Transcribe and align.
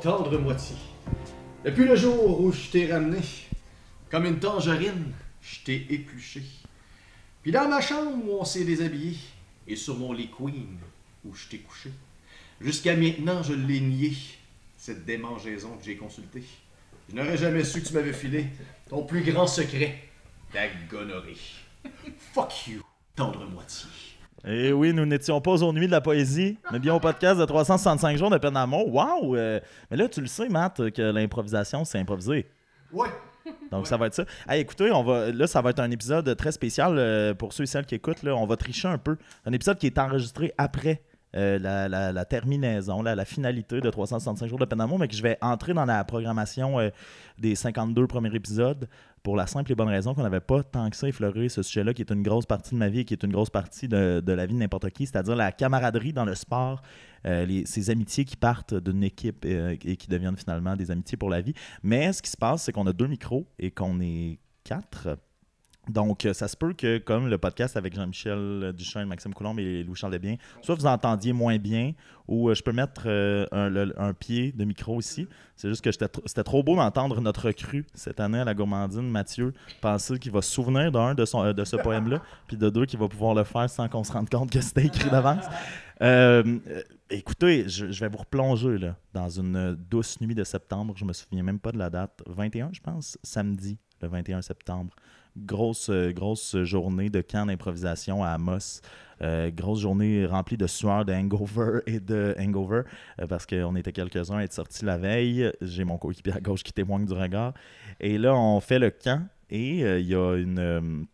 tendre 0.00 0.38
moitié. 0.38 0.76
Depuis 1.64 1.84
le 1.84 1.94
jour 1.94 2.40
où 2.40 2.52
je 2.52 2.70
t'ai 2.70 2.90
ramené, 2.90 3.20
comme 4.10 4.24
une 4.24 4.40
tangerine, 4.40 5.12
je 5.42 5.60
t'ai 5.60 5.86
épluché. 5.90 6.42
Puis 7.42 7.52
dans 7.52 7.68
ma 7.68 7.80
chambre 7.80 8.12
où 8.24 8.38
on 8.40 8.44
s'est 8.44 8.64
déshabillé, 8.64 9.16
et 9.68 9.76
sur 9.76 9.96
mon 9.96 10.12
lit 10.12 10.30
queen 10.30 10.78
où 11.24 11.34
je 11.34 11.48
t'ai 11.48 11.58
couché, 11.58 11.90
jusqu'à 12.60 12.96
maintenant 12.96 13.42
je 13.42 13.52
l'ai 13.52 13.80
nié, 13.80 14.12
cette 14.78 15.04
démangeaison 15.04 15.76
que 15.76 15.84
j'ai 15.84 15.96
consultée. 15.96 16.44
Je 17.10 17.16
n'aurais 17.16 17.36
jamais 17.36 17.64
su 17.64 17.82
que 17.82 17.88
tu 17.88 17.94
m'avais 17.94 18.14
filé 18.14 18.46
ton 18.88 19.04
plus 19.04 19.22
grand 19.22 19.46
secret, 19.46 20.02
ta 20.52 20.66
gonorrhée. 20.90 21.36
Fuck 22.32 22.68
you, 22.68 22.82
tendre 23.14 23.46
moitié. 23.46 24.09
Et 24.46 24.72
oui, 24.72 24.94
nous 24.94 25.04
n'étions 25.04 25.40
pas 25.40 25.62
aux 25.62 25.72
nuits 25.72 25.86
de 25.86 25.92
la 25.92 26.00
poésie, 26.00 26.58
mais 26.72 26.78
bien 26.78 26.94
au 26.94 27.00
podcast 27.00 27.38
de 27.38 27.44
365 27.44 28.16
jours 28.16 28.30
de 28.30 28.38
peine 28.38 28.54
d'amour. 28.54 28.92
Waouh! 28.92 29.34
mais 29.34 29.96
là, 29.96 30.08
tu 30.08 30.20
le 30.20 30.26
sais, 30.26 30.48
Matt, 30.48 30.90
que 30.90 31.02
l'improvisation, 31.02 31.84
c'est 31.84 31.98
improviser. 31.98 32.46
Ouais. 32.92 33.08
Donc, 33.70 33.86
ça 33.86 33.96
va 33.96 34.06
être 34.06 34.14
ça. 34.14 34.24
Hey, 34.48 34.60
écoutez, 34.60 34.90
on 34.90 35.02
va, 35.02 35.30
là, 35.30 35.46
ça 35.46 35.60
va 35.60 35.70
être 35.70 35.80
un 35.80 35.90
épisode 35.90 36.36
très 36.36 36.52
spécial 36.52 36.96
euh, 36.98 37.34
pour 37.34 37.52
ceux 37.52 37.64
et 37.64 37.66
celles 37.66 37.86
qui 37.86 37.94
écoutent. 37.94 38.22
Là, 38.22 38.34
on 38.36 38.46
va 38.46 38.56
tricher 38.56 38.88
un 38.88 38.98
peu. 38.98 39.16
Un 39.44 39.52
épisode 39.52 39.78
qui 39.78 39.86
est 39.86 39.98
enregistré 39.98 40.52
après 40.58 41.02
euh, 41.36 41.58
la, 41.58 42.24
terminaison, 42.24 43.02
la, 43.02 43.24
finalité 43.24 43.80
de 43.80 43.88
365 43.88 44.48
jours 44.48 44.58
de 44.58 44.64
peine 44.64 44.84
mais 44.98 45.06
que 45.06 45.14
je 45.14 45.22
vais 45.22 45.38
entrer 45.40 45.74
dans 45.74 45.84
la 45.84 46.02
programmation 46.04 46.80
euh, 46.80 46.90
des 47.38 47.54
52 47.54 48.06
premiers 48.08 48.34
épisodes 48.34 48.88
pour 49.22 49.36
la 49.36 49.46
simple 49.46 49.70
et 49.70 49.74
bonne 49.76 49.88
raison 49.88 50.12
qu'on 50.14 50.22
n'avait 50.22 50.40
pas 50.40 50.62
tant 50.64 50.90
que 50.90 50.96
ça 50.96 51.06
effleuré 51.06 51.48
ce 51.48 51.62
sujet-là, 51.62 51.94
qui 51.94 52.02
est 52.02 52.10
une 52.10 52.22
grosse 52.22 52.46
partie 52.46 52.74
de 52.74 52.78
ma 52.78 52.88
vie 52.88 53.00
et 53.00 53.04
qui 53.04 53.14
est 53.14 53.22
une 53.22 53.32
grosse 53.32 53.50
partie 53.50 53.86
de, 53.86 54.22
la 54.26 54.46
vie 54.46 54.54
de 54.54 54.58
n'importe 54.58 54.90
qui, 54.90 55.06
c'est-à-dire 55.06 55.36
la 55.36 55.52
camaraderie 55.52 56.12
dans 56.12 56.24
le 56.24 56.34
sport, 56.34 56.82
euh, 57.26 57.62
ces 57.64 57.90
amitiés 57.90 58.24
qui 58.24 58.36
partent 58.36 58.74
d'une 58.74 59.04
équipe 59.04 59.44
et 59.44 59.96
qui 59.96 60.08
deviennent 60.08 60.36
finalement 60.38 60.74
des 60.74 60.90
amitiés 60.90 61.18
pour 61.18 61.30
la 61.30 61.42
vie. 61.42 61.54
Mais 61.82 62.12
ce 62.12 62.22
qui 62.22 62.30
se 62.30 62.36
passe, 62.36 62.62
c'est 62.64 62.72
qu'on 62.72 62.86
a 62.86 62.92
deux 62.92 63.06
micros 63.06 63.46
et 63.58 63.70
qu'on 63.70 64.00
est 64.00 64.38
quatre. 64.64 65.16
Donc, 65.92 66.24
euh, 66.24 66.32
ça 66.32 66.46
se 66.48 66.56
peut 66.56 66.72
que, 66.72 66.98
comme 66.98 67.28
le 67.28 67.36
podcast 67.38 67.76
avec 67.76 67.94
Jean-Michel 67.94 68.72
Duchesne, 68.76 69.06
Maxime 69.06 69.34
Coulombe 69.34 69.58
et 69.60 69.82
Louis-Charles 69.82 70.12
Desbiens, 70.12 70.36
soit 70.62 70.74
vous 70.74 70.86
entendiez 70.86 71.32
moins 71.32 71.58
bien 71.58 71.92
ou 72.28 72.48
euh, 72.48 72.54
je 72.54 72.62
peux 72.62 72.72
mettre 72.72 73.02
euh, 73.06 73.44
un, 73.50 73.68
le- 73.68 73.92
un 74.00 74.12
pied 74.14 74.52
de 74.52 74.64
micro 74.64 75.00
ici. 75.00 75.26
C'est 75.56 75.68
juste 75.68 75.82
que 75.82 75.90
c'était 75.90 76.44
trop 76.44 76.62
beau 76.62 76.76
d'entendre 76.76 77.20
notre 77.20 77.46
recrue 77.46 77.84
cette 77.94 78.20
année 78.20 78.38
à 78.38 78.44
la 78.44 78.54
gourmandine, 78.54 79.08
Mathieu, 79.10 79.52
penser 79.80 80.18
qu'il 80.18 80.32
va 80.32 80.42
se 80.42 80.50
souvenir 80.52 80.92
d'un 80.92 81.14
de, 81.14 81.24
son- 81.24 81.44
euh, 81.44 81.52
de 81.52 81.64
ce 81.64 81.76
poème-là, 81.76 82.22
puis 82.46 82.56
de 82.56 82.70
deux 82.70 82.86
qu'il 82.86 82.98
va 82.98 83.08
pouvoir 83.08 83.34
le 83.34 83.44
faire 83.44 83.68
sans 83.68 83.88
qu'on 83.88 84.04
se 84.04 84.12
rende 84.12 84.30
compte 84.30 84.50
que 84.50 84.60
c'était 84.60 84.86
écrit 84.86 85.10
d'avance. 85.10 85.44
Euh, 86.02 86.58
écoutez, 87.10 87.68
je, 87.68 87.90
je 87.90 88.00
vais 88.00 88.08
vous 88.08 88.18
replonger 88.18 88.78
là, 88.78 88.96
dans 89.12 89.28
une 89.28 89.74
douce 89.90 90.20
nuit 90.20 90.34
de 90.34 90.44
septembre. 90.44 90.94
Je 90.96 91.04
me 91.04 91.12
souviens 91.12 91.42
même 91.42 91.58
pas 91.58 91.72
de 91.72 91.78
la 91.78 91.90
date. 91.90 92.22
21, 92.26 92.70
je 92.72 92.80
pense, 92.80 93.18
samedi, 93.22 93.78
le 94.00 94.08
21 94.08 94.40
septembre. 94.40 94.94
Grosse, 95.44 95.90
euh, 95.90 96.12
grosse 96.12 96.56
journée 96.64 97.08
de 97.08 97.20
camp 97.20 97.46
d'improvisation 97.46 98.22
à 98.22 98.30
Amos. 98.30 98.80
Euh, 99.22 99.50
grosse 99.50 99.80
journée 99.80 100.26
remplie 100.26 100.56
de 100.56 100.66
sueur, 100.66 101.04
de 101.04 101.12
hangover 101.12 101.80
et 101.86 102.00
de 102.00 102.34
hangover, 102.38 102.82
euh, 103.20 103.26
parce 103.26 103.46
qu'on 103.46 103.76
était 103.76 103.92
quelques-uns 103.92 104.38
à 104.38 104.42
être 104.42 104.52
sortis 104.52 104.84
la 104.84 104.98
veille. 104.98 105.50
J'ai 105.60 105.84
mon 105.84 105.98
coéquipier 105.98 106.34
à 106.34 106.40
gauche 106.40 106.62
qui 106.62 106.72
témoigne 106.72 107.06
du 107.06 107.12
regard. 107.12 107.54
Et 108.00 108.18
là, 108.18 108.34
on 108.34 108.60
fait 108.60 108.78
le 108.78 108.90
camp 108.90 109.26
et 109.50 109.80
il 109.80 110.06
y 110.06 110.14
a 110.14 110.36
une, 110.36 111.06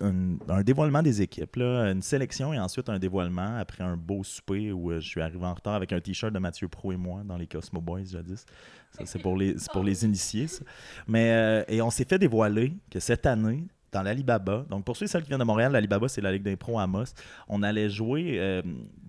un, 0.00 0.62
dévoilement 0.62 1.02
des 1.02 1.22
équipes, 1.22 1.58
une 1.58 2.02
sélection 2.02 2.52
et 2.52 2.58
ensuite 2.58 2.88
un 2.88 2.98
dévoilement 2.98 3.58
après 3.58 3.84
un 3.84 3.96
beau 3.96 4.24
souper 4.24 4.72
où 4.72 4.90
euh, 4.90 5.00
je 5.00 5.06
suis 5.06 5.20
arrivé 5.20 5.44
en 5.44 5.54
retard 5.54 5.74
avec 5.74 5.92
un 5.92 6.00
t-shirt 6.00 6.32
de 6.32 6.38
Mathieu 6.38 6.68
Pro 6.68 6.92
et 6.92 6.96
moi 6.96 7.22
dans 7.24 7.36
les 7.36 7.46
Cosmo 7.46 7.80
Boys 7.80 8.04
jadis. 8.10 8.46
C'est 9.04 9.20
pour 9.20 9.36
les, 9.36 9.54
pour 9.72 9.84
les 9.84 10.04
initiés. 10.04 10.46
Mais, 11.06 11.32
euh, 11.32 11.64
et 11.68 11.82
on 11.82 11.90
s'est 11.90 12.06
fait 12.06 12.18
dévoiler 12.18 12.72
que 12.90 13.00
cette 13.00 13.26
année, 13.26 13.64
dans 13.92 14.02
l'Alibaba, 14.02 14.64
donc 14.68 14.84
pour 14.84 14.96
ceux 14.96 15.04
et 15.04 15.08
celles 15.08 15.22
qui 15.22 15.28
viennent 15.28 15.40
de 15.40 15.44
Montréal, 15.44 15.72
l'Alibaba, 15.72 16.08
c'est 16.08 16.20
la 16.20 16.32
Ligue 16.32 16.42
d'impro 16.42 16.78
à 16.78 16.82
Amos, 16.82 17.14
on 17.48 17.62
allait 17.62 17.88
jouer 17.90 18.38
euh, 18.38 18.62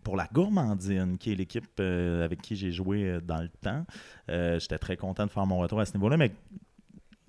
pour 0.04 0.18
la 0.18 0.28
Gourmandine, 0.32 1.18
qui 1.18 1.32
est 1.32 1.36
l'équipe 1.36 1.80
avec 1.80 2.42
qui 2.42 2.56
j'ai 2.56 2.72
joué 2.72 3.20
dans 3.26 3.42
le 3.42 3.50
temps. 3.50 3.86
J'étais 4.28 4.78
très 4.78 4.98
content 4.98 5.26
de 5.26 5.32
faire 5.32 5.46
mon 5.46 5.60
retour 5.60 5.80
à 5.80 5.86
ce 5.86 5.94
niveau-là, 5.94 6.18
mais 6.18 6.32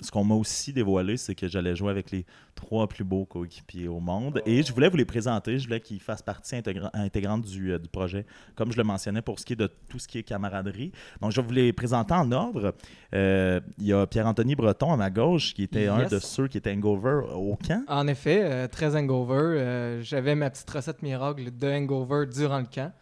ce 0.00 0.10
qu'on 0.10 0.24
m'a 0.24 0.34
aussi 0.34 0.72
dévoilé, 0.72 1.16
c'est 1.16 1.34
que 1.34 1.48
j'allais 1.48 1.74
jouer 1.74 1.90
avec 1.90 2.10
les 2.10 2.24
trois 2.54 2.88
plus 2.88 3.04
beaux 3.04 3.24
coéquipiers 3.24 3.88
au 3.88 4.00
monde. 4.00 4.40
Et 4.46 4.62
je 4.62 4.72
voulais 4.72 4.88
vous 4.88 4.96
les 4.96 5.04
présenter. 5.04 5.58
Je 5.58 5.64
voulais 5.66 5.80
qu'ils 5.80 6.00
fassent 6.00 6.22
partie 6.22 6.54
intégra- 6.56 6.90
intégrante 6.94 7.42
du, 7.44 7.72
euh, 7.72 7.78
du 7.78 7.88
projet, 7.88 8.24
comme 8.54 8.70
je 8.72 8.76
le 8.76 8.84
mentionnais 8.84 9.22
pour 9.22 9.38
ce 9.38 9.44
qui 9.44 9.54
est 9.54 9.56
de 9.56 9.70
tout 9.88 9.98
ce 9.98 10.06
qui 10.08 10.18
est 10.18 10.22
camaraderie. 10.22 10.92
Donc, 11.20 11.32
je 11.32 11.40
vais 11.40 11.46
vous 11.46 11.52
les 11.52 11.72
présenter 11.72 12.14
en 12.14 12.30
ordre. 12.32 12.74
Euh, 13.14 13.60
Il 13.78 13.86
y 13.86 13.92
a 13.92 14.06
Pierre-Anthony 14.06 14.54
Breton 14.54 14.92
à 14.92 14.96
ma 14.96 15.10
gauche, 15.10 15.54
qui 15.54 15.62
était 15.64 15.86
un 15.86 16.06
de 16.06 16.18
ceux 16.18 16.48
qui 16.48 16.58
étaient 16.58 16.72
hangover 16.72 17.20
au 17.34 17.56
camp. 17.56 17.82
En 17.88 18.06
effet, 18.08 18.40
euh, 18.42 18.68
très 18.68 18.94
hangover. 18.96 19.34
Euh, 19.60 20.02
J'avais 20.02 20.34
ma 20.34 20.50
petite 20.50 20.70
recette 20.70 21.02
miracle 21.02 21.50
de 21.56 21.68
hangover 21.68 22.26
durant 22.26 22.58
le 22.58 22.66
camp. 22.72 22.92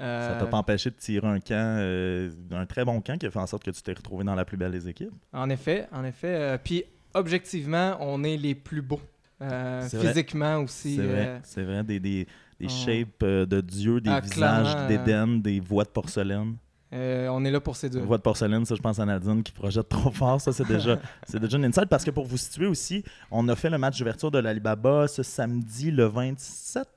Euh, 0.00 0.28
Ça 0.34 0.34
t'a 0.38 0.46
pas 0.46 0.58
empêché 0.58 0.90
de 0.90 0.96
tirer 0.96 1.26
un 1.26 1.40
camp, 1.40 1.76
euh, 1.80 2.30
un 2.52 2.66
très 2.66 2.84
bon 2.84 3.00
camp 3.00 3.18
qui 3.18 3.26
a 3.26 3.30
fait 3.30 3.38
en 3.38 3.46
sorte 3.46 3.64
que 3.64 3.70
tu 3.70 3.80
t'es 3.82 3.92
retrouvé 3.94 4.24
dans 4.24 4.34
la 4.34 4.44
plus 4.44 4.56
belle 4.56 4.72
des 4.72 4.88
équipes? 4.88 5.12
En 5.32 5.48
effet, 5.50 5.88
en 5.92 6.04
effet. 6.04 6.28
Euh, 6.34 6.58
Puis, 6.62 6.84
objectivement, 7.14 7.96
on 8.00 8.22
est 8.24 8.36
les 8.36 8.54
plus 8.54 8.82
beaux. 8.82 9.00
Euh, 9.42 9.86
vrai. 9.92 10.08
physiquement 10.08 10.58
aussi. 10.60 10.96
C'est 10.96 11.02
vrai, 11.06 11.26
euh, 11.26 11.38
c'est 11.42 11.62
vrai, 11.62 11.84
des, 11.84 12.00
des, 12.00 12.26
des 12.58 12.66
on- 12.66 12.68
shapes 12.68 13.22
euh, 13.22 13.44
de 13.44 13.60
dieux, 13.60 14.00
des 14.00 14.08
Ah, 14.10 14.20
visages 14.20 14.74
d'Éden, 14.88 15.40
des 15.42 15.60
voix 15.60 15.84
de 15.84 15.90
porcelaine. 15.90 16.56
euh, 16.94 17.28
on 17.28 17.44
est 17.44 17.50
là 17.50 17.60
pour 17.60 17.76
séduire. 17.76 18.02
Voix 18.04 18.16
de 18.16 18.22
porcelaine, 18.22 18.64
ça, 18.64 18.74
je 18.74 18.80
pense 18.80 18.98
à 18.98 19.04
Nadine 19.04 19.42
qui 19.42 19.52
projette 19.52 19.90
trop 19.90 20.10
fort. 20.10 20.40
Ça, 20.40 20.52
c'est 20.54 20.66
déjà, 20.66 20.98
c'est 21.26 21.38
déjà 21.38 21.58
une 21.58 21.66
insight. 21.66 21.86
Parce 21.90 22.02
que 22.04 22.10
pour 22.10 22.24
vous 22.24 22.38
situer 22.38 22.64
aussi, 22.66 23.04
on 23.30 23.46
a 23.48 23.56
fait 23.56 23.68
le 23.68 23.76
match 23.76 23.98
d'ouverture 23.98 24.30
de 24.30 24.38
l'Alibaba 24.38 25.06
ce 25.06 25.22
samedi, 25.22 25.90
le 25.90 26.04
27 26.06 26.88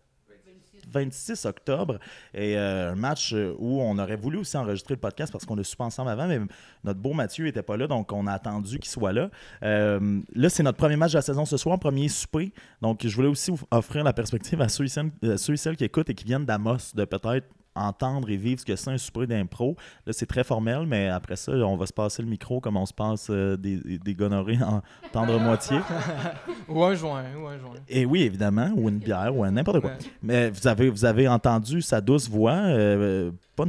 26 0.92 1.46
octobre. 1.46 2.00
Et 2.34 2.58
euh, 2.58 2.92
un 2.92 2.96
match 2.96 3.34
euh, 3.34 3.54
où 3.58 3.82
on 3.82 3.98
aurait 3.98 4.16
voulu 4.16 4.38
aussi 4.38 4.58
enregistrer 4.58 4.96
le 4.96 5.00
podcast 5.00 5.32
parce 5.32 5.46
qu'on 5.46 5.58
a 5.58 5.64
soupé 5.64 5.84
ensemble 5.84 6.10
avant, 6.10 6.28
mais 6.28 6.40
notre 6.84 7.00
beau 7.00 7.14
Mathieu 7.14 7.46
n'était 7.46 7.64
pas 7.64 7.78
là, 7.78 7.88
donc 7.88 8.12
on 8.12 8.28
a 8.28 8.34
attendu 8.34 8.80
qu'il 8.80 8.90
soit 8.90 9.14
là. 9.14 9.30
Euh, 9.64 10.22
là, 10.34 10.50
c'est 10.50 10.64
notre 10.64 10.78
premier 10.78 10.96
match 10.96 11.12
de 11.12 11.18
la 11.18 11.22
saison 11.22 11.46
ce 11.46 11.58
soir, 11.58 11.80
premier 11.80 12.08
souper. 12.08 12.54
Donc, 12.82 13.06
je 13.06 13.16
voulais 13.16 13.28
aussi 13.28 13.52
offrir 13.72 14.04
la 14.04 14.14
perspective 14.14 14.62
à 14.62 14.70
ceux 14.70 14.86
et 14.86 15.58
celles 15.58 15.78
qui 15.78 15.84
écoutent 15.84 16.10
et 16.10 16.16
qui 16.16 16.26
viennent 16.26 16.46
d'Amos 16.46 16.94
de 16.94 17.06
peut-être 17.06 17.48
entendre 17.76 18.30
et 18.30 18.38
vivre 18.38 18.60
ce 18.60 18.66
que 18.66 18.76
c'est 18.76 18.90
un 18.90 18.98
souper 18.98 19.28
d'impro. 19.28 19.76
Là, 20.06 20.14
c'est 20.14 20.26
très 20.26 20.44
formel, 20.44 20.86
mais 20.86 21.08
après 21.08 21.36
ça, 21.36 21.52
on 21.52 21.78
va 21.78 21.86
se 21.86 21.94
passer 21.94 22.22
le 22.22 22.28
micro 22.28 22.60
comme 22.60 22.78
on 22.78 22.86
se 22.86 22.94
passe 22.94 23.28
euh, 23.30 23.58
des, 23.58 23.78
des 24.00 24.16
gonorrhées 24.16 24.62
en 24.62 24.82
tendre 25.12 25.40
moitié. 25.40 25.80
Ou 26.68 26.84
un 26.84 26.94
joint, 26.96 27.24
ou 27.42 27.48
un 27.48 27.58
joint. 27.58 27.74
Et 27.88 28.06
oui, 28.06 28.24
évidemment, 28.24 28.72
ou 28.76 28.90
une 28.90 29.00
bière, 29.00 29.36
ou 29.36 29.46
n'importe 29.46 29.82
quoi. 29.82 29.92
Ouais. 29.92 29.98
Mais 30.22 30.50
vous 30.50 30.68
avez, 30.68 30.90
vous 30.90 31.06
avez 31.06 31.28
entendu 31.28 31.82
sa 31.82 32.02
douce 32.02 32.30
voix, 32.30 32.54
euh, 32.54 33.32
pas, 33.56 33.66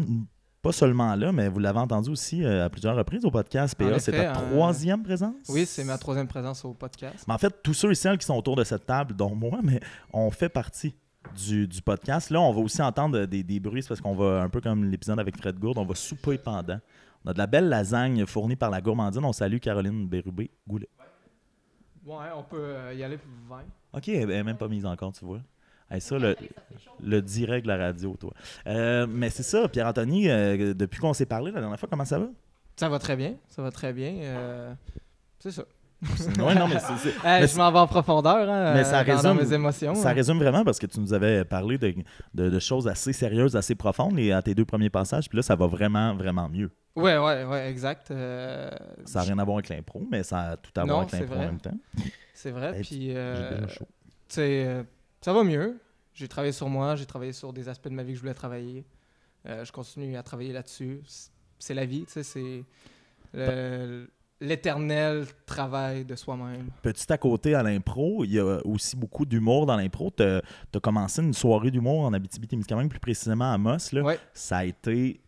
pas 0.62 0.72
seulement 0.72 1.14
là, 1.14 1.32
mais 1.32 1.48
vous 1.48 1.58
l'avez 1.58 1.78
entendu 1.78 2.10
aussi 2.10 2.44
euh, 2.44 2.66
à 2.66 2.68
plusieurs 2.68 2.96
reprises 2.96 3.24
au 3.24 3.30
podcast. 3.30 3.74
PA, 3.74 3.98
c'est 3.98 4.12
ta 4.12 4.30
euh, 4.30 4.34
troisième 4.34 5.02
présence? 5.02 5.34
Oui, 5.48 5.64
c'est 5.66 5.84
ma 5.84 5.96
troisième 5.96 6.26
présence 6.26 6.64
au 6.64 6.74
podcast. 6.74 7.24
Mais 7.26 7.34
en 7.34 7.38
fait, 7.38 7.62
tous 7.62 7.74
ceux 7.74 7.90
et 7.90 7.94
celles 7.94 8.18
qui 8.18 8.26
sont 8.26 8.36
autour 8.36 8.56
de 8.56 8.64
cette 8.64 8.84
table, 8.84 9.14
dont 9.14 9.34
moi, 9.34 9.60
mais 9.62 9.80
on 10.12 10.30
fait 10.30 10.48
partie 10.50 10.94
du, 11.36 11.66
du 11.68 11.82
podcast. 11.82 12.30
Là, 12.30 12.40
on 12.40 12.52
va 12.52 12.60
aussi 12.60 12.80
entendre 12.82 13.26
des, 13.26 13.42
des 13.42 13.60
bruits, 13.60 13.84
parce 13.86 14.00
qu'on 14.00 14.14
va, 14.14 14.42
un 14.42 14.48
peu 14.48 14.60
comme 14.60 14.84
l'épisode 14.84 15.18
avec 15.20 15.36
Fred 15.36 15.58
Gourde, 15.58 15.78
on 15.78 15.84
va 15.84 15.94
souper 15.94 16.38
pendant. 16.38 16.80
On 17.24 17.30
a 17.30 17.32
de 17.32 17.38
la 17.38 17.46
belle 17.46 17.68
lasagne 17.68 18.24
fournie 18.26 18.56
par 18.56 18.70
la 18.70 18.80
gourmandine. 18.80 19.24
On 19.24 19.32
salue 19.32 19.58
Caroline 19.58 20.08
Bérubé 20.08 20.50
Goulet. 20.66 20.88
Ouais, 22.06 22.26
on 22.34 22.42
peut 22.42 22.56
euh, 22.58 22.94
y 22.94 23.04
aller 23.04 23.18
pour 23.18 23.30
20. 23.56 23.62
OK, 23.92 24.08
elle 24.08 24.28
n'est 24.28 24.42
même 24.42 24.56
pas 24.56 24.68
mise 24.68 24.86
encore, 24.86 25.12
tu 25.12 25.24
vois. 25.24 25.40
Hey, 25.90 26.00
ça, 26.00 26.18
le, 26.18 26.36
le 27.02 27.20
direct 27.20 27.64
de 27.66 27.68
la 27.72 27.76
radio, 27.76 28.16
toi. 28.18 28.32
Euh, 28.66 29.06
mais 29.08 29.28
c'est 29.28 29.42
ça, 29.42 29.68
Pierre-Anthony, 29.68 30.30
euh, 30.30 30.72
depuis 30.72 31.00
qu'on 31.00 31.12
s'est 31.12 31.26
parlé 31.26 31.50
la 31.50 31.60
dernière 31.60 31.78
fois, 31.78 31.88
comment 31.90 32.04
ça 32.04 32.18
va? 32.18 32.28
Ça 32.76 32.88
va 32.88 32.98
très 32.98 33.16
bien, 33.16 33.34
ça 33.48 33.60
va 33.60 33.70
très 33.70 33.92
bien. 33.92 34.12
euh, 34.22 34.72
c'est 35.40 35.50
ça. 35.50 35.64
Ouais, 36.02 36.54
non, 36.54 36.66
mais 36.66 36.78
c'est- 36.78 37.14
Hey, 37.24 37.46
je 37.46 37.56
m'en 37.58 37.70
vais 37.70 37.78
en 37.78 37.86
profondeur 37.86 38.48
hein, 38.48 38.72
mais 38.74 38.84
ça 38.84 39.04
dans- 39.04 39.12
résume- 39.12 39.22
dans 39.22 39.34
mes 39.34 39.52
émotions. 39.52 39.94
Ça 39.94 40.10
hein. 40.10 40.12
résume 40.14 40.38
vraiment 40.38 40.64
parce 40.64 40.78
que 40.78 40.86
tu 40.86 40.98
nous 41.00 41.12
avais 41.12 41.44
parlé 41.44 41.76
de, 41.76 41.94
de- 42.34 42.48
de 42.48 42.58
choses 42.58 42.88
assez 42.88 43.12
sérieuses, 43.12 43.54
assez 43.56 43.74
profondes 43.74 44.18
et 44.18 44.32
à 44.32 44.40
tes 44.40 44.54
deux 44.54 44.64
premiers 44.64 44.88
passages. 44.90 45.28
Puis 45.28 45.36
là, 45.36 45.42
ça 45.42 45.56
va 45.56 45.66
vraiment, 45.66 46.14
vraiment 46.14 46.48
mieux. 46.48 46.70
Ouais, 46.96 47.18
ouais, 47.18 47.44
ouais, 47.44 47.70
exact. 47.70 48.10
euh, 48.10 48.70
Ça 49.04 49.18
n'a 49.20 49.24
rien 49.26 49.38
à 49.38 49.44
voir 49.44 49.58
avec 49.58 49.68
l'impro, 49.68 50.02
mais 50.10 50.22
ça 50.22 50.40
a 50.40 50.56
tout 50.56 50.72
à 50.74 50.84
voir 50.84 51.00
avec 51.00 51.12
l'impro 51.12 51.34
en 51.34 51.38
même 51.38 51.60
temps. 51.60 51.76
C'est 52.34 52.50
vrai. 52.50 52.76
Hey, 52.78 52.82
Puis, 52.82 53.14
euh, 53.14 53.60
euh, 54.38 54.82
ça 55.20 55.32
va 55.32 55.44
mieux. 55.44 55.78
J'ai 56.14 56.28
travaillé 56.28 56.52
sur 56.52 56.68
moi, 56.68 56.96
j'ai 56.96 57.06
travaillé 57.06 57.32
sur 57.32 57.52
des 57.52 57.68
aspects 57.68 57.88
de 57.88 57.94
ma 57.94 58.02
vie 58.02 58.12
que 58.12 58.16
je 58.16 58.22
voulais 58.22 58.34
travailler. 58.34 58.84
Je 59.44 59.70
continue 59.72 60.16
à 60.16 60.22
travailler 60.22 60.52
là-dessus. 60.52 61.00
C'est 61.58 61.74
la 61.74 61.84
vie, 61.84 62.04
tu 62.06 62.12
sais, 62.12 62.22
c'est 62.22 62.64
le- 63.34 64.08
l'éternel 64.40 65.26
travail 65.46 66.04
de 66.04 66.14
soi-même. 66.16 66.68
Petit 66.82 67.12
à 67.12 67.18
côté 67.18 67.54
à 67.54 67.62
l'impro, 67.62 68.24
il 68.24 68.32
y 68.32 68.38
a 68.38 68.58
aussi 68.66 68.96
beaucoup 68.96 69.26
d'humour 69.26 69.66
dans 69.66 69.76
l'impro. 69.76 70.10
Tu 70.16 70.22
as, 70.22 70.40
commencé 70.80 71.22
une 71.22 71.34
soirée 71.34 71.70
d'humour 71.70 72.00
en 72.04 72.12
Abitibi-Témiscamingue, 72.12 72.88
plus 72.88 73.00
précisément 73.00 73.52
à 73.52 73.58
Moss. 73.58 73.92
Là. 73.92 74.02
Ouais. 74.02 74.18
Ça 74.32 74.58
a 74.58 74.64
été 74.64 75.20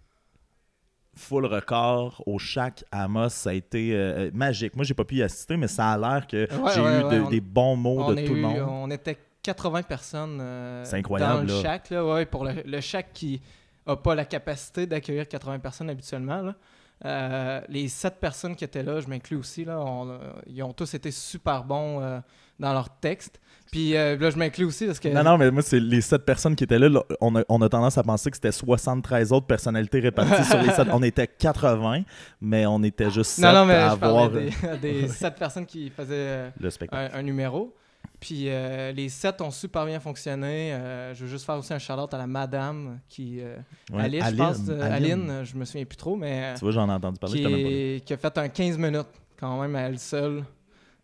full 1.15 1.45
record 1.45 2.23
au 2.27 2.39
Shack 2.39 2.85
Amos. 2.91 3.29
Ça 3.31 3.51
a 3.51 3.53
été 3.53 3.91
euh, 3.95 4.31
magique. 4.33 4.75
Moi, 4.77 4.85
j'ai 4.85 4.95
pas 4.95 5.05
pu 5.05 5.17
y 5.17 5.23
assister, 5.23 5.57
mais 5.59 5.69
ça 5.69 5.91
a 5.93 5.99
l'air 5.99 6.27
que 6.27 6.51
Ouais, 6.51 6.73
j'ai 6.75 6.81
ouais, 6.81 7.01
eu 7.01 7.05
ouais, 7.05 7.17
de- 7.19 7.21
on- 7.23 7.29
des 7.29 7.41
bons 7.41 7.77
mots 7.77 8.13
de 8.15 8.19
a 8.21 8.27
tout 8.27 8.35
le 8.35 8.41
monde. 8.41 8.59
on 8.67 8.91
était 8.91 9.19
80 9.43 9.83
personnes 9.83 10.39
euh, 10.41 10.85
incroyable, 10.93 11.47
dans 11.47 11.55
le 11.55 11.63
là. 11.63 11.63
shack. 11.63 11.91
Là, 11.91 12.05
ouais, 12.07 12.25
pour 12.25 12.45
le, 12.45 12.55
le 12.65 12.81
shack 12.81 13.13
qui 13.13 13.43
n'a 13.87 13.97
pas 13.97 14.15
la 14.15 14.25
capacité 14.25 14.87
d'accueillir 14.87 15.29
80 15.29 15.59
personnes 15.59 15.91
habituellement. 15.91 16.41
là. 16.41 16.55
Euh, 17.05 17.61
les 17.69 17.89
7 17.89 18.21
personnes 18.21 18.55
qui 18.55 18.65
étaient 18.65 18.83
là, 18.83 19.01
je 19.01 19.09
m'inclus 19.09 19.37
aussi, 19.37 19.65
là, 19.65 19.81
on, 19.81 20.09
euh, 20.09 20.19
ils 20.47 20.63
ont 20.63 20.73
tous 20.73 20.95
été 20.95 21.11
super 21.11 21.65
bons 21.65 22.01
euh, 22.01 22.21
dans 22.61 22.73
leur 22.73 22.89
texte. 23.01 23.41
Puis 23.73 23.97
euh, 23.97 24.17
là, 24.19 24.29
je 24.31 24.37
m'inclus 24.37 24.65
aussi 24.67 24.87
parce 24.87 25.01
que. 25.01 25.09
Non, 25.09 25.25
non, 25.25 25.39
mais 25.39 25.51
moi, 25.51 25.63
c'est 25.63 25.81
les 25.81 26.03
sept 26.03 26.25
personnes 26.25 26.55
qui 26.55 26.65
étaient 26.65 26.79
là. 26.79 26.89
là, 26.91 27.03
on, 27.21 27.35
a, 27.37 27.43
on 27.49 27.61
a 27.63 27.69
tendance 27.69 27.97
à 27.97 28.03
penser 28.03 28.31
que 28.31 28.37
c'était 28.37 28.53
73 28.53 29.33
autres 29.33 29.47
personnalités 29.47 29.99
réparties 30.01 30.45
sur 30.45 30.61
les 30.61 30.71
sept. 30.71 30.89
On 30.93 31.03
était 31.03 31.27
80, 31.27 32.03
mais 32.41 32.67
on 32.67 32.83
était 32.83 33.11
juste 33.11 33.31
sept 33.31 33.45
non, 33.47 33.53
non, 33.53 33.65
mais 33.65 33.75
à 33.75 33.89
je 33.89 33.93
avoir 33.95 34.31
des, 34.31 34.51
des 34.83 35.09
7 35.09 35.35
personnes 35.37 35.65
qui 35.67 35.89
faisaient 35.89 36.13
euh, 36.15 36.51
le 36.61 36.71
spectacle. 36.71 37.15
un, 37.15 37.19
un 37.19 37.23
numéro. 37.23 37.75
Puis 38.23 38.45
euh, 38.47 38.93
les 38.93 39.09
7 39.09 39.41
ont 39.41 39.51
super 39.51 39.85
bien 39.85 39.99
fonctionné. 39.99 40.73
Euh, 40.73 41.13
je 41.13 41.25
veux 41.25 41.29
juste 41.31 41.45
faire 41.45 41.57
aussi 41.57 41.75
un 41.75 41.81
shout-out 41.81 42.15
à 42.15 42.19
la 42.19 42.29
madame 42.29 43.01
qui. 43.09 43.41
euh, 43.41 43.57
Ouais, 43.93 44.03
Alice, 44.05 44.25
je 44.31 44.35
pense. 44.37 44.69
Aline, 44.81 45.41
je 45.45 45.57
me 45.57 45.65
souviens 45.65 45.85
plus 45.85 45.97
trop, 45.97 46.15
mais. 46.15 46.55
Tu 46.55 46.61
vois, 46.61 46.71
j'en 46.71 46.89
ai 46.89 46.93
entendu 46.93 47.19
parler. 47.19 47.37
qui, 47.37 47.43
je 47.43 47.49
ai 47.49 47.99
pas 47.99 48.05
qui 48.07 48.13
a 48.15 48.17
fait 48.17 48.39
un 48.39 48.49
15 48.49 48.79
minutes 48.79 49.09
quand 49.41 49.61
même 49.61 49.75
à 49.75 49.81
elle 49.81 49.99
seule. 49.99 50.45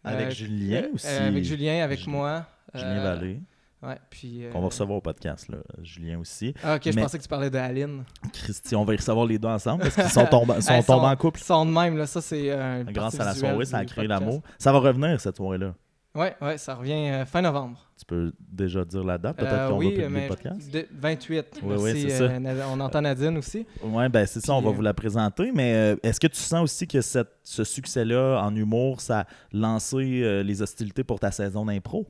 Avec 0.05 0.31
Julien 0.31 0.85
aussi. 0.95 1.09
avec 1.09 1.43
Julien, 1.45 1.83
avec 1.83 1.99
Julien- 1.99 2.13
moi. 2.13 2.47
Julien 2.73 3.03
Vallée, 3.03 3.41
Ouais, 3.83 3.97
puis. 4.11 4.45
qu'on 4.53 4.61
va 4.61 4.67
recevoir 4.67 4.99
au 4.99 5.01
podcast, 5.01 5.49
là. 5.49 5.59
Julien 5.83 6.21
aussi. 6.21 6.55
Ah, 6.63 6.77
ok, 6.77 6.83
je 6.85 7.01
pensais 7.01 7.19
que 7.19 7.23
tu 7.25 7.29
parlais 7.29 7.51
de 7.51 7.59
Aline. 7.59 8.05
Christy, 8.33 8.77
on 8.77 8.85
va 8.85 8.95
y 8.95 8.97
recevoir 8.97 9.27
les 9.27 9.39
deux 9.41 9.49
ensemble 9.49 9.83
parce 9.83 9.95
qu'ils 9.97 10.05
sont, 10.09 10.27
tombés, 10.27 10.61
sont 10.61 10.83
sont- 10.83 10.93
en 10.95 11.17
couple. 11.17 11.41
Sont 11.41 11.67
de 11.67 11.73
même, 11.73 11.97
là. 11.97 12.07
Ça, 12.07 12.21
c'est. 12.21 12.49
une 12.51 12.85
Grâce 12.93 13.19
à 13.19 13.25
la 13.25 13.35
soirée, 13.35 13.65
ça 13.65 13.79
a 13.79 13.85
créé 13.85 14.07
l'amour. 14.07 14.41
Ça 14.57 14.71
va 14.73 14.79
revenir 14.79 15.21
cette 15.21 15.37
soirée-là. 15.37 15.75
Ouais, 16.15 16.35
ouais, 16.41 16.59
ça 16.59 16.75
revient 16.75 17.11
euh, 17.11 17.25
fin 17.27 17.43
novembre. 17.43 17.79
Tu 17.99 18.05
peux 18.05 18.33
déjà 18.41 18.85
dire 18.85 19.05
la 19.05 19.19
date, 19.19 19.37
peut-être 19.37 19.53
Euh, 19.53 19.69
qu'on 19.69 19.77
oui, 19.79 19.85
va 19.87 19.91
publier 19.91 20.09
mais 20.09 20.23
le 20.23 20.29
podcast? 20.29 20.71
de- 20.73 20.87
28. 20.91 21.61
Oui, 21.63 21.77
oui, 21.79 21.91
c'est 21.93 22.09
ça. 22.11 22.25
euh, 22.25 22.39
Nad- 22.39 22.65
on 22.71 22.81
entend 22.81 23.03
Nadine 23.03 23.37
aussi. 23.37 23.67
Oui, 23.83 24.09
ben 24.09 24.27
c'est 24.27 24.41
ça, 24.41 24.55
on 24.55 24.61
va 24.63 24.71
euh, 24.71 24.73
vous 24.73 24.83
la 24.83 24.95
présenter. 24.95 25.53
Mais 25.53 25.75
euh, 25.75 25.97
est-ce 26.03 26.19
que 26.19 26.27
tu 26.27 26.41
sens 26.41 26.63
aussi 26.63 26.89
que 26.89 27.01
cette- 27.03 27.37
ce 27.45 27.63
succès-là 27.63 28.41
en 28.43 28.55
humour, 28.57 29.01
ça 29.01 29.21
a 29.21 29.27
lancé 29.53 30.23
euh, 30.23 30.43
les 30.43 30.63
hostilités 30.63 31.05
pour 31.05 31.21
ta 31.21 31.31
saison 31.31 31.67
d'impro? 31.67 32.07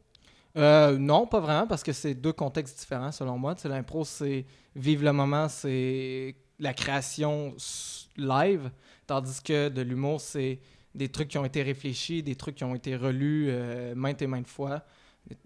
Euh, 0.56 0.96
non, 0.96 1.26
pas 1.26 1.40
vraiment, 1.40 1.66
parce 1.66 1.82
que 1.82 1.92
c'est 1.92 2.14
deux 2.14 2.32
contextes 2.32 2.78
différents 2.78 3.12
selon 3.12 3.36
moi. 3.36 3.54
Tu 3.54 3.62
sais, 3.62 3.68
L'impro, 3.68 4.04
c'est 4.04 4.46
vivre 4.74 5.04
le 5.04 5.12
moment, 5.12 5.48
c'est 5.48 6.36
la 6.58 6.72
création 6.72 7.54
live, 8.16 8.70
tandis 9.06 9.40
que 9.42 9.68
de 9.68 9.82
l'humour, 9.82 10.20
c'est 10.20 10.58
des 10.98 11.08
trucs 11.08 11.28
qui 11.28 11.38
ont 11.38 11.44
été 11.44 11.62
réfléchis, 11.62 12.22
des 12.22 12.34
trucs 12.34 12.56
qui 12.56 12.64
ont 12.64 12.74
été 12.74 12.96
relus 12.96 13.46
euh, 13.48 13.94
maintes 13.94 14.20
et 14.20 14.26
maintes 14.26 14.48
fois, 14.48 14.82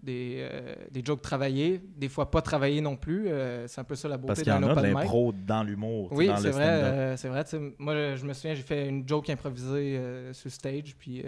des, 0.01 0.37
euh, 0.39 0.75
des 0.91 1.03
jokes 1.05 1.21
travaillés, 1.21 1.79
des 1.95 2.09
fois 2.09 2.31
pas 2.31 2.41
travaillés 2.41 2.81
non 2.81 2.97
plus. 2.97 3.27
euh, 3.27 3.67
c'est 3.67 3.79
un 3.79 3.83
peu 3.83 3.95
ça 3.95 4.07
la 4.07 4.17
Parce 4.17 4.39
beauté 4.39 4.43
qu'il 4.43 4.51
y 4.51 4.55
en 4.55 4.67
a 4.67 4.75
de 4.75 4.81
l'impro 4.81 5.31
dans 5.31 5.63
l'humour. 5.63 6.09
Oui, 6.11 6.29
c'est 6.41 6.49
vrai, 6.49 7.15
c'est 7.17 7.29
vrai. 7.29 7.43
Moi, 7.77 8.15
je 8.15 8.25
me 8.25 8.33
souviens, 8.33 8.55
j'ai 8.55 8.63
fait 8.63 8.89
une 8.89 9.07
joke 9.07 9.29
improvisée 9.29 9.99
sur 10.33 10.51
stage, 10.51 10.95
puis 10.97 11.23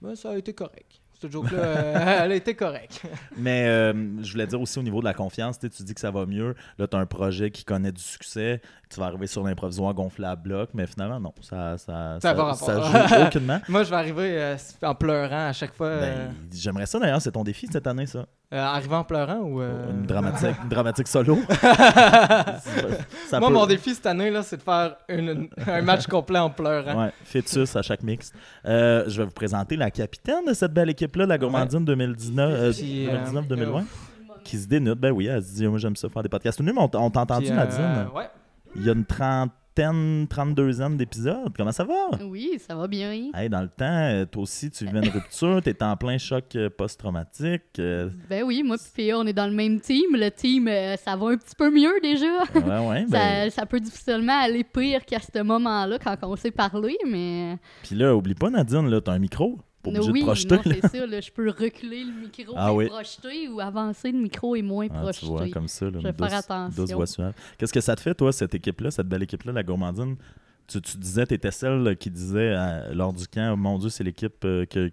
ben, 0.00 0.14
ça 0.14 0.30
a 0.30 0.36
été 0.36 0.52
correct. 0.52 1.00
Cette 1.24 1.32
joke-là, 1.32 1.58
euh, 1.58 2.20
elle 2.24 2.32
a 2.32 2.34
été 2.34 2.54
correcte. 2.54 3.00
Mais 3.38 3.64
euh, 3.66 3.92
je 4.22 4.30
voulais 4.32 4.46
dire 4.46 4.60
aussi 4.60 4.78
au 4.78 4.82
niveau 4.82 5.00
de 5.00 5.06
la 5.06 5.14
confiance, 5.14 5.58
tu 5.58 5.68
dis 5.68 5.94
que 5.94 6.00
ça 6.00 6.10
va 6.10 6.26
mieux. 6.26 6.54
Là, 6.78 6.86
tu 6.86 6.96
as 6.96 7.00
un 7.00 7.06
projet 7.06 7.50
qui 7.50 7.64
connaît 7.64 7.92
du 7.92 8.02
succès. 8.02 8.60
Tu 8.90 9.00
vas 9.00 9.06
arriver 9.06 9.26
sur 9.26 9.42
l'improvisoire 9.42 9.92
gonflé 9.94 10.26
à 10.26 10.36
bloc, 10.36 10.68
mais 10.74 10.86
finalement, 10.86 11.18
non. 11.18 11.32
Ça, 11.40 11.78
ça, 11.78 12.18
Ça 12.20 12.30
a 12.30 12.34
pas 12.34 12.44
rapport. 12.44 12.68
joue 13.08 13.22
aucunement. 13.26 13.60
Moi, 13.68 13.82
je 13.84 13.90
vais 13.90 13.96
arriver 13.96 14.36
euh, 14.38 14.56
en 14.82 14.94
pleurant 14.94 15.48
à 15.48 15.52
chaque 15.52 15.74
fois. 15.74 15.86
euh, 15.86 16.26
Ben, 16.28 16.34
J'aimerais 16.52 16.86
ça 16.86 16.98
d'ailleurs, 17.00 17.22
c'est 17.22 17.32
ton 17.32 17.42
défi 17.42 17.66
cette 17.72 17.86
année, 17.86 18.06
ça. 18.06 18.26
euh, 18.52 18.58
arriver 18.60 18.94
en 18.94 19.02
pleurant 19.04 19.38
ou. 19.40 19.62
euh, 19.62 19.90
Une, 19.90 20.06
dramatique, 20.06 20.54
une 20.62 20.68
dramatique 20.68 21.08
solo. 21.08 21.38
Ça 23.28 23.40
Moi, 23.40 23.48
peut- 23.48 23.54
mon 23.54 23.66
défi 23.66 23.94
cette 23.94 24.06
année, 24.06 24.30
c'est 24.42 24.58
de 24.58 24.62
faire 24.62 24.96
une- 25.08 25.48
un 25.66 25.82
match 25.82 26.06
complet 26.06 26.38
en 26.38 26.50
pleurant. 26.50 27.04
Ouais, 27.06 27.12
fœtus 27.24 27.74
à 27.74 27.82
chaque 27.82 28.02
mix. 28.02 28.32
Euh, 28.66 29.04
je 29.08 29.18
vais 29.18 29.24
vous 29.24 29.32
présenter 29.32 29.76
la 29.76 29.90
capitaine 29.90 30.44
de 30.46 30.52
cette 30.52 30.72
belle 30.72 30.90
équipe-là, 31.14 31.26
la 31.26 31.38
Gourmandine 31.38 31.84
2019, 31.84 32.50
euh, 32.52 32.72
Puis, 32.72 33.08
euh, 33.08 33.24
2019-2020, 33.24 33.84
qui 34.42 34.58
se 34.58 34.66
dénude. 34.66 34.94
Ben 34.98 35.12
oui, 35.12 35.26
elle 35.26 35.42
se 35.42 35.54
dit, 35.54 35.66
moi 35.66 35.78
j'aime 35.78 35.96
ça 35.96 36.08
faire 36.08 36.22
des 36.22 36.28
podcasts. 36.28 36.60
Nous, 36.60 36.74
on, 36.76 36.82
on 36.82 36.88
t'a 37.10 37.20
entendu, 37.20 37.46
Puis, 37.46 37.52
euh, 37.52 37.56
Nadine. 37.56 38.06
Ouais. 38.14 38.28
Il 38.76 38.84
y 38.84 38.90
a 38.90 38.92
une 38.92 39.04
trentaine, 39.04 40.26
32 40.28 40.82
ans 40.82 40.90
d'épisodes. 40.90 41.52
Comment 41.56 41.70
ça 41.70 41.84
va? 41.84 41.94
Oui, 42.24 42.58
ça 42.58 42.74
va 42.74 42.88
bien. 42.88 43.30
Hey, 43.32 43.48
dans 43.48 43.62
le 43.62 43.68
temps, 43.68 43.84
euh, 43.84 44.24
toi 44.24 44.42
aussi, 44.42 44.68
tu 44.70 44.84
vivais 44.84 44.98
une 44.98 45.08
rupture, 45.10 45.62
tu 45.62 45.70
étais 45.70 45.84
en 45.84 45.96
plein 45.96 46.18
choc 46.18 46.44
euh, 46.56 46.68
post-traumatique. 46.68 47.80
Ben 48.28 48.42
oui, 48.44 48.64
moi 48.64 48.76
Pia, 48.94 49.16
on 49.16 49.26
est 49.26 49.32
dans 49.32 49.46
le 49.46 49.54
même 49.54 49.80
team. 49.80 50.16
Le 50.16 50.30
team, 50.30 50.68
ça 50.98 51.14
va 51.16 51.28
un 51.28 51.36
petit 51.36 51.54
peu 51.56 51.70
mieux 51.70 51.94
déjà. 52.02 52.26
ouais, 52.54 52.88
ouais. 52.88 53.06
Ben, 53.08 53.48
Ça, 53.50 53.60
ça 53.60 53.66
peut 53.66 53.78
difficilement 53.80 54.40
aller 54.42 54.64
pire 54.64 55.04
qu'à 55.04 55.20
ce 55.20 55.40
moment-là 55.40 55.98
quand 56.02 56.16
on 56.22 56.34
s'est 56.34 56.50
parlé, 56.50 56.96
mais 57.08 57.56
Puis 57.84 57.94
là, 57.94 58.14
oublie 58.16 58.34
pas, 58.34 58.50
Nadine, 58.50 58.88
là, 58.90 59.00
t'as 59.00 59.12
un 59.12 59.20
micro. 59.20 59.60
Pas 59.84 59.90
obligé 59.90 60.10
oui, 60.12 60.20
de 60.20 60.24
projeter. 60.24 60.56
c'est 60.82 60.88
ça. 60.98 61.06
là, 61.06 61.20
je 61.20 61.30
peux 61.30 61.48
reculer 61.48 62.04
le 62.04 62.12
micro 62.22 62.54
Ah 62.56 62.70
et 62.70 62.74
oui. 62.74 62.86
projeter 62.88 63.48
ou 63.48 63.60
avancer 63.60 64.10
le 64.10 64.18
micro 64.18 64.56
et 64.56 64.62
moins 64.62 64.86
Ah, 64.90 64.94
tu 64.94 65.00
projeter. 65.02 65.26
vois, 65.26 65.48
comme 65.50 65.68
ça, 65.68 65.86
là, 65.86 65.92
Je 66.00 66.06
vais 66.08 66.12
faire 66.12 66.26
douce- 66.28 66.34
attention. 66.34 66.96
voix 66.96 67.06
suave. 67.06 67.34
Qu'est-ce 67.58 67.72
que 67.72 67.80
ça 67.80 67.94
te 67.94 68.00
fait, 68.00 68.14
toi, 68.14 68.32
cette 68.32 68.54
équipe-là, 68.54 68.90
cette 68.90 69.08
belle 69.08 69.22
équipe-là, 69.22 69.52
la 69.52 69.62
Gourmandine? 69.62 70.16
Tu, 70.66 70.80
tu 70.80 70.96
disais, 70.96 71.26
tu 71.26 71.34
étais 71.34 71.50
celle 71.50 71.94
qui 71.98 72.08
disait 72.10 72.54
euh, 72.56 72.94
lors 72.94 73.12
du 73.12 73.28
camp, 73.28 73.54
mon 73.54 73.76
Dieu, 73.76 73.90
c'est 73.90 74.02
l'équipe 74.02 74.42
euh, 74.46 74.64
que, 74.64 74.88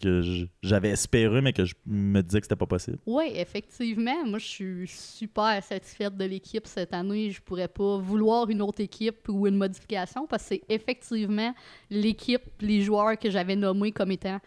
j'avais 0.62 0.90
espéré, 0.90 1.40
mais 1.40 1.54
que 1.54 1.64
je 1.64 1.74
me 1.86 2.22
disais 2.22 2.42
que 2.42 2.46
c'était 2.46 2.58
pas 2.58 2.66
possible. 2.66 2.98
Oui, 3.06 3.32
effectivement. 3.36 4.26
Moi, 4.26 4.38
je 4.40 4.46
suis 4.48 4.88
super 4.90 5.64
satisfaite 5.64 6.18
de 6.18 6.26
l'équipe 6.26 6.68
cette 6.68 6.94
année. 6.94 7.32
Je 7.32 7.42
pourrais 7.42 7.70
pas 7.70 8.00
vouloir 8.00 8.50
une 8.50 8.62
autre 8.62 8.82
équipe 8.82 9.30
ou 9.30 9.48
une 9.48 9.56
modification 9.56 10.28
parce 10.28 10.44
que 10.44 10.50
c'est 10.56 10.62
effectivement 10.68 11.54
l'équipe, 11.90 12.42
les 12.60 12.82
joueurs 12.82 13.18
que 13.18 13.30
j'avais 13.30 13.56
nommés 13.56 13.94
comme 13.94 14.12
étant 14.12 14.39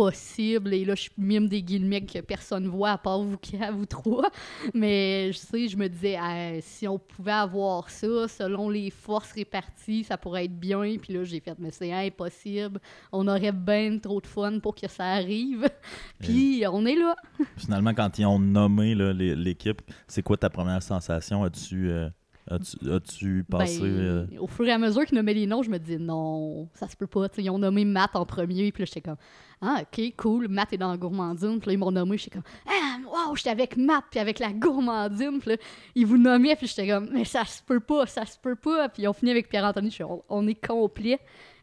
possible. 0.00 0.72
Et 0.72 0.86
là, 0.86 0.94
je 0.94 1.10
mime 1.18 1.46
des 1.46 1.62
guillemets 1.62 2.00
que 2.00 2.20
personne 2.20 2.66
voit 2.66 2.92
à 2.92 2.98
part 2.98 3.20
vous 3.20 3.36
quatre, 3.36 3.74
vous 3.74 3.84
trois. 3.84 4.30
Mais 4.72 5.30
je 5.30 5.36
sais, 5.36 5.68
je 5.68 5.76
me 5.76 5.88
disais, 5.88 6.16
si 6.62 6.88
on 6.88 6.98
pouvait 6.98 7.32
avoir 7.32 7.90
ça, 7.90 8.26
selon 8.28 8.70
les 8.70 8.88
forces 8.88 9.32
réparties, 9.32 10.04
ça 10.04 10.16
pourrait 10.16 10.46
être 10.46 10.58
bien. 10.58 10.96
Puis 10.96 11.12
là, 11.12 11.24
j'ai 11.24 11.40
fait, 11.40 11.54
mais 11.58 11.70
c'est 11.70 11.92
impossible. 11.92 12.80
On 13.12 13.28
aurait 13.28 13.52
bien 13.52 13.98
trop 13.98 14.22
de 14.22 14.26
fun 14.26 14.58
pour 14.60 14.74
que 14.74 14.88
ça 14.88 15.04
arrive. 15.04 15.68
Puis 16.18 16.64
on 16.66 16.86
est 16.86 16.96
là. 16.96 17.14
Finalement, 17.58 17.92
quand 17.92 18.18
ils 18.18 18.24
ont 18.24 18.38
nommé 18.38 18.94
l'équipe, 18.94 19.82
c'est 20.08 20.22
quoi 20.22 20.38
ta 20.38 20.48
première 20.48 20.82
sensation? 20.82 21.44
As-tu 21.44 21.90
euh, 21.90 22.08
as-tu, 22.50 23.44
passé. 23.48 23.80
Ben, 23.80 23.86
euh, 23.86 24.26
Au 24.40 24.46
fur 24.46 24.66
et 24.66 24.72
à 24.72 24.78
mesure 24.78 25.04
qu'ils 25.04 25.16
nommaient 25.16 25.34
les 25.34 25.46
noms, 25.46 25.62
je 25.62 25.70
me 25.70 25.78
disais 25.78 25.98
non, 25.98 26.68
ça 26.74 26.88
se 26.88 26.96
peut 26.96 27.06
pas. 27.06 27.28
T'sais, 27.28 27.42
ils 27.42 27.50
ont 27.50 27.58
nommé 27.58 27.84
Matt 27.84 28.10
en 28.14 28.26
premier, 28.26 28.72
puis 28.72 28.82
là, 28.82 28.86
j'étais 28.86 29.00
comme 29.00 29.16
ah, 29.62 29.82
ok, 29.82 30.14
cool, 30.16 30.48
Matt 30.48 30.72
est 30.72 30.78
dans 30.78 30.90
la 30.90 30.96
gourmandine. 30.96 31.60
Puis 31.60 31.68
là, 31.68 31.72
ils 31.74 31.78
m'ont 31.78 31.92
nommé, 31.92 32.16
j'étais 32.18 32.30
comme 32.30 32.42
ah, 32.66 32.96
wow, 33.04 33.36
j'étais 33.36 33.50
avec 33.50 33.76
Matt, 33.76 34.04
puis 34.10 34.18
avec 34.18 34.38
la 34.38 34.52
gourmandine. 34.52 35.38
Puis 35.40 35.50
là, 35.50 35.56
ils 35.94 36.06
vous 36.06 36.18
nommaient, 36.18 36.56
puis 36.56 36.66
j'étais 36.66 36.88
comme 36.88 37.08
mais 37.12 37.24
ça 37.24 37.44
se 37.44 37.62
peut 37.62 37.80
pas, 37.80 38.06
ça 38.06 38.26
se 38.26 38.38
peut 38.38 38.56
pas. 38.56 38.88
Puis 38.88 39.02
ils 39.04 39.08
ont 39.08 39.12
fini 39.12 39.30
avec 39.30 39.48
Pierre-Anthony, 39.48 39.90
je 39.90 39.94
suis 39.94 40.04
on, 40.04 40.22
on 40.28 40.46
est 40.48 40.66
complet. 40.66 41.18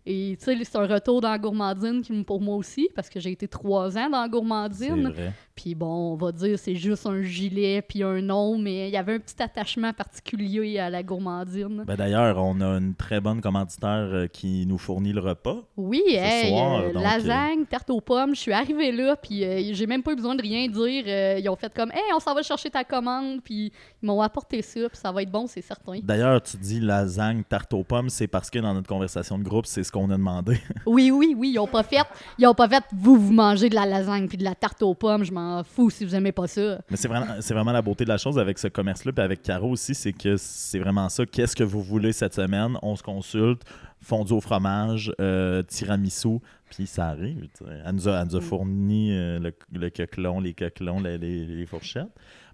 Et 0.10 0.38
tu 0.39 0.46
sais, 0.46 0.63
c'est 0.63 0.77
un 0.77 0.88
retour 0.88 1.20
dans 1.20 1.29
la 1.29 1.38
gourmandine 1.38 2.01
qui, 2.01 2.13
pour 2.24 2.39
moi 2.39 2.56
aussi, 2.56 2.88
parce 2.96 3.10
que 3.10 3.20
j'ai 3.20 3.32
été 3.32 3.46
trois 3.50 3.98
ans 3.98 4.10
dans 4.10 4.22
la 4.22 4.29
gourmandine. 4.29 5.13
Puis 5.58 5.74
bon, 5.74 6.14
on 6.14 6.16
va 6.16 6.32
dire 6.32 6.60
c'est 6.60 6.76
juste 6.76 7.08
un 7.08 7.24
gilet 7.24 7.82
puis 7.82 8.04
un 8.04 8.22
nom, 8.22 8.60
mais 8.60 8.90
il 8.90 8.94
y 8.94 8.98
avait 8.98 9.16
un 9.16 9.20
petit 9.20 9.42
attachement 9.42 9.92
particulier 9.92 10.78
à 10.78 10.92
la 10.92 11.02
gourmandine. 11.02 11.84
Ben, 11.88 11.96
d'ailleurs, 11.96 12.38
on 12.38 12.62
a 12.62 12.78
une 12.78 12.94
très 12.94 13.20
bonne 13.20 13.42
commanditaire 13.42 14.08
euh, 14.14 14.28
qui 14.28 14.66
nous 14.68 14.78
fournit 14.78 15.14
le 15.14 15.20
repas. 15.20 15.58
Oui, 15.76 16.04
hey, 16.10 16.50
soir, 16.50 16.82
euh, 16.82 16.94
donc, 16.94 17.02
lasagne, 17.02 17.66
tarte 17.66 17.90
aux 17.90 18.02
pommes, 18.02 18.36
je 18.36 18.42
suis 18.42 18.54
arrivée 18.54 18.92
là, 18.92 19.16
puis 19.16 19.44
euh, 19.44 19.74
j'ai 19.74 19.88
même 19.88 20.04
pas 20.04 20.12
eu 20.12 20.16
besoin 20.16 20.36
de 20.36 20.44
rien 20.44 20.68
dire. 20.68 21.04
euh, 21.08 21.40
ils 21.40 21.50
ont 21.50 21.56
fait 21.56 21.74
comme, 21.74 21.92
hey, 21.92 22.14
on 22.16 22.20
s'en 22.20 22.36
va 22.36 22.44
chercher 22.44 22.70
ta 22.70 22.84
commande, 22.84 23.42
puis 23.44 23.72
ils 24.02 24.06
m'ont 24.06 24.22
apporté 24.22 24.62
ça, 24.62 24.82
puis 24.88 24.98
ça 24.98 25.12
va 25.12 25.24
être 25.24 25.32
bon, 25.32 25.48
c'est 25.48 25.64
certain. 25.64 26.00
D'ailleurs, 26.04 26.40
tu 26.44 26.58
dis 26.58 26.80
lasagne, 26.80 27.44
tarte 27.44 27.74
aux 27.74 27.84
pommes, 27.84 28.10
c'est 28.12 28.28
parce 28.28 28.52
que 28.52 28.60
dans 28.60 28.76
notre 28.76 28.88
conversation 28.88 29.40
de 29.40 29.44
groupe, 29.44 29.66
c'est 29.66 29.84
ce 29.84 29.92
qu'on 29.92 30.10
a 30.12 30.18
demandé. 30.18 30.60
Oui, 30.86 31.10
oui, 31.10 31.34
oui, 31.36 31.52
ils 31.54 31.60
ont 31.60 31.68
pas 31.68 31.82
fait, 31.84 32.06
ils 32.38 32.46
ont 32.46 32.54
pas 32.54 32.70
fait, 32.70 32.84
vous, 32.94 33.18
vous 33.18 33.34
mangez 33.34 33.70
de 33.70 33.76
la 33.76 33.88
lasagne 33.88 34.28
puis 34.28 34.38
de 34.38 34.44
la 34.44 34.54
tarte 34.54 34.84
aux 34.84 34.94
pommes, 34.94 35.24
je 35.24 35.32
m'en 35.32 35.47
fous 35.63 35.89
si 35.89 36.06
vous 36.06 36.16
aimez 36.16 36.32
pas 36.32 36.48
ça. 36.48 36.80
Mais 36.89 36.98
c'est 36.98 37.08
vraiment, 37.08 37.27
c'est 37.42 37.54
vraiment 37.54 37.72
la 37.72 37.82
beauté 37.82 38.04
de 38.04 38.10
la 38.10 38.18
chose 38.18 38.38
avec 38.39 38.58
ce 38.60 38.68
commerce-là, 38.68 39.12
puis 39.12 39.24
avec 39.24 39.42
Caro 39.42 39.70
aussi, 39.72 39.94
c'est 39.96 40.13
que 40.13 40.38
c'est 40.38 40.80
vraiment 40.80 41.10
ça. 41.10 41.25
Qu'est-ce 41.25 41.56
que 41.56 41.63
vous 41.63 41.82
voulez 41.82 42.13
cette 42.13 42.34
semaine? 42.34 42.77
On 42.82 42.96
se 42.96 43.04
consulte, 43.04 43.63
fondu 44.01 44.34
au 44.34 44.42
fromage, 44.42 45.12
euh, 45.22 45.63
tiramisu, 45.63 46.39
puis 46.70 46.88
ça 46.88 47.08
arrive. 47.08 47.48
Elle 47.86 47.96
nous 47.96 48.08
a, 48.08 48.22
elle 48.22 48.27
nous 48.27 48.36
a 48.36 48.42
fourni 48.42 49.12
euh, 49.16 49.39
le, 49.39 49.54
le 49.74 49.89
coquelon, 49.89 50.39
les 50.39 50.54
coquelons, 50.54 51.00
les, 51.00 51.18
les- 51.18 51.46
les 51.46 51.66
fourchettes. 51.66 52.08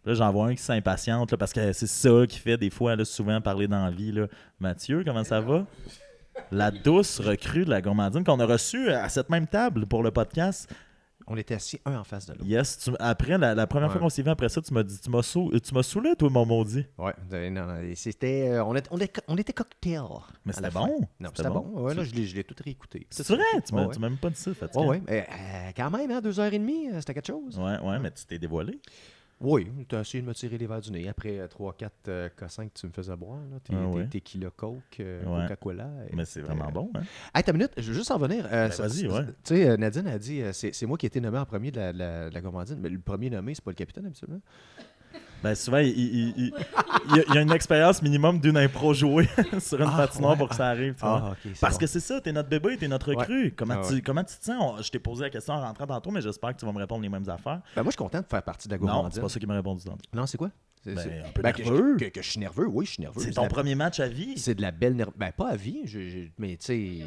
Puis 0.04 0.12
Là, 0.12 0.14
j'en 0.16 0.32
vois 0.34 0.48
un 0.48 0.56
qui 0.56 0.62
s'impatiente 0.62 1.32
là, 1.32 1.38
parce 1.38 1.54
que 1.54 1.72
c'est 1.72 1.88
ça 1.88 2.28
qui 2.28 2.38
fait 2.38 2.58
des 2.58 2.70
fois 2.70 2.96
là, 2.96 3.06
souvent 3.06 3.40
parler 3.40 3.68
dans 3.68 3.86
la 3.86 3.92
vie. 3.92 4.12
Là. 4.12 4.28
Mathieu, 4.60 5.04
comment 5.06 5.24
ça 5.24 5.40
va? 5.40 5.66
la 6.52 6.72
douce 6.72 7.20
recrue 7.20 7.64
de 7.64 7.70
la 7.70 7.80
gourmandine 7.80 8.24
qu'on 8.24 8.40
a 8.40 8.46
reçue 8.48 8.90
à 8.90 9.08
cette 9.08 9.30
même 9.30 9.46
table 9.46 9.86
pour 9.86 10.02
le 10.02 10.10
podcast. 10.10 10.68
On 11.28 11.38
était 11.38 11.54
assis 11.56 11.80
un 11.86 11.98
en 12.00 12.04
face 12.04 12.26
de 12.28 12.34
l'autre. 12.34 12.46
Yes, 12.46 12.78
tu- 12.80 12.92
après 13.00 13.38
la, 13.38 13.56
la 13.56 13.68
première 13.68 13.92
fois 13.92 14.00
qu'on 14.02 14.10
s'est 14.10 14.22
vu 14.24 14.30
après 14.30 14.50
ça, 14.50 14.62
tu 14.62 14.74
m'as 14.74 14.84
dit 14.84 15.00
tu 15.00 15.10
m'as 15.10 15.22
sou- 15.22 15.52
saoulé 15.82 16.16
toi 16.18 16.30
mon 16.30 16.46
maudit. 16.46 16.86
Ouais, 16.98 17.14
non, 17.50 17.66
non, 17.66 17.78
c'était. 17.96 18.50
euh, 18.50 18.64
on, 18.66 18.76
était, 18.76 18.90
on, 18.92 18.98
on 19.28 19.38
était 19.38 19.54
cocktail. 19.54 20.02
Mais 20.46 20.54
c'était 20.54 20.70
bon. 20.70 21.00
Non, 21.20 21.30
C'était 21.36 21.50
bon. 21.50 21.60
bon. 21.62 21.82
Ouais, 21.84 21.94
là, 21.96 22.04
je 22.04 22.14
l'ai, 22.14 22.44
tout 22.44 22.56
réécouté. 22.64 23.08
C'est 23.10 23.28
vrai, 23.30 23.44
tu 23.66 23.74
m'as 23.74 23.86
Ouais, 23.88 23.98
même 24.00 24.18
pas 24.18 24.30
dit 24.30 24.36
ça, 24.36 24.54
Fatima. 24.54 24.84
Ouais, 24.84 24.90
ouais. 24.98 25.02
Mais, 25.08 25.28
euh, 25.30 25.72
quand 25.76 25.90
même, 25.92 26.12
hein, 26.12 26.22
deux 26.22 26.40
heures 26.40 26.52
et 26.54 26.60
demie, 26.60 26.90
euh, 26.90 27.00
c'était 27.00 27.14
quelque 27.14 27.28
chose. 27.28 27.58
Ouais, 27.58 27.80
ouais, 27.80 28.00
mais 28.00 28.12
tu 28.12 28.26
t'es 28.26 28.38
dévoilé. 28.40 28.80
Oui, 29.42 29.68
tu 29.90 29.96
as 29.96 30.02
essayé 30.02 30.22
de 30.22 30.28
me 30.28 30.34
tirer 30.34 30.58
les 30.58 30.68
verres 30.68 30.80
du 30.82 30.92
nez. 30.92 31.08
Après 31.10 31.38
3-4 31.48 32.30
cossins 32.36 32.68
que 32.68 32.74
tu 32.80 32.88
me 32.88 32.92
faisais 32.94 33.16
boire, 33.16 33.40
là, 33.52 33.60
tes, 33.62 33.74
Ah 33.76 33.88
ouais? 33.88 34.04
tes 34.08 34.20
tequila 34.22 34.50
Coke, 34.56 34.80
euh, 35.02 35.24
Ouais. 35.26 35.42
Coca-Cola. 35.44 35.90
Mais 36.14 36.24
c'est 36.26 36.42
vraiment 36.42 36.72
bon, 36.72 36.90
hein? 36.96 37.02
Hey, 37.36 37.44
ta 37.44 37.52
minute, 37.52 37.72
je 37.78 37.90
veux 37.90 37.94
juste 37.98 38.12
en 38.12 38.18
venir. 38.18 38.46
euh, 38.46 38.70
Ben, 38.70 38.76
vas-y, 38.76 39.08
ouais. 39.08 39.26
Tu 39.26 39.56
sais, 39.56 39.70
euh, 39.70 39.76
Nadine 39.78 40.08
a 40.08 40.18
dit 40.18 40.42
euh, 40.42 40.54
c'est, 40.54 40.82
moi 40.86 40.98
qui 40.98 41.06
ai 41.06 41.08
été 41.08 41.20
nommé 41.20 41.38
en 41.40 41.46
premier 41.46 41.72
de 41.72 41.78
la, 41.78 41.92
de 41.94 41.98
la, 42.00 42.30
de 42.30 42.34
la 42.34 42.42
gourmandine. 42.42 42.78
Mais 42.80 42.90
le 42.90 43.00
premier 43.00 43.30
nommé, 43.30 43.54
c'est 43.54 43.64
pas 43.64 43.72
le 43.72 43.76
capitaine, 43.76 44.06
absolument. 44.06 44.42
Ben 45.44 45.56
souvent, 45.56 45.78
il, 45.80 45.90
il- 45.90 46.34
il- 46.38 46.54
y 47.34 47.38
a- 47.38 47.42
une 47.42 47.52
expérience 47.52 48.02
minimum 48.02 48.40
d'une 48.40 48.56
impro 48.58 48.94
jouée 48.94 49.28
sur 49.60 49.80
une 49.82 49.90
Ah, 49.94 49.98
patinoire 50.08 50.32
ouais, 50.34 50.38
pour 50.38 50.50
que 50.50 50.56
ça 50.56 50.68
arrive. 50.70 50.94
tu 50.96 51.02
vois. 51.02 51.32
ok. 51.32 51.38
c'est 51.44 51.60
Parce 51.60 51.74
bon. 51.74 51.80
que 51.80 51.88
c'est 51.88 52.00
ça, 52.00 52.22
t'es 52.22 52.32
notre 52.32 52.48
bébé, 52.50 52.78
t'es 52.78 52.88
notre 52.88 53.14
recrue. 53.14 53.54
Comment, 53.56 53.76
Ah 53.78 53.88
tu, 53.88 53.96
ouais. 53.96 54.02
comment 54.02 54.24
tu 54.24 54.36
te 54.38 54.46
sens? 54.46 54.56
On- 54.60 54.82
je 54.82 54.90
t'ai 54.90 55.00
posé 55.00 55.24
la 55.24 55.30
question 55.30 55.54
en 55.54 55.62
rentrant 55.62 55.86
tantôt, 55.86 56.12
mais 56.12 56.22
j'espère 56.22 56.54
que 56.54 56.60
tu 56.60 56.66
vas 56.66 56.72
me 56.72 56.78
répondre 56.80 57.02
les 57.02 57.10
mêmes 57.10 57.28
affaires. 57.30 57.60
Ben, 57.76 57.84
moi, 57.84 57.86
je 57.86 57.90
suis 57.92 57.98
content 57.98 58.22
de 58.22 58.26
faire 58.26 58.42
partie 58.44 58.68
de 58.70 58.74
la 58.74 58.80
Non, 58.80 58.86
gourmandine. 58.86 59.12
c'est 59.12 59.22
pas 59.22 59.30
ça 59.30 59.40
qui 59.40 59.46
m'a 59.46 59.56
répondu 59.56 59.84
tantôt. 59.84 59.98
Non, 60.14 60.26
c'est 60.26 60.38
quoi? 60.38 60.50
C'est, 60.84 60.96
Ben, 60.96 61.24
un 61.28 61.30
peu 61.32 61.42
Ben, 61.42 61.52
que, 61.54 61.62
nerveux. 61.62 61.96
je- 62.00 62.06
que- 62.06 62.10
que 62.10 62.22
je 62.22 62.30
suis 62.30 62.40
nerveux, 62.40 62.68
oui, 62.68 62.86
je 62.86 62.92
suis 62.92 63.02
nerveux. 63.02 63.22
C'est 63.22 63.32
ton 63.32 63.44
la- 63.44 63.48
premier 63.50 63.76
match 63.76 64.00
à 64.00 64.08
vie. 64.08 64.38
C'est 64.38 64.56
de 64.56 64.62
la 64.62 64.72
belle 64.72 64.96
nerve. 64.96 65.12
Ben, 65.18 65.32
pas 65.32 65.50
à 65.50 65.56
vie, 65.56 65.82
je- 65.86 66.10
je- 66.10 66.28
mais 66.38 66.58
tu 66.58 66.66
sais. 66.66 67.00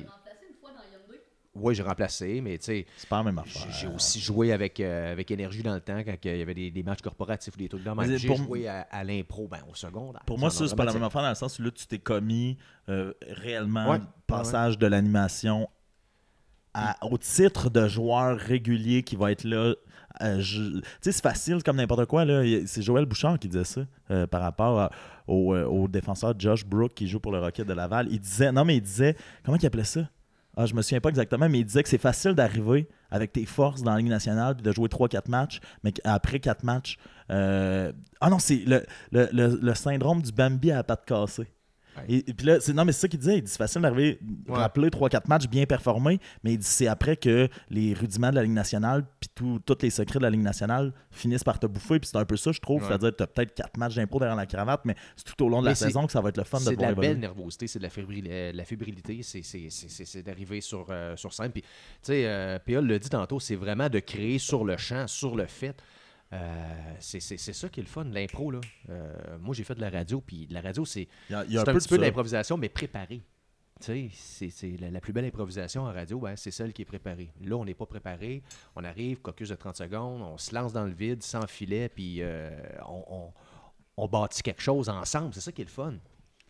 Oui, 1.60 1.74
j'ai 1.74 1.82
remplacé, 1.82 2.40
mais 2.40 2.58
tu 2.58 2.64
sais, 2.66 2.86
C'est 2.96 3.08
pas 3.08 3.18
la 3.18 3.24
même 3.24 3.40
j'ai 3.44 3.50
affaire. 3.58 3.72
j'ai 3.72 3.86
aussi 3.88 4.20
joué 4.20 4.52
avec, 4.52 4.80
euh, 4.80 5.12
avec 5.12 5.30
énergie 5.30 5.62
dans 5.62 5.74
le 5.74 5.80
temps 5.80 5.98
quand 6.04 6.14
il 6.24 6.36
y 6.38 6.42
avait 6.42 6.54
des, 6.54 6.70
des 6.70 6.82
matchs 6.82 7.02
corporatifs 7.02 7.54
ou 7.54 7.58
des 7.58 7.68
trucs 7.68 7.82
de 7.82 7.90
même. 7.90 7.96
Mais 8.08 8.18
J'ai 8.18 8.34
joué 8.34 8.68
à, 8.68 8.82
à 8.90 9.04
l'impro, 9.04 9.48
ben, 9.48 9.60
au 9.70 9.74
secondaire. 9.74 10.22
Pour 10.26 10.38
moi, 10.38 10.50
ça, 10.50 10.66
c'est 10.68 10.76
pas 10.76 10.84
la 10.84 10.92
même 10.92 11.02
affaire. 11.02 11.22
dans 11.22 11.28
le 11.28 11.34
sens 11.34 11.58
où 11.58 11.62
là, 11.62 11.70
tu 11.70 11.86
t'es 11.86 11.98
commis 11.98 12.56
euh, 12.88 13.12
réellement 13.28 13.90
Ouais, 13.90 14.00
passage 14.26 14.78
de 14.78 14.86
l'animation 14.86 15.68
au 17.02 17.16
titre 17.16 17.70
de 17.70 17.88
joueur 17.88 18.36
régulier 18.38 19.02
qui 19.02 19.16
va 19.16 19.32
être 19.32 19.44
là. 19.44 19.74
euh, 20.22 20.40
je- 20.40 20.78
Tu 20.80 20.82
sais, 21.00 21.12
c'est 21.12 21.22
facile 21.22 21.62
comme 21.62 21.76
n'importe 21.76 22.04
quoi. 22.06 22.24
C'est 22.66 22.82
Joël 22.82 23.06
Bouchard 23.06 23.38
qui 23.38 23.48
disait 23.48 23.64
ça 23.64 23.80
euh, 24.10 24.26
par 24.26 24.42
rapport 24.42 24.78
à- 24.80 24.90
au, 25.26 25.54
euh, 25.54 25.64
au 25.64 25.88
défenseur 25.88 26.34
Josh 26.38 26.64
Brook 26.66 26.92
qui 26.94 27.08
joue 27.08 27.18
pour 27.20 27.32
le 27.32 27.38
Rocket 27.38 27.66
de 27.66 27.72
Laval. 27.72 28.08
Il 28.10 28.20
disait, 28.20 28.52
non, 28.52 28.64
mais 28.66 28.76
il 28.76 28.82
disait, 28.82 29.16
comment 29.44 29.56
il 29.58 29.66
appelait 29.66 29.84
ça? 29.84 30.08
Ah, 30.58 30.64
je 30.64 30.74
me 30.74 30.80
souviens 30.80 31.00
pas 31.00 31.10
exactement, 31.10 31.48
mais 31.50 31.58
il 31.60 31.64
disait 31.66 31.82
que 31.82 31.88
c'est 31.88 31.98
facile 31.98 32.32
d'arriver 32.32 32.88
avec 33.10 33.32
tes 33.32 33.44
forces 33.44 33.82
dans 33.82 33.92
la 33.92 33.98
Ligue 33.98 34.08
nationale 34.08 34.54
puis 34.56 34.62
de 34.62 34.72
jouer 34.72 34.88
3-4 34.88 35.28
matchs, 35.28 35.60
mais 35.84 35.92
qu'après 35.92 36.40
4 36.40 36.64
matchs. 36.64 36.96
euh, 37.30 37.92
Ah 38.22 38.30
non, 38.30 38.38
c'est 38.38 38.62
le, 38.66 38.84
le, 39.12 39.28
le- 39.32 39.58
le 39.60 39.74
syndrome 39.74 40.22
du 40.22 40.32
Bambi 40.32 40.70
à 40.70 40.76
la 40.76 40.84
patte 40.84 41.04
cassée. 41.04 41.46
Et, 42.08 42.18
et 42.30 42.34
puis 42.34 42.46
là, 42.46 42.60
c'est, 42.60 42.72
non, 42.72 42.84
mais 42.84 42.92
c'est 42.92 43.00
ça 43.02 43.08
qu'il 43.08 43.18
disait. 43.18 43.38
Il 43.38 43.42
dit 43.42 43.50
c'est 43.50 43.58
facile 43.58 43.82
d'arriver, 43.82 44.18
Ouais. 44.48 44.56
rappeler 44.56 44.88
3-4 44.88 45.28
matchs 45.28 45.46
bien 45.48 45.64
performés, 45.66 46.20
mais 46.44 46.52
il 46.54 46.58
dit 46.58 46.66
c'est 46.66 46.86
après 46.86 47.16
que 47.16 47.48
les 47.70 47.94
rudiments 47.94 48.30
de 48.30 48.36
la 48.36 48.42
Ligue 48.42 48.52
nationale 48.52 49.04
puis 49.20 49.30
tous 49.34 49.78
les 49.82 49.90
secrets 49.90 50.18
de 50.18 50.24
la 50.24 50.30
Ligue 50.30 50.42
nationale 50.42 50.92
finissent 51.10 51.44
par 51.44 51.58
te 51.58 51.66
bouffer. 51.66 51.98
Puis 51.98 52.10
c'est 52.12 52.18
un 52.18 52.24
peu 52.24 52.36
ça, 52.36 52.52
je 52.52 52.60
trouve. 52.60 52.82
Ouais. 52.82 52.88
C'est-à-dire 52.88 53.10
que 53.12 53.16
tu 53.16 53.22
as 53.22 53.26
peut-être 53.26 53.54
4 53.54 53.76
matchs 53.78 53.94
d'impro 53.96 54.18
derrière 54.18 54.36
la 54.36 54.46
cravate, 54.46 54.82
mais 54.84 54.94
c'est 55.16 55.24
tout 55.34 55.44
au 55.44 55.48
long 55.48 55.60
de 55.60 55.66
la 55.66 55.72
Mais 55.72 55.74
saison 55.76 56.06
que 56.06 56.12
ça 56.12 56.20
va 56.20 56.28
être 56.30 56.36
le 56.38 56.44
fun 56.44 56.58
de 56.58 56.64
C'est 56.64 56.76
de 56.76 56.82
la 56.82 56.90
évoluer. 56.92 57.08
belle 57.08 57.18
nervosité, 57.20 57.66
c'est 57.66 57.78
de 57.78 57.84
la, 57.84 57.90
fébrile- 57.90 58.28
euh, 58.28 58.52
la 58.52 58.64
fébrilité, 58.64 59.22
c'est- 59.22 60.22
d'arriver 60.22 60.60
sur, 60.60 60.86
euh, 60.90 61.16
sur 61.16 61.32
scène. 61.32 61.50
Puis, 61.52 61.62
tu 61.62 61.68
sais, 62.02 62.22
euh, 62.26 62.58
PA 62.58 62.80
l'a 62.80 62.98
dit 62.98 63.08
tantôt, 63.08 63.40
c'est 63.40 63.56
vraiment 63.56 63.88
de 63.88 63.98
créer 63.98 64.38
sur 64.38 64.64
le 64.64 64.76
champ, 64.76 65.06
sur 65.06 65.36
le 65.36 65.46
fait. 65.46 65.76
Euh, 66.32 66.92
c'est 66.98 67.20
ça 67.20 67.68
qui 67.68 67.80
est 67.80 67.82
le 67.82 67.88
fun, 67.88 68.04
l'impro. 68.04 68.50
là. 68.50 68.60
Euh, 68.90 69.38
moi, 69.40 69.54
j'ai 69.54 69.64
fait 69.64 69.74
de 69.74 69.80
la 69.80 69.90
radio, 69.90 70.20
puis 70.20 70.46
de 70.46 70.54
la 70.54 70.60
radio, 70.60 70.84
c'est 70.84 71.08
un, 71.30 71.44
petit 71.44 71.88
peu 71.88 71.96
de 71.98 72.02
l'improvisation, 72.02 72.56
mais 72.56 72.68
préparée. 72.68 73.22
Tu 73.80 74.10
sais, 74.10 74.48
c'est 74.50 74.76
la, 74.80 74.90
la 74.90 75.00
plus 75.00 75.12
belle 75.12 75.26
improvisation 75.26 75.82
en 75.82 75.92
radio, 75.92 76.18
ben, 76.18 76.34
c'est 76.34 76.50
celle 76.50 76.72
qui 76.72 76.82
est 76.82 76.86
préparée. 76.86 77.30
Là, 77.44 77.56
on 77.56 77.64
n'est 77.64 77.74
pas 77.74 77.84
préparé. 77.86 78.42
On 78.74 78.82
arrive, 78.84 79.20
caucus 79.20 79.50
de 79.50 79.54
30 79.54 79.76
secondes, 79.76 80.22
on 80.22 80.38
se 80.38 80.54
lance 80.54 80.72
dans 80.72 80.84
le 80.84 80.92
vide 80.94 81.22
sans 81.22 81.46
filet, 81.46 81.88
puis 81.90 82.22
euh, 82.22 82.50
on, 82.88 83.04
on- 83.08 83.32
on 83.98 84.08
bâtit 84.08 84.42
quelque 84.42 84.60
chose 84.62 84.88
ensemble. 84.90 85.32
C'est 85.32 85.40
ça 85.40 85.52
qui 85.52 85.62
est 85.62 85.64
le 85.66 85.70
fun. 85.70 85.94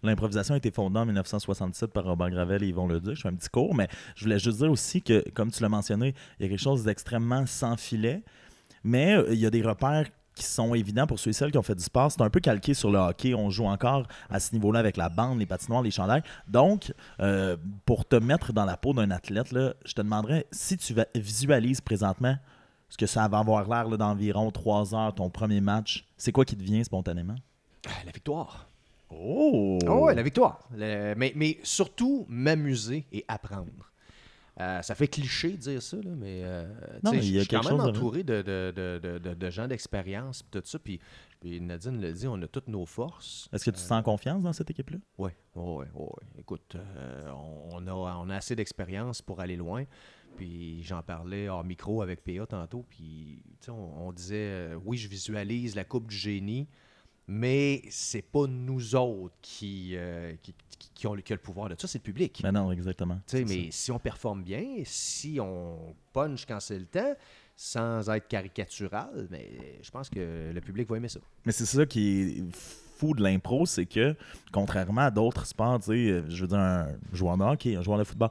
L'improvisation 0.03 0.55
a 0.55 0.57
été 0.59 0.71
fondée 0.71 0.99
en 0.99 1.07
1967 1.07 1.93
par 1.93 2.05
Robert 2.05 2.31
Gravel 2.31 2.63
et 2.63 2.69
Yvon 2.69 2.87
Leduc. 2.87 3.15
Je 3.17 3.23
fais 3.23 3.29
un 3.29 3.35
petit 3.35 3.49
cours, 3.49 3.75
mais 3.75 3.89
je 4.15 4.25
voulais 4.25 4.39
juste 4.39 4.59
dire 4.59 4.71
aussi 4.71 5.01
que, 5.03 5.29
comme 5.31 5.51
tu 5.51 5.63
l'as 5.63 5.69
mentionné, 5.69 6.15
il 6.39 6.43
y 6.43 6.47
a 6.47 6.49
quelque 6.49 6.61
chose 6.63 6.85
d'extrêmement 6.85 7.47
sans 7.47 7.77
filet, 7.77 8.23
mais 8.87 9.15
euh, 9.17 9.27
il 9.35 9.39
y 9.39 9.47
a 9.47 9.51
des 9.51 9.63
repères 9.63 10.07
qui 10.35 10.45
sont 10.45 10.75
évidents 10.75 11.07
pour 11.07 11.19
ceux 11.19 11.31
et 11.31 11.33
celles 11.33 11.51
qui 11.51 11.57
ont 11.59 11.63
fait 11.63 11.75
du 11.75 11.83
sport. 11.83 12.13
C'est 12.13 12.21
un 12.21 12.29
peu 12.29 12.41
calqué 12.41 12.75
sur 12.75 12.91
le 12.91 12.99
hockey. 12.99 13.35
On 13.35 13.49
joue 13.49 13.65
encore 13.65 14.07
à 14.29 14.39
ce 14.39 14.53
niveau-là 14.55 14.79
avec 14.81 14.99
la 14.99 15.09
bande, 15.09 15.39
les 15.39 15.47
patinoires, 15.47 15.81
les 15.83 15.91
chandails. 15.91 16.23
Donc, 16.47 16.93
euh, 17.21 17.57
pour 17.87 18.07
te 18.07 18.17
mettre 18.17 18.53
dans 18.53 18.67
la 18.67 18.77
peau 18.77 18.93
d'un 18.93 19.11
athlète, 19.11 19.51
là, 19.53 19.73
je 19.87 19.95
te 19.95 20.03
demanderais 20.03 20.47
si 20.51 20.77
tu 20.77 20.95
visualises 21.15 21.81
présentement 21.81 22.37
ce 22.91 22.99
que 22.99 23.07
ça 23.07 23.27
va 23.29 23.39
avoir 23.39 23.67
l'air 23.67 23.97
d'environ 23.97 24.51
trois 24.51 24.95
heures, 24.95 25.15
ton 25.15 25.31
premier 25.31 25.61
match, 25.63 26.07
c'est 26.19 26.33
quoi 26.33 26.45
qui 26.45 26.55
te 26.57 26.63
vient 26.63 26.85
spontanément? 26.85 27.35
Ah, 27.89 28.05
La 28.05 28.13
victoire. 28.13 28.69
Oh! 29.11 29.79
Oh, 29.89 30.05
ouais, 30.05 30.15
la 30.15 30.23
victoire. 30.23 30.61
Le- 30.77 31.15
mais, 31.17 31.33
mais 31.35 31.59
surtout, 31.63 32.27
m'amuser 32.29 33.07
et 33.11 33.25
apprendre. 33.27 33.91
Euh, 34.59 34.81
ça 34.81 34.95
fait 34.95 35.09
cliché 35.09 35.51
de 35.53 35.57
dire 35.59 35.83
ça, 35.83 35.99
là, 35.99 36.11
mais, 36.17 36.41
euh, 36.43 36.67
Non, 37.05 37.11
mais 37.13 37.21
je 37.21 37.41
suis 37.41 37.49
quand 37.49 37.63
même 37.65 37.79
entouré 37.81 38.23
de, 38.23 38.41
de, 38.41 38.73
de, 38.75 38.99
de, 39.03 39.19
de- 39.19 39.35
de 39.35 39.51
gens 39.51 39.69
d'expérience, 39.69 40.43
tout 40.51 40.63
ça. 40.65 40.79
Puis, 40.79 40.99
puis 41.41 41.61
Nadine 41.61 42.01
l'a 42.01 42.11
dit, 42.13 42.27
on 42.27 42.41
a 42.41 42.49
toutes 42.49 42.69
nos 42.69 42.87
forces. 42.87 43.49
Est-ce 43.53 43.67
que 43.67 43.71
tu 43.71 43.77
te 43.77 43.81
sens 43.83 44.03
confiance 44.03 44.43
dans 44.43 44.55
cette 44.55 44.71
équipe-là? 44.71 44.97
Oui, 45.19 45.31
oui, 45.57 45.85
oui. 45.95 46.07
Écoute, 46.39 46.75
euh, 46.75 47.31
on, 47.71 47.87
a, 47.87 47.93
on 47.93 48.31
a 48.31 48.37
assez 48.37 48.57
d'expérience 48.57 49.21
pour 49.21 49.41
aller 49.41 49.57
loin. 49.57 49.85
Puis 50.39 50.83
j'en 50.83 51.03
parlais 51.03 51.49
hors 51.49 51.65
micro 51.65 52.01
avec 52.03 52.23
PA 52.25 52.47
tantôt. 52.47 52.85
Puis 52.89 53.43
on, 53.69 53.73
on 53.73 54.13
disait, 54.13 54.37
euh, 54.37 54.79
oui, 54.85 54.97
je 54.97 55.09
visualise 55.09 55.75
la 55.75 55.85
Coupe 55.85 56.07
du 56.09 56.17
Génie, 56.17 56.67
mais 57.29 57.83
c'est 57.91 58.23
pas 58.23 58.47
nous 58.47 58.95
autres 58.95 59.35
qui, 59.43 59.93
euh, 59.95 60.35
qui, 60.95 61.07
ont, 61.07 61.15
le- 61.15 61.23
qui 61.23 61.33
a 61.33 61.37
le 61.37 61.43
pouvoir 61.43 61.69
de 61.69 61.75
ça, 61.79 61.89
c'est 61.89 61.99
le 61.99 62.03
public. 62.05 62.41
Ben 62.43 62.53
non, 62.53 62.71
exactement. 62.73 63.21
Mais 63.49 63.69
si 63.71 63.91
on 63.91 63.99
performe 63.99 64.43
bien, 64.43 64.65
si 64.85 65.39
on 65.41 65.95
punch 66.13 66.47
quand 66.47 66.61
c'est 66.61 66.79
le 66.79 66.87
temps, 66.87 67.15
sans 67.57 68.09
être 68.11 68.29
caricatural, 68.29 69.27
mais 69.31 69.79
je 69.83 69.91
pense 69.91 70.11
que 70.11 70.53
le 70.55 70.61
public 70.61 70.89
va 70.89 70.99
aimer 70.99 71.09
ça. 71.09 71.21
Mais 71.45 71.53
c'est 71.53 71.65
ça 71.67 71.87
qui 71.87 72.21
est 72.21 72.45
fou 72.55 73.15
de 73.15 73.23
l'impro, 73.23 73.67
c'est 73.67 73.87
que, 73.87 74.15
contrairement 74.53 75.03
à 75.03 75.11
d'autres 75.11 75.47
sports, 75.47 75.81
je 75.87 76.23
veux 76.41 76.47
dire, 76.47 76.59
un 76.59 76.89
joueur 77.13 77.37
de 77.39 77.43
hockey, 77.45 77.75
un 77.77 77.83
joueur 77.83 77.99
de 77.99 78.05
football, 78.05 78.29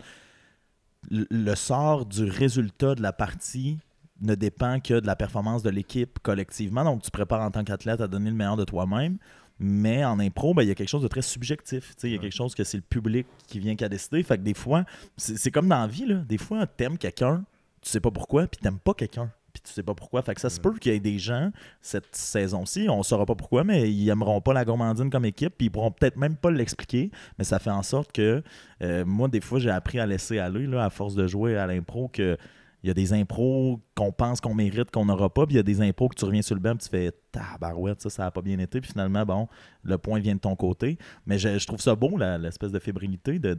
le 1.12 1.56
sort 1.56 2.06
du 2.06 2.24
résultat 2.24 2.96
de 2.96 3.02
la 3.02 3.14
partie 3.14 3.78
ne 4.22 4.36
dépend 4.36 4.80
que 4.80 5.00
de 5.00 5.06
la 5.08 5.16
performance 5.16 5.64
de 5.64 5.70
l'équipe 5.70 6.20
collectivement. 6.22 6.84
Donc, 6.84 7.02
tu 7.02 7.12
prépares 7.12 7.42
en 7.42 7.52
tant 7.52 7.64
qu'athlète 7.64 8.02
à 8.02 8.08
donner 8.08 8.30
le 8.30 8.36
meilleur 8.36 8.56
de 8.58 8.64
toi-même. 8.64 9.18
Mais 9.60 10.04
en 10.04 10.20
impro, 10.20 10.54
ben, 10.54 10.64
il 10.64 10.68
y 10.68 10.72
a 10.72 10.76
quelque 10.76 10.90
chose 10.90 11.04
de 11.04 11.08
très 11.08 11.22
subjectif. 11.22 11.94
Il 12.04 12.10
y 12.10 12.14
a 12.14 12.16
Ouais. 12.18 12.22
quelque 12.24 12.36
chose 12.36 12.54
que 12.56 12.64
c'est 12.66 12.78
le 12.78 12.84
public 12.84 13.26
qui 13.48 13.60
vient 13.60 13.76
qu'à 13.76 13.88
décider. 13.88 14.22
Fait 14.24 14.38
que 14.38 14.44
des 14.44 14.54
fois, 14.54 14.84
c'est 15.16 15.38
c'est 15.38 15.52
comme 15.52 15.70
dans 15.70 15.80
la 15.80 15.88
vie. 15.88 16.06
Là. 16.06 16.16
Des 16.28 16.38
fois, 16.38 16.68
t'aimes 16.68 16.98
quelqu'un, 16.98 17.46
tu 17.82 17.90
sais 17.90 18.02
pas 18.02 18.12
pourquoi, 18.12 18.48
puis 18.48 18.60
t'aimes 18.62 18.80
pas 18.80 18.94
quelqu'un, 18.94 19.32
puis 19.54 19.62
tu 19.64 19.72
sais 19.72 19.82
pas 19.84 19.94
pourquoi. 19.94 20.22
Fait 20.24 20.36
que 20.36 20.42
ça 20.42 20.50
se 20.50 20.60
peut 20.60 20.74
qu'il 20.78 20.92
y 20.92 20.96
ait 20.96 21.00
des 21.00 21.20
gens, 21.20 21.52
cette 21.82 22.14
saison-ci, 22.14 22.88
on 22.90 23.02
saura 23.02 23.26
pas 23.26 23.36
pourquoi, 23.36 23.64
mais 23.64 23.90
ils 23.90 24.10
aimeront 24.10 24.42
pas 24.42 24.52
la 24.54 24.66
gourmandine 24.66 25.10
comme 25.10 25.24
équipe, 25.24 25.54
puis 25.58 25.68
ils 25.68 25.70
pourront 25.70 25.92
peut-être 25.92 26.18
même 26.18 26.36
pas 26.36 26.52
l'expliquer, 26.52 27.10
mais 27.38 27.46
ça 27.46 27.58
fait 27.60 27.70
en 27.72 27.84
sorte 27.84 28.12
que 28.12 28.44
euh, 28.82 29.06
moi, 29.06 29.30
des 29.30 29.40
fois, 29.40 29.60
j'ai 29.60 29.70
appris 29.70 30.00
à 30.02 30.06
laisser 30.06 30.38
aller, 30.38 30.68
là, 30.68 30.84
à 30.84 30.90
force 30.90 31.16
de 31.16 31.28
jouer 31.28 31.56
à 31.58 31.66
l'impro, 31.66 32.10
que 32.10 32.38
il 32.86 32.88
y 32.90 32.92
a 32.92 32.94
des 32.94 33.14
impros 33.14 33.82
qu'on 33.96 34.12
pense 34.12 34.40
qu'on 34.42 34.54
mérite, 34.54 34.92
qu'on 34.92 35.06
n'aura 35.06 35.34
pas, 35.34 35.48
puis 35.48 35.56
il 35.56 35.58
y 35.58 35.60
a 35.60 35.64
des 35.64 35.82
impros 35.82 36.08
que 36.08 36.14
tu 36.16 36.24
reviens 36.24 36.44
sur 36.44 36.54
le 36.54 36.62
banc, 36.62 36.76
puis 36.76 36.84
tu 36.86 36.90
fais 36.90 37.12
tabarouette, 37.32 38.00
ça, 38.00 38.12
ça 38.12 38.26
a 38.28 38.32
pas 38.32 38.44
bien 38.44 38.60
été, 38.60 38.80
puis 38.80 38.92
finalement, 38.92 39.26
bon, 39.26 39.48
le 39.82 39.98
point 39.98 40.20
vient 40.20 40.36
de 40.36 40.40
ton 40.40 40.56
côté. 40.56 41.00
Mais 41.26 41.40
je, 41.40 41.58
je 41.58 41.66
trouve 41.66 41.82
ça 41.82 41.96
beau, 41.96 42.16
l'espèce 42.18 42.72
de 42.72 42.78
fébrilité 42.78 43.40
de. 43.40 43.54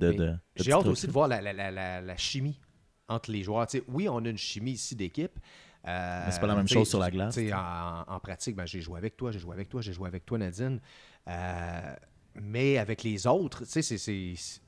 J'ai 0.55 0.71
hâte 0.73 0.87
aussi 0.87 1.07
de 1.09 1.13
voir 1.13 1.27
la, 1.27 1.43
la- 1.43 1.53
la- 1.53 2.01
la- 2.01 2.17
chimie 2.17 2.61
entre 3.09 3.33
les 3.33 3.43
joueurs. 3.43 3.67
Oui, 3.89 4.09
on 4.09 4.25
a 4.25 4.29
une 4.29 4.39
chimie 4.39 4.73
ici 4.73 4.95
d'équipe. 4.95 5.41
euh, 5.89 6.23
Mais 6.27 6.31
c'est 6.33 6.41
pas 6.41 6.47
la 6.47 6.55
même 6.55 6.69
chose 6.69 6.89
sur 6.89 7.01
la 7.01 7.11
glace. 7.11 7.35
En, 7.53 8.05
en 8.07 8.21
pratique, 8.21 8.55
ben, 8.55 8.65
j'ai 8.65 8.81
joué 8.81 8.97
avec 8.99 9.17
toi, 9.17 9.33
j'ai 9.33 9.41
joué 9.41 9.55
avec 9.55 9.69
toi, 9.69 9.81
j'ai 9.81 9.93
joué 9.93 10.07
avec 10.07 10.25
toi, 10.25 10.39
Nadine. 10.39 10.81
Euh, 11.29 11.95
mais 12.37 12.79
avec 12.79 13.03
les 13.03 13.27
autres, 13.27 13.65
tu 13.65 13.71
sais, 13.71 13.83
c'est- 13.83 13.99
c'est. 13.99 14.35
c'est- 14.37 14.61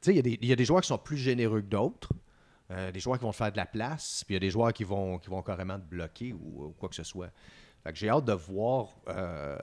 tu 0.00 0.12
sais, 0.12 0.16
il 0.16 0.44
y 0.44 0.46
y, 0.48 0.52
a 0.52 0.56
des 0.56 0.64
joueurs 0.64 0.80
qui 0.82 0.88
sont 0.88 0.98
plus 0.98 1.16
généreux 1.16 1.60
que 1.60 1.66
d'autres. 1.68 2.10
Euh, 2.70 2.90
des 2.92 3.00
joueurs 3.00 3.18
qui 3.18 3.24
vont 3.24 3.30
te 3.32 3.36
faire 3.36 3.52
de 3.52 3.56
la 3.56 3.66
place, 3.66 4.22
puis 4.26 4.34
il 4.34 4.36
y 4.36 4.38
a 4.38 4.40
des 4.40 4.50
joueurs 4.50 4.72
qui 4.72 4.84
vont, 4.84 5.18
qui 5.18 5.28
vont 5.30 5.42
carrément 5.42 5.78
te 5.78 5.84
bloquer 5.88 6.32
ou, 6.32 6.64
ou 6.64 6.74
quoi 6.78 6.88
que 6.88 6.94
ce 6.94 7.04
soit. 7.04 7.30
Fait 7.82 7.92
que 7.92 7.98
j'ai 7.98 8.08
hâte 8.08 8.24
de 8.24 8.32
voir 8.32 8.86
euh, 9.08 9.58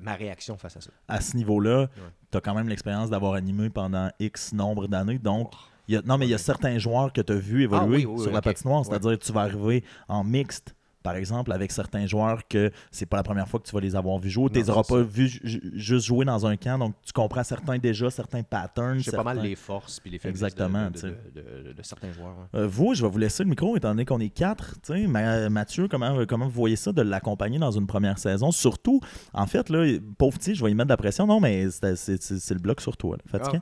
ma 0.00 0.14
réaction 0.14 0.56
face 0.56 0.76
à 0.78 0.80
ça. 0.80 0.90
À 1.08 1.20
ce 1.20 1.36
niveau-là, 1.36 1.88
tu 2.30 2.38
as 2.38 2.40
quand 2.40 2.54
même 2.54 2.68
l'expérience 2.68 3.10
d'avoir 3.10 3.34
animé 3.34 3.68
pendant 3.68 4.10
X 4.18 4.54
nombre 4.54 4.86
d'années. 4.86 5.18
Donc, 5.18 5.52
il 5.88 5.94
y 5.94 5.98
a- 5.98 6.02
non, 6.02 6.16
mais 6.18 6.26
il 6.26 6.30
y 6.30 6.34
a 6.34 6.38
certains 6.38 6.78
joueurs 6.78 7.12
que 7.12 7.20
tu 7.20 7.32
as 7.32 7.36
vu 7.36 7.62
évoluer 7.64 7.78
Ah 7.82 7.84
oui, 7.86 8.06
oui, 8.06 8.18
sur 8.18 8.26
oui, 8.28 8.32
la 8.32 8.38
ok. 8.38 8.44
patinoire. 8.44 8.84
C'est-à-dire 8.86 9.18
que 9.18 9.24
tu 9.24 9.32
vas 9.32 9.42
arriver 9.42 9.84
en 10.08 10.24
mixte, 10.24 10.74
par 11.06 11.14
exemple, 11.16 11.52
avec 11.52 11.70
certains 11.70 12.04
joueurs 12.06 12.48
que 12.48 12.72
c'est 12.90 13.06
pas 13.06 13.16
la 13.18 13.22
première 13.22 13.46
fois 13.48 13.60
que 13.60 13.66
tu 13.66 13.72
vas 13.74 13.80
les 13.80 13.94
avoir 13.94 14.18
vus 14.18 14.28
jouer. 14.30 14.50
Tu 14.50 14.58
les 14.58 14.70
auras 14.70 14.82
c'est 14.82 14.94
pas 14.94 15.02
vus 15.02 15.28
ju- 15.28 15.40
ju- 15.44 15.70
juste 15.74 16.06
jouer 16.06 16.24
dans 16.24 16.44
un 16.46 16.56
camp. 16.56 16.78
Donc, 16.78 16.94
tu 17.04 17.12
comprends 17.12 17.44
certains 17.44 17.78
déjà, 17.78 18.10
certains 18.10 18.42
patterns. 18.42 19.00
Sais 19.02 19.12
pas 19.12 19.22
mal 19.22 19.40
les 19.40 19.54
forces 19.54 20.00
puis 20.00 20.10
les 20.10 20.18
faiblesses 20.18 20.42
Exactement, 20.42 20.90
de, 20.90 21.82
certains 21.82 22.10
joueurs. 22.12 22.34
hein. 22.40 22.48
Euh, 22.56 22.66
vous, 22.66 22.94
je 22.94 23.02
vais 23.04 23.08
vous 23.08 23.18
laisser 23.18 23.44
le 23.44 23.50
micro 23.50 23.76
étant 23.76 23.90
donné 23.90 24.04
qu'on 24.04 24.18
est 24.18 24.30
quatre. 24.30 24.74
Ma- 25.06 25.48
Mathieu, 25.48 25.86
comment, 25.88 26.26
comment 26.26 26.46
vous 26.46 26.50
voyez 26.50 26.76
ça 26.76 26.90
de 26.90 27.02
l'accompagner 27.02 27.58
dans 27.60 27.70
une 27.70 27.86
première 27.86 28.18
saison? 28.18 28.50
Surtout, 28.50 29.00
en 29.32 29.46
fait, 29.46 29.70
là, 29.70 29.86
pauvre 30.18 30.36
petit, 30.38 30.56
je 30.56 30.64
vais 30.64 30.72
y 30.72 30.74
mettre 30.74 30.88
de 30.88 30.92
la 30.92 30.96
pression. 30.96 31.26
Non, 31.26 31.38
mais 31.38 31.70
c'est 31.70 31.94
c'est- 31.94 32.20
c'est- 32.22 32.38
c'est 32.40 32.54
le 32.54 32.60
bloc 32.60 32.80
sur 32.80 32.96
toi. 32.96 33.16
là. 33.32 33.40
Ah. 33.44 33.52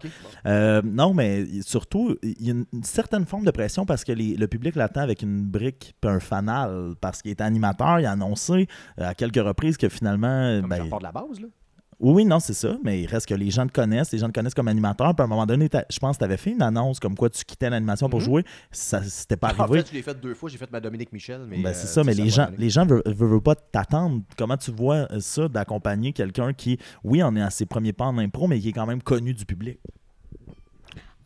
Euh, 0.46 0.82
non, 0.82 1.12
mais 1.12 1.44
surtout, 1.62 2.16
il 2.22 2.40
y 2.42 2.48
a 2.48 2.52
une, 2.54 2.64
une 2.72 2.84
certaine 2.84 3.26
forme 3.26 3.44
de 3.44 3.50
pression 3.50 3.84
parce 3.84 4.02
que 4.04 4.12
les- 4.12 4.34
le 4.36 4.46
public 4.48 4.76
l'attend 4.76 5.00
avec 5.02 5.20
une 5.22 5.42
brique 5.42 5.94
puis 6.00 6.10
un 6.10 6.20
fanal 6.20 6.94
parce 7.00 7.20
qu'il 7.22 7.33
est 7.34 7.40
animateur. 7.40 8.00
Il 8.00 8.06
a 8.06 8.12
annoncé 8.12 8.66
euh, 9.00 9.08
à 9.10 9.14
quelques 9.14 9.36
reprises 9.44 9.76
que 9.76 9.88
finalement. 9.88 10.60
Comme 10.60 10.68
ben, 10.70 10.84
de 10.84 11.02
la 11.02 11.12
base, 11.12 11.40
là. 11.40 11.48
oui, 12.00 12.24
non, 12.24 12.40
c'est 12.40 12.54
ça, 12.54 12.76
mais 12.82 13.02
il 13.02 13.06
reste 13.06 13.26
que 13.26 13.34
les 13.34 13.50
gens 13.50 13.66
te 13.66 13.72
connaissent, 13.72 14.12
les 14.12 14.18
gens 14.18 14.26
te 14.28 14.32
connaissent 14.32 14.54
comme 14.54 14.68
animateur. 14.68 15.14
Puis 15.14 15.22
à 15.22 15.24
un 15.24 15.28
moment 15.28 15.46
donné, 15.46 15.68
je 15.90 15.98
pense 15.98 16.16
que 16.16 16.18
tu 16.20 16.24
avais 16.24 16.36
fait 16.36 16.50
une 16.50 16.62
annonce 16.62 16.98
comme 17.00 17.14
quoi 17.16 17.30
tu 17.30 17.44
quittais 17.44 17.70
l'animation 17.70 18.08
pour 18.08 18.18
Mhm. 18.20 18.24
jouer. 18.24 18.44
Ça, 18.70 19.02
c'était 19.02 19.36
pas 19.36 19.54
En 19.54 19.60
arrivé. 19.62 19.80
fait, 19.80 19.88
je 19.90 19.94
l'ai 19.94 20.02
fait 20.02 20.20
deux 20.20 20.34
fois. 20.34 20.50
J'ai 20.50 20.58
fait 20.58 20.70
ma 20.70 20.80
Dominique 20.80 21.12
Michel. 21.12 21.42
Mais, 21.48 21.58
Ben, 21.62 21.70
euh, 21.70 21.72
c'est 21.74 21.86
ça, 21.86 22.02
mais 22.04 22.14
les 22.14 22.30
ça 22.30 22.46
gens, 22.46 22.52
les 22.58 22.70
gens 22.70 22.84
veulent, 22.86 23.02
veulent- 23.06 23.28
veulent 23.30 23.40
pas 23.42 23.54
t'attendre. 23.54 24.22
Comment 24.36 24.56
tu 24.56 24.70
vois 24.72 25.06
euh, 25.12 25.20
ça 25.20 25.48
d'accompagner 25.48 26.12
quelqu'un 26.12 26.52
qui, 26.52 26.78
oui, 27.04 27.22
on 27.22 27.34
est 27.36 27.42
à 27.42 27.50
ses 27.50 27.66
premiers 27.66 27.92
pas 27.92 28.04
en 28.06 28.18
impro, 28.18 28.48
mais 28.48 28.58
qui 28.60 28.68
est 28.70 28.72
quand 28.72 28.86
même 28.86 29.02
connu 29.02 29.32
du 29.34 29.46
public? 29.46 29.78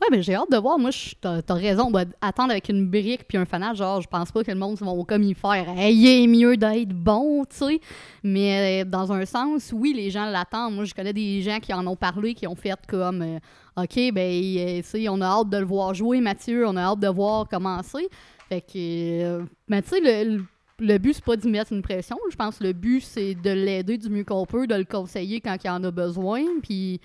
Ouais, 0.00 0.06
mais 0.16 0.22
j'ai 0.22 0.34
hâte 0.36 0.50
de 0.52 0.56
voir. 0.58 0.78
Moi, 0.78 0.90
t'as 1.20 1.42
t'as 1.42 1.54
raison. 1.54 1.90
attendre 2.20 2.52
avec 2.52 2.68
une 2.68 2.88
brique 2.88 3.26
puis 3.26 3.36
un 3.36 3.44
fanage, 3.44 3.78
genre, 3.78 4.00
je 4.00 4.06
pense 4.06 4.30
pas 4.30 4.44
que 4.44 4.50
le 4.52 4.56
monde 4.56 4.76
va 4.80 4.92
comme 5.08 5.24
y 5.24 5.34
faire. 5.34 5.68
Hey, 5.76 5.94
il 5.96 6.06
est 6.24 6.26
mieux 6.28 6.56
d'être 6.56 6.90
bon, 6.90 7.44
tu 7.44 7.56
sais. 7.56 7.80
Mais 8.22 8.82
euh, 8.82 8.88
dans 8.88 9.12
un 9.12 9.24
sens, 9.26 9.72
oui, 9.74 9.92
les 9.96 10.10
gens 10.10 10.26
l'attendent. 10.26 10.76
Moi, 10.76 10.84
je 10.84 10.94
connais 10.94 11.12
des 11.12 11.42
gens 11.42 11.58
qui 11.58 11.74
en 11.74 11.84
ont 11.86 11.96
parlé, 11.96 12.34
qui 12.34 12.46
ont 12.46 12.54
fait 12.54 12.74
comme 12.86 13.22
euh, 13.22 13.38
OK, 13.76 14.12
ben, 14.12 14.82
tu 14.88 15.08
on 15.08 15.20
a 15.20 15.26
hâte 15.26 15.50
de 15.50 15.58
le 15.58 15.66
voir 15.66 15.92
jouer, 15.94 16.20
Mathieu. 16.20 16.66
On 16.68 16.76
a 16.76 16.82
hâte 16.82 17.00
de 17.00 17.08
voir 17.08 17.48
commencer. 17.48 18.08
Fait 18.48 18.60
que. 18.60 18.76
euh, 18.76 19.42
mais 19.66 19.82
tu 19.82 19.88
sais, 19.88 20.00
le, 20.00 20.36
le- 20.36 20.44
le 20.80 20.96
but, 20.98 21.14
c'est 21.14 21.24
pas 21.24 21.34
d'y 21.36 21.48
mettre 21.48 21.72
une 21.72 21.82
pression. 21.82 22.16
Je 22.30 22.36
pense 22.36 22.58
que 22.58 22.64
le 22.64 22.72
but, 22.72 23.00
c'est 23.02 23.34
de 23.34 23.50
l'aider 23.50 23.98
du 23.98 24.08
mieux 24.10 24.22
qu'on 24.22 24.46
peut, 24.46 24.68
de 24.68 24.76
le 24.76 24.84
conseiller 24.84 25.40
quand 25.40 25.56
il 25.64 25.68
en 25.70 25.82
a 25.82 25.90
besoin. 25.90 26.40
Puis 26.62 27.00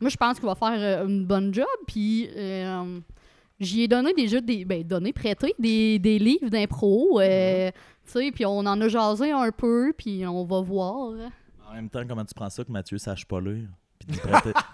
moi, 0.00 0.10
je 0.10 0.16
pense 0.16 0.38
qu'il 0.38 0.46
va 0.46 0.54
faire 0.54 0.76
euh, 0.78 1.06
une 1.06 1.24
bonne 1.24 1.52
job. 1.54 1.66
Puis 1.86 2.28
euh, 2.36 3.00
j'y 3.60 3.82
ai 3.82 3.88
donné 3.88 4.12
déjà 4.14 4.40
des. 4.40 4.64
Ben, 4.64 4.82
donné, 4.82 5.12
prêté 5.12 5.54
des, 5.58 5.98
des 5.98 6.18
livres 6.18 6.48
d'impro. 6.48 7.20
euh, 7.20 7.70
Tu 8.06 8.12
sais, 8.12 8.30
puis 8.32 8.44
on 8.46 8.58
en 8.58 8.80
a 8.80 8.88
jasé 8.88 9.30
un 9.32 9.50
peu, 9.50 9.92
puis 9.96 10.26
on 10.26 10.44
va 10.44 10.60
voir. 10.60 11.14
En 11.68 11.74
même 11.74 11.88
temps, 11.90 12.02
comment 12.08 12.24
tu 12.24 12.34
prends 12.34 12.50
ça 12.50 12.62
que 12.64 12.70
Mathieu 12.72 12.98
sache 12.98 13.24
pas 13.26 13.40
lire? 13.40 13.68
Puis 14.06 14.18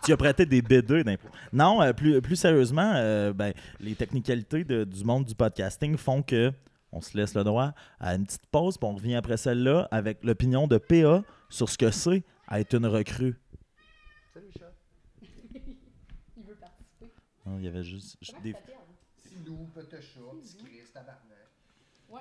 tu, 0.05 0.13
as 0.13 0.17
prêté 0.19 0.45
des 0.45 0.61
B2 0.61 1.05
d'impro. 1.05 1.29
Non, 1.53 1.81
euh, 1.81 1.93
plus, 1.95 2.21
plus 2.21 2.37
sérieusement, 2.37 2.93
euh, 2.97 3.33
ben, 3.33 3.55
les 3.81 3.95
technicalités 3.95 4.63
de- 4.65 4.85
du 4.85 5.05
monde 5.05 5.25
du 5.25 5.35
podcasting 5.35 5.97
font 5.97 6.23
que 6.23 6.53
on 6.91 7.01
se 7.01 7.17
laisse 7.17 7.35
le 7.35 7.43
droit 7.43 7.73
à 7.99 8.15
une 8.15 8.27
petite 8.27 8.45
pause, 8.51 8.77
puis 8.77 8.87
on 8.87 8.95
revient 8.95 9.15
après 9.15 9.39
celle-là 9.39 9.89
avec 9.91 10.19
l'opinion 10.23 10.67
de 10.67 10.77
PA 10.77 11.23
sur 11.49 11.71
ce 11.71 11.79
que 11.79 11.91
c'est 11.91 12.23
être 12.51 12.75
une 12.75 12.85
recrue. 12.87 13.39
Veut 14.35 14.43
participer. 14.43 14.72
Non, 17.47 17.57
il 17.59 17.65
y 17.65 17.69
avait 17.69 17.83
juste. 17.83 18.17
des... 18.43 18.53
Petit 18.53 19.37
loup, 19.47 19.69
petit 19.75 19.91
chat, 19.91 20.21
petit 20.43 20.57
Chris, 20.65 20.91
tabarnak. 20.93 21.21
Ouais, 22.11 22.21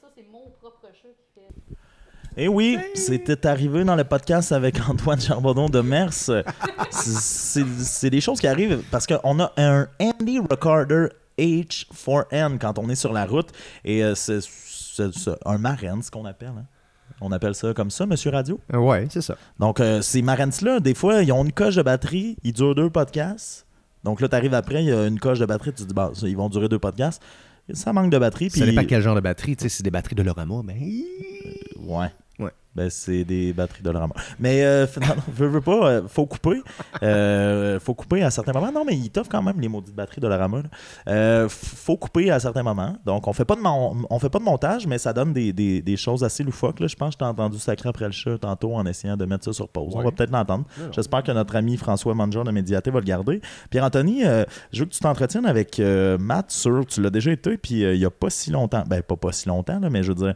ça, 0.00 0.08
c'est 0.14 0.26
mon 0.30 0.50
propre 0.60 0.80
chat 0.92 1.08
qui 1.08 1.24
fait. 1.34 1.76
Eh 2.36 2.48
oui, 2.48 2.78
c'était 2.94 3.46
arrivé 3.46 3.84
dans 3.84 3.96
le 3.96 4.04
podcast 4.04 4.52
avec 4.52 4.76
Antoine 4.88 5.20
Charbonneau 5.20 5.68
de 5.68 5.80
Mers. 5.80 6.12
C'est- 6.90 8.08
des 8.10 8.20
choses 8.20 8.40
qui 8.40 8.46
arrivent 8.46 8.82
parce 8.90 9.06
qu'on 9.06 9.40
a 9.40 9.52
un 9.58 9.86
Andy 10.00 10.38
Recorder 10.38 11.08
H4N 11.38 12.58
quand 12.58 12.78
on 12.78 12.88
est 12.88 12.94
sur 12.94 13.12
la 13.12 13.26
route. 13.26 13.50
Et 13.84 14.02
euh, 14.02 14.14
c'est 14.14 14.38
un 15.44 15.58
marraine, 15.58 16.02
ce 16.02 16.10
qu'on 16.10 16.24
appelle. 16.24 16.48
hein. 16.56 16.66
On 17.20 17.30
appelle 17.32 17.54
ça 17.54 17.72
comme 17.74 17.90
ça, 17.90 18.06
Monsieur 18.06 18.30
Radio? 18.30 18.58
Euh, 18.72 18.78
ouais, 18.78 19.06
c'est 19.10 19.20
ça. 19.20 19.36
Donc, 19.58 19.78
euh, 19.80 20.00
ces 20.02 20.22
marraines-là, 20.22 20.80
des 20.80 20.94
fois, 20.94 21.22
ils 21.22 21.30
ont 21.32 21.44
une 21.44 21.52
coche 21.52 21.76
de 21.76 21.82
batterie, 21.82 22.36
ils 22.42 22.52
durent 22.52 22.74
deux 22.74 22.90
podcasts. 22.90 23.66
Donc 24.04 24.20
là, 24.20 24.28
tu 24.28 24.34
arrives 24.34 24.54
après, 24.54 24.82
il 24.82 24.88
y 24.88 24.92
a 24.92 25.06
une 25.06 25.18
coche 25.20 25.38
de 25.38 25.46
batterie, 25.46 25.72
tu 25.72 25.82
te 25.82 25.88
dis, 25.88 25.94
bah, 25.94 26.10
ça, 26.14 26.26
ils 26.28 26.36
vont 26.36 26.48
durer 26.48 26.68
deux 26.68 26.78
podcasts. 26.78 27.22
Ça 27.72 27.92
manque 27.92 28.10
de 28.10 28.18
batterie. 28.18 28.50
Ça 28.50 28.64
puis- 28.64 28.70
dépend 28.74 28.84
quel 28.86 29.00
genre 29.02 29.14
de 29.14 29.20
batterie. 29.20 29.56
Tu 29.56 29.62
sais, 29.62 29.68
c'est 29.68 29.82
des 29.84 29.90
batteries 29.92 30.16
de 30.16 30.22
Lorama, 30.22 30.62
ben. 30.64 30.76
Ouais. 31.78 31.96
Ouais. 31.96 32.06
Ben, 32.74 32.88
c'est 32.88 33.24
des 33.24 33.52
batteries 33.52 33.82
de 33.82 33.90
Lorama. 33.90 34.14
Mais, 34.38 34.62
euh, 34.64 34.86
finalement, 34.88 35.22
veux, 35.28 35.48
veux 35.48 35.60
pas, 35.60 35.86
euh, 35.90 36.02
faut 36.08 36.26
couper. 36.26 36.62
Euh, 37.02 37.78
faut 37.80 37.94
couper 37.94 38.22
à 38.22 38.30
certains 38.30 38.52
moments. 38.52 38.72
Non, 38.72 38.84
mais 38.84 38.96
il 38.96 39.10
t'offre 39.10 39.28
quand 39.30 39.42
même 39.42 39.60
les 39.60 39.68
maudites 39.68 39.94
batteries 39.94 40.20
de 40.20 40.28
Lorama. 40.28 40.58
là. 40.62 40.68
Euh, 41.08 41.48
faut 41.50 41.96
couper 41.96 42.30
à 42.30 42.40
certains 42.40 42.62
moments. 42.62 42.96
Donc, 43.04 43.28
on 43.28 43.32
fait 43.32 43.44
pas 43.44 43.56
de, 43.56 43.60
mon- 43.60 43.94
on 44.08 44.18
fait 44.18 44.30
pas 44.30 44.38
de 44.38 44.44
montage, 44.44 44.86
mais 44.86 44.98
ça 44.98 45.12
donne 45.12 45.32
des, 45.32 45.52
des- 45.52 45.82
des 45.82 45.96
choses 45.96 46.24
assez 46.24 46.42
loufoques. 46.44 46.80
Là. 46.80 46.86
Je 46.86 46.96
pense 46.96 47.14
que 47.14 47.18
t'ai 47.18 47.24
entendu 47.26 47.58
sacrer 47.58 47.88
après 47.90 48.06
le 48.06 48.12
chat 48.12 48.38
tantôt 48.38 48.74
en 48.74 48.86
essayant 48.86 49.16
de 49.16 49.24
mettre 49.26 49.44
ça 49.44 49.52
sur 49.52 49.68
pause. 49.68 49.92
On 49.94 49.98
va 50.04 50.10
peut-être 50.12 50.30
l'entendre. 50.32 50.64
J'espère 50.92 51.22
que 51.22 51.32
notre 51.32 51.56
ami 51.56 51.76
François 51.76 52.14
Manger 52.14 52.42
de 52.44 52.50
Médiaté 52.52 52.90
va 52.90 53.00
le 53.00 53.04
garder. 53.04 53.40
Pierre-Anthony, 53.70 54.24
euh, 54.24 54.44
je 54.72 54.80
veux 54.80 54.86
que 54.86 54.92
tu 54.94 55.00
t'entretiennes 55.00 55.46
avec 55.46 55.78
euh, 55.78 56.16
Matt 56.18 56.50
sur. 56.50 56.86
Tu 56.86 57.02
l'as 57.02 57.10
déjà 57.10 57.32
été, 57.32 57.58
puis 57.58 57.82
il 57.82 57.96
y 57.96 58.04
a 58.04 58.10
pas 58.10 58.30
si 58.30 58.50
longtemps. 58.50 58.84
Ben, 58.86 59.02
pas 59.02 59.16
pas 59.16 59.32
si 59.32 59.48
longtemps, 59.48 59.78
là, 59.78 59.90
mais 59.90 60.02
je 60.02 60.12
veux 60.12 60.32
dire. 60.32 60.34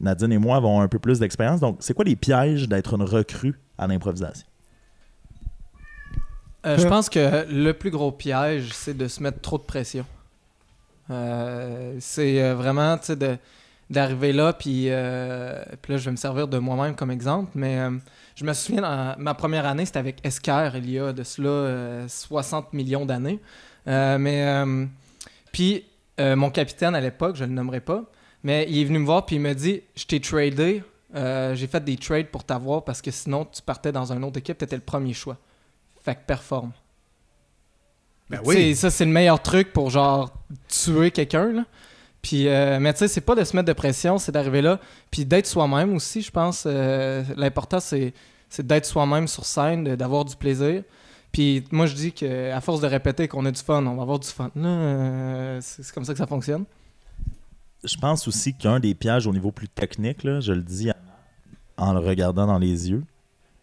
Nadine 0.00 0.32
et 0.32 0.38
moi 0.38 0.56
avons 0.56 0.80
un 0.80 0.88
peu 0.88 0.98
plus 0.98 1.18
d'expérience. 1.18 1.60
Donc, 1.60 1.78
c'est 1.80 1.94
quoi 1.94 2.04
les 2.04 2.16
pièges 2.16 2.68
d'être 2.68 2.94
une 2.94 3.02
recrue 3.02 3.58
à 3.78 3.86
l'improvisation? 3.86 4.46
Euh, 6.66 6.76
je 6.76 6.86
pense 6.86 7.08
que 7.08 7.46
le 7.50 7.72
plus 7.72 7.90
gros 7.90 8.12
piège, 8.12 8.70
c'est 8.72 8.96
de 8.96 9.08
se 9.08 9.22
mettre 9.22 9.40
trop 9.40 9.58
de 9.58 9.62
pression. 9.62 10.04
Euh, 11.10 11.96
c'est 11.98 12.42
euh, 12.42 12.54
vraiment, 12.54 12.98
d'arriver 13.88 14.32
là, 14.32 14.52
puis, 14.52 14.88
là, 14.88 15.64
je 15.88 15.96
vais 15.96 16.10
me 16.10 16.16
servir 16.16 16.48
de 16.48 16.58
moi-même 16.58 16.94
comme 16.94 17.10
exemple, 17.10 17.50
mais 17.54 17.78
je 18.36 18.44
me 18.44 18.52
souviens, 18.52 19.16
ma 19.18 19.34
première 19.34 19.66
année, 19.66 19.84
c'était 19.84 19.98
avec 19.98 20.24
Esquire, 20.24 20.76
il 20.76 20.90
y 20.90 20.98
a 20.98 21.12
de 21.12 21.22
cela 21.22 21.48
euh, 21.48 22.08
60 22.08 22.72
millions 22.72 23.06
d'années. 23.06 23.40
Mais, 23.86 24.64
puis, 25.52 25.84
mon 26.18 26.50
capitaine 26.50 26.94
à 26.94 27.00
l'époque, 27.00 27.36
je 27.36 27.44
ne 27.44 27.48
le 27.48 27.54
nommerai 27.54 27.80
pas, 27.80 28.04
mais 28.42 28.66
il 28.68 28.78
est 28.80 28.84
venu 28.84 28.98
me 29.00 29.06
voir, 29.06 29.26
puis 29.26 29.36
il 29.36 29.42
m'a 29.42 29.54
dit, 29.54 29.82
je 29.96 30.04
t'ai 30.04 30.20
tradé, 30.20 30.82
euh, 31.14 31.54
j'ai 31.54 31.66
fait 31.66 31.82
des 31.84 31.96
trades 31.96 32.28
pour 32.28 32.44
t'avoir, 32.44 32.84
parce 32.84 33.02
que 33.02 33.10
sinon, 33.10 33.44
tu 33.44 33.62
partais 33.62 33.92
dans 33.92 34.12
une 34.12 34.24
autre 34.24 34.38
équipe, 34.38 34.58
tu 34.58 34.64
étais 34.64 34.76
le 34.76 34.82
premier 34.82 35.12
choix. 35.12 35.36
Fait 36.02 36.14
que 36.14 36.20
performe. 36.26 36.72
Ben 38.30 38.40
sais, 38.44 38.74
Ça, 38.74 38.90
c'est 38.90 39.04
le 39.04 39.10
meilleur 39.10 39.42
truc 39.42 39.72
pour 39.72 39.90
genre 39.90 40.32
tuer 40.68 41.10
quelqu'un. 41.10 41.52
là. 41.52 41.64
Puis, 42.22 42.48
euh, 42.48 42.78
mais 42.80 42.92
tu 42.92 43.00
sais, 43.00 43.08
c'est 43.08 43.20
pas 43.22 43.34
de 43.34 43.42
se 43.44 43.56
mettre 43.56 43.66
de 43.68 43.72
pression, 43.72 44.18
c'est 44.18 44.30
d'arriver 44.32 44.62
là. 44.62 44.78
Puis 45.10 45.24
d'être 45.24 45.46
soi-même 45.46 45.94
aussi, 45.94 46.22
je 46.22 46.30
pense. 46.30 46.64
euh, 46.66 47.22
L'important, 47.36 47.80
c'est 47.80 48.12
d'être 48.58 48.86
soi-même 48.86 49.26
sur 49.26 49.44
scène, 49.44 49.96
d'avoir 49.96 50.24
du 50.24 50.36
plaisir. 50.36 50.82
Puis 51.32 51.64
moi, 51.70 51.86
je 51.86 51.94
dis 51.94 52.12
qu'à 52.12 52.60
force 52.60 52.80
de 52.80 52.86
répéter 52.86 53.26
qu'on 53.28 53.44
a 53.46 53.50
du 53.50 53.60
fun, 53.60 53.84
on 53.86 53.94
va 53.96 54.02
avoir 54.02 54.18
du 54.18 54.28
fun. 54.28 54.50
C'est 55.60 55.92
comme 55.92 56.04
ça 56.04 56.12
que 56.12 56.18
ça 56.18 56.26
fonctionne. 56.26 56.64
Je 57.84 57.96
pense 57.96 58.28
aussi 58.28 58.54
qu'un 58.54 58.78
des 58.80 58.94
pièges 58.94 59.26
au 59.26 59.32
niveau 59.32 59.50
plus 59.52 59.68
technique, 59.68 60.22
là, 60.24 60.40
je 60.40 60.52
le 60.52 60.62
dis 60.62 60.90
en 61.76 61.92
le 61.94 61.98
regardant 62.00 62.46
dans 62.46 62.58
les 62.58 62.90
yeux, 62.90 63.02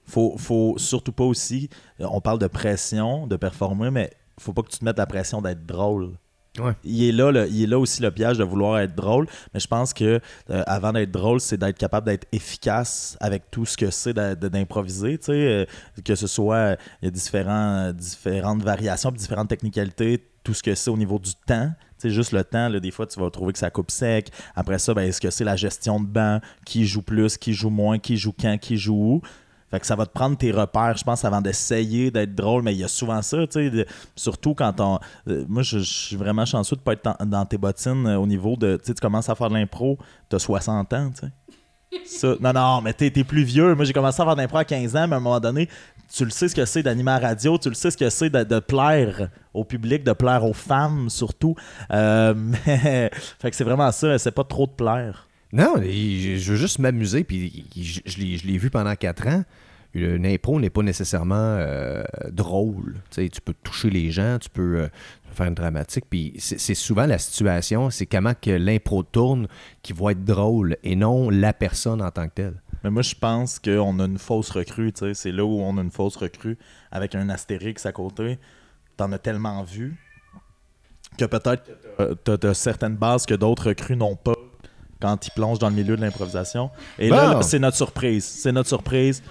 faut, 0.06 0.36
faut 0.38 0.76
surtout 0.78 1.12
pas 1.12 1.24
aussi. 1.26 1.70
euh, 2.02 2.08
On 2.12 2.20
parle 2.22 2.40
de 2.40 2.48
pression, 2.48 3.28
de 3.28 3.36
performer, 3.36 3.92
mais 3.92 4.12
faut 4.40 4.54
pas 4.54 4.64
que 4.64 4.70
tu 4.70 4.80
te 4.80 4.86
mettes 4.86 4.98
la 4.98 5.06
pression 5.06 5.42
d'être 5.42 5.66
drôle. 5.66 6.14
Ouais. 6.58 6.74
Il, 6.84 7.04
est 7.04 7.12
là, 7.12 7.32
le- 7.32 7.48
il 7.48 7.62
est 7.64 7.68
là 7.68 7.78
aussi 7.78 8.02
le 8.02 8.10
piège 8.10 8.40
de 8.40 8.44
vouloir 8.44 8.80
être 8.80 8.96
drôle, 8.96 9.28
mais 9.54 9.60
je 9.60 9.68
pense 9.68 9.94
que 9.94 10.20
euh, 10.50 10.64
avant 10.66 10.92
d'être 10.94 11.12
drôle, 11.12 11.40
c'est 11.40 11.58
d'être 11.58 11.78
capable 11.78 12.08
d'être 12.08 12.26
efficace 12.32 13.16
avec 13.20 13.52
tout 13.52 13.66
ce 13.68 13.78
que 13.78 13.92
c'est 13.92 14.14
d'improviser. 14.16 15.20
euh, 15.30 15.66
que 16.04 16.16
ce 16.16 16.26
soit, 16.26 16.56
euh, 16.56 16.76
il 17.04 17.06
y 17.06 17.08
a 17.10 17.12
différents, 17.12 17.94
différentes 17.94 18.64
variations, 18.64 19.12
différentes 19.12 19.50
technicalités, 19.50 20.26
tout 20.48 20.54
ce 20.54 20.64
que 20.64 20.76
c'est 20.76 20.90
au 20.90 20.96
niveau 20.96 21.20
du 21.20 21.36
temps. 21.36 21.74
Sais, 21.98 22.10
juste 22.10 22.32
le 22.32 22.42
temps, 22.42 22.70
des 22.70 22.92
fois, 22.92 23.06
tu 23.06 23.20
vas 23.20 23.30
trouver 23.30 23.52
que 23.52 23.60
ça 23.60 23.70
coupe 23.70 23.92
sec. 23.92 24.32
Après 24.56 24.80
ça, 24.80 24.94
ben, 24.94 25.02
est-ce 25.02 25.20
que 25.20 25.30
c'est 25.30 25.44
la 25.44 25.58
gestion 25.58 26.00
de 26.00 26.06
banc? 26.06 26.40
Qui 26.66 26.86
joue 26.86 27.02
plus, 27.02 27.38
qui 27.38 27.52
joue 27.52 27.70
moins, 27.70 28.00
qui 28.00 28.16
joue 28.16 28.32
quand, 28.32 28.58
qui 28.58 28.78
joue 28.78 28.96
où? 28.96 29.22
Fait 29.70 29.82
que 29.82 29.86
ça 29.86 29.98
va 29.98 30.06
te 30.06 30.14
prendre 30.14 30.38
tes 30.38 30.52
repères, 30.52 30.96
je 30.96 31.04
pense, 31.04 31.26
avant 31.26 31.42
d'essayer 31.42 32.12
d'être 32.12 32.34
drôle. 32.34 32.64
Mais 32.64 32.74
il 32.74 32.80
y 32.80 32.86
a 32.86 32.88
souvent 32.88 33.22
ça, 33.22 33.46
tu 33.46 33.60
sais, 33.60 33.70
de- 33.70 33.86
surtout 34.16 34.54
quand 34.54 34.80
on. 34.80 35.00
euh, 35.28 35.44
moi, 35.50 35.64
je, 35.64 35.80
suis 35.80 36.16
vraiment 36.16 36.46
chanceux 36.46 36.78
de 36.78 36.82
pas 36.82 36.94
être 36.94 37.26
dans, 37.26 37.46
tes 37.46 37.58
bottines 37.58 38.08
euh, 38.08 38.18
au 38.18 38.26
niveau 38.26 38.56
de. 38.56 38.80
Tu 38.82 38.94
tu 38.94 39.02
commences 39.02 39.28
à 39.28 39.36
faire 39.36 39.50
de 39.50 39.56
l'impro, 39.56 39.98
tu 40.30 40.38
as 40.38 40.40
60 40.40 40.94
ans, 40.94 41.12
tu 41.12 41.28
sais. 41.28 42.38
Non, 42.40 42.54
non, 42.54 42.82
mais 42.82 42.94
t'es, 42.94 43.10
plus 43.10 43.44
vieux. 43.44 43.76
Moi, 43.76 43.84
j'ai 43.84 43.94
commencé 43.94 44.22
à 44.22 44.26
faire 44.26 44.36
d'impro 44.38 44.58
à 44.60 44.66
15 44.66 44.96
ans, 44.96 45.08
mais 45.08 45.16
à 45.16 45.18
un 45.18 45.22
moment 45.22 45.42
donné, 45.42 45.68
tu 46.14 46.24
le 46.26 46.32
sais 46.32 46.48
ce 46.48 46.56
que 46.56 46.66
c'est 46.66 46.84
d'animer 46.84 47.18
radio, 47.18 47.58
tu 47.58 47.70
le 47.70 47.76
sais 47.76 47.92
ce 47.92 47.98
que 47.98 48.10
c'est 48.10 48.30
de, 48.30 48.44
de 48.44 48.60
plaire 48.60 49.30
au 49.54 49.64
public, 49.64 50.04
de 50.04 50.14
plaire 50.14 50.44
aux 50.46 50.54
femmes 50.54 51.10
surtout. 51.10 51.56
Euh, 51.92 52.34
mais, 52.66 53.12
fait 53.40 53.50
que 53.50 53.56
c'est 53.56 53.64
vraiment 53.64 53.92
ça, 53.92 54.18
c'est 54.18 54.32
pas 54.32 54.44
trop 54.44 54.66
de 54.68 54.72
plaire. 54.72 55.28
Non, 55.54 55.76
je 55.78 56.52
veux 56.52 56.58
juste 56.58 56.80
m'amuser, 56.80 57.24
puis 57.24 57.66
je, 57.76 58.18
l'ai- 58.20 58.58
vu 58.58 58.70
pendant 58.70 58.96
quatre 58.96 59.28
ans. 59.28 59.44
Une 59.94 60.26
impro 60.26 60.60
n'est 60.60 60.70
pas 60.70 60.84
nécessairement 60.84 61.36
euh, 61.36 62.04
drôle. 62.30 62.96
Tu 63.10 63.30
peux 63.44 63.54
toucher 63.64 63.90
les 63.90 64.12
gens, 64.12 64.38
tu 64.40 64.50
peux 64.50 64.82
euh, 64.82 64.88
faire 65.32 65.48
une 65.48 65.56
dramatique, 65.56 66.06
puis 66.10 66.34
c'est 66.38 66.76
souvent 66.76 67.06
la 67.06 67.18
situation, 67.18 67.90
c'est 67.90 68.06
comment 68.06 68.34
que 68.40 68.52
l'impro 68.52 69.04
tourne 69.04 69.48
qui 69.82 69.94
va 69.94 70.12
être 70.12 70.24
drôle, 70.26 70.76
et 70.84 70.96
non 70.96 71.30
la 71.30 71.54
personne 71.54 72.02
en 72.02 72.12
tant 72.12 72.28
que 72.28 72.34
telle. 72.34 72.62
Mais 72.88 72.92
moi, 72.92 73.02
je 73.02 73.16
pense 73.16 73.60
qu'on 73.60 74.00
a 74.00 74.06
une 74.06 74.18
fausse 74.18 74.50
recrue, 74.50 74.94
tu 74.94 75.00
sais. 75.00 75.14
C'est 75.14 75.34
là 75.34 75.44
où 75.44 75.60
on 75.60 75.78
a 75.78 75.82
une 75.82 75.92
fausse 75.92 76.16
recrue 76.16 76.58
avec 76.90 77.16
un 77.16 77.28
astérix 77.28 77.86
à 77.86 77.92
côté. 77.92 78.40
T'en 78.96 79.12
as 79.12 79.20
tellement 79.20 79.62
vu 79.64 79.98
que 81.18 81.26
peut-être 81.26 81.64
t'as- 82.24 82.54
certaines 82.54 82.96
bases 82.96 83.26
que 83.26 83.34
d'autres 83.34 83.68
recrues 83.68 83.98
n'ont 83.98 84.16
pas 84.16 84.36
quand 85.02 85.28
ils 85.28 85.32
plongent 85.32 85.60
dans 85.60 85.68
le 85.70 85.76
milieu 85.76 85.98
de 85.98 86.02
l'improvisation. 86.02 86.72
Et 86.98 87.10
là, 87.10 87.28
Bon. 87.28 87.34
là, 87.40 87.42
c'est 87.42 87.60
notre 87.60 87.76
surprise. 87.76 88.24
C'est 88.24 88.54
notre 88.54 88.70
surprise. 88.70 89.22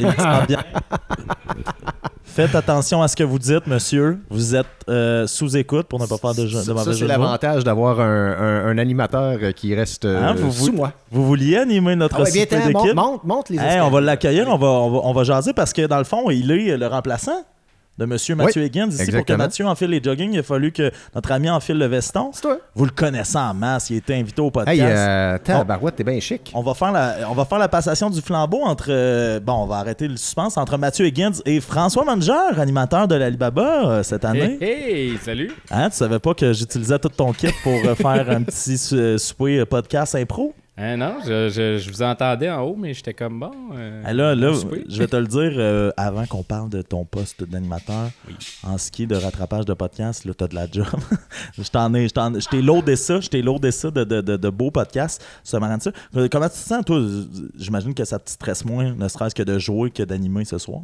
Il 0.00 0.12
semble 0.14 0.46
bien. 0.48 0.64
Faites 2.34 2.54
attention 2.54 3.02
à 3.02 3.08
ce 3.08 3.16
que 3.16 3.24
vous 3.24 3.38
dites, 3.40 3.66
monsieur. 3.66 4.20
Vous 4.30 4.54
êtes 4.54 4.66
euh, 4.88 5.26
sous 5.26 5.56
écoute 5.56 5.86
pour 5.88 5.98
ne 6.00 6.06
pas 6.06 6.18
faire 6.18 6.34
de, 6.34 6.46
jeu- 6.46 6.62
de 6.64 6.72
mauvais 6.72 6.92
ça, 6.92 6.98
c'est 6.98 7.06
l'avantage 7.06 7.64
d'avoir 7.64 7.98
un, 8.00 8.04
un- 8.06 8.66
un 8.68 8.78
animateur 8.78 9.38
euh, 9.42 9.50
qui 9.50 9.74
reste 9.74 10.04
euh, 10.04 10.22
Hein, 10.22 10.34
vous, 10.38 10.52
sous 10.52 10.66
vous- 10.66 10.72
moi. 10.72 10.92
vous 11.10 11.26
vouliez 11.26 11.56
animer 11.56 11.96
notre 11.96 12.14
Ah 12.20 12.22
ouais, 12.22 12.30
monte, 12.30 12.66
d'équipe? 12.82 12.94
monte, 12.94 13.24
monte 13.24 13.50
les 13.50 13.58
Hey, 13.58 13.80
on 13.80 13.90
va 13.90 14.00
l'accueillir, 14.00 14.46
on 14.48 14.56
va, 14.56 14.68
on, 14.68 14.90
va, 14.90 14.98
on 15.02 15.12
va 15.12 15.24
jaser 15.24 15.52
parce 15.52 15.72
que 15.72 15.84
dans 15.86 15.98
le 15.98 16.04
fond, 16.04 16.30
il 16.30 16.50
est 16.52 16.76
le 16.76 16.86
remplaçant 16.86 17.44
de 17.98 18.04
Monsieur 18.04 18.34
Mathieu 18.36 18.62
Higgins. 18.64 18.88
Ici, 18.90 19.10
pour 19.10 19.24
que. 19.24 19.32
Mathieu 19.32 19.66
enfile 19.66 19.90
les 19.90 20.02
jogging, 20.02 20.32
il 20.32 20.38
a 20.38 20.42
fallu 20.42 20.70
que 20.72 20.90
notre 21.14 21.32
ami 21.32 21.50
enfile 21.50 21.78
le 21.78 21.86
veston. 21.86 22.30
C'est 22.32 22.42
toi. 22.42 22.58
Vous 22.74 22.84
le 22.84 22.90
connaissez 22.92 23.36
en 23.36 23.52
masse, 23.54 23.90
il 23.90 23.94
a 23.94 23.98
été 23.98 24.14
invité 24.14 24.40
au 24.40 24.50
podcast. 24.50 24.78
Hey, 24.78 24.84
euh, 24.86 25.38
tabarouette, 25.38 25.96
t'es 25.96 26.04
bien 26.04 26.18
chic. 26.20 26.50
On 26.54 26.62
va, 26.62 26.74
faire 26.74 26.92
la, 26.92 27.16
on 27.28 27.34
va 27.34 27.44
faire 27.44 27.58
la 27.58 27.68
passation 27.68 28.08
du 28.08 28.20
flambeau 28.20 28.62
entre. 28.62 28.86
euh, 28.88 29.40
bon, 29.40 29.64
on 29.64 29.66
va 29.66 29.76
arrêter 29.78 30.06
le 30.08 30.16
suspense 30.16 30.56
entre 30.56 30.78
Mathieu 30.78 31.06
Higgins 31.06 31.32
et 31.44 31.60
François 31.60 32.04
Manger, 32.04 32.58
animateur 32.58 33.08
de 33.08 33.16
l'Alibaba 33.16 33.88
euh, 33.90 34.02
cette 34.02 34.24
année. 34.24 34.58
Hey, 34.60 35.10
hey, 35.10 35.18
salut! 35.18 35.50
Hein, 35.70 35.90
tu 35.90 35.96
savais 35.96 36.18
pas 36.20 36.34
que 36.34 36.52
j'utilisais 36.52 36.98
tout 36.98 37.08
ton 37.08 37.32
kit 37.32 37.48
pour 37.62 37.72
euh, 37.84 37.94
faire 37.96 38.30
un 38.30 38.42
petit 38.42 38.78
sou- 38.78 38.94
euh, 38.96 39.18
souper 39.18 39.58
euh, 39.58 39.66
podcast 39.66 40.14
impro? 40.14 40.54
Hein, 40.80 40.96
non, 40.96 41.16
je, 41.26 41.48
je- 41.48 41.78
je 41.78 41.90
vous 41.90 42.02
entendais 42.02 42.48
en 42.48 42.62
haut, 42.62 42.76
mais 42.78 42.94
j'étais 42.94 43.12
comme 43.12 43.40
bon. 43.40 43.50
euh, 43.76 44.00
Ah, 44.04 44.12
là, 44.14 44.34
je 44.36 44.96
vais 44.98 45.08
te 45.08 45.16
le 45.16 45.26
dire 45.26 45.52
euh, 45.56 45.90
avant 45.96 46.24
qu'on 46.24 46.44
parle 46.44 46.70
de 46.70 46.82
ton 46.82 47.04
poste 47.04 47.42
d'animateur 47.42 48.10
en 48.62 48.78
ski 48.78 49.08
de 49.08 49.16
rattrapage 49.16 49.64
de 49.64 49.74
podcast. 49.74 50.24
Là, 50.24 50.34
t'as 50.34 50.46
de 50.46 50.54
la 50.54 50.70
job. 50.70 50.86
je 51.58 51.68
t'en 51.68 51.92
ai, 51.94 52.06
je 52.06 52.48
t'ai 52.48 52.62
loadé 52.62 52.94
ça, 52.94 53.18
je 53.20 53.28
t'ai 53.28 53.42
loadé 53.42 53.72
ça 53.72 53.90
de, 53.90 54.04
de, 54.04 54.20
de, 54.20 54.36
de 54.36 54.50
beaux 54.50 54.70
podcasts. 54.70 55.24
Ça 55.42 55.58
m'arrête 55.58 55.82
ça. 55.82 55.90
Euh, 56.16 56.28
Comment 56.30 56.46
tu 56.48 56.52
te 56.54 56.58
sens, 56.58 56.84
toi? 56.84 57.00
J'imagine 57.56 57.92
que 57.92 58.04
ça 58.04 58.20
te 58.20 58.30
stresse 58.30 58.64
moins, 58.64 58.94
ne 58.94 59.08
serait-ce 59.08 59.34
que 59.34 59.42
de 59.42 59.58
jouer 59.58 59.90
que 59.90 60.04
d'animer 60.04 60.44
ce 60.44 60.58
soir. 60.58 60.82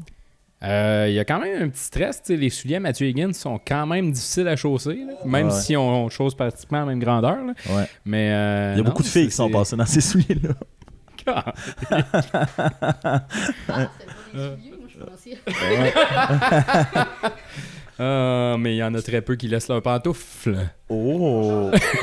Euh, 0.64 1.06
Il 1.08 1.14
y 1.14 1.18
a 1.18 1.24
quand 1.24 1.38
même 1.40 1.62
un 1.64 1.68
petit 1.68 1.82
stress. 1.84 2.22
Les 2.28 2.48
souliers 2.50 2.76
à 2.76 2.80
Mathieu 2.80 3.06
Higgins 3.06 3.32
sont 3.34 3.60
quand 3.66 3.86
même 3.86 4.10
difficiles 4.12 4.48
à 4.48 4.56
chausser, 4.56 4.94
là, 5.06 5.12
même 5.24 5.48
Ouais. 5.48 5.52
si 5.52 5.76
on, 5.76 6.04
on 6.06 6.08
chausse 6.08 6.34
pratiquement 6.34 6.78
à 6.78 6.80
la 6.82 6.86
même 6.86 7.00
grandeur. 7.00 7.36
là. 7.36 7.52
Ouais. 7.70 7.84
Mais, 8.04 8.30
euh, 8.32 8.72
Il 8.74 8.78
y 8.78 8.80
a 8.80 8.82
non, 8.84 8.90
beaucoup 8.90 9.02
de 9.02 9.08
filles 9.08 9.26
qui 9.28 9.34
sont 9.34 9.50
passées 9.50 9.76
dans 9.76 9.86
ces 9.86 10.00
souliers-là. 10.00 10.54
Ah. 11.26 11.54
Ah, 17.96 18.56
mais 18.58 18.74
il 18.74 18.78
y 18.78 18.82
en 18.82 18.92
a 18.94 19.00
très 19.00 19.20
peu 19.22 19.36
qui 19.36 19.46
laissent 19.46 19.68
leur 19.68 19.80
pantoufle. 19.80 20.56
Oh! 20.88 21.70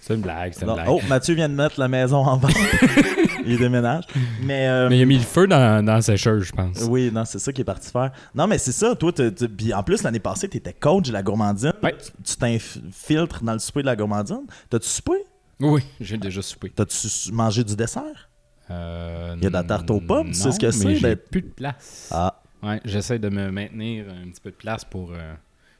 C'est 0.00 0.14
une 0.14 0.20
blague, 0.20 0.52
c'est 0.54 0.62
une 0.62 0.68
Non. 0.68 0.74
blague. 0.74 0.86
Oh, 0.88 1.00
Mathieu 1.08 1.34
vient 1.34 1.48
de 1.48 1.54
mettre 1.54 1.80
la 1.80 1.88
maison 1.88 2.18
en 2.18 2.36
vente. 2.36 2.52
il 3.46 3.58
déménage. 3.58 4.04
Mais, 4.42 4.68
euh, 4.68 4.88
Mais 4.88 4.98
il 4.98 5.02
a 5.02 5.06
mis 5.06 5.18
le 5.18 5.22
feu 5.24 5.46
dans, 5.46 5.84
dans 5.84 5.94
la 5.94 6.02
sécheuse, 6.02 6.44
je 6.44 6.52
pense. 6.52 6.82
Oui, 6.88 7.10
non, 7.12 7.24
c'est 7.24 7.38
ça 7.38 7.52
qui 7.52 7.60
est 7.60 7.64
parti 7.64 7.90
faire. 7.90 8.12
Non, 8.34 8.46
mais 8.46 8.58
c'est 8.58 8.72
ça, 8.72 8.94
toi, 8.94 9.12
puis 9.56 9.72
en 9.74 9.82
plus, 9.82 10.02
l'année 10.02 10.20
passée, 10.20 10.48
tu 10.48 10.56
étais 10.58 10.72
coach 10.72 11.08
de 11.08 11.12
la 11.12 11.22
gourmandine. 11.22 11.72
Ouais. 11.82 11.94
Tu- 12.24 12.36
t'infiltres 12.36 13.42
dans 13.44 13.52
le 13.54 13.58
souper 13.58 13.80
de 13.82 13.86
la 13.86 13.96
gourmandine. 13.96 14.42
T'as-tu 14.70 14.88
soupé? 14.88 15.12
Oui, 15.60 15.82
j'ai 16.00 16.18
déjà 16.18 16.42
soupé. 16.42 16.70
T'as-tu 16.70 17.08
mangé 17.32 17.62
du 17.64 17.76
dessert? 17.76 18.28
Euh, 18.70 19.34
Il 19.36 19.42
y 19.42 19.46
a 19.46 19.48
de 19.50 19.54
la 19.54 19.64
tarte 19.64 19.90
aux 19.90 20.00
pommes, 20.00 20.28
tu 20.28 20.34
sais 20.34 20.46
non, 20.46 20.52
ce 20.52 20.58
que 20.58 20.70
c'est, 20.70 20.94
J'ai 20.96 21.00
d'être- 21.00 21.28
plus 21.30 21.42
de 21.42 21.48
place. 21.48 22.08
Ah, 22.10 22.38
Ouais, 22.62 22.80
j'essaie 22.84 23.18
de 23.18 23.28
me 23.28 23.50
maintenir 23.50 24.04
un 24.08 24.28
petit 24.30 24.40
peu 24.40 24.50
de 24.50 24.56
place 24.56 24.84
pour 24.84 25.10
euh, 25.12 25.34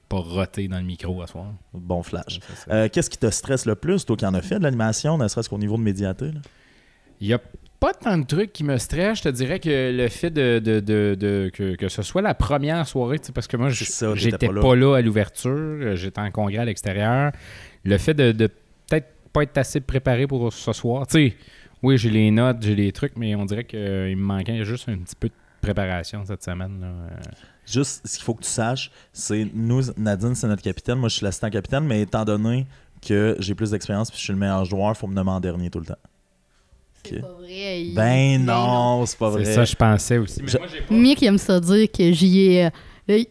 pas 0.09 0.16
roter 0.18 0.66
dans 0.66 0.79
le 0.79 0.85
micro 0.85 1.22
à 1.22 1.29
soir. 1.29 1.46
bon 1.72 2.03
flash. 2.03 2.40
Euh, 2.70 2.88
Qu'est-ce 2.92 3.09
qui 3.09 3.18
te 3.18 3.31
stresse 3.31 3.66
le 3.66 3.77
plus, 3.77 4.05
toi 4.05 4.16
qui 4.16 4.27
en 4.27 4.35
as 4.35 4.42
fait 4.42 4.59
de 4.59 4.64
l'animation, 4.64 5.16
ne 5.16 5.29
serait-ce 5.29 5.48
qu'au 5.48 5.59
niveau 5.59 5.77
de 5.77 5.83
médiaté? 5.83 6.27
là? 6.33 6.40
Il 7.22 7.28
y 7.28 7.32
a 7.35 7.40
pas 7.78 7.92
tant 7.94 8.18
de 8.18 8.24
trucs 8.26 8.52
qui 8.52 8.64
me 8.64 8.76
stressent. 8.78 9.18
Je 9.18 9.22
te 9.22 9.28
dirais 9.28 9.61
que 9.61 9.92
le 9.96 10.08
fait 10.08 10.30
de, 10.30 10.58
de- 10.58 10.80
de- 10.80 11.16
de- 11.18 11.50
que, 11.54 11.76
que 11.76 11.88
ce 11.88 12.02
soit 12.02 12.20
la 12.20 12.35
première 12.35 12.87
soirée, 12.87 13.20
parce 13.32 13.46
que 13.46 13.56
moi, 13.56 13.68
j'étais 13.70 14.48
pas 14.48 14.61
pas 14.61 14.74
là. 14.76 14.96
à 14.96 15.00
l'ouverture, 15.02 15.50
euh, 15.52 15.94
j'étais 15.96 16.20
en 16.20 16.30
congrès 16.32 16.58
à 16.58 16.64
l'extérieur. 16.64 17.30
Le 17.85 17.98
fait 17.98 18.14
de, 18.14 18.32
peut-être 18.32 19.06
pas 19.32 19.44
être 19.44 19.56
assez 19.56 19.80
préparé 19.80 20.26
pour 20.26 20.52
ce 20.52 20.72
soir. 20.72 21.06
Tu 21.06 21.12
sais, 21.30 21.37
oui, 21.82 21.96
j'ai 21.96 22.11
les 22.11 22.30
notes, 22.32 22.58
j'ai 22.61 22.74
les 22.74 22.90
trucs, 22.92 23.16
mais 23.16 23.35
on 23.37 23.44
dirait 23.44 23.64
qu'il 23.64 23.78
me 23.80 24.14
manquait 24.16 24.64
juste 24.64 24.88
un 24.88 24.98
petit 24.98 25.16
peu 25.16 25.28
de 25.28 25.35
préparation 25.61 26.24
cette 26.24 26.42
semaine. 26.42 26.80
là. 26.80 26.87
Euh, 26.88 27.08
Juste, 27.64 28.06
ce 28.06 28.16
qu'il 28.16 28.24
faut 28.24 28.35
que 28.35 28.42
tu 28.42 28.50
saches, 28.50 28.90
c'est 29.12 29.46
nous, 29.54 29.82
Nadine, 29.96 30.35
c'est 30.35 30.48
notre 30.48 30.62
capitaine. 30.62 30.98
Moi, 30.98 31.08
je 31.08 31.14
suis 31.16 31.24
l'assistant 31.24 31.48
capitaine, 31.50 31.85
mais 31.85 32.02
étant 32.02 32.24
donné 32.24 32.66
que 33.06 33.37
j'ai 33.38 33.54
plus 33.54 33.70
d'expérience 33.70 34.08
et 34.11 34.12
je 34.16 34.18
suis 34.20 34.32
le 34.32 34.38
meilleur 34.40 34.64
joueur, 34.64 34.90
il 34.90 34.96
faut 34.98 35.06
me 35.06 35.14
nommer 35.14 35.30
en 35.30 35.38
dernier 35.40 35.70
tout 35.70 35.78
le 35.78 35.87
temps. 35.87 35.98
C'est 37.04 37.16
Ok. 37.16 37.20
pas 37.22 37.28
vrai. 37.40 37.82
il- 37.82 37.94
Ben 37.94 38.44
non, 38.44 39.04
c'est 39.06 39.18
pas 39.18 39.30
vrai. 39.30 39.44
C'est 39.44 39.54
ça, 39.54 39.64
je 39.64 39.74
pensais 39.76 40.18
aussi. 40.18 40.40
Mais 40.42 40.48
Je- 40.48 40.58
moi, 40.58 40.66
j'ai 40.72 40.80
pas. 40.82 40.94
Mick 40.94 41.22
il 41.22 41.26
aime 41.26 41.38
ça 41.38 41.58
dire 41.60 41.86
que 41.90 42.12
j'y 42.12 42.40
ai. 42.52 42.66
euh, 42.66 42.70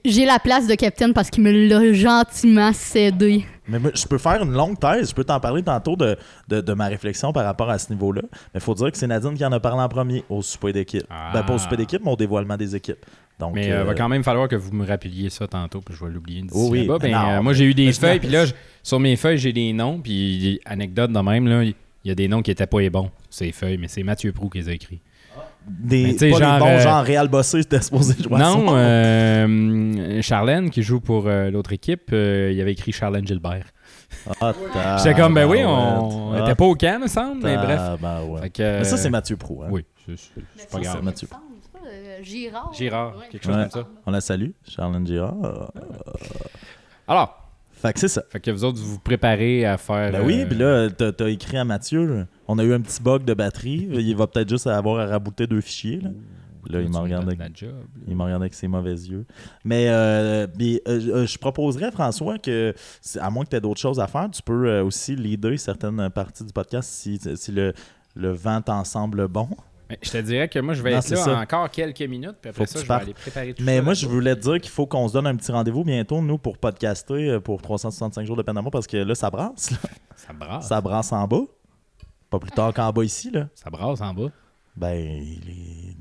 J'ai 0.04 0.26
la 0.26 0.38
place 0.38 0.68
de 0.68 0.76
capitaine 0.76 1.14
parce 1.14 1.30
qu'il 1.30 1.44
me 1.44 1.52
l'a 1.52 1.94
gentiment 1.94 2.74
cédé. 2.74 3.46
Mais 3.70 3.80
moi, 3.80 3.92
je 3.96 4.06
peux 4.06 4.18
faire 4.18 4.44
une 4.44 4.52
longue 4.52 4.78
thèse, 4.78 5.10
je 5.10 5.16
peux 5.16 5.24
t'en 5.24 5.40
parler 5.40 5.64
tantôt 5.64 5.96
de, 5.96 6.18
de, 6.50 6.60
de 6.60 6.74
ma 6.74 6.88
réflexion 6.88 7.32
par 7.32 7.46
rapport 7.46 7.70
à 7.70 7.80
ce 7.80 7.90
niveau-là. 7.90 8.22
Mais 8.32 8.38
il 8.56 8.60
faut 8.60 8.76
dire 8.76 8.92
que 8.92 8.98
c'est 8.98 9.08
Nadine 9.08 9.34
qui 9.34 9.46
en 9.46 9.52
a 9.54 9.60
parlé 9.62 9.82
en 9.82 9.88
premier 9.88 10.26
au 10.30 10.42
souper 10.42 10.74
d'équipe. 10.74 11.06
Ah. 11.10 11.32
Ben, 11.34 11.44
pas 11.44 11.54
au 11.54 11.58
souper 11.58 11.78
d'équipe, 11.78 12.02
mais 12.04 12.12
au 12.12 12.18
dévoilement 12.18 12.58
des 12.58 12.76
équipes. 12.76 13.04
Donc, 13.40 13.56
Mais 13.56 13.68
il 13.68 13.72
euh, 13.72 13.86
va 13.86 13.96
quand 13.96 14.10
même 14.10 14.24
falloir 14.26 14.50
que 14.50 14.58
vous 14.58 14.74
me 14.74 14.86
rappeliez 14.86 15.30
ça 15.30 15.48
tantôt, 15.48 15.80
puis 15.80 15.96
je 15.98 16.04
vais 16.06 16.12
l'oublier 16.12 16.42
d'ici 16.42 16.54
Oh 16.54 16.68
oui, 16.70 16.82
là-bas. 16.86 17.00
Ben, 17.00 17.12
non, 17.14 17.18
euh, 17.18 17.36
mais- 17.38 17.42
moi, 17.42 17.54
j'ai 17.54 17.66
eu 17.66 17.74
des 17.74 17.92
feuilles, 17.94 18.20
puis 18.20 18.30
là, 18.30 18.46
je- 18.46 18.54
sur 18.84 19.00
mes 19.00 19.16
feuilles, 19.16 19.38
j'ai 19.38 19.54
des 19.54 19.72
noms, 19.74 20.00
puis 20.00 20.60
anecdote 20.66 21.12
de 21.14 21.20
même, 21.20 21.48
là, 21.48 21.64
il 22.04 22.08
y 22.10 22.12
a 22.12 22.16
des 22.16 22.28
noms 22.28 22.42
qui 22.42 22.52
étaient 22.52 22.68
pas 22.68 22.80
les 22.82 22.90
bons, 22.90 23.12
ces 23.30 23.52
feuilles, 23.52 23.78
mais 23.78 23.88
c'est 23.88 24.04
Mathieu 24.04 24.32
Prou 24.32 24.50
qui 24.50 24.58
les 24.60 24.70
a 24.70 24.74
écrits. 24.74 25.02
des, 25.68 26.18
sais, 26.18 26.32
pas 26.32 26.40
genre, 26.40 26.54
les 26.54 26.60
bons 26.60 26.66
euh, 26.68 26.80
genre 26.80 27.04
Real 27.06 27.28
Bossé, 27.28 27.62
c'était 27.62 27.82
supposé 27.82 28.16
jouer 28.22 28.40
non, 28.40 28.66
euh, 28.76 30.22
Charlène, 30.22 30.70
qui 30.70 30.82
joue 30.84 31.00
pour 31.00 31.28
euh, 31.28 31.50
l'autre 31.52 31.72
équipe, 31.74 32.10
euh, 32.14 32.52
il 32.54 32.60
avait 32.62 32.72
écrit 32.74 32.92
Charlène 32.92 33.26
Gilbert. 33.28 33.66
Ah, 34.42 34.54
J'étais 34.98 35.14
comme, 35.20 35.34
ben 35.36 35.48
oui, 35.50 35.62
on 35.64 36.34
Ah, 36.34 36.42
était 36.42 36.56
pas 36.56 36.66
au 36.66 36.76
camp, 36.76 37.00
me 37.02 37.08
semble, 37.08 37.42
mais 37.44 37.56
bref. 37.58 37.78
tabarouette. 37.78 38.44
Fait 38.44 38.50
que, 38.50 38.78
Mais 38.80 38.84
ça, 38.84 38.98
c'est 38.98 39.08
euh, 39.08 39.12
Mathieu 39.12 39.38
Prou. 39.38 39.64
Hein? 39.64 39.68
Oui, 39.72 39.86
c'est 40.08 40.70
pas 40.70 40.80
grave. 40.80 40.96
c'est 40.98 41.04
Mathieu. 41.06 41.28
Euh, 41.86 42.18
Girard. 42.24 42.74
Girard, 42.74 43.18
Ouais. 43.18 43.26
quelque 43.32 43.44
chose 43.46 43.56
Ouais. 43.56 43.68
comme 43.72 43.84
ça. 43.84 43.88
On 44.06 44.12
la 44.12 44.22
salue, 44.22 44.52
Charlène 44.68 45.06
Girard. 45.08 45.72
Alors, 47.08 47.41
Fait 47.82 47.94
que 47.94 48.00
c'est 48.00 48.08
ça. 48.08 48.24
fait 48.30 48.40
que 48.40 48.52
vous 48.52 48.64
autres, 48.64 48.80
vous 48.80 48.94
vous 48.94 49.00
préparez 49.00 49.66
à 49.66 49.78
faire... 49.78 50.12
Ben 50.12 50.24
oui, 50.24 50.42
euh, 50.42 50.46
puis 50.46 50.58
là, 50.58 50.90
t'as 50.90 51.12
t'as 51.12 51.28
écrit 51.30 51.58
à 51.58 51.66
Mathieu, 51.66 52.06
là. 52.06 52.26
on 52.48 52.60
a 52.60 52.64
eu 52.64 52.74
un 52.74 52.82
petit 52.82 53.02
bug 53.02 53.26
de 53.26 53.34
batterie. 53.34 53.88
Il 53.92 54.16
va 54.16 54.28
peut-être 54.28 54.50
juste 54.50 54.68
avoir 54.68 55.00
à 55.00 55.06
rabouter 55.08 55.48
deux 55.48 55.62
fichiers. 55.62 56.00
Là, 56.02 56.10
Là, 56.70 56.82
il 56.82 56.90
m'a 56.90 57.00
regardé. 57.00 57.36
job. 57.54 57.74
Il 58.08 58.16
m'a 58.16 58.26
regardé 58.26 58.44
avec 58.44 58.54
ses 58.54 58.68
mauvais 58.68 58.94
yeux. 58.94 59.26
Mais 59.66 59.88
euh, 59.90 60.46
euh, 60.62 60.78
euh, 60.88 61.26
je 61.26 61.38
proposerais, 61.38 61.92
François, 61.92 62.38
que 62.38 62.74
à 63.20 63.30
moins 63.30 63.44
que 63.46 63.50
tu 63.50 63.56
aies 63.56 63.62
d'autres 63.62 63.80
choses 63.82 64.00
à 64.00 64.08
faire, 64.08 64.30
tu 64.32 64.42
peux 64.42 64.68
euh, 64.68 64.84
aussi 64.84 65.16
leader 65.16 65.58
certaines 65.60 66.10
parties 66.10 66.46
du 66.46 66.54
podcast 66.54 66.90
si, 66.90 67.20
si 67.36 67.52
le, 67.52 67.74
le 68.16 68.32
vent 68.32 68.62
t'en 68.62 68.84
semble 68.84 69.28
bon. 69.28 69.50
Je 70.02 70.12
te 70.12 70.18
dirais 70.20 70.48
que 70.48 70.60
moi, 70.60 70.74
je 70.74 70.82
vais 70.82 70.92
Non, 70.92 70.98
être 71.00 71.10
là 71.10 71.16
ça. 71.18 71.40
encore 71.40 71.70
quelques 71.72 72.02
minutes, 72.02 72.36
puis 72.42 72.50
après 72.50 72.66
Faut 72.66 72.72
ça, 72.72 72.80
je 72.82 72.86
vais 72.88 72.94
aller 72.94 73.14
préparer 73.14 73.54
tout 73.54 73.64
Mais 73.64 73.78
ça 73.78 73.82
moi, 73.84 73.94
je 73.94 74.08
voulais 74.08 74.36
te 74.36 74.42
dire 74.42 74.60
qu'il 74.60 74.70
faut 74.72 74.86
qu'on 74.88 75.08
se 75.08 75.14
donne 75.14 75.28
un 75.28 75.36
petit 75.36 75.52
rendez-vous 75.52 75.84
bientôt, 75.84 76.22
nous, 76.22 76.38
pour 76.38 76.58
podcaster 76.58 77.30
euh, 77.30 77.40
pour 77.40 77.62
365 77.62 78.26
jours 78.26 78.36
de 78.38 78.42
peine 78.44 78.56
d'amour, 78.56 78.72
parce 78.72 78.88
que 78.88 78.98
là, 78.98 79.16
ça 79.16 79.30
brasse. 79.30 79.72
là. 79.72 79.78
Ça 80.16 80.34
brasse. 80.34 80.64
Ça, 80.64 80.70
Ça 80.76 80.82
brasse 80.82 81.12
en 81.12 81.28
bas. 81.28 81.42
Pas 82.30 82.40
plus 82.40 82.52
tard 82.52 82.74
qu'en 82.74 82.92
bas 82.92 83.04
ici, 83.04 83.30
là. 83.32 83.48
brasse 83.72 84.02
en 84.02 84.14
bas. 84.14 84.30
Ben, 84.76 84.96
les, 84.96 85.40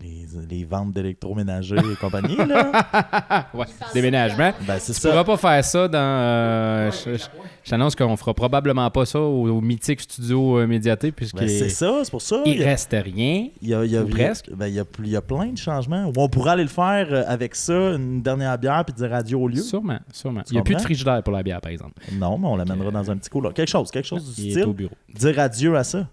les, 0.00 0.26
les 0.48 0.64
ventes 0.64 0.92
d'électroménager 0.92 1.74
et 1.76 1.96
compagnie, 2.00 2.36
là. 2.36 3.46
Ouais, 3.54 3.66
déménagement. 3.92 4.52
Ben, 4.66 4.78
c'est 4.78 4.92
Tu 4.94 5.00
ça. 5.00 5.10
pourras 5.10 5.24
pas 5.24 5.36
faire 5.36 5.64
ça 5.64 5.88
dans. 5.88 5.98
euh, 5.98 6.90
je- 6.92 7.16
je 7.16 7.24
je 7.64 7.70
t'annonce 7.70 7.94
qu'on 7.94 8.16
fera 8.16 8.32
probablement 8.32 8.88
pas 8.90 9.04
ça 9.04 9.20
au, 9.20 9.48
au 9.50 9.60
mythique 9.60 10.00
studio 10.00 10.58
euh, 10.60 10.66
médiaté, 10.66 11.10
puisqu'il 11.12 11.40
Ben, 11.40 11.48
c'est 11.48 11.68
ça, 11.68 12.00
c'est 12.04 12.10
pour 12.10 12.22
ça. 12.22 12.42
il 12.46 12.54
Il 12.56 12.62
a- 12.62 12.66
reste 12.66 12.92
rien. 12.92 13.48
il 13.60 13.68
y 13.68 13.74
a, 13.74 13.84
il 13.84 13.90
y 13.90 13.96
a- 13.96 14.02
ou 14.02 14.08
il 14.08 14.10
y 14.16 14.22
a- 14.22 14.24
presque. 14.26 14.50
ben, 14.54 14.66
il 14.68 14.74
y 14.74 14.80
a, 14.80 14.84
il 15.00 15.08
y 15.10 15.16
a 15.16 15.20
plein 15.20 15.46
de 15.48 15.58
changements. 15.58 16.06
Ou 16.06 16.12
on 16.16 16.28
pourrait 16.28 16.52
aller 16.52 16.62
le 16.62 16.68
faire 16.68 17.08
euh, 17.10 17.22
avec 17.26 17.54
ça, 17.56 17.74
une 17.74 18.22
dernière 18.22 18.56
bière, 18.56 18.84
puis 18.84 18.94
dire 18.94 19.12
adieu 19.12 19.36
au 19.36 19.48
lieu. 19.48 19.60
Sûrement, 19.62 19.98
sûrement. 20.12 20.42
Tu 20.42 20.52
Il 20.52 20.54
n'y 20.54 20.60
a 20.60 20.62
plus 20.62 20.76
de 20.76 20.80
frigidaire 20.80 21.22
pour 21.22 21.32
la 21.32 21.42
bière, 21.42 21.60
par 21.60 21.72
exemple. 21.72 21.94
Non, 22.12 22.38
mais 22.38 22.46
on 22.46 22.56
l'amènera 22.56 22.90
dans 22.92 23.10
un 23.10 23.16
petit 23.16 23.28
coup. 23.30 23.40
Là. 23.40 23.50
Quelque 23.52 23.68
chose, 23.68 23.90
quelque 23.90 24.06
chose 24.08 24.34
du 24.34 24.40
Il 24.42 24.52
est 24.52 24.60
au 24.62 24.62
style. 24.62 24.72
bureau. 24.74 24.94
Dire 25.12 25.38
adieu 25.40 25.76
à 25.76 25.82
ça. 25.84 26.06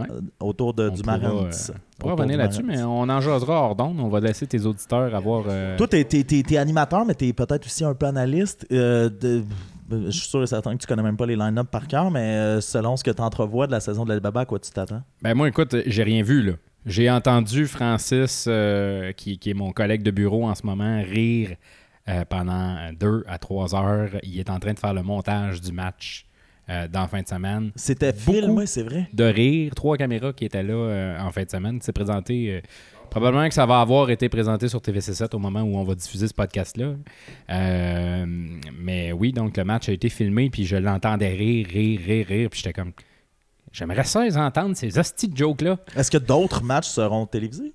Ouais. 0.00 0.06
Euh, 0.10 0.20
autour 0.40 0.74
de, 0.74 0.88
On 0.88 0.94
du 0.94 1.02
marin. 1.02 1.30
euh, 1.44 1.50
On 1.50 2.00
pourra 2.00 2.14
revenir 2.14 2.38
là-dessus, 2.38 2.62
mais 2.62 2.82
on 2.82 3.02
en 3.02 3.20
jasera 3.20 3.54
hors 3.62 3.76
d'onde. 3.76 3.98
On 4.00 4.08
va 4.08 4.20
laisser 4.20 4.46
tes 4.46 4.64
auditeurs 4.64 5.14
avoir. 5.14 5.44
euh, 5.48 5.76
Toi, 5.76 5.86
t'es, 5.88 6.04
t'es- 6.04 6.24
t'es- 6.24 6.42
t'es 6.42 6.56
animateur, 6.56 7.04
mais 7.04 7.14
t'es 7.14 7.32
peut-être 7.32 7.66
aussi 7.66 7.84
un 7.84 7.94
peu 7.94 8.06
analyste. 8.06 8.66
Euh, 8.72 9.08
de- 9.08 9.44
je 9.90 10.10
suis 10.10 10.28
sûr 10.28 10.42
et 10.42 10.46
certain 10.46 10.74
que 10.76 10.80
tu 10.80 10.86
connais 10.86 11.02
même 11.02 11.16
pas 11.16 11.26
les 11.26 11.34
line-up 11.36 11.68
par 11.70 11.86
cœur, 11.88 12.10
mais 12.10 12.60
selon 12.60 12.96
ce 12.96 13.02
que 13.04 13.10
tu 13.10 13.20
entrevois 13.22 13.66
de 13.66 13.72
la 13.72 13.80
saison 13.80 14.04
de 14.04 14.10
l'Alibaba, 14.10 14.40
à 14.40 14.44
quoi 14.44 14.58
tu 14.58 14.70
t'attends? 14.70 15.02
Ben 15.22 15.34
moi, 15.34 15.48
écoute, 15.48 15.74
j'ai 15.86 16.02
rien 16.04 16.22
vu 16.22 16.42
là. 16.42 16.52
J'ai 16.86 17.10
entendu 17.10 17.66
Francis, 17.66 18.48
qui, 19.16 19.38
qui 19.38 19.50
est 19.50 19.54
mon 19.54 19.72
collègue 19.72 20.02
de 20.02 20.10
bureau 20.10 20.44
en 20.48 20.54
ce 20.54 20.64
moment, 20.64 21.02
rire 21.02 21.56
pendant 22.28 22.76
deux 22.98 23.24
à 23.28 23.38
trois 23.38 23.74
heures. 23.74 24.10
Il 24.22 24.38
est 24.38 24.50
en 24.50 24.58
train 24.58 24.72
de 24.72 24.78
faire 24.78 24.94
le 24.94 25.02
montage 25.02 25.60
du 25.60 25.72
match 25.72 26.26
euh, 26.70 26.88
dans 26.88 27.00
la 27.00 27.08
fin 27.08 27.20
de 27.20 27.26
semaine. 27.28 27.72
C'était 27.74 28.12
filmé, 28.12 28.66
c'est 28.66 28.82
vrai. 28.82 29.08
De 29.12 29.24
rire, 29.24 29.74
trois 29.74 29.96
caméras 29.96 30.32
qui 30.32 30.44
étaient 30.44 30.62
là 30.62 30.72
euh, 30.74 31.20
en 31.20 31.30
fin 31.32 31.42
de 31.42 31.50
semaine. 31.50 31.78
C'est 31.82 31.92
présenté. 31.92 32.54
euh, 32.54 32.60
probablement 33.10 33.48
que 33.48 33.54
ça 33.54 33.66
va 33.66 33.80
avoir 33.80 34.08
été 34.10 34.28
présenté 34.28 34.68
sur 34.68 34.78
TVC7 34.80 35.34
au 35.34 35.40
moment 35.40 35.62
où 35.62 35.76
on 35.76 35.82
va 35.82 35.96
diffuser 35.96 36.28
ce 36.28 36.34
podcast-là. 36.34 36.94
Mais 37.48 39.12
oui, 39.12 39.32
donc 39.32 39.56
le 39.56 39.64
match 39.64 39.88
a 39.88 39.92
été 39.92 40.08
filmé, 40.08 40.48
puis 40.48 40.64
je 40.64 40.76
l'entendais 40.76 41.30
rire, 41.30 41.66
rire, 41.68 42.00
rire, 42.04 42.26
rire. 42.28 42.48
Puis 42.50 42.60
j'étais 42.62 42.72
comme. 42.72 42.92
J'aimerais 43.72 44.04
ça 44.04 44.24
les 44.24 44.36
entendre, 44.36 44.76
ces 44.76 44.98
hosties 44.98 45.28
de 45.28 45.36
jokes-là. 45.36 45.78
Est-ce 45.96 46.10
que 46.10 46.18
d'autres 46.18 46.62
matchs 46.62 46.88
seront 46.88 47.26
télévisés? 47.26 47.72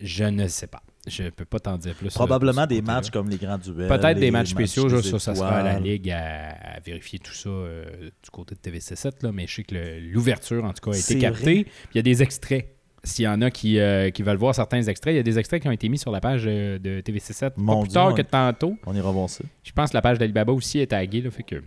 Je 0.00 0.24
ne 0.24 0.46
sais 0.46 0.66
pas. 0.68 0.82
Je 1.06 1.30
peux 1.30 1.44
pas 1.44 1.60
t'en 1.60 1.78
dire 1.78 1.94
plus. 1.94 2.12
Probablement 2.12 2.66
des 2.66 2.82
matchs 2.82 3.10
comme 3.10 3.28
les 3.28 3.36
grands 3.36 3.58
duels. 3.58 3.88
Peut-être 3.88 4.18
des 4.18 4.30
matchs 4.30 4.50
spéciaux, 4.50 4.88
je- 4.88 5.00
ça, 5.02 5.18
ça 5.18 5.34
sera 5.34 5.56
à 5.58 5.62
la. 5.62 5.78
Ligue 5.78 6.10
à, 6.10 6.50
à 6.76 6.80
vérifier 6.80 7.18
tout 7.18 7.32
ça 7.32 7.48
euh, 7.48 7.84
du 8.22 8.30
côté 8.30 8.54
de 8.54 8.60
TVC7, 8.60 9.22
là, 9.22 9.30
mais 9.32 9.46
je 9.46 9.54
sais 9.56 9.62
que 9.62 9.74
l'ouverture, 10.12 10.64
en 10.64 10.72
tout 10.72 10.90
cas, 10.90 10.96
a 10.96 10.98
été 10.98 11.18
captée. 11.18 11.64
Puis 11.64 11.72
il 11.94 11.98
y 11.98 12.00
a 12.00 12.02
des 12.02 12.22
extraits. 12.22 12.72
S'il 13.04 13.24
y 13.24 13.28
en 13.28 13.40
a 13.40 13.52
qui, 13.52 13.78
euh, 13.78 14.10
qui 14.10 14.24
veulent 14.24 14.36
voir 14.36 14.52
certains 14.52 14.82
extraits, 14.82 15.14
il 15.14 15.16
y 15.16 15.20
a 15.20 15.22
des 15.22 15.38
extraits 15.38 15.62
qui 15.62 15.68
ont 15.68 15.72
été 15.72 15.88
mis 15.88 15.98
sur 15.98 16.10
la 16.10 16.20
page 16.20 16.42
euh, 16.46 16.78
de 16.80 17.00
TVC7 17.02 17.52
Mon 17.56 17.74
pas 17.74 17.80
plus 17.82 17.88
Dieu, 17.90 17.94
tard 17.94 18.14
que 18.14 18.22
tantôt. 18.22 18.76
On 18.84 18.94
ira 18.96 19.12
voir 19.12 19.30
ça. 19.30 19.44
Je 19.62 19.70
pense 19.70 19.90
que 19.90 19.96
la 19.96 20.02
page 20.02 20.18
d'Alibaba 20.18 20.52
aussi 20.52 20.80
est 20.80 20.88
taguée, 20.88 21.20
là, 21.20 21.30
fait 21.30 21.44
que 21.44 21.62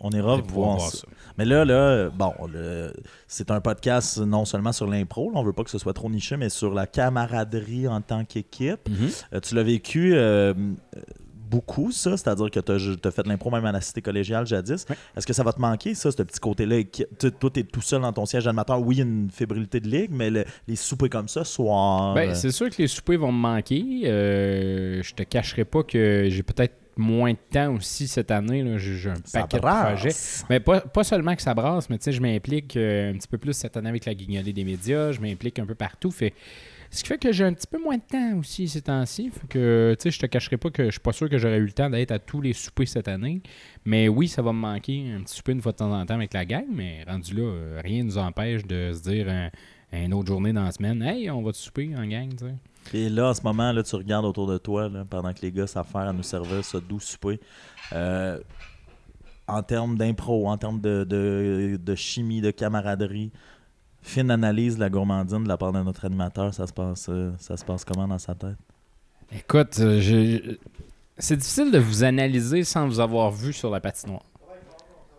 On 0.00 0.10
ira 0.10 0.36
voir, 0.36 0.76
voir 0.76 0.80
ça. 0.80 0.98
ça. 0.98 1.06
Mais 1.38 1.44
là, 1.44 1.64
là, 1.64 2.10
bon, 2.10 2.32
c'est 3.26 3.50
un 3.50 3.60
podcast 3.60 4.18
non 4.18 4.44
seulement 4.44 4.72
sur 4.72 4.86
l'impro, 4.86 5.30
on 5.34 5.42
veut 5.42 5.52
pas 5.52 5.64
que 5.64 5.70
ce 5.70 5.78
soit 5.78 5.92
trop 5.94 6.08
niché, 6.10 6.36
mais 6.36 6.48
sur 6.48 6.72
la 6.74 6.86
camaraderie 6.86 7.88
en 7.88 8.00
tant 8.00 8.24
qu'équipe. 8.24 8.88
Euh, 9.32 9.40
tu 9.40 9.54
l'as 9.54 9.62
vécu 9.62 10.12
euh, 10.14 10.52
beaucoup, 11.50 11.92
ça, 11.92 12.16
c'est-à-dire 12.16 12.50
que 12.50 12.60
tu 12.60 12.72
as, 12.72 13.10
fait 13.10 13.22
de 13.22 13.28
l'impro 13.28 13.50
même 13.50 13.64
à 13.64 13.72
la 13.72 13.80
cité 13.80 14.02
collégiale 14.02 14.46
jadis. 14.46 14.86
Est-ce 15.16 15.26
que 15.26 15.32
ça 15.32 15.42
va 15.42 15.52
te 15.52 15.60
manquer, 15.60 15.94
ça, 15.94 16.10
ce 16.10 16.22
petit 16.22 16.40
côté-là? 16.40 16.82
Toi, 17.40 17.50
tu 17.52 17.60
es 17.60 17.64
tout 17.64 17.80
seul 17.82 18.02
dans 18.02 18.12
ton 18.12 18.26
siège 18.26 18.44
d'animateur. 18.44 18.80
Oui, 18.80 18.96
il 18.96 18.98
y 18.98 19.02
a 19.02 19.04
une 19.04 19.30
fébrilité 19.30 19.80
de 19.80 19.88
ligue, 19.88 20.10
mais 20.12 20.30
le- 20.30 20.44
les 20.66 20.76
soupers 20.76 21.08
comme 21.10 21.28
ça, 21.28 21.44
soir. 21.44 22.14
Ben, 22.14 22.30
euh, 22.30 22.34
c'est 22.34 22.50
sûr 22.50 22.70
que 22.70 22.76
les 22.82 22.88
soupers 22.88 23.18
vont 23.18 23.32
me 23.32 23.38
manquer. 23.40 24.02
Euh, 24.04 25.02
je 25.02 25.14
te 25.14 25.22
cacherai 25.22 25.64
pas 25.64 25.82
que 25.82 26.26
j'ai 26.28 26.42
peut-être 26.42 26.74
moins 26.96 27.32
de 27.32 27.38
temps 27.50 27.74
aussi 27.74 28.06
cette 28.08 28.30
année. 28.30 28.62
là. 28.62 28.78
J'ai 28.78 29.10
un 29.10 29.14
ça 29.24 29.42
paquet 29.42 29.56
de 29.58 29.62
projets. 29.94 30.08
Mais 30.50 30.60
pas, 30.60 30.80
pas 30.80 31.04
seulement 31.04 31.34
que 31.34 31.42
ça 31.42 31.54
brasse, 31.54 31.88
mais 31.90 31.98
tu 31.98 32.04
sais, 32.04 32.12
je 32.12 32.20
m'implique 32.20 32.76
euh, 32.76 33.10
un 33.10 33.14
petit 33.14 33.28
peu 33.28 33.38
plus 33.38 33.52
cette 33.52 33.76
année 33.76 33.88
avec 33.88 34.04
la 34.04 34.14
guignolée 34.14 34.52
des 34.52 34.64
médias. 34.64 35.12
Je 35.12 35.20
m'implique 35.20 35.58
un 35.58 35.66
peu 35.66 35.74
partout. 35.74 36.10
Fait, 36.10 36.32
ce 36.90 37.02
qui 37.02 37.08
fait 37.08 37.18
que 37.18 37.32
j'ai 37.32 37.42
un 37.44 37.52
petit 37.52 37.66
peu 37.66 37.78
moins 37.82 37.96
de 37.96 38.02
temps 38.08 38.38
aussi 38.38 38.68
ces 38.68 38.82
temps-ci. 38.82 39.30
Fait 39.30 39.48
que, 39.48 39.96
tu 39.98 40.02
sais, 40.04 40.10
je 40.12 40.18
te 40.20 40.26
cacherai 40.26 40.56
pas 40.56 40.70
que 40.70 40.84
je 40.84 40.90
suis 40.92 41.00
pas 41.00 41.12
sûr 41.12 41.28
que 41.28 41.38
j'aurais 41.38 41.56
eu 41.58 41.64
le 41.66 41.72
temps 41.72 41.90
d'être 41.90 42.12
à 42.12 42.18
tous 42.20 42.40
les 42.40 42.52
soupers 42.52 42.86
cette 42.86 43.08
année. 43.08 43.42
Mais 43.84 44.06
oui, 44.08 44.28
ça 44.28 44.42
va 44.42 44.52
me 44.52 44.58
manquer 44.60 45.12
un 45.12 45.22
petit 45.22 45.34
souper 45.36 45.52
une 45.52 45.60
fois 45.62 45.72
de 45.72 45.78
temps 45.78 45.92
en 45.92 46.06
temps 46.06 46.14
avec 46.14 46.32
la 46.32 46.44
gang. 46.44 46.64
Mais 46.72 47.02
rendu 47.08 47.34
là, 47.34 47.42
euh, 47.42 47.80
rien 47.82 47.98
ne 48.04 48.08
nous 48.08 48.18
empêche 48.18 48.64
de 48.64 48.92
se 48.94 49.02
dire 49.02 49.28
un- 49.28 49.50
une 49.92 50.12
autre 50.14 50.28
journée 50.28 50.52
dans 50.52 50.64
la 50.64 50.72
semaine, 50.72 51.02
hey, 51.02 51.30
on 51.30 51.42
va 51.42 51.52
te 51.52 51.56
souper 51.56 51.90
en 51.96 52.06
gang, 52.06 52.28
tu 52.30 52.44
sais. 52.44 52.54
Et 52.92 53.08
là, 53.08 53.30
en 53.30 53.34
ce 53.34 53.42
moment, 53.42 53.72
là, 53.72 53.82
tu 53.82 53.96
regardes 53.96 54.24
autour 54.24 54.46
de 54.46 54.58
toi, 54.58 54.88
là, 54.88 55.04
pendant 55.08 55.32
que 55.32 55.40
les 55.42 55.50
gars 55.52 55.66
s'affairent 55.66 56.08
à 56.08 56.12
nous 56.12 56.22
servir 56.22 56.64
ce 56.64 56.76
doux 56.78 57.00
souper. 57.00 57.40
Euh, 57.92 58.38
en 59.46 59.62
termes 59.62 59.96
d'impro, 59.96 60.48
en 60.48 60.56
termes 60.56 60.80
de, 60.80 61.04
de- 61.04 61.76
de 61.82 61.94
chimie, 61.94 62.40
de 62.40 62.50
camaraderie, 62.50 63.30
fine 64.02 64.30
analyse 64.30 64.76
de 64.76 64.80
la 64.80 64.90
gourmandine 64.90 65.44
de 65.44 65.48
la 65.48 65.56
part 65.56 65.72
de 65.72 65.80
notre 65.82 66.04
animateur, 66.04 66.52
ça 66.54 66.66
se 66.66 66.72
passe, 66.72 67.06
euh, 67.08 67.32
ça 67.38 67.56
se 67.56 67.64
passe 67.64 67.84
comment 67.84 68.06
dans 68.08 68.18
sa 68.18 68.34
tête? 68.34 68.56
Écoute, 69.32 69.78
euh, 69.80 70.00
je- 70.00 70.56
c'est 71.18 71.36
difficile 71.36 71.70
de 71.70 71.78
vous 71.78 72.04
analyser 72.04 72.64
sans 72.64 72.86
vous 72.86 73.00
avoir 73.00 73.30
vu 73.30 73.52
sur 73.52 73.70
la 73.70 73.80
patinoire. 73.80 74.22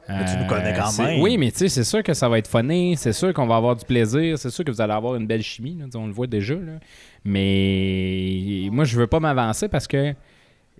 Mais 0.08 0.24
tu 0.26 0.38
nous 0.38 0.48
connais 0.48 0.72
quand 0.78 0.96
même. 1.04 1.20
Oui, 1.22 1.36
mais 1.40 1.52
tu 1.52 1.58
sais, 1.58 1.70
c'est 1.70 1.84
sûr 1.84 2.04
que 2.04 2.14
ça 2.14 2.30
va 2.30 2.38
être 2.38 2.48
funny, 2.48 2.96
c'est 2.96 3.12
sûr 3.14 3.34
qu'on 3.34 3.48
va 3.48 3.56
avoir 3.56 3.76
du 3.76 3.86
plaisir, 3.86 4.38
c'est 4.38 4.52
sûr 4.52 4.64
que 4.64 4.70
vous 4.72 4.80
allez 4.82 4.94
avoir 4.94 5.16
une 5.16 5.26
belle 5.26 5.42
chimie, 5.42 5.76
là, 5.80 5.86
on 5.96 6.06
le 6.06 6.14
voit 6.14 6.28
déjà. 6.28 6.54
là. 6.54 6.74
Mais 7.26 8.70
moi, 8.72 8.86
je 8.86 8.98
veux 8.98 9.08
pas 9.08 9.20
m'avancer 9.20 9.68
parce 9.68 9.88
que 9.88 10.14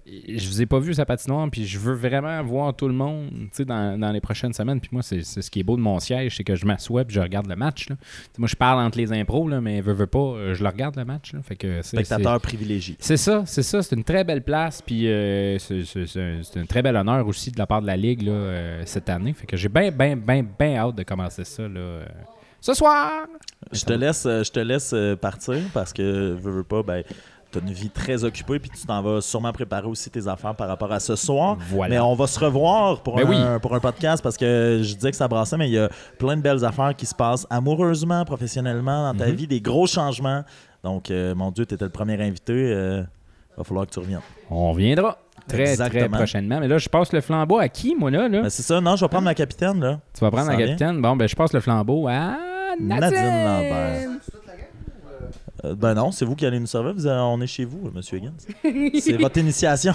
je 0.08 0.48
vous 0.48 0.62
ai 0.62 0.68
pas 0.68 0.78
vu 0.78 0.94
sa 0.94 1.04
patinoire, 1.04 1.50
puis 1.50 1.66
je 1.66 1.80
veux 1.80 1.96
vraiment 1.96 2.44
voir 2.44 2.76
tout 2.76 2.88
le 2.88 2.94
monde 2.94 3.32
dans, 3.66 4.00
dans 4.00 4.12
les 4.12 4.22
prochaines 4.22 4.54
semaines. 4.54 4.80
Puis 4.80 4.92
moi, 4.92 5.02
c'est 5.02 5.24
ce 5.24 5.50
qui 5.50 5.62
est 5.62 5.64
beau 5.64 5.76
de 5.78 5.82
mon 5.82 6.00
siège, 6.00 6.38
c'est 6.38 6.44
que 6.44 6.56
je 6.56 6.64
m'assois 6.68 7.04
puis 7.06 7.16
je 7.16 7.22
regarde 7.22 7.48
le 7.48 7.56
match. 7.56 7.90
là. 7.90 7.96
Moi, 8.38 8.48
je 8.48 8.56
parle 8.56 8.86
entre 8.86 9.00
les 9.00 9.12
impros, 9.12 9.48
là, 9.48 9.62
mais 9.62 9.82
veux, 9.82 9.94
veux 9.94 10.06
pas, 10.06 10.20
euh, 10.20 10.54
je 10.54 10.62
le 10.62 10.70
regarde 10.70 10.96
le 10.96 11.06
match. 11.06 11.34
là. 11.34 11.42
Fait 11.42 11.56
que 11.56 11.82
Spectateur 11.82 12.40
privilégié. 12.40 12.96
c'est 13.00 13.18
ça, 13.18 13.44
c'est 13.48 13.64
ça. 13.64 13.82
C'est 13.82 13.96
une 13.96 14.04
très 14.04 14.24
belle 14.24 14.44
place. 14.44 14.84
Puis 14.84 15.08
euh, 15.08 15.58
c'est 15.58 15.82
un, 16.20 16.44
c'est 16.44 16.60
un 16.60 16.66
très 16.68 16.84
bel 16.84 16.96
honneur 16.96 17.26
aussi 17.28 17.52
de 17.52 17.58
la 17.58 17.66
part 17.66 17.82
de 17.82 17.88
la 17.88 17.98
Ligue 17.98 18.22
là, 18.22 18.32
euh, 18.32 18.84
cette 18.86 19.10
année. 19.10 19.34
Fait 19.34 19.48
que 19.48 19.58
j'ai 19.58 19.70
bien, 19.70 19.90
bien, 19.90 20.16
bien, 20.16 20.46
bien 20.60 20.76
hâte 20.76 20.96
de 20.96 21.04
commencer 21.04 21.44
ça 21.46 21.64
là, 21.64 21.80
euh, 21.80 22.06
ce 22.66 22.74
soir. 22.74 23.12
Je 23.72 23.84
te 23.86 23.94
laisse, 23.94 24.26
euh, 24.26 24.44
je 24.44 24.52
te 24.52 24.60
laisse 24.60 24.92
euh, 24.94 25.16
partir 25.16 25.58
parce 25.74 25.94
que, 25.94 26.34
veux, 26.34 26.52
veux 26.52 26.64
pas, 26.64 26.82
ben, 26.84 27.04
tu 27.52 27.60
as 27.60 27.62
une 27.62 27.72
vie 27.72 27.90
très 27.90 28.24
occupée 28.24 28.58
puis 28.60 28.70
tu 28.72 28.86
t'en 28.88 29.02
vas 29.02 29.22
sûrement 29.22 29.52
préparer 29.54 29.88
aussi 29.88 30.10
tes 30.10 30.28
affaires 30.28 30.56
par 30.56 30.68
rapport 30.68 30.92
à 30.92 31.00
ce 31.00 31.16
soir. 31.16 31.58
Voilà. 31.70 31.96
Mais 31.96 32.00
on 32.00 32.16
va 32.16 32.26
se 32.28 32.40
revoir 32.40 33.02
pour, 33.02 33.16
Ben 33.18 33.28
un, 33.28 33.30
oui. 33.56 33.60
pour 33.62 33.74
un 33.76 33.80
podcast 33.80 34.24
parce 34.24 34.36
que 34.38 34.80
je 34.82 34.96
disais 34.96 35.12
que 35.12 35.18
ça 35.18 35.28
brassait, 35.28 35.58
mais 35.58 35.68
il 35.70 35.74
y 35.74 35.80
a 35.80 35.90
plein 36.18 36.36
de 36.38 36.42
belles 36.42 36.66
affaires 36.66 36.96
qui 36.96 37.06
se 37.06 37.14
passent 37.16 37.46
amoureusement, 37.50 38.26
professionnellement, 38.26 39.12
dans 39.14 39.18
ta 39.20 39.28
Mhm. 39.28 39.36
vie, 39.36 39.48
des 39.48 39.62
gros 39.62 39.86
changements. 39.88 40.44
Donc, 40.84 41.12
euh, 41.12 41.34
mon 41.36 41.52
Dieu, 41.52 41.66
tu 41.66 41.76
étais 41.76 41.86
le 41.86 41.92
premier 41.92 42.22
invité. 42.22 42.54
euh, 42.54 43.04
va 43.58 43.64
falloir 43.64 43.86
que 43.88 43.92
tu 43.92 44.00
reviennes. 44.00 44.20
On 44.50 44.72
reviendra 44.74 45.18
très, 45.48 45.78
très 45.78 46.10
prochainement. 46.10 46.60
Mais 46.60 46.68
là, 46.68 46.78
je 46.78 46.90
passe 46.90 47.14
le 47.14 47.22
flambeau 47.22 47.58
à 47.58 47.70
qui, 47.70 47.96
moi, 47.96 48.12
là? 48.12 48.28
là? 48.28 48.42
Ben, 48.42 48.50
c'est 48.50 48.64
ça, 48.64 48.82
non, 48.82 48.98
je 48.98 49.06
vais 49.06 49.08
prendre 49.10 49.24
ma 49.24 49.34
capitaine. 49.34 49.80
là. 49.80 50.00
tu 50.14 50.20
vas 50.20 50.30
prendre 50.30 50.46
ça 50.48 50.52
la 50.52 50.58
vient. 50.58 50.68
capitaine? 50.68 51.02
Bon, 51.02 51.16
ben, 51.16 51.26
je 51.28 51.36
passe 51.38 51.54
le 51.54 51.62
flambeau 51.62 52.08
à 52.10 52.38
Nadine. 52.80 53.18
Lambert. 53.20 54.10
Euh, 55.64 55.74
ben 55.74 55.94
non, 55.94 56.12
c'est 56.12 56.26
vous 56.26 56.36
qui 56.36 56.46
allez 56.46 56.60
nous 56.60 56.68
servir. 56.68 56.94
Vous, 56.94 57.08
on 57.08 57.40
est 57.42 57.48
chez 57.48 57.64
vous, 57.66 57.90
Monsieur 57.96 58.18
Higgins. 58.18 58.34
C'est 59.02 59.14
votre 59.18 59.38
initiation. 59.40 59.94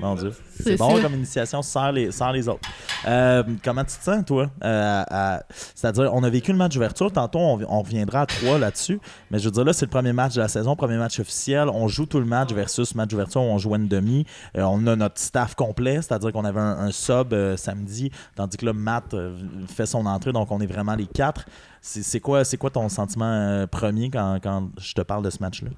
Mon 0.00 0.14
Dieu. 0.14 0.32
C'est 0.56 0.62
C'est 0.62 0.76
bon 0.76 0.96
ça. 0.96 1.02
comme 1.02 1.14
initiation 1.14 1.60
sans 1.62 1.90
les, 1.90 2.10
sans 2.10 2.30
les 2.32 2.48
autres. 2.48 2.66
Euh, 3.06 3.42
comment 3.62 3.84
tu 3.84 3.96
te 3.98 4.02
sens, 4.02 4.24
toi? 4.24 4.50
Euh, 4.64 5.02
à- 5.08 5.42
C'est-à-dire, 5.74 6.10
on 6.14 6.24
a 6.24 6.30
vécu 6.30 6.50
le 6.50 6.56
match 6.58 6.74
d'ouverture. 6.74 7.12
Tantôt, 7.12 7.38
on, 7.38 7.60
on 7.68 7.82
reviendra 7.82 8.22
à 8.22 8.26
trois 8.26 8.58
là-dessus. 8.58 8.98
Mais 9.30 9.38
je 9.38 9.44
veux 9.44 9.50
dire, 9.52 9.64
là, 9.64 9.74
c'est 9.74 9.84
le 9.84 9.90
premier 9.90 10.14
match 10.14 10.34
de 10.34 10.40
la 10.40 10.48
saison, 10.48 10.74
premier 10.74 10.96
match 10.96 11.20
officiel. 11.20 11.68
On 11.68 11.86
joue 11.86 12.06
tout 12.06 12.18
le 12.18 12.26
match 12.26 12.50
versus 12.52 12.94
match 12.94 13.10
d'ouverture 13.10 13.42
où 13.42 13.46
on 13.46 13.58
jouait 13.58 13.78
une 13.78 13.86
demi. 13.88 14.24
Euh, 14.56 14.62
on 14.62 14.86
a 14.86 14.96
notre 14.96 15.20
staff 15.20 15.54
complet, 15.54 15.96
c'est-à-dire 15.96 16.32
qu'on 16.32 16.44
avait 16.46 16.58
un, 16.60 16.78
un 16.78 16.90
sub 16.90 17.32
euh, 17.34 17.56
samedi, 17.56 18.10
tandis 18.34 18.56
que 18.56 18.64
là, 18.66 18.72
Matt 18.72 19.12
euh, 19.14 19.36
fait 19.68 19.86
son 19.86 20.06
entrée, 20.06 20.32
donc 20.32 20.50
on 20.50 20.60
est 20.60 20.66
vraiment 20.66 20.94
les 20.94 21.06
quatre. 21.06 21.44
C'est 21.80 22.20
quoi, 22.20 22.42
quoi 22.58 22.70
ton 22.70 22.88
sentiment 22.88 23.32
euh, 23.32 23.66
premier 23.66 24.10
quand, 24.10 24.38
quand 24.42 24.68
je 24.78 24.92
te 24.92 25.00
parle 25.00 25.24
de 25.24 25.30
ce 25.30 25.38
match-là? 25.40 25.70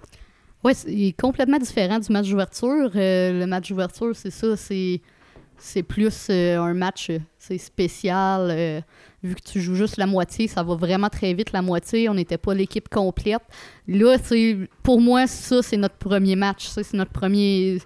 Oui, 0.65 0.75
c'est 0.75 1.15
complètement 1.21 1.59
différent 1.59 1.99
du 1.99 2.13
match 2.13 2.29
d'ouverture. 2.29 2.91
Euh, 2.95 3.41
le 3.41 3.47
match 3.47 3.69
d'ouverture, 3.69 4.15
c'est 4.15 4.31
ça, 4.31 4.57
c'est 4.57 5.83
plus 5.83 6.27
euh, 6.31 6.59
un 6.59 6.75
match 6.75 7.11
c'est 7.39 7.59
spécial. 7.59 8.83
vu 9.23 9.35
que 9.35 9.43
tu 9.43 9.61
joues 9.61 9.77
juste 9.77 9.97
la 9.97 10.07
moitié, 10.07 10.49
ça 10.49 10.63
va 10.63 10.75
vraiment 10.75 11.09
très 11.09 11.35
vite 11.35 11.53
la 11.53 11.63
moitié. 11.63 12.09
On 12.09 12.15
n'était 12.15 12.39
pas 12.39 12.55
l'équipe 12.55 12.89
complète. 12.89 13.43
Là, 13.87 14.17
pour 14.83 15.01
moi, 15.01 15.27
ça, 15.27 15.63
c'est 15.63 15.77
notre 15.77 15.97
premier 15.97 16.37
match. 16.37 16.67
C'est 16.69 16.95
notre 16.95 17.13
premier. 17.13 17.79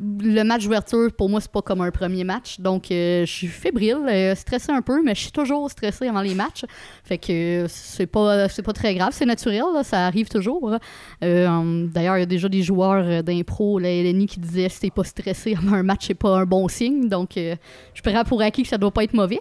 Le 0.00 0.42
match 0.42 0.64
d'ouverture, 0.64 1.12
pour 1.12 1.28
moi, 1.28 1.40
c'est 1.40 1.50
pas 1.50 1.62
comme 1.62 1.80
un 1.80 1.90
premier 1.90 2.24
match. 2.24 2.58
Donc, 2.60 2.90
euh, 2.90 3.24
je 3.24 3.30
suis 3.30 3.46
fébrile, 3.46 3.98
euh, 4.08 4.34
stressé 4.34 4.72
un 4.72 4.82
peu, 4.82 5.02
mais 5.02 5.14
je 5.14 5.20
suis 5.20 5.32
toujours 5.32 5.70
stressé 5.70 6.08
avant 6.08 6.22
les 6.22 6.34
matchs. 6.34 6.64
Fait 7.04 7.18
que 7.18 7.66
c'est 7.68 8.06
pas, 8.06 8.48
pas 8.48 8.72
très 8.72 8.94
grave, 8.94 9.10
c'est 9.12 9.26
naturel, 9.26 9.62
ça 9.82 10.06
arrive 10.06 10.28
toujours. 10.28 10.76
Euh, 11.22 11.86
D'ailleurs, 11.86 12.16
il 12.16 12.20
y 12.20 12.24
a 12.24 12.26
déjà 12.26 12.48
des 12.48 12.62
joueurs 12.62 13.22
d'impro, 13.22 13.78
LNI, 13.78 14.26
qui 14.26 14.40
disaient 14.40 14.68
si 14.68 14.80
t'es 14.80 14.90
pas 14.90 15.04
stressé 15.04 15.54
avant 15.56 15.74
un 15.76 15.82
match, 15.82 16.06
c'est 16.08 16.14
pas 16.14 16.38
un 16.38 16.46
bon 16.46 16.68
signe. 16.68 17.08
Donc, 17.08 17.32
je 17.36 18.02
prends 18.02 18.24
pour 18.24 18.42
acquis 18.42 18.62
que 18.62 18.68
ça 18.68 18.78
doit 18.78 18.90
pas 18.90 19.04
être 19.04 19.14
mauvais. 19.14 19.40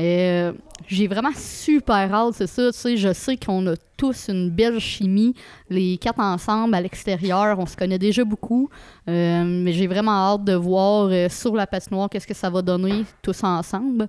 Euh, 0.00 0.52
j'ai 0.88 1.06
vraiment 1.08 1.30
super 1.36 2.12
hâte, 2.12 2.34
c'est 2.34 2.46
ça. 2.46 2.72
Tu 2.72 2.78
sais, 2.78 2.96
je 2.96 3.12
sais 3.12 3.36
qu'on 3.36 3.66
a 3.66 3.74
tous 3.98 4.28
une 4.28 4.48
belle 4.48 4.78
chimie, 4.80 5.34
les 5.68 5.98
quatre 5.98 6.20
ensemble 6.20 6.74
à 6.74 6.80
l'extérieur. 6.80 7.58
On 7.58 7.66
se 7.66 7.76
connaît 7.76 7.98
déjà 7.98 8.24
beaucoup, 8.24 8.70
Euh, 9.08 9.44
mais 9.44 9.72
j'ai 9.72 9.86
vraiment 9.86 10.12
hâte 10.34 10.44
de 10.44 10.54
voir 10.54 11.08
euh, 11.10 11.28
sur 11.28 11.54
la 11.54 11.66
patinoire 11.66 12.08
qu'est-ce 12.08 12.26
que 12.26 12.34
ça 12.34 12.48
va 12.48 12.62
donner 12.62 13.04
tous 13.22 13.44
ensemble. 13.44 14.08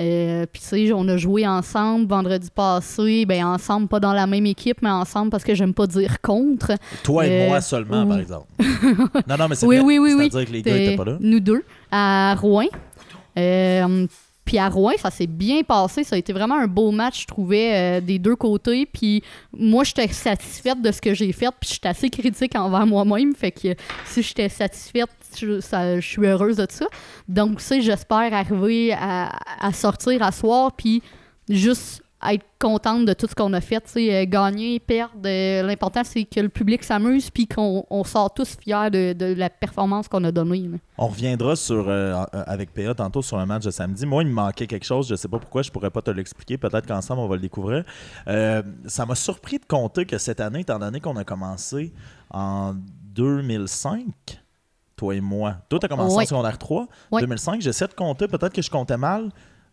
Euh, 0.00 0.46
Puis 0.52 0.62
tu 0.62 0.68
sais, 0.68 0.92
on 0.92 1.08
a 1.08 1.16
joué 1.16 1.46
ensemble 1.46 2.06
vendredi 2.06 2.48
passé, 2.54 3.24
ben 3.26 3.44
ensemble, 3.44 3.88
pas 3.88 3.98
dans 4.00 4.12
la 4.12 4.26
même 4.28 4.46
équipe, 4.46 4.80
mais 4.80 4.90
ensemble 4.90 5.30
parce 5.30 5.42
que 5.44 5.54
j'aime 5.54 5.74
pas 5.74 5.86
dire 5.88 6.20
contre. 6.20 6.72
Toi 7.02 7.26
et 7.26 7.48
moi 7.48 7.60
seulement, 7.60 8.06
par 8.06 8.18
exemple. 8.20 8.46
non, 9.28 9.36
non, 9.38 9.48
mais 9.48 9.54
c'est 9.56 9.66
Oui, 9.72 9.78
vrai. 9.78 9.84
oui, 9.86 9.98
oui, 9.98 10.14
oui. 10.16 10.28
C'est-à-dire 10.30 10.48
que 10.48 10.52
les 10.52 10.62
gars 10.62 10.76
étaient 10.76 10.96
pas 10.96 11.04
là. 11.04 11.16
Nous 11.20 11.40
deux, 11.40 11.64
à 11.90 12.36
Rouen. 12.36 12.66
Euh, 13.38 14.06
puis 14.44 14.58
à 14.58 14.68
Rouen, 14.68 14.92
ça 14.98 15.10
s'est 15.10 15.26
bien 15.26 15.62
passé. 15.62 16.04
Ça 16.04 16.16
a 16.16 16.18
été 16.18 16.32
vraiment 16.32 16.56
un 16.58 16.66
beau 16.66 16.90
match, 16.90 17.22
je 17.22 17.26
trouvais, 17.26 17.74
euh, 17.74 18.00
des 18.00 18.18
deux 18.18 18.36
côtés. 18.36 18.86
Puis 18.86 19.22
moi, 19.56 19.84
j'étais 19.84 20.08
satisfaite 20.08 20.82
de 20.82 20.90
ce 20.90 21.00
que 21.00 21.14
j'ai 21.14 21.32
fait. 21.32 21.48
Puis 21.60 21.70
j'étais 21.74 21.88
assez 21.88 22.10
critique 22.10 22.56
envers 22.56 22.86
moi-même. 22.86 23.34
Fait 23.34 23.52
que 23.52 23.74
si 24.04 24.22
j'étais 24.22 24.48
satisfaite, 24.48 25.08
je, 25.38 25.60
ça- 25.60 26.00
suis 26.00 26.26
heureuse 26.26 26.56
de 26.56 26.66
ça. 26.68 26.86
Donc, 27.28 27.60
sais, 27.60 27.80
j'espère 27.80 28.34
arriver 28.34 28.92
à, 28.92 29.30
à 29.60 29.72
sortir 29.72 30.22
à 30.22 30.32
soir. 30.32 30.72
Puis 30.76 31.02
juste 31.48 32.01
être 32.30 32.44
contente 32.58 33.04
de 33.06 33.12
tout 33.14 33.26
ce 33.26 33.34
qu'on 33.34 33.52
a 33.52 33.60
fait. 33.60 33.82
Sais, 33.88 34.14
euh, 34.14 34.24
gagner, 34.28 34.78
perdre. 34.78 35.14
euh, 35.26 35.62
L'important, 35.62 36.02
c'est 36.04 36.24
que 36.24 36.40
le 36.40 36.48
public 36.48 36.84
s'amuse. 36.84 37.30
Puis 37.30 37.46
qu'on 37.48 37.84
on 37.90 38.04
sort 38.04 38.32
tous 38.32 38.56
fiers 38.60 38.90
de, 38.90 39.12
de 39.12 39.34
la 39.34 39.50
performance 39.50 40.08
qu'on 40.08 40.22
a 40.24 40.30
donnée. 40.30 40.68
là. 40.68 40.78
On 40.98 41.08
reviendra 41.08 41.56
sur 41.56 41.86
euh, 41.88 42.22
avec 42.32 42.72
PA 42.72 42.94
tantôt 42.94 43.22
sur 43.22 43.38
un 43.38 43.46
match 43.46 43.64
de 43.64 43.70
samedi. 43.70 44.06
Moi, 44.06 44.22
il 44.22 44.28
me 44.28 44.34
manquait 44.34 44.66
quelque 44.66 44.84
chose. 44.86 45.08
Je 45.08 45.14
sais 45.16 45.28
pas 45.28 45.38
pourquoi. 45.38 45.62
Je 45.62 45.70
pourrais 45.70 45.90
pas 45.90 46.02
te 46.02 46.10
l'expliquer. 46.10 46.58
Peut-être 46.58 46.86
qu'ensemble, 46.86 47.20
on 47.22 47.28
va 47.28 47.36
le 47.36 47.42
découvrir. 47.42 47.84
Euh, 48.28 48.62
ça 48.86 49.04
m'a 49.06 49.14
surpris 49.14 49.58
de 49.58 49.64
compter 49.66 50.04
que 50.06 50.18
cette 50.18 50.40
année, 50.40 50.60
étant 50.60 50.78
donné 50.78 51.00
qu'on 51.00 51.16
a 51.16 51.24
commencé 51.24 51.92
en 52.30 52.74
2005, 53.14 54.04
toi 54.96 55.14
et 55.14 55.20
moi. 55.20 55.56
Toi, 55.68 55.78
tu 55.78 55.86
as 55.86 55.88
commencé 55.88 56.16
en 56.16 56.24
secondaire 56.24 56.58
3. 56.58 56.86
Ouais. 57.10 57.20
2005, 57.22 57.60
j'essaie 57.60 57.88
de 57.88 57.94
compter. 57.94 58.28
Peut-être 58.28 58.52
que 58.52 58.62
je 58.62 58.70
comptais 58.70 58.96
mal. 58.96 59.30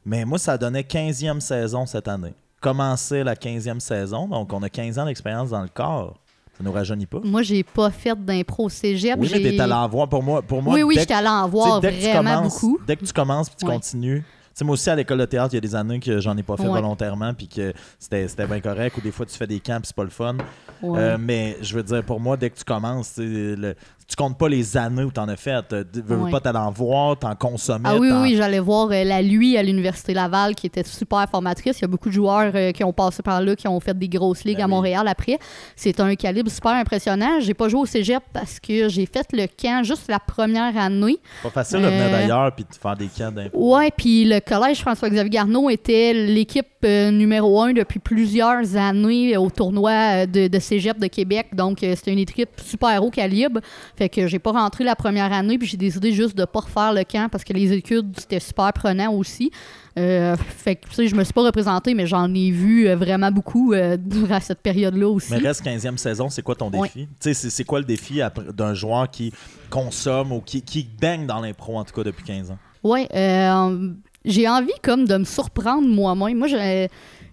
Mais 0.10 0.26
moi, 0.26 0.40
ça 0.40 0.58
donnait 0.58 0.82
15e 0.82 1.40
saison 1.40 1.86
cette 1.86 2.08
année. 2.08 2.34
Commencer 2.62 3.24
la 3.24 3.36
15e 3.36 3.80
saison. 3.80 4.28
Donc, 4.28 4.52
on 4.52 4.64
a 4.64 4.70
15 4.70 4.98
ans 4.98 5.06
d'expérience 5.06 5.52
dans 5.52 5.62
le 5.62 5.68
corps. 5.70 6.16
Ça 6.58 6.64
nous 6.64 6.72
rajeunit 6.72 7.06
pas. 7.06 7.20
Moi, 7.24 7.44
j'ai 7.44 7.64
pas 7.64 7.92
fait 7.92 8.16
d'impro 8.26 8.66
au 8.66 8.70
cégep. 8.70 9.20
Oui, 9.20 9.30
mais 9.32 9.40
t'es 9.40 9.60
allé 9.60 9.72
en 9.72 9.88
voir. 9.88 10.10
Pour 10.10 10.24
moi, 10.24 10.42
pour 10.42 10.64
moi 10.64 10.74
oui, 10.74 10.82
oui, 10.82 10.96
dès 10.96 11.02
j'étais 11.02 11.14
allé 11.14 11.28
en 11.28 11.48
voir 11.48 11.80
dès 11.80 11.92
que 11.92 12.02
tu 12.04 12.10
vraiment 12.12 12.38
commences- 12.38 12.54
beaucoup. 12.62 12.80
Dès 12.88 12.96
que 12.96 13.06
tu 13.06 13.14
commences 13.14 13.50
puis 13.50 13.58
tu 13.60 13.66
Ouais. 13.68 13.74
continues. 13.74 14.24
Tu 14.24 14.26
sais, 14.56 14.66
moi 14.66 14.74
aussi, 14.74 14.90
à 14.90 14.96
l'école 14.96 15.20
de 15.20 15.26
théâtre, 15.26 15.54
il 15.54 15.58
y 15.58 15.60
a 15.60 15.62
des 15.62 15.76
années 15.76 16.00
que 16.00 16.20
j'en 16.20 16.36
ai 16.36 16.44
pas 16.44 16.58
fait 16.58 16.64
Ouais. 16.64 16.70
volontairement 16.70 17.34
puis 17.36 17.48
que 17.48 17.72
c'était 18.00 18.26
bien 18.48 18.60
correct. 18.62 18.98
Ou 18.98 19.02
des 19.02 19.12
fois, 19.12 19.28
tu 19.28 19.38
fais 19.38 19.48
des 19.48 19.60
camps 19.60 19.78
puis 19.80 19.88
c'est 19.88 19.96
pas 19.96 20.04
le 20.04 20.10
fun. 20.10 20.36
Ouais. 20.82 21.00
Euh, 21.00 21.18
mais 21.20 21.56
je 21.62 21.76
veux 21.76 21.84
dire, 21.84 22.04
pour 22.04 22.20
moi, 22.20 22.36
dès 22.36 22.50
que 22.50 22.58
tu 22.58 22.64
commences, 22.66 23.14
le- 23.20 23.76
tu 24.10 24.16
comptes 24.16 24.38
pas 24.40 24.50
les 24.50 24.76
années 24.76 25.04
où 25.04 25.12
t'en 25.12 25.28
as 25.28 25.36
fait. 25.36 25.64
Tu 25.94 26.02
veux 26.02 26.18
Ouais. 26.18 26.32
pas 26.32 26.40
t'aller 26.40 26.58
en 26.58 26.72
voir, 26.72 27.18
t'en 27.20 27.36
consommer. 27.36 27.86
Ah 27.88 27.96
oui, 27.98 28.10
t'en- 28.10 28.22
oui, 28.24 28.36
j'allais 28.36 28.60
voir 28.60 28.90
euh, 28.92 29.04
la 29.04 29.22
lui 29.22 29.56
à 29.56 29.62
l'Université 29.62 30.16
Laval 30.16 30.56
qui 30.56 30.66
était 30.66 30.84
super 30.84 31.26
formatrice. 31.30 31.78
Il 31.78 31.82
y 31.84 31.86
a 31.86 31.88
beaucoup 31.88 32.10
de 32.10 32.14
joueurs 32.16 32.52
euh, 32.56 32.72
qui 32.72 32.84
ont 32.84 32.92
passé 32.92 33.22
par 33.22 33.40
là, 33.40 33.56
qui 33.56 33.68
ont 33.68 33.80
fait 33.80 33.98
des 33.98 34.10
grosses 34.10 34.44
ligues 34.44 34.58
Ben 34.58 34.64
à 34.64 34.66
oui. 34.66 34.72
Montréal 34.72 35.08
après. 35.08 35.38
C'est 35.76 36.00
un 36.00 36.16
calibre 36.16 36.50
super 36.50 36.72
impressionnant. 36.72 37.40
J'ai 37.40 37.54
pas 37.54 37.70
joué 37.70 37.82
au 37.82 37.86
cégep 37.86 38.24
parce 38.34 38.60
que 38.60 38.90
j'ai 38.90 39.06
fait 39.06 39.28
le 39.32 39.46
camp 39.46 39.84
juste 39.84 40.08
la 40.10 40.20
première 40.20 40.76
année. 40.76 41.20
Pas 41.44 41.50
facile 41.52 41.82
de 41.82 41.86
venir 41.88 42.04
Euh, 42.06 42.12
d'ailleurs 42.12 42.52
puis 42.56 42.66
de 42.70 42.76
faire 42.76 42.96
des 42.96 43.08
camps 43.08 43.32
d'impro. 43.32 43.78
Ouais, 43.78 43.92
puis 43.96 44.26
le 44.26 44.40
collège 44.40 44.80
François-Xavier 44.82 45.30
Garneau 45.30 45.70
était 45.70 46.14
l'équipe 46.14 46.66
euh, 46.84 47.12
numéro 47.12 47.62
un 47.62 47.74
depuis 47.74 48.00
plusieurs 48.00 48.76
années 48.76 49.38
au 49.38 49.50
tournoi 49.52 49.92
euh, 49.92 50.26
de, 50.26 50.48
de 50.48 50.60
cégep 50.60 50.98
de 50.98 51.08
Québec. 51.08 51.48
Donc, 51.54 51.84
euh, 51.84 51.94
c'était 51.96 52.12
une 52.14 52.20
équipe 52.20 52.50
super 52.66 53.04
haut 53.04 53.12
calibre. 53.12 53.60
Fait 54.00 54.08
que 54.08 54.28
j'ai 54.28 54.40
pas 54.40 54.54
rentré 54.54 54.86
la 54.86 54.96
première 54.96 55.34
année, 55.34 55.58
puis 55.58 55.68
j'ai 55.68 55.76
décidé 55.76 56.14
juste 56.14 56.34
de 56.38 56.46
pas 56.46 56.62
refaire 56.62 56.94
le 56.94 57.04
camp 57.04 57.28
parce 57.30 57.44
que 57.44 57.52
les 57.52 57.74
études, 57.74 58.18
c'était 58.18 58.40
super 58.40 58.72
prenant 58.72 59.12
aussi. 59.14 59.52
Euh, 59.98 60.38
fait 60.38 60.78
que, 60.78 60.88
tu 60.88 60.96
sais, 60.96 61.08
je 61.10 61.16
me 61.18 61.24
suis 61.26 61.34
pas 61.34 61.44
représenté, 61.44 61.94
mais 61.94 62.08
j'en 62.08 62.34
ai 62.34 62.50
vu 62.50 62.88
euh, 62.88 62.96
vraiment 62.96 63.30
beaucoup 63.30 63.74
euh, 63.74 63.98
durant 64.00 64.40
cette 64.40 64.62
période-là 64.62 65.10
aussi. 65.10 65.34
Mais 65.34 65.40
reste 65.40 65.66
15e 65.66 65.98
saison, 65.98 66.30
c'est 66.30 66.42
quoi 66.42 66.56
ton 66.56 66.70
Ouais. 66.72 66.88
défi? 66.88 67.10
Tu 67.20 67.34
sais, 67.34 67.50
c'est- 67.50 67.64
quoi 67.66 67.80
le 67.80 67.86
défi 67.86 68.22
d'un 68.54 68.74
joueur 68.74 69.12
qui 69.12 69.34
consomme 69.70 70.32
ou 70.32 70.40
qui, 70.40 70.62
qui 70.62 70.88
baigne 71.02 71.28
dans 71.28 71.42
l'impro, 71.42 71.78
en 71.78 71.84
tout 71.84 71.94
cas, 71.94 72.04
depuis 72.04 72.24
15 72.24 72.52
ans? 72.52 72.58
Ouais, 72.84 73.10
euh, 73.14 73.90
j'ai 74.24 74.48
envie 74.48 74.72
comme 74.82 75.06
de 75.06 75.18
me 75.18 75.26
surprendre 75.26 75.86
moi-même. 75.88 76.38
Moi, 76.38 76.48
j'ai 76.48 76.88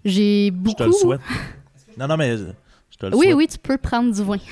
j'ai 0.04 0.46
Je 0.48 0.50
beaucoup. 0.52 0.74
te 0.78 0.82
le 0.82 0.92
souhaite. 0.92 1.20
non, 1.96 2.08
non, 2.08 2.16
mais 2.16 2.36
je 2.36 2.44
Oui, 3.02 3.10
souhaite. 3.26 3.34
oui, 3.34 3.46
tu 3.46 3.58
peux 3.58 3.76
prendre 3.78 4.12
du 4.14 4.22
vin. 4.22 4.36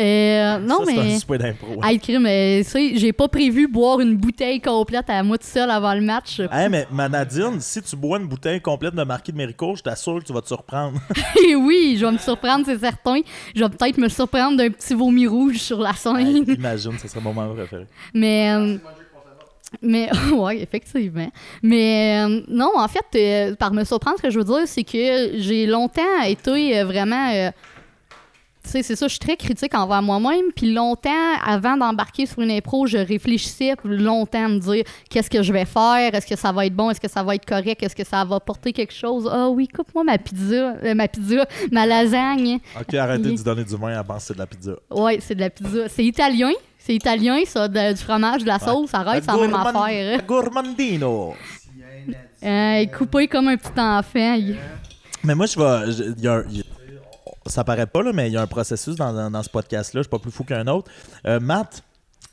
Euh, 0.00 0.58
non, 0.58 0.78
Ça, 0.80 0.84
c'est 0.86 0.96
mais. 0.96 1.14
un 1.14 1.18
souhait 1.18 1.38
d'impro. 1.38 1.80
Hey, 1.82 1.98
crime, 1.98 2.26
euh, 2.26 2.58
tu 2.62 2.68
sais, 2.70 2.92
j'ai 2.96 3.12
pas 3.12 3.26
prévu 3.28 3.66
boire 3.66 4.00
une 4.00 4.16
bouteille 4.16 4.60
complète 4.60 5.08
à 5.10 5.22
moi 5.22 5.38
tout 5.38 5.46
seul 5.46 5.70
avant 5.70 5.94
le 5.94 6.00
match. 6.02 6.40
Hey, 6.52 6.68
mais 6.68 6.86
ma 6.92 7.08
Nadine, 7.08 7.58
si 7.60 7.82
tu 7.82 7.96
bois 7.96 8.18
une 8.18 8.26
bouteille 8.28 8.60
complète 8.60 8.94
de 8.94 9.02
marquis 9.02 9.32
de 9.32 9.36
Méricourt, 9.36 9.76
je 9.76 9.82
t'assure 9.82 10.20
que 10.20 10.24
tu 10.24 10.32
vas 10.32 10.40
te 10.42 10.46
surprendre. 10.46 11.00
Et 11.48 11.54
oui, 11.56 11.96
je 11.98 12.06
vais 12.06 12.12
me 12.12 12.18
surprendre, 12.18 12.64
c'est 12.66 12.78
certain. 12.78 13.20
Je 13.54 13.64
vais 13.64 13.70
peut-être 13.70 13.98
me 13.98 14.08
surprendre 14.08 14.56
d'un 14.58 14.70
petit 14.70 14.94
vomi 14.94 15.26
rouge 15.26 15.56
sur 15.58 15.80
la 15.80 15.94
scène. 15.94 16.16
Hey, 16.18 16.44
imagine, 16.54 16.92
ce 16.98 17.08
serait 17.08 17.20
mon 17.20 17.32
moment 17.32 17.54
préféré. 17.54 17.86
Mais. 18.14 18.52
euh, 18.52 18.76
mais, 19.82 20.08
ouais, 20.32 20.60
effectivement. 20.60 21.30
Mais, 21.62 22.24
euh, 22.26 22.40
non, 22.48 22.72
en 22.76 22.88
fait, 22.88 23.04
euh, 23.16 23.54
par 23.56 23.72
me 23.72 23.84
surprendre, 23.84 24.16
ce 24.18 24.22
que 24.22 24.30
je 24.30 24.38
veux 24.38 24.44
dire, 24.44 24.62
c'est 24.66 24.84
que 24.84 25.38
j'ai 25.38 25.66
longtemps 25.66 26.22
été 26.26 26.78
euh, 26.78 26.84
vraiment. 26.84 27.30
euh, 27.34 27.50
tu 28.64 28.70
sais, 28.72 28.82
c'est 28.82 28.96
ça, 28.96 29.06
je 29.06 29.12
suis 29.12 29.18
très 29.20 29.36
critique 29.36 29.74
envers 29.74 30.02
moi-même. 30.02 30.52
Puis 30.54 30.74
longtemps, 30.74 31.10
avant 31.46 31.76
d'embarquer 31.78 32.26
sur 32.26 32.40
une 32.40 32.50
impro, 32.50 32.86
je 32.86 32.98
réfléchissais 32.98 33.72
longtemps 33.84 34.44
à 34.44 34.48
me 34.48 34.58
dire 34.58 34.84
qu'est-ce 35.08 35.30
que 35.30 35.42
je 35.42 35.52
vais 35.54 35.64
faire, 35.64 36.14
est-ce 36.14 36.26
que 36.26 36.36
ça 36.36 36.52
va 36.52 36.66
être 36.66 36.74
bon, 36.74 36.90
est-ce 36.90 37.00
que 37.00 37.08
ça 37.08 37.22
va 37.22 37.34
être 37.34 37.46
correct, 37.46 37.82
est-ce 37.82 37.96
que 37.96 38.04
ça 38.04 38.24
va 38.26 38.36
apporter 38.36 38.74
quelque 38.74 38.92
chose? 38.92 39.26
Ah 39.32 39.48
oui, 39.48 39.68
coupe-moi 39.68 40.04
ma 40.04 40.18
pizza, 40.18 40.74
euh, 40.84 40.94
ma 40.94 41.08
pizza, 41.08 41.46
ma 41.72 41.86
lasagne. 41.86 42.58
Ok, 42.78 42.92
arrêtez 42.94 43.28
Oui. 43.30 43.36
de 43.38 43.42
donner 43.42 43.64
du 43.64 43.74
vin 43.76 43.96
avant, 43.98 44.18
c'est 44.18 44.34
de 44.34 44.38
la 44.38 44.46
pizza. 44.46 44.72
Ouais, 44.90 45.18
c'est 45.22 45.34
de 45.34 45.40
la 45.40 45.50
pizza. 45.50 45.88
C'est 45.88 46.04
italien. 46.04 46.50
C'est 46.88 46.94
italien, 46.94 47.40
ça, 47.44 47.68
de- 47.68 47.92
du 47.92 48.02
fromage, 48.02 48.40
de 48.44 48.46
la 48.46 48.58
sauce. 48.58 48.94
Arrête, 48.94 49.22
c'est 49.22 49.30
la 49.30 49.36
même 49.36 49.50
Gourmand- 49.50 49.82
affaire. 49.84 50.24
Gourmandino. 50.26 51.34
Euh, 52.42 52.86
coupé 52.86 53.28
comme 53.28 53.48
un 53.48 53.58
petit 53.58 53.78
enfant. 53.78 54.34
il- 54.36 54.56
Mais 55.22 55.34
moi, 55.34 55.44
je 55.44 55.58
vais. 55.58 55.92
je- 55.92 56.04
il 56.16 56.20
y 56.22 56.26
a 56.28 56.32
un- 56.36 56.44
il 56.48 56.56
y 56.56 56.60
a- 56.62 56.64
ça 57.50 57.62
paraît 57.62 57.86
pas, 57.86 58.02
là, 58.02 58.14
mais 58.14 58.28
il 58.30 58.32
y 58.32 58.38
a 58.38 58.40
un 58.40 58.46
processus 58.46 58.96
dans, 58.96 59.12
dans- 59.12 59.30
dans 59.30 59.42
ce 59.42 59.50
podcast-là. 59.50 59.98
Je 60.00 60.04
suis 60.04 60.08
pas 60.10 60.18
plus 60.18 60.30
fou 60.30 60.44
qu'un 60.44 60.66
autre. 60.66 60.90
Euh, 61.26 61.38
Matt, 61.40 61.82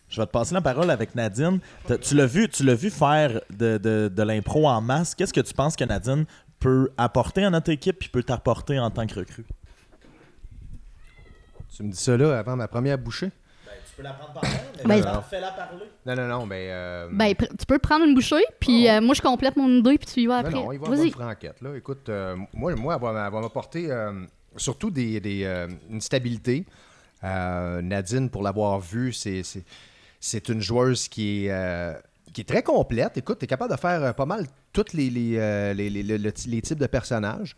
je 0.08 0.22
vais 0.22 0.26
te 0.26 0.32
passer 0.32 0.54
la 0.54 0.62
parole 0.62 0.90
avec 0.90 1.16
Nadine. 1.16 1.60
T'as- 1.86 1.98
Tu 1.98 2.16
l'as 2.16 2.26
vu, 2.26 2.48
tu 2.48 2.64
l'as 2.64 2.76
vu 2.76 2.90
faire 2.92 3.42
de, 3.50 3.78
de- 3.78 4.10
de 4.16 4.24
l'impro 4.24 4.70
en 4.70 4.80
masse. 4.80 5.16
Qu'est-ce 5.16 5.34
que 5.34 5.42
tu 5.42 5.54
penses 5.54 5.76
que 5.76 5.84
Nadine 5.84 6.24
peut 6.62 6.90
apporter 6.98 7.44
à 7.44 7.50
notre 7.50 7.72
équipe 7.72 8.00
puis 8.00 8.08
peut 8.08 8.24
t'apporter 8.24 8.80
en 8.80 8.90
tant 8.90 9.06
que 9.06 9.16
recrue? 9.16 9.44
Tu 11.76 11.84
me 11.84 11.92
dis 11.92 11.98
ça 11.98 12.16
là 12.16 12.40
avant 12.40 12.56
ma 12.56 12.70
première 12.70 12.98
bouchée? 12.98 13.32
Tu 13.96 14.02
peux 14.02 14.04
la 14.04 14.14
prendre 14.14 14.34
par 14.34 14.44
là, 14.44 14.50
Ben, 14.84 15.02
non. 15.02 15.22
fais-la 15.22 15.52
parler. 15.52 15.86
Non, 16.06 16.16
non, 16.16 16.28
non, 16.28 16.48
ben. 16.48 16.56
euh, 16.70 17.08
Ben, 17.12 17.34
tu 17.34 17.66
peux 17.66 17.80
prendre 17.80 18.04
une 18.06 18.14
bouchée, 18.14 18.44
puis 18.60 18.90
euh, 18.90 19.00
moi, 19.00 19.16
je 19.16 19.22
complète 19.22 19.56
mon 19.56 19.70
idée, 19.70 19.98
puis 19.98 20.06
tu 20.08 20.20
y 20.22 20.28
vas 20.28 20.40
après. 20.40 20.52
non, 20.52 20.72
il 20.74 20.80
va 20.80 20.84
y 20.86 20.88
avoir 20.88 20.92
Vas-y. 21.00 21.08
une 21.08 21.14
franquette. 21.14 21.62
Là. 21.62 21.76
Écoute, 21.78 22.10
euh, 22.10 22.36
moi, 22.54 22.76
moi, 22.76 22.96
elle 22.96 23.02
va, 23.02 23.30
m'apporter 23.32 23.90
euh, 23.90 24.12
surtout 24.58 24.92
des, 24.92 25.20
des, 25.22 25.44
euh, 25.46 25.68
une 25.90 26.02
stabilité. 26.02 26.66
Euh, 27.24 27.82
Nadine, 27.82 28.30
pour 28.30 28.44
l'avoir 28.44 28.80
vue, 28.82 29.14
c'est, 29.14 29.44
c'est, 29.44 29.64
c'est 30.20 30.50
une 30.50 30.62
joueuse 30.62 31.08
qui 31.08 31.46
est, 31.46 31.52
euh, 31.52 31.94
qui 32.34 32.42
est 32.42 32.46
très 32.46 32.64
complète. 32.64 33.18
Écoute, 33.18 33.40
tu 33.40 33.46
es 33.46 33.48
capable 33.48 33.72
de 33.74 33.80
faire 33.80 34.04
euh, 34.04 34.12
pas 34.14 34.26
mal 34.26 34.46
tous 34.74 34.92
les, 34.94 35.10
les, 35.10 35.38
euh, 35.38 35.74
les, 35.74 35.90
les- 35.90 36.04
le- 36.04 36.18
le- 36.18 36.34
les 36.48 36.62
types 36.62 36.78
de 36.80 36.88
personnages. 36.88 37.56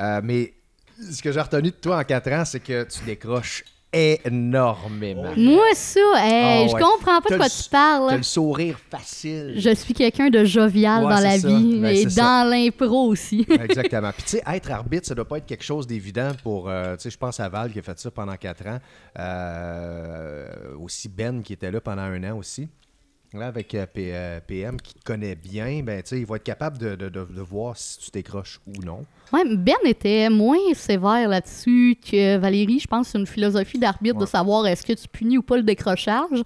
Euh, 0.00 0.20
mais 0.24 0.54
ce 0.98 1.22
que 1.22 1.30
j'ai 1.30 1.40
retenu 1.42 1.70
de 1.70 1.76
toi 1.76 1.98
en 1.98 2.04
quatre 2.04 2.32
ans, 2.32 2.44
c'est 2.46 2.60
que 2.60 2.84
tu 2.84 3.04
décroches 3.04 3.64
énormément. 3.94 5.32
Moi, 5.36 5.64
ça, 5.74 6.00
hey, 6.16 6.64
Ah 6.64 6.68
je 6.68 6.74
ouais. 6.74 6.80
comprends 6.80 7.20
pas 7.20 7.28
T'as 7.28 7.34
de 7.34 7.38
quoi 7.40 7.48
tu 7.48 7.62
T'as 7.70 7.98
parles. 7.98 8.16
le 8.16 8.22
sourire 8.22 8.78
facile. 8.90 9.54
Je 9.56 9.74
suis 9.74 9.94
quelqu'un 9.94 10.30
de 10.30 10.44
jovial 10.44 11.04
Ouais, 11.04 11.14
dans 11.14 11.20
la 11.20 11.38
ça. 11.38 11.48
vie, 11.48 11.78
Ben, 11.80 11.94
et 11.94 12.04
dans 12.06 12.48
l'impro 12.50 13.06
aussi. 13.08 13.46
Exactement. 13.60 14.10
Puis, 14.12 14.22
tu 14.24 14.30
sais, 14.30 14.42
être 14.46 14.70
arbitre, 14.70 15.06
ça 15.06 15.14
doit 15.14 15.28
pas 15.28 15.38
être 15.38 15.46
quelque 15.46 15.64
chose 15.64 15.86
d'évident 15.86 16.30
pour. 16.42 16.68
euh, 16.68 16.96
tu 16.96 17.02
sais, 17.04 17.10
je 17.10 17.18
pense 17.18 17.38
à 17.40 17.48
Val 17.48 17.72
qui 17.72 17.78
a 17.78 17.82
fait 17.82 17.98
ça 17.98 18.10
pendant 18.10 18.36
quatre 18.36 18.66
ans. 18.66 18.78
Euh, 19.18 20.46
aussi 20.80 21.08
Ben 21.08 21.42
qui 21.42 21.52
était 21.52 21.70
là 21.70 21.80
pendant 21.80 22.02
un 22.02 22.22
an 22.32 22.36
aussi. 22.38 22.68
Là, 23.34 23.48
avec 23.48 23.74
euh, 23.74 23.84
P- 23.86 24.10
euh, 24.14 24.38
PM 24.46 24.80
qui 24.80 24.94
te 24.94 25.02
connaît 25.04 25.34
bien, 25.34 25.82
ben, 25.82 26.00
tu 26.02 26.10
sais, 26.10 26.18
il 26.20 26.26
va 26.26 26.36
être 26.36 26.44
capable 26.44 26.78
de, 26.78 26.94
de- 26.94 27.08
de- 27.08 27.24
de 27.24 27.40
voir 27.40 27.76
si 27.76 27.98
tu 27.98 28.10
décroches 28.12 28.60
ou 28.66 28.80
non. 28.84 29.04
Ouais, 29.32 29.42
Ben 29.56 29.74
était 29.84 30.30
moins 30.30 30.56
sévère 30.74 31.28
là-dessus 31.28 31.96
que 32.08 32.36
Valérie. 32.36 32.78
Je 32.78 32.86
pense 32.86 33.06
que 33.06 33.12
c'est 33.12 33.18
une 33.18 33.26
philosophie 33.26 33.78
d'arbitre 33.78 34.18
de 34.18 34.26
savoir 34.26 34.66
est-ce 34.68 34.86
que 34.86 34.92
tu 34.92 35.08
punis 35.08 35.38
ou 35.38 35.42
pas 35.42 35.56
le 35.56 35.64
décrochage. 35.64 36.42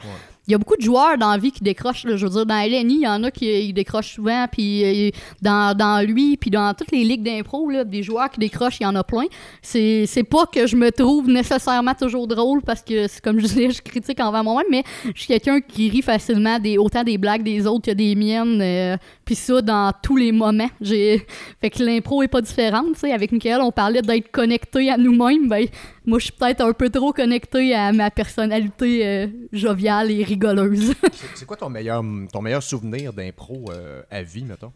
Il 0.49 0.53
y 0.53 0.55
a 0.55 0.59
beaucoup 0.59 0.77
de 0.77 0.83
joueurs 0.83 1.19
dans 1.19 1.31
la 1.31 1.37
vie 1.37 1.53
qui 1.53 1.63
décrochent. 1.63 2.07
je 2.07 2.25
veux 2.27 2.31
dire, 2.31 2.47
dans 2.47 2.55
LNI, 2.55 2.95
il 2.95 3.01
y 3.03 3.07
en 3.07 3.23
a 3.23 3.31
qui 3.31 3.73
décrochent 3.75 4.15
souvent. 4.15 4.47
Puis 4.51 5.09
euh, 5.09 5.11
dans, 5.43 5.77
dans 5.77 6.07
lui, 6.07 6.39
puis 6.39 6.51
dans 6.51 6.73
toutes 6.73 6.91
les 6.91 7.05
ligues 7.05 7.23
d'impro, 7.23 7.71
des 7.85 8.03
joueurs 8.03 8.31
qui 8.31 8.41
décrochent, 8.41 8.81
il 8.81 8.85
y 8.85 8.87
en 8.87 8.95
a 8.95 9.05
plein. 9.05 9.27
C'est 9.61 10.07
c'est 10.07 10.25
pas 10.25 10.47
que 10.47 10.67
je 10.67 10.75
me 10.75 10.91
trouve 10.91 11.29
nécessairement 11.29 11.93
toujours 11.93 12.27
drôle 12.27 12.63
parce 12.63 12.81
que, 12.81 13.07
c'est 13.09 13.21
comme 13.21 13.39
je 13.41 13.47
disais, 13.47 13.71
je 13.71 13.83
critique 13.83 14.21
envers 14.21 14.43
moi-même, 14.43 14.67
mais 14.71 14.85
je 15.15 15.21
suis 15.21 15.27
quelqu'un 15.27 15.61
qui 15.61 15.91
rit 15.91 16.03
facilement 16.03 16.59
des, 16.59 16.79
autant 16.79 17.05
des 17.05 17.19
blagues 17.19 17.43
des 17.43 17.67
autres 17.67 17.87
que 17.87 17.91
des 17.91 18.15
miennes. 18.15 18.61
euh, 18.63 18.97
puis 19.29 19.35
ça, 19.35 19.61
dans 19.61 19.93
tous 20.03 20.17
les 20.17 20.33
moments. 20.33 20.71
J'ai 20.81 21.27
fait 21.61 21.69
que 21.69 21.83
l'impro 21.83 22.23
est 22.23 22.29
pas 22.29 22.41
différente. 22.41 22.97
sais. 22.97 23.13
Avec 23.13 23.31
Michael, 23.31 23.61
on 23.61 23.71
parlait 23.71 24.01
d'être 24.01 24.31
connecté 24.31 24.91
à 24.91 24.97
nous-mêmes. 24.97 25.51
Ben, 25.51 25.67
moi, 26.07 26.19
je 26.19 26.25
suis 26.25 26.33
peut-être 26.33 26.63
un 26.63 26.73
peu 26.73 26.89
trop 26.89 27.13
connecté 27.13 27.75
à 27.75 27.93
ma 27.93 28.11
personnalité 28.11 29.07
euh, 29.07 29.27
joviale 29.53 30.11
et 30.11 30.25
rigoleuse. 30.25 30.95
C'est- 31.35 31.45
quoi 31.45 31.59
ton 31.59 31.69
meilleur, 31.69 32.03
ton 32.33 32.41
meilleur 32.41 32.63
souvenir 32.63 33.13
d'impro 33.13 33.67
euh, 33.71 34.01
à 34.11 34.23
vie, 34.23 34.45
mettons? 34.45 34.73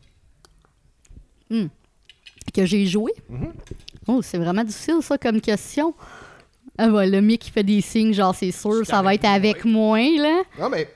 que 2.53 2.66
j'ai 2.66 2.84
joué? 2.84 3.12
Oh, 4.07 4.20
c'est 4.20 4.36
vraiment 4.36 4.64
difficile, 4.64 4.96
ça, 5.00 5.16
comme 5.16 5.40
question. 5.40 5.94
Ah 6.76 6.88
ouais, 6.88 7.09
le 7.09 7.22
mec 7.22 7.40
qui 7.40 7.50
fait 7.50 7.62
des 7.62 7.80
signes, 7.80 8.12
genre, 8.12 8.34
c'est 8.34 8.50
sûr, 8.50 8.84
ça 8.84 9.00
va 9.00 9.14
être 9.14 9.24
avec 9.24 9.64
moi, 9.64 9.98
là. 9.98 10.42
Non, 10.61 10.68
mais 10.68 10.88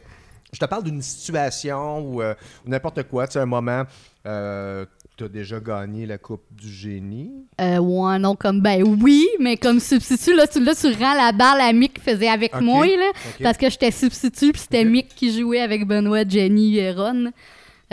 je 0.53 0.59
te 0.59 0.65
parle 0.65 0.85
d'une 0.85 1.03
situation 1.03 2.01
ou 2.01 2.23
euh, 2.23 2.35
ou 2.65 2.71
n'importe 2.71 3.03
quoi. 3.05 3.27
Tu 3.27 3.35
sais, 3.35 3.41
un 3.41 3.47
moment, 3.47 3.85
euh, 4.27 4.87
tu 5.17 5.25
as 5.25 5.29
déjà 5.29 5.61
gagné 5.61 6.07
la 6.07 6.19
Coupe 6.19 6.45
du 6.51 6.69
Génie. 6.69 7.33
Euh, 7.61 7.79
ouais, 7.79 8.19
non, 8.19 8.37
comme, 8.37 8.61
ben 8.61 8.83
oui, 9.03 9.27
mais 9.41 9.57
comme 9.57 9.81
substitut, 9.81 10.35
là, 10.35 10.47
tu, 10.47 10.63
là, 10.63 10.75
tu 10.75 10.89
rends 10.93 11.15
la 11.15 11.33
balle 11.33 11.61
à 11.61 11.73
Mick 11.73 11.95
qui 11.95 12.01
faisait 12.01 12.29
avec 12.29 12.61
moi, 12.61 12.87
là. 12.87 13.13
Parce 13.43 13.57
que 13.57 13.71
j'étais 13.71 13.91
substitut, 13.91 14.53
puis 14.53 14.63
c'était. 14.63 14.85
Mick 14.85 15.09
qui 15.09 15.37
jouait 15.37 15.61
avec 15.61 15.87
Benoît, 15.87 16.27
Jenny 16.29 16.79
et 16.79 16.93
Ron. 16.93 17.33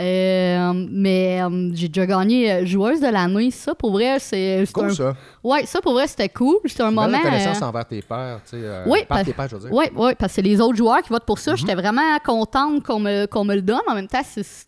Euh, 0.00 0.72
mais 0.90 1.40
euh, 1.40 1.70
j'ai 1.72 1.86
déjà 1.86 2.04
gagné 2.04 2.50
euh, 2.50 2.66
joueuse 2.66 3.00
de 3.00 3.06
l'année. 3.06 3.52
Ça, 3.52 3.76
pour 3.76 3.92
vrai, 3.92 4.18
c'est 4.18 4.64
Cool, 4.72 4.86
un... 4.86 4.94
ça. 4.94 5.12
Ouais, 5.44 5.66
ça, 5.66 5.80
pour 5.80 5.92
vrai, 5.92 6.08
c'était 6.08 6.28
cool. 6.28 6.56
C'était 6.64 6.82
un 6.82 6.90
moment... 6.90 7.16
reconnaissance 7.16 7.62
euh, 7.62 7.66
envers 7.66 7.84
tes 7.86 8.02
pères. 8.02 8.40
Tu 8.44 8.56
sais, 8.56 8.62
Oui, 8.86 9.00
par 9.08 9.18
parce- 9.18 9.26
tes 9.28 9.32
pères, 9.32 9.48
je 9.48 9.54
veux 9.54 9.60
dire. 9.62 9.72
Oui, 9.72 9.84
oui, 9.94 10.12
parce 10.18 10.32
que 10.32 10.34
c'est 10.34 10.42
les 10.42 10.60
autres 10.60 10.74
joueurs 10.76 11.00
qui 11.02 11.10
votent 11.10 11.24
pour 11.24 11.38
ça. 11.38 11.52
Mhm. 11.52 11.56
J'étais 11.58 11.74
vraiment 11.76 12.18
contente 12.24 12.82
qu'on 12.82 12.98
me, 12.98 13.26
qu'on 13.26 13.44
me 13.44 13.54
le 13.54 13.62
donne. 13.62 13.78
En 13.88 13.94
même 13.94 14.08
temps, 14.08 14.22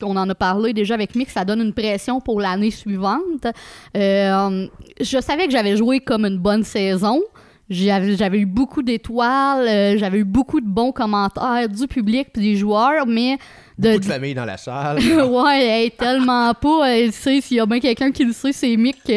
on 0.05 0.17
en 0.17 0.31
a 0.31 0.35
parlé 0.37 0.73
déjà 0.73 0.95
avec 0.95 1.17
Mick, 1.17 1.31
ça 1.31 1.45
donne 1.45 1.61
une 1.61 1.75
pression 1.75 2.21
pour 2.21 2.41
l'année 2.41 2.71
suivante. 2.71 3.49
Je 3.95 5.19
savais 5.21 5.47
que 5.47 5.51
j'avais 5.53 5.77
joué 5.77 5.99
comme 6.01 6.25
une 6.25 6.39
bonne 6.39 6.63
saison. 6.63 7.21
J'avais 7.69 8.39
eu 8.39 8.47
beaucoup 8.47 8.83
d'étoiles, 8.83 9.99
j'avais 9.99 10.19
eu 10.19 10.25
beaucoup 10.25 10.61
de 10.61 10.69
bons 10.69 10.93
commentaires 10.93 11.69
du 11.69 11.89
public 11.89 12.29
puis 12.33 12.41
des 12.43 12.55
joueurs, 12.57 13.07
mais 13.09 13.39
de, 13.79 13.91
Beaucoup 13.91 14.01
de 14.01 14.05
familles 14.07 14.35
dans 14.35 14.45
la 14.45 14.57
salle. 14.57 14.99
ouais, 15.25 15.67
hey, 15.67 15.91
tellement 15.91 16.55
pas. 16.55 16.97
Elle 16.97 17.13
sait, 17.13 17.41
s'il 17.41 17.59
y 17.59 17.61
a 17.61 17.67
bien 17.67 17.79
quelqu'un 17.81 18.11
qui 18.11 18.25
le 18.25 18.33
sait, 18.33 18.53
c'est 18.53 18.77
Mick. 18.77 19.13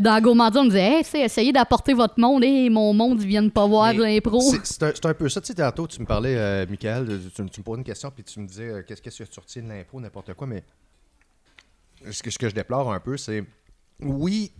Dans 0.00 0.20
Gourmandie, 0.20 0.58
on 0.58 0.64
me 0.64 0.68
disait, 0.68 1.02
hey, 1.12 1.22
essayez 1.24 1.52
d'apporter 1.52 1.92
votre 1.94 2.20
monde. 2.20 2.44
et 2.44 2.68
mon 2.68 2.92
monde, 2.92 3.20
ils 3.22 3.26
viennent 3.28 3.50
pas 3.50 3.66
voir 3.66 3.92
l'impro. 3.94 4.40
C'est 4.62 5.04
un, 5.06 5.14
peu 5.14 5.28
ça. 5.28 5.40
Tu 5.40 5.48
sais, 5.48 5.54
tantôt, 5.54 5.86
tu 5.86 6.00
me 6.00 6.06
parlais, 6.06 6.36
euh, 6.36 6.66
Michael, 6.68 7.06
de- 7.06 7.30
tu, 7.34 7.42
me- 7.42 7.48
tu 7.48 7.60
me 7.60 7.64
posais 7.64 7.78
une 7.78 7.84
question, 7.84 8.10
puis 8.10 8.22
tu 8.22 8.38
me 8.38 8.46
disais 8.46 8.68
euh, 8.68 8.82
qu'est-ce 8.86 9.00
qu'est-ce 9.02 9.22
que 9.24 9.28
tu 9.28 9.40
retiens 9.40 9.62
de 9.62 9.68
l'impro, 9.68 10.00
n'importe 10.00 10.34
quoi, 10.34 10.46
mais 10.46 10.62
ce 12.10 12.22
que, 12.22 12.30
ce 12.30 12.38
que 12.38 12.48
je 12.48 12.54
déplore 12.54 12.92
un 12.92 13.00
peu, 13.00 13.16
c'est 13.16 13.42
oui, 14.00 14.52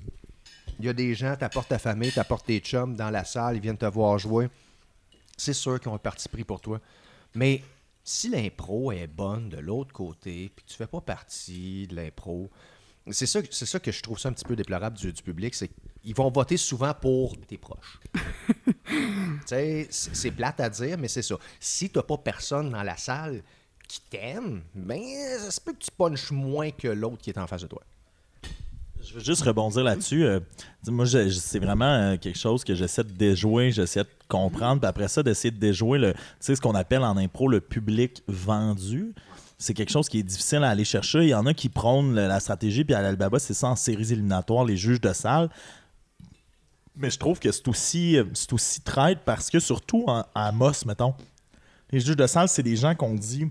il 0.79 0.87
y 0.87 0.89
a 0.89 0.93
des 0.93 1.15
gens, 1.15 1.37
t'apportes 1.37 1.69
ta 1.69 1.79
famille, 1.79 2.13
t'apportes 2.13 2.47
tes 2.47 2.59
chums 2.59 2.97
dans 2.97 3.11
la 3.11 3.25
salle, 3.25 3.57
ils 3.57 3.63
viennent 3.63 3.77
te 3.77 3.87
voir 3.87 4.19
jouer. 4.19 4.49
C'est 5.37 5.53
sûr 5.53 5.79
qu'ils 5.79 5.91
ont 5.91 5.95
un 5.95 5.99
parti 5.99 6.29
pris 6.29 6.45
pour 6.45 6.61
toi. 6.61 6.81
Mais 7.35 7.63
si 8.07 8.29
l'impro 8.29 8.93
est 8.93 9.09
bonne 9.09 9.49
de 9.49 9.59
l'autre 9.59 9.93
côté, 9.93 10.51
puis 10.55 10.65
que 10.65 10.71
tu 10.71 10.77
fais 10.77 10.87
pas 10.87 11.01
partie 11.01 11.89
de 11.89 11.97
l'impro, 11.97 12.49
c'est 13.11 13.27
ça, 13.27 13.41
c'est 13.51 13.67
ça 13.67 13.81
que 13.81 13.91
je 13.91 14.01
trouve 14.01 14.19
ça 14.19 14.29
un 14.29 14.33
petit 14.33 14.45
peu 14.45 14.55
déplorable 14.55 14.97
du, 14.97 15.13
du 15.13 15.23
public, 15.23 15.55
c'est 15.57 15.69
qu'ils 16.03 16.15
vont 16.15 16.31
voter 16.31 16.57
souvent 16.57 16.95
pour 16.95 17.37
tes 17.47 17.59
proches. 17.59 18.01
Tu 18.89 19.43
sais, 19.47 19.89
c'est 19.91 20.15
c'est 20.15 20.31
plate 20.31 20.61
à 20.61 20.71
dire, 20.71 20.97
mais 20.99 21.09
c'est 21.09 21.23
ça. 21.23 21.37
Si 21.61 21.91
t'as 21.91 22.03
pas 22.03 22.17
personne 22.17 22.71
dans 22.71 22.83
la 22.83 22.97
salle 22.97 23.43
qui 23.89 24.01
t'aime, 24.03 24.63
ben, 24.75 25.03
ça 25.39 25.51
se 25.51 25.61
peut 25.61 25.73
que 25.73 25.79
tu 25.79 25.91
punches 25.91 26.31
moins 26.31 26.71
que 26.71 26.89
l'autre 26.89 27.19
qui 27.19 27.31
est 27.31 27.39
en 27.39 27.47
face 27.47 27.63
de 27.63 27.67
toi. 27.67 27.83
Je 29.09 29.15
veux 29.15 29.21
juste 29.21 29.43
rebondir 29.43 29.85
là-dessus. 29.85 30.25
euh, 30.25 30.41
moi, 30.89 31.07
c'est 31.07 31.59
vraiment 31.59 31.85
euh, 31.85 32.17
quelque 32.17 32.39
chose 32.39 32.65
que 32.65 32.75
j'essaie 32.75 33.05
de 33.05 33.13
déjouer, 33.13 33.71
j'essaie 33.71 34.03
de 34.03 34.09
comprendre, 34.29 34.81
puis 34.81 34.89
après 34.89 35.07
ça, 35.09 35.23
d'essayer 35.23 35.51
de 35.53 35.59
déjouer 35.59 35.99
le, 35.99 36.15
ce 36.41 36.55
qu'on 36.61 36.75
appelle 36.75 37.03
en 37.03 37.17
impro 37.17 37.49
le 37.49 37.61
public 37.61 38.23
vendu. 38.27 39.15
C'est 39.59 39.75
quelque 39.75 39.91
chose 39.93 40.09
qui 40.09 40.19
est 40.19 40.23
difficile 40.25 40.65
à 40.65 40.71
aller 40.71 40.85
chercher. 40.85 41.21
Il 41.23 41.29
y 41.29 41.35
en 41.35 41.47
a 41.47 41.55
qui 41.55 41.69
prônent 41.69 42.15
la 42.15 42.41
stratégie, 42.41 42.85
puis 42.85 42.95
à 42.95 43.01
l'Albaba, 43.03 43.39
c'est 43.39 43.55
ça 43.55 43.69
en 43.69 43.77
séries 43.77 44.13
éliminatoires, 44.13 44.65
les 44.65 44.77
juges 44.77 45.01
de 45.01 45.13
salle. 45.13 45.49
Mais 46.97 47.11
je 47.11 47.19
trouve 47.19 47.39
que 47.39 47.53
c'est 47.53 47.69
aussi, 47.69 48.17
euh, 48.19 48.25
c'est 48.35 48.53
aussi 48.53 48.81
traite 48.81 49.21
parce 49.25 49.51
que, 49.51 49.61
surtout 49.61 50.05
en- 50.09 50.25
à 50.35 50.49
Amos, 50.49 50.85
mettons, 50.87 51.15
les 51.93 52.01
juges 52.01 52.17
de 52.17 52.27
salle, 52.27 52.49
c'est 52.49 52.63
des 52.63 52.77
gens 52.77 52.95
qu'on 52.95 53.15
dit 53.15 53.47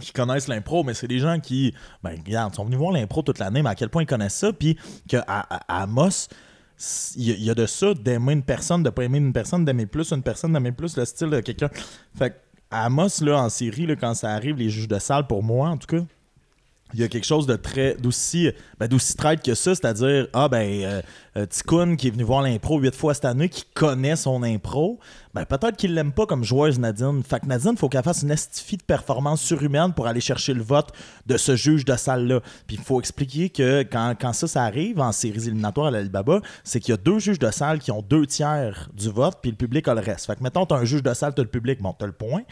qui 0.00 0.12
connaissent 0.12 0.48
l'impro, 0.48 0.84
mais 0.84 0.94
c'est 0.94 1.06
des 1.08 1.18
gens 1.18 1.38
qui, 1.40 1.74
ben, 2.02 2.10
regarde, 2.10 2.54
sont 2.54 2.64
venus 2.64 2.78
voir 2.78 2.92
l'impro 2.92 3.22
toute 3.22 3.38
l'année, 3.38 3.62
mais 3.62 3.70
à 3.70 3.74
quel 3.74 3.88
point 3.88 4.02
ils 4.02 4.06
connaissent 4.06 4.34
ça, 4.34 4.52
puis 4.52 4.76
qu'à 5.08 5.24
à, 5.26 5.82
Amos, 5.82 6.28
il 7.16 7.42
y, 7.42 7.50
a- 7.50 7.54
de 7.54 7.66
ça, 7.66 7.94
d'aimer 7.94 8.32
une 8.32 8.42
personne, 8.42 8.82
de 8.82 8.90
pas 8.90 9.04
aimer 9.04 9.18
une 9.18 9.32
personne, 9.32 9.64
d'aimer 9.64 9.86
plus 9.86 10.10
une 10.12 10.22
personne, 10.22 10.52
d'aimer 10.52 10.72
plus 10.72 10.96
le 10.96 11.04
style 11.04 11.30
de 11.30 11.40
quelqu'un. 11.40 11.70
Fait 12.18 12.30
que, 12.30 12.34
à 12.70 12.86
Amos, 12.86 13.20
là, 13.22 13.40
en 13.40 13.48
série, 13.48 13.86
là, 13.86 13.94
quand 13.94 14.14
ça 14.14 14.30
arrive, 14.30 14.56
les 14.56 14.68
juges 14.68 14.88
de 14.88 14.98
salle, 14.98 15.26
pour 15.26 15.42
moi, 15.42 15.68
en 15.68 15.76
tout 15.76 15.86
cas, 15.86 16.04
il 16.94 17.00
y 17.00 17.02
a 17.02 17.08
quelque 17.08 17.24
chose 17.26 17.46
de 17.46 17.56
très 17.56 17.96
d'aussi 17.96 18.50
ben, 18.78 18.88
traite 19.18 19.42
que 19.42 19.54
ça, 19.54 19.74
c'est-à-dire 19.74 20.28
ah 20.32 20.48
ben 20.48 20.84
euh, 20.84 21.02
euh, 21.36 21.96
qui 21.96 22.06
est 22.06 22.10
venu 22.10 22.22
voir 22.22 22.42
l'impro 22.42 22.78
huit 22.78 22.94
fois 22.94 23.14
cette 23.14 23.24
année, 23.24 23.48
qui 23.48 23.64
connaît 23.74 24.16
son 24.16 24.42
impro, 24.44 25.00
ben 25.34 25.44
peut-être 25.44 25.76
qu'il 25.76 25.94
l'aime 25.94 26.12
pas 26.12 26.26
comme 26.26 26.44
joueuse 26.44 26.78
Nadine. 26.78 27.22
Fait 27.22 27.40
que 27.40 27.46
Nadine, 27.46 27.76
faut 27.76 27.88
qu'elle 27.88 28.04
fasse 28.04 28.22
une 28.22 28.30
estifie 28.30 28.76
de 28.76 28.82
performance 28.82 29.42
surhumaine 29.42 29.92
pour 29.92 30.06
aller 30.06 30.20
chercher 30.20 30.54
le 30.54 30.62
vote 30.62 30.92
de 31.26 31.36
ce 31.36 31.56
juge 31.56 31.84
de 31.84 31.96
salle-là. 31.96 32.40
Puis 32.66 32.76
il 32.76 32.82
faut 32.82 33.00
expliquer 33.00 33.50
que 33.50 33.82
quand, 33.82 34.14
quand 34.20 34.32
ça, 34.32 34.46
ça 34.46 34.62
arrive 34.62 35.00
en 35.00 35.10
séries 35.12 35.48
éliminatoires 35.48 35.88
à 35.88 35.90
l'Alibaba, 35.90 36.40
c'est 36.62 36.78
qu'il 36.78 36.92
y 36.92 36.94
a 36.94 36.98
deux 36.98 37.18
juges 37.18 37.40
de 37.40 37.50
salle 37.50 37.80
qui 37.80 37.90
ont 37.90 38.02
deux 38.02 38.26
tiers 38.26 38.88
du 38.94 39.10
vote, 39.10 39.38
puis 39.42 39.50
le 39.50 39.56
public 39.56 39.88
a 39.88 39.94
le 39.94 40.00
reste. 40.00 40.26
Fait 40.26 40.36
que 40.36 40.42
mettons, 40.42 40.66
t'as 40.66 40.76
un 40.76 40.84
juge 40.84 41.02
de 41.02 41.12
salle, 41.14 41.34
t'as 41.34 41.42
le 41.42 41.48
public, 41.48 41.82
bon, 41.82 41.92
t'as 41.92 42.06
le 42.06 42.12
point. 42.12 42.42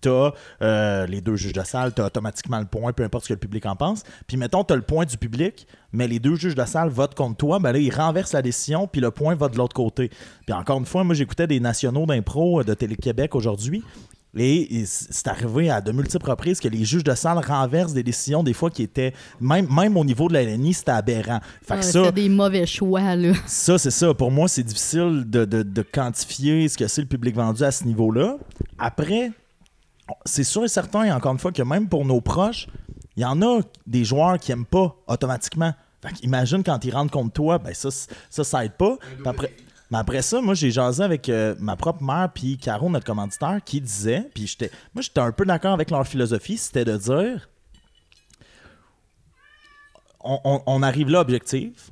T'as 0.00 0.32
euh, 0.62 1.06
les 1.06 1.20
deux 1.20 1.36
juges 1.36 1.52
de 1.52 1.62
salle, 1.62 1.92
t'as 1.92 2.06
automatiquement 2.06 2.58
le 2.58 2.64
point, 2.64 2.94
peu 2.94 3.02
importe 3.02 3.24
ce 3.24 3.28
que 3.28 3.34
le 3.34 3.38
public 3.38 3.66
en 3.66 3.76
pense. 3.76 4.02
Puis 4.26 4.38
mettons, 4.38 4.64
t'as 4.64 4.76
le 4.76 4.82
point 4.82 5.04
du 5.04 5.18
public, 5.18 5.66
mais 5.92 6.06
les 6.08 6.18
deux 6.18 6.34
juges 6.36 6.54
de 6.54 6.64
salle 6.64 6.88
votent 6.88 7.14
contre 7.14 7.36
toi, 7.36 7.58
ben 7.58 7.72
là, 7.72 7.78
ils 7.78 7.94
renversent 7.94 8.32
la 8.34 8.42
décision, 8.42 8.86
puis 8.86 9.00
le 9.00 9.10
point 9.10 9.34
va 9.34 9.48
de 9.48 9.56
l'autre 9.56 9.74
côté. 9.74 10.10
Puis 10.46 10.52
encore 10.54 10.78
une 10.78 10.86
fois, 10.86 11.04
moi, 11.04 11.14
j'écoutais 11.14 11.46
des 11.46 11.60
nationaux 11.60 12.06
d'impro 12.06 12.60
euh, 12.60 12.64
de 12.64 12.74
Télé-Québec 12.74 13.34
aujourd'hui. 13.34 13.82
Et 14.36 14.76
et 14.80 14.84
c'est 14.86 15.26
arrivé 15.26 15.70
à 15.70 15.80
de 15.80 15.90
multiples 15.90 16.30
reprises 16.30 16.60
que 16.60 16.68
les 16.68 16.84
juges 16.84 17.02
de 17.02 17.14
salle 17.16 17.38
renversent 17.44 17.94
des 17.94 18.04
décisions, 18.04 18.44
des 18.44 18.52
fois 18.52 18.70
qui 18.70 18.84
étaient, 18.84 19.12
même, 19.40 19.66
même 19.74 19.96
au 19.96 20.04
niveau 20.04 20.28
de 20.28 20.34
la 20.34 20.44
LNI, 20.44 20.72
c'était 20.72 20.92
aberrant. 20.92 21.40
Fait 21.66 21.78
que 21.78 21.82
ça, 21.82 22.04
c'est 22.04 22.12
des 22.12 22.28
mauvais 22.28 22.64
choix, 22.64 23.16
là. 23.16 23.32
ça, 23.46 23.76
c'est 23.76 23.90
ça. 23.90 24.14
Pour 24.14 24.30
moi, 24.30 24.46
c'est 24.46 24.62
difficile 24.62 25.24
de, 25.26 25.44
de- 25.44 25.64
de 25.64 25.82
quantifier 25.82 26.68
ce 26.68 26.78
que 26.78 26.86
c'est 26.86 27.00
le 27.00 27.08
public 27.08 27.34
vendu 27.34 27.64
à 27.64 27.72
ce 27.72 27.82
niveau-là. 27.82 28.36
Après, 28.78 29.32
c'est 30.24 30.44
sûr 30.44 30.62
et 30.62 30.68
certain, 30.68 31.12
encore 31.16 31.32
une 31.32 31.38
fois, 31.40 31.50
que 31.50 31.62
même 31.62 31.88
pour 31.88 32.04
nos 32.04 32.20
proches, 32.20 32.68
il 33.16 33.22
y 33.22 33.26
en 33.26 33.42
a 33.42 33.60
des 33.86 34.04
joueurs 34.04 34.38
qui 34.38 34.52
aiment 34.52 34.66
pas 34.66 34.96
automatiquement. 35.06 35.72
Fait 36.02 36.18
imagine 36.22 36.62
quand 36.62 36.84
ils 36.84 36.94
rentrent 36.94 37.12
contre 37.12 37.32
toi, 37.32 37.58
ben 37.58 37.74
ça, 37.74 37.90
ça, 37.90 38.44
ça 38.44 38.64
aide 38.64 38.72
pas. 38.72 38.96
Mais 39.90 39.98
après 39.98 40.22
ça, 40.22 40.40
moi, 40.40 40.54
j'ai 40.54 40.70
jasé 40.70 41.02
avec 41.02 41.28
euh, 41.28 41.56
ma 41.58 41.76
propre 41.76 42.02
mère 42.02 42.30
puis 42.32 42.56
Caro, 42.56 42.88
notre 42.88 43.04
commanditaire, 43.04 43.58
qui 43.64 43.80
disait, 43.80 44.30
puis 44.32 44.46
j'étais, 44.46 44.70
moi, 44.94 45.02
j'étais 45.02 45.18
un 45.18 45.32
peu 45.32 45.44
d'accord 45.44 45.72
avec 45.72 45.90
leur 45.90 46.06
philosophie, 46.06 46.56
c'était 46.56 46.84
de 46.84 46.96
dire, 46.96 47.48
on, 50.22 50.82
arrive 50.82 51.08
là 51.08 51.20
objectif, 51.20 51.90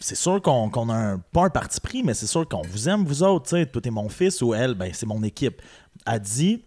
c'est 0.00 0.16
sûr 0.16 0.42
qu'on 0.42 0.70
qu'on 0.70 0.88
a 0.88 0.94
un, 0.94 1.18
pas 1.18 1.44
un 1.44 1.50
parti 1.50 1.80
pris, 1.80 2.02
mais 2.02 2.14
c'est 2.14 2.26
sûr 2.26 2.48
qu'on 2.48 2.62
vous 2.62 2.88
aime, 2.88 3.04
vous 3.04 3.22
autres. 3.22 3.44
tu 3.44 3.56
sais. 3.56 3.66
Toi, 3.66 3.80
t'es 3.80 3.90
mon 3.90 4.08
fils 4.08 4.42
ou 4.42 4.54
elle, 4.54 4.74
ben, 4.74 4.90
c'est 4.92 5.06
mon 5.06 5.22
équipe. 5.22 5.62
Elle 6.06 6.20
dit, 6.20 6.64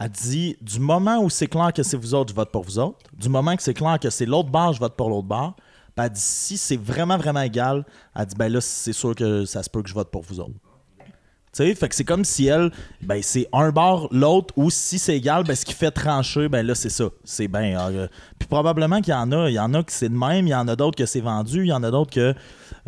elle 0.00 0.08
dit 0.08 0.56
du 0.62 0.80
moment 0.80 1.18
où 1.18 1.28
c'est 1.28 1.46
clair 1.46 1.72
que 1.74 1.82
c'est 1.82 1.98
vous 1.98 2.14
autres, 2.14 2.30
je 2.30 2.34
vote 2.34 2.50
pour 2.50 2.64
vous 2.64 2.78
autres. 2.78 2.98
Du 3.12 3.28
moment 3.28 3.54
que 3.54 3.62
c'est 3.62 3.74
clair 3.74 3.98
que 4.00 4.08
c'est 4.08 4.24
l'autre 4.24 4.48
bar, 4.48 4.72
je 4.72 4.80
vote 4.80 4.96
pour 4.96 5.10
l'autre 5.10 5.28
bar. 5.28 5.54
Puis 5.94 6.06
elle 6.06 6.10
dit 6.10 6.20
si 6.20 6.56
c'est 6.56 6.78
vraiment, 6.78 7.18
vraiment 7.18 7.42
égal, 7.42 7.84
elle 8.16 8.24
dit 8.24 8.34
ben 8.34 8.50
là, 8.50 8.62
c'est 8.62 8.94
sûr 8.94 9.14
que 9.14 9.44
ça 9.44 9.62
se 9.62 9.68
peut 9.68 9.82
que 9.82 9.90
je 9.90 9.94
vote 9.94 10.10
pour 10.10 10.22
vous 10.22 10.40
autres. 10.40 10.54
Tu 11.52 11.64
sais, 11.64 11.74
fait 11.74 11.88
que 11.88 11.94
c'est 11.96 12.04
comme 12.04 12.24
si 12.24 12.46
elle, 12.46 12.70
ben 13.02 13.20
c'est 13.22 13.48
un 13.52 13.72
bar, 13.72 14.06
l'autre, 14.10 14.54
ou 14.56 14.70
si 14.70 14.98
c'est 14.98 15.16
égal, 15.16 15.44
ben 15.44 15.54
ce 15.54 15.66
qui 15.66 15.74
fait 15.74 15.90
trancher, 15.90 16.48
ben 16.48 16.64
là 16.64 16.74
c'est 16.74 16.90
ça. 16.90 17.10
C'est 17.24 17.48
ben. 17.48 17.76
euh, 17.76 18.06
puis 18.38 18.48
probablement 18.48 19.02
qu'il 19.02 19.12
y 19.12 19.16
en 19.16 19.30
a, 19.32 19.50
il 19.50 19.54
y 19.54 19.58
en 19.58 19.74
a 19.74 19.82
que 19.82 19.92
c'est 19.92 20.08
de 20.08 20.14
même, 20.14 20.46
il 20.46 20.50
y 20.50 20.54
en 20.54 20.66
a 20.68 20.76
d'autres 20.76 20.96
que 20.96 21.06
c'est 21.06 21.20
vendu, 21.20 21.64
il 21.64 21.68
y 21.68 21.72
en 21.72 21.82
a 21.82 21.90
d'autres 21.90 22.12
que 22.12 22.34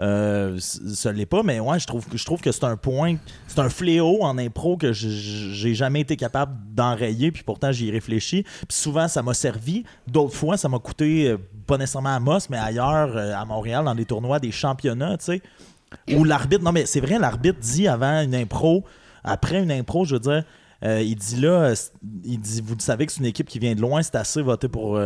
euh, 0.01 0.59
ce 0.59 1.09
l'est 1.09 1.27
pas, 1.27 1.43
mais 1.43 1.61
ouais, 1.61 1.79
je 1.79 1.87
trouve, 1.87 2.07
je 2.13 2.25
trouve 2.25 2.41
que 2.41 2.51
c'est 2.51 2.65
un 2.65 2.77
point, 2.77 3.17
c'est 3.47 3.59
un 3.59 3.69
fléau 3.69 4.23
en 4.23 4.39
impro 4.39 4.77
que 4.77 4.93
j'ai 4.93 5.75
jamais 5.75 6.01
été 6.01 6.17
capable 6.17 6.57
d'enrayer, 6.75 7.31
puis 7.31 7.43
pourtant 7.43 7.73
j'y 7.73 7.89
ai 7.89 7.91
réfléchi. 7.91 8.43
Puis 8.43 8.77
souvent 8.77 9.09
ça 9.09 9.23
m'a 9.23 9.35
servi, 9.35 9.85
d'autres 10.07 10.35
fois 10.35 10.57
ça 10.57 10.69
m'a 10.69 10.79
coûté, 10.79 11.29
euh, 11.29 11.39
pas 11.67 11.79
nécessairement 11.79 12.17
à 12.17 12.21
Moss, 12.21 12.49
mais 12.49 12.59
ailleurs, 12.59 13.17
euh, 13.17 13.35
à 13.35 13.45
Montréal, 13.45 13.85
dans 13.85 13.95
des 13.95 14.07
tournois, 14.07 14.39
des 14.39 14.53
championnats, 14.53 15.19
tu 15.19 15.25
sais. 15.27 15.43
Où 16.15 16.25
l'arbitre, 16.25 16.65
non 16.65 16.73
mais 16.73 16.87
c'est 16.87 17.01
vrai, 17.01 17.19
l'arbitre 17.19 17.59
dit 17.61 17.87
avant 17.87 18.23
une 18.23 18.35
impro, 18.35 18.85
après 19.25 19.63
une 19.63 19.71
impro, 19.71 20.07
je 20.07 20.15
veux 20.15 20.21
dire, 20.21 20.45
euh, 20.85 21.03
il 21.03 21.17
dit 21.17 21.37
là, 21.37 21.75
il 22.25 22.41
dit, 22.41 22.63
vous 22.65 22.75
savez 22.79 23.05
que 23.07 23.13
c'est 23.13 23.21
une 23.21 23.27
équipe 23.27 23.47
qui 23.47 23.59
vient 23.59 23.75
de 23.75 23.81
loin, 23.81 24.03
c'est 24.03 24.17
assez 24.17 24.41
voter 24.41 24.69
pour 24.69 24.99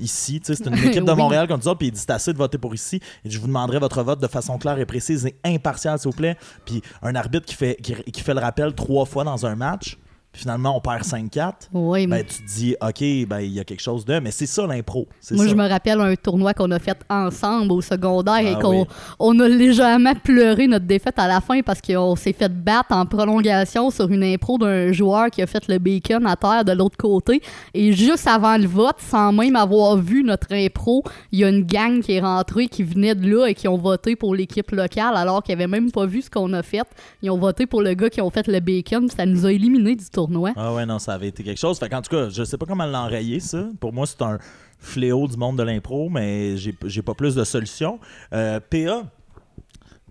ici, 0.00 0.40
c'est 0.42 0.66
une 0.66 0.74
équipe 0.74 1.04
de 1.04 1.10
Oui. 1.12 1.16
Montréal 1.16 1.48
comme 1.48 1.62
ça, 1.62 1.74
puis 1.74 1.88
il 1.88 1.90
dit 1.92 2.00
c'est 2.00 2.10
assez 2.10 2.32
de 2.32 2.38
voter 2.38 2.58
pour 2.58 2.74
ici, 2.74 3.00
et 3.24 3.30
je 3.30 3.38
vous 3.38 3.46
demanderai 3.46 3.78
votre 3.78 4.02
vote 4.02 4.20
de 4.20 4.26
façon 4.26 4.58
claire 4.58 4.78
et 4.78 4.86
précise 4.86 5.26
et 5.26 5.36
impartiale, 5.44 5.98
s'il 5.98 6.10
vous 6.10 6.16
plaît. 6.16 6.36
Puis 6.64 6.82
un 7.02 7.14
arbitre 7.14 7.46
qui 7.46 7.54
fait, 7.54 7.76
qui, 7.82 7.94
qui 7.94 8.20
fait 8.20 8.34
le 8.34 8.40
rappel 8.40 8.74
trois 8.74 9.04
fois 9.06 9.24
dans 9.24 9.46
un 9.46 9.54
match, 9.54 9.98
finalement 10.36 10.76
on 10.76 10.80
perd 10.80 11.02
5-4, 11.02 11.52
Oui, 11.72 12.06
ben 12.06 12.24
tu 12.24 12.42
te 12.42 12.46
dis, 12.48 12.76
ok, 12.80 13.28
ben 13.28 13.40
il 13.40 13.52
y 13.52 13.60
a 13.60 13.64
quelque 13.64 13.80
chose 13.82 14.04
de, 14.04 14.18
mais 14.20 14.30
c'est 14.30 14.46
ça 14.46 14.66
l'impro, 14.66 15.06
Moi, 15.32 15.44
ça. 15.44 15.50
je 15.50 15.54
me 15.54 15.68
rappelle 15.68 16.00
un 16.00 16.14
tournoi 16.16 16.54
qu'on 16.54 16.70
a 16.70 16.78
fait 16.78 16.98
ensemble 17.08 17.72
au 17.72 17.80
secondaire 17.80 18.38
et 18.38 18.54
Ah 18.56 18.60
qu'on 18.60 18.80
oui. 18.82 18.86
on 19.18 19.38
a 19.40 19.48
légèrement 19.48 20.14
pleuré 20.14 20.66
notre 20.66 20.84
défaite 20.86 21.18
à 21.18 21.26
la 21.26 21.40
fin 21.40 21.60
parce 21.62 21.80
qu'on 21.80 22.14
s'est 22.16 22.32
fait 22.32 22.52
battre 22.52 22.92
en 22.92 23.06
prolongation 23.06 23.90
sur 23.90 24.10
une 24.10 24.22
impro 24.22 24.58
d'un 24.58 24.92
joueur 24.92 25.30
qui 25.30 25.42
a 25.42 25.46
fait 25.46 25.66
le 25.68 25.78
bacon 25.78 26.26
à 26.26 26.36
terre 26.36 26.64
de 26.64 26.72
l'autre 26.72 26.96
côté. 26.96 27.40
Et 27.74 27.92
juste 27.92 28.26
avant 28.26 28.56
le 28.58 28.66
vote, 28.66 28.96
sans 28.98 29.32
même 29.32 29.56
avoir 29.56 29.96
vu 29.96 30.22
notre 30.22 30.52
impro, 30.52 31.02
il 31.32 31.38
y 31.40 31.44
a 31.44 31.48
une 31.48 31.62
gang 31.62 32.00
qui 32.00 32.12
est 32.12 32.20
rentrée, 32.20 32.68
qui 32.68 32.82
venait 32.82 33.14
de 33.14 33.26
là 33.28 33.46
et 33.46 33.54
qui 33.54 33.68
ont 33.68 33.78
voté 33.78 34.16
pour 34.16 34.34
l'équipe 34.34 34.70
locale 34.70 35.16
alors 35.16 35.42
qu'ils 35.42 35.54
n'avaient 35.54 35.66
même 35.66 35.90
pas 35.90 36.06
vu 36.06 36.22
ce 36.22 36.30
qu'on 36.30 36.52
a 36.52 36.62
fait. 36.62 36.82
Ils 37.22 37.30
ont 37.30 37.38
voté 37.38 37.66
pour 37.66 37.82
le 37.82 37.94
gars 37.94 38.10
qui 38.10 38.20
ont 38.20 38.30
fait 38.30 38.46
le 38.48 38.60
bacon. 38.60 39.08
Ça 39.08 39.24
nous 39.26 39.46
a 39.46 39.52
éliminés 39.52 39.96
du 39.96 40.04
tournoi. 40.10 40.25
Ah 40.56 40.74
ouais, 40.74 40.86
non, 40.86 40.98
ça 40.98 41.14
avait 41.14 41.28
été 41.28 41.42
quelque 41.42 41.58
chose. 41.58 41.78
Fait 41.78 41.88
qu'en 41.88 42.02
tout 42.02 42.10
cas, 42.10 42.28
je 42.28 42.44
sais 42.44 42.58
pas 42.58 42.66
comment 42.66 42.86
l'enrayer, 42.86 43.40
ça. 43.40 43.66
Pour 43.80 43.92
moi, 43.92 44.06
c'est 44.06 44.22
un 44.22 44.38
fléau 44.78 45.26
du 45.26 45.36
monde 45.36 45.58
de 45.58 45.62
l'impro, 45.62 46.08
mais 46.08 46.56
j'ai 46.56 47.02
pas 47.02 47.14
plus 47.14 47.34
de 47.34 47.44
solutions. 47.44 47.98
Euh, 48.32 48.60
PA, 48.60 49.04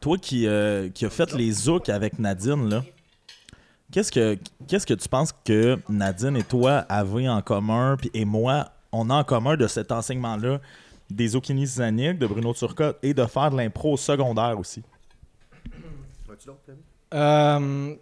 toi 0.02 0.18
qui, 0.18 0.48
euh, 0.48 0.90
qui 0.90 1.06
as 1.06 1.10
fait 1.10 1.34
les 1.34 1.52
zooks 1.52 1.90
avec 1.90 2.20
Nadine, 2.20 2.70
là, 2.70 2.84
qu'est-ce 3.92 4.12
que 4.12 4.38
qu'est-ce 4.68 4.86
que 4.86 4.94
tu 4.94 5.08
penses 5.08 5.34
que 5.46 5.80
Nadine 5.90 6.38
et 6.38 6.44
toi 6.44 6.86
avez 6.90 7.30
en 7.30 7.42
commun, 7.42 7.98
puis 7.98 8.12
et 8.14 8.26
moi, 8.26 8.70
on 8.92 9.10
a 9.10 9.16
en 9.16 9.24
commun 9.24 9.56
de 9.56 9.68
cet 9.68 9.92
enseignement-là 9.92 10.60
des 11.10 11.28
Zanig, 11.66 12.18
de 12.18 12.28
Bruno 12.28 12.54
Turcotte, 12.54 12.98
et 13.04 13.14
de 13.14 13.26
faire 13.26 13.52
de 13.52 13.58
l'impro 13.58 13.96
secondaire 13.98 14.58
aussi? 14.60 14.82
Euh, 17.14 17.96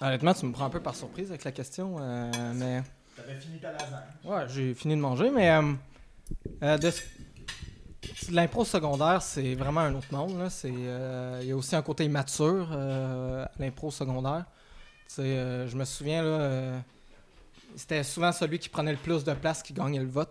honnêtement, 0.00 0.34
tu 0.34 0.46
me 0.46 0.52
prends 0.52 0.66
un 0.66 0.70
peu 0.70 0.80
par 0.80 0.94
surprise 0.94 1.28
avec 1.30 1.44
la 1.44 1.52
question, 1.52 1.96
euh, 2.00 2.30
mais... 2.54 2.82
T'avais 3.16 3.38
fini 3.40 3.58
ta 3.58 3.72
lasagne. 3.72 3.90
Ouais, 4.24 4.44
j'ai 4.48 4.74
fini 4.74 4.94
de 4.94 5.00
manger, 5.00 5.30
mais 5.30 5.50
euh, 5.50 5.62
euh, 6.62 6.78
de 6.78 6.90
l'impro 8.30 8.64
secondaire, 8.64 9.22
c'est 9.22 9.54
vraiment 9.54 9.80
un 9.80 9.94
autre 9.94 10.06
monde. 10.12 10.38
là. 10.38 10.50
C'est, 10.50 10.70
euh, 10.72 11.38
Il 11.42 11.48
y 11.48 11.52
a 11.52 11.56
aussi 11.56 11.74
un 11.74 11.82
côté 11.82 12.04
immature 12.04 12.68
euh, 12.72 13.44
à 13.44 13.50
l'impro 13.58 13.90
secondaire. 13.90 14.44
Tu 15.08 15.14
sais, 15.16 15.22
euh, 15.22 15.66
je 15.68 15.76
me 15.76 15.84
souviens, 15.84 16.22
là, 16.22 16.28
euh, 16.28 16.78
c'était 17.76 18.02
souvent 18.04 18.30
celui 18.32 18.58
qui 18.58 18.68
prenait 18.68 18.92
le 18.92 18.98
plus 18.98 19.24
de 19.24 19.32
place 19.32 19.62
qui 19.62 19.72
gagnait 19.72 19.98
le 20.00 20.06
vote 20.08 20.30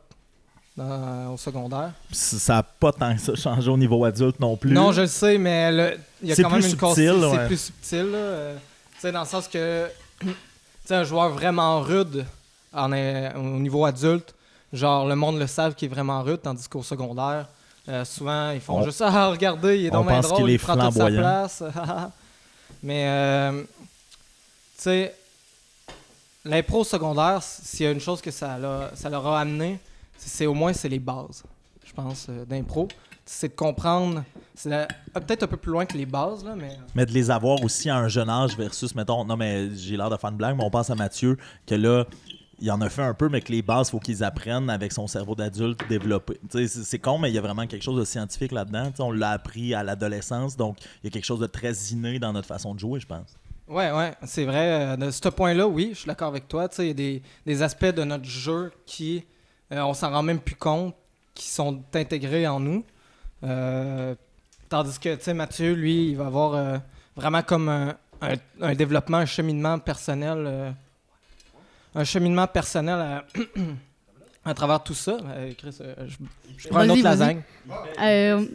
dans- 0.77 1.33
au 1.33 1.37
secondaire. 1.37 1.91
Ça 2.11 2.55
n'a 2.55 2.63
pas 2.63 2.91
tant 2.93 3.13
que 3.15 3.19
ça 3.21 3.35
changé 3.35 3.69
au 3.69 3.77
niveau 3.77 4.03
adulte 4.05 4.39
non 4.39 4.55
plus. 4.55 4.71
Non, 4.71 4.91
je 4.91 5.01
le 5.01 5.07
sais, 5.07 5.37
mais 5.37 5.73
il 6.21 6.29
y 6.29 6.31
a 6.31 6.35
quand 6.35 6.49
même 6.51 6.59
une 6.61 6.93
C'est 6.95 7.11
ouais. 7.11 7.47
plus 7.47 7.57
subtil, 7.59 8.11
là, 8.11 8.17
euh, 8.17 8.57
sais, 8.99 9.11
dans 9.11 9.21
le 9.21 9.27
sens 9.27 9.47
que 9.47 9.87
tu 10.19 10.27
sais, 10.85 10.95
un 10.95 11.03
joueur 11.03 11.29
vraiment 11.29 11.81
rude 11.81 12.25
en, 12.73 12.91
au 12.91 13.59
niveau 13.59 13.85
adulte, 13.85 14.33
genre 14.73 15.07
le 15.07 15.15
monde 15.15 15.39
le 15.39 15.47
savent 15.47 15.75
qu'il 15.75 15.89
est 15.89 15.93
vraiment 15.93 16.21
rude, 16.23 16.41
tandis 16.41 16.67
qu'au 16.67 16.83
secondaire, 16.83 17.47
euh, 17.89 18.03
souvent 18.05 18.51
ils 18.51 18.59
font 18.61 18.79
On- 18.79 18.83
juste 18.83 19.01
ah 19.01 19.29
regardez, 19.29 19.79
il 19.79 19.85
est 19.87 19.91
donc 19.91 20.07
bien 20.07 20.19
drôle, 20.19 20.49
est 20.49 20.53
il 20.53 20.59
prend 20.59 20.77
toute 20.77 20.93
sa 20.97 21.07
place. 21.07 21.63
mais 22.83 23.07
euh, 23.07 23.63
tu 24.77 24.83
sais, 24.83 25.15
l'impro 26.43 26.83
secondaire, 26.83 27.41
s'il 27.41 27.85
y 27.85 27.89
a 27.89 27.91
une 27.91 27.99
chose 28.01 28.21
que 28.21 28.31
ça, 28.31 28.57
ça 28.93 29.09
leur 29.09 29.25
a 29.27 29.39
amené, 29.41 29.79
c'est 30.17 30.29
c'est 30.29 30.45
au 30.45 30.53
moins 30.53 30.73
c'est 30.73 30.89
les 30.89 30.99
bases, 30.99 31.43
je 31.85 31.93
pense, 31.93 32.27
euh, 32.29 32.45
d'impro. 32.45 32.87
C'est 33.29 33.49
de 33.49 33.53
comprendre, 33.55 34.23
c'est 34.55 34.71
ah, 35.13 35.19
peut-être 35.19 35.43
un 35.43 35.47
peu 35.47 35.57
plus 35.57 35.71
loin 35.73 35.85
que 35.85 35.97
les 35.97 36.05
bases, 36.05 36.45
là, 36.45 36.55
mais 36.55 36.77
Mais 36.95 37.05
de 37.05 37.11
les 37.11 37.29
avoir 37.29 37.61
aussi 37.61 37.89
à 37.89 37.97
un 37.97 38.07
jeune 38.07 38.29
âge 38.29 38.55
versus, 38.57 38.95
mettons, 38.95 39.25
non, 39.25 39.35
mais 39.35 39.69
j'ai 39.75 39.97
l'air 39.97 40.09
de 40.09 40.15
faire 40.15 40.29
une 40.29 40.37
blague, 40.37 40.55
mais 40.55 40.63
on 40.63 40.69
pense 40.69 40.89
à 40.89 40.95
Mathieu, 40.95 41.37
que 41.65 41.75
là, 41.75 42.05
il 42.59 42.71
en 42.71 42.79
a 42.79 42.89
fait 42.89 43.01
un 43.03 43.13
peu, 43.13 43.27
mais 43.27 43.41
que 43.41 43.51
les 43.51 43.61
bases, 43.61 43.89
il 43.89 43.91
faut 43.91 43.99
qu'ils 43.99 44.23
apprennent 44.23 44.69
avec 44.69 44.93
son 44.93 45.07
cerveau 45.07 45.35
d'adulte 45.35 45.81
développé. 45.89 46.39
C'est 46.67 46.99
con, 46.99 47.17
mais 47.17 47.29
il 47.29 47.35
y 47.35 47.37
a 47.37 47.41
vraiment 47.41 47.67
quelque 47.67 47.83
chose 47.83 47.99
de 47.99 48.05
scientifique 48.05 48.53
là-dedans. 48.53 48.91
On 48.99 49.11
l'a 49.11 49.31
appris 49.31 49.73
à 49.73 49.83
l'adolescence, 49.83 50.55
donc 50.55 50.77
il 51.03 51.07
y 51.07 51.07
a 51.07 51.11
quelque 51.11 51.25
chose 51.25 51.41
de 51.41 51.47
très 51.47 51.73
inné 51.91 52.19
dans 52.19 52.31
notre 52.31 52.47
façon 52.47 52.73
de 52.73 52.79
jouer, 52.79 53.01
je 53.01 53.07
pense. 53.07 53.35
Ouais, 53.67 53.91
ouais, 53.91 54.13
c'est 54.23 54.45
vrai. 54.45 54.93
euh, 54.93 54.95
De 54.95 55.11
ce 55.11 55.27
point-là, 55.27 55.67
oui, 55.67 55.89
je 55.91 55.99
suis 55.99 56.07
d'accord 56.07 56.29
avec 56.29 56.47
toi. 56.47 56.69
Il 56.79 56.85
y 56.87 56.91
a 56.91 56.93
des, 56.93 57.21
des 57.45 57.61
aspects 57.61 57.93
de 57.93 58.05
notre 58.05 58.23
jeu 58.23 58.71
qui, 58.85 59.25
euh, 59.73 59.81
on 59.81 59.93
s'en 59.93 60.09
rend 60.11 60.23
même 60.23 60.39
plus 60.39 60.55
compte, 60.55 60.95
qui 61.35 61.49
sont 61.49 61.83
intégrés 61.93 62.47
en 62.47 62.61
nous. 62.61 62.85
Euh, 63.43 64.15
tandis 64.69 64.99
que, 64.99 65.15
tu 65.15 65.23
sais, 65.23 65.33
Mathieu, 65.33 65.73
lui, 65.73 66.09
il 66.09 66.17
va 66.17 66.27
avoir 66.27 66.53
euh, 66.55 66.77
vraiment 67.15 67.41
comme 67.41 67.69
un, 67.69 67.95
un- 68.21 68.35
un 68.61 68.73
développement, 68.75 69.17
un 69.17 69.25
cheminement 69.25 69.79
personnel. 69.79 70.43
euh, 70.45 70.71
un 71.95 72.03
cheminement 72.03 72.45
personnel 72.47 72.99
à, 72.99 73.25
à 74.45 74.53
travers 74.53 74.83
tout 74.83 74.93
ça. 74.93 75.17
Euh, 75.29 75.51
Chris, 75.57 75.77
euh, 75.81 75.95
je, 76.07 76.15
je 76.57 76.67
prends 76.69 76.83
une 76.83 76.91
autre 76.91 77.01
lasagne. 77.03 77.41
Euh, 78.01 78.45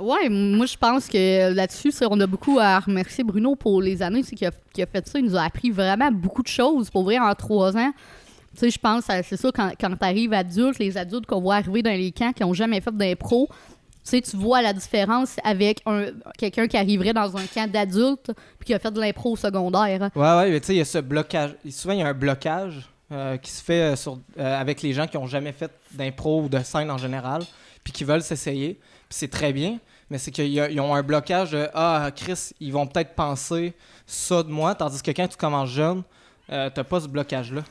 ouais, 0.00 0.28
moi 0.28 0.66
je 0.66 0.76
pense 0.76 1.06
que 1.06 1.52
là-dessus, 1.52 1.92
on 2.10 2.18
a 2.20 2.26
beaucoup 2.26 2.58
à 2.58 2.80
remercier 2.80 3.22
Bruno 3.22 3.54
pour 3.54 3.80
les 3.82 4.02
années 4.02 4.22
tu 4.22 4.30
sais, 4.30 4.36
qui, 4.36 4.46
a, 4.46 4.50
qui 4.72 4.82
a 4.82 4.86
fait 4.86 5.06
ça. 5.06 5.18
Il 5.20 5.26
nous 5.26 5.36
a 5.36 5.42
appris 5.42 5.70
vraiment 5.70 6.10
beaucoup 6.10 6.42
de 6.42 6.48
choses. 6.48 6.90
Pour 6.90 7.04
vrai, 7.04 7.18
en 7.18 7.32
trois 7.34 7.76
ans, 7.76 7.92
tu 8.54 8.60
sais, 8.60 8.70
je 8.70 8.78
pense, 8.78 9.04
c'est 9.06 9.36
ça, 9.36 9.50
quand, 9.54 9.70
quand 9.80 9.90
tu 9.90 10.04
arrives 10.04 10.32
adulte, 10.32 10.78
les 10.80 10.96
adultes 10.96 11.26
qu'on 11.26 11.40
voit 11.40 11.56
arriver 11.56 11.82
dans 11.82 11.90
les 11.92 12.10
camps 12.10 12.32
qui 12.32 12.42
n'ont 12.42 12.54
jamais 12.54 12.80
fait 12.80 12.96
d'impro, 12.96 13.48
sais, 14.08 14.20
tu 14.20 14.36
vois 14.36 14.62
la 14.62 14.72
différence 14.72 15.36
avec 15.44 15.80
un, 15.86 16.06
quelqu'un 16.36 16.66
qui 16.66 16.76
arriverait 16.76 17.12
dans 17.12 17.36
un 17.36 17.46
camp 17.46 17.70
d'adultes 17.70 18.32
puis 18.58 18.66
qui 18.66 18.74
a 18.74 18.78
fait 18.78 18.90
de 18.90 19.00
l'impro 19.00 19.32
au 19.32 19.36
secondaire. 19.36 20.10
Ouais, 20.14 20.22
ouais, 20.22 20.50
mais 20.50 20.60
tu 20.60 20.66
sais, 20.66 20.74
il 20.74 20.78
y 20.78 20.80
a 20.80 20.84
ce 20.84 20.98
blocage. 20.98 21.54
Souvent, 21.70 21.94
il 21.94 22.00
y 22.00 22.02
a 22.02 22.08
un 22.08 22.14
blocage 22.14 22.88
euh, 23.12 23.36
qui 23.36 23.50
se 23.50 23.62
fait 23.62 23.94
euh, 23.94 24.10
euh, 24.38 24.60
avec 24.60 24.82
les 24.82 24.92
gens 24.92 25.06
qui 25.06 25.16
ont 25.16 25.26
jamais 25.26 25.52
fait 25.52 25.70
d'impro 25.92 26.42
ou 26.42 26.48
de 26.48 26.58
scène 26.62 26.90
en 26.90 26.98
général, 26.98 27.42
puis 27.82 27.92
qui 27.92 28.04
veulent 28.04 28.22
s'essayer. 28.22 28.74
Puis 28.74 29.18
c'est 29.20 29.30
très 29.30 29.52
bien, 29.52 29.78
mais 30.10 30.18
c'est 30.18 30.30
qu'ils 30.30 30.80
ont 30.80 30.94
un 30.94 31.02
blocage 31.02 31.52
de 31.52 31.68
Ah, 31.74 32.10
Chris, 32.14 32.50
ils 32.60 32.72
vont 32.72 32.86
peut-être 32.86 33.14
penser 33.14 33.74
ça 34.06 34.42
de 34.42 34.48
moi, 34.48 34.74
tandis 34.74 35.02
que 35.02 35.10
quand 35.10 35.28
tu 35.28 35.36
commences 35.36 35.70
jeune, 35.70 36.02
euh, 36.50 36.70
t'as 36.74 36.84
pas 36.84 37.00
ce 37.00 37.08
blocage-là. 37.08 37.62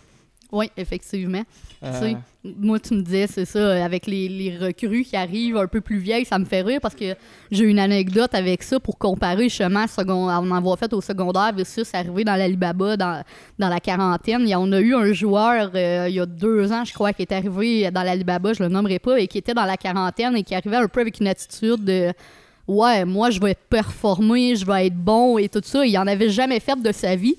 Oui, 0.52 0.70
effectivement. 0.78 1.44
Euh, 1.84 1.92
Tu 1.92 2.08
sais, 2.08 2.18
moi, 2.58 2.80
tu 2.80 2.94
me 2.94 3.02
disais, 3.02 3.28
c'est 3.28 3.44
ça, 3.44 3.84
avec 3.84 4.08
les, 4.08 4.30
les 4.30 4.58
recrues 4.58 5.04
qui 5.04 5.18
arrivent 5.18 5.58
un 5.58 5.68
peu 5.68 5.82
plus 5.82 5.98
vieilles, 5.98 6.24
ça 6.24 6.40
me 6.40 6.46
fait 6.46 6.62
rire 6.62 6.80
parce 6.82 6.96
que 6.96 7.16
j'ai 7.52 7.66
une 7.66 7.80
anecdote 7.80 8.34
avec 8.34 8.64
ça 8.64 8.80
pour 8.80 8.98
comparer 8.98 9.50
justement 9.50 9.86
second, 9.88 10.30
en 10.30 10.52
avoir 10.52 10.80
fait 10.80 10.92
au 10.94 11.02
secondaire 11.02 11.52
versus 11.54 11.94
arriver 11.94 12.24
dans 12.24 12.36
l'Alibaba 12.38 12.96
dans, 12.96 13.22
dans 13.60 13.68
la 13.68 13.80
quarantaine. 13.82 14.42
Il 14.44 14.50
y 14.50 14.54
a- 14.54 14.60
on 14.60 14.72
a 14.72 14.80
eu 14.80 14.96
un 14.96 15.12
joueur 15.12 15.72
euh, 15.76 16.06
il 16.08 16.16
y 16.16 16.20
a 16.22 16.26
deux 16.26 16.72
ans, 16.72 16.86
je 16.86 16.94
crois, 16.94 17.12
qui 17.12 17.24
est 17.24 17.32
arrivé 17.34 17.92
dans 17.92 18.04
l'Alibaba, 18.04 18.54
je 18.54 18.64
le 18.64 18.70
nommerai 18.70 19.00
pas, 19.00 19.20
et 19.20 19.28
qui 19.28 19.38
était 19.40 19.54
dans 19.54 19.66
la 19.66 19.76
quarantaine 19.76 20.36
et 20.38 20.44
qui 20.44 20.56
arrivait 20.56 20.78
un 20.78 20.88
peu 20.88 21.02
avec 21.02 21.20
une 21.20 21.28
attitude 21.28 21.84
de 21.84 22.14
ouais, 22.70 23.04
moi, 23.06 23.30
je 23.32 23.40
vais 23.42 23.56
performer, 23.70 24.56
je 24.56 24.66
vais 24.66 24.88
être 24.88 24.96
bon 24.98 25.38
et 25.38 25.50
tout 25.50 25.62
ça. 25.64 25.86
Il 25.86 25.98
en 25.98 26.08
avait 26.08 26.30
jamais 26.30 26.60
fait 26.62 26.82
de 26.82 26.92
sa 26.92 27.16
vie. 27.16 27.36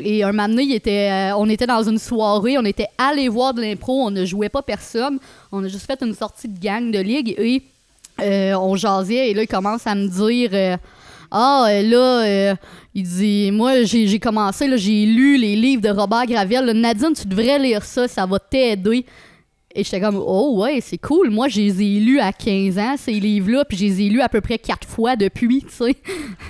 Et 0.00 0.22
un 0.22 0.32
moment 0.32 0.48
donné, 0.48 0.80
euh, 0.86 1.32
on 1.36 1.48
était 1.48 1.66
dans 1.66 1.82
une 1.82 1.98
soirée, 1.98 2.58
on 2.58 2.64
était 2.64 2.88
allé 2.96 3.28
voir 3.28 3.54
de 3.54 3.60
l'impro, 3.60 4.02
on 4.06 4.10
ne 4.10 4.24
jouait 4.24 4.48
pas 4.48 4.62
personne, 4.62 5.18
on 5.52 5.64
a 5.64 5.68
juste 5.68 5.86
fait 5.86 6.02
une 6.02 6.14
sortie 6.14 6.48
de 6.48 6.58
gang 6.58 6.90
de 6.90 6.98
ligue 6.98 7.34
et 7.38 7.62
euh, 8.20 8.54
on 8.54 8.76
jasait 8.76 9.30
et 9.30 9.34
là, 9.34 9.42
il 9.42 9.48
commence 9.48 9.86
à 9.86 9.94
me 9.94 10.06
dire 10.08 10.50
euh, 10.52 10.76
Ah, 11.30 11.68
là, 11.82 12.54
il 12.94 13.02
dit 13.02 13.50
Moi, 13.52 13.84
j'ai 13.84 14.18
commencé, 14.18 14.76
j'ai 14.78 15.06
lu 15.06 15.38
les 15.38 15.56
livres 15.56 15.82
de 15.82 15.90
Robert 15.90 16.26
Gravel. 16.26 16.70
Nadine, 16.72 17.12
tu 17.14 17.26
devrais 17.26 17.58
lire 17.58 17.84
ça, 17.84 18.08
ça 18.08 18.26
va 18.26 18.38
t'aider. 18.38 19.04
Et 19.74 19.84
j'étais 19.84 20.00
comme 20.00 20.16
Oh, 20.16 20.60
ouais, 20.62 20.80
c'est 20.80 20.98
cool. 20.98 21.30
Moi, 21.30 21.48
je 21.48 21.60
les 21.60 21.82
ai 21.82 22.00
lus 22.00 22.20
à 22.20 22.32
15 22.32 22.78
ans, 22.78 22.94
ces 22.96 23.12
livres-là, 23.12 23.64
puis 23.64 23.76
je 23.76 23.84
les 23.84 24.02
ai 24.02 24.08
lus 24.08 24.20
à 24.20 24.28
peu 24.28 24.40
près 24.40 24.58
quatre 24.58 24.88
fois 24.88 25.14
depuis, 25.14 25.62
tu 25.62 25.70
sais. 25.70 25.96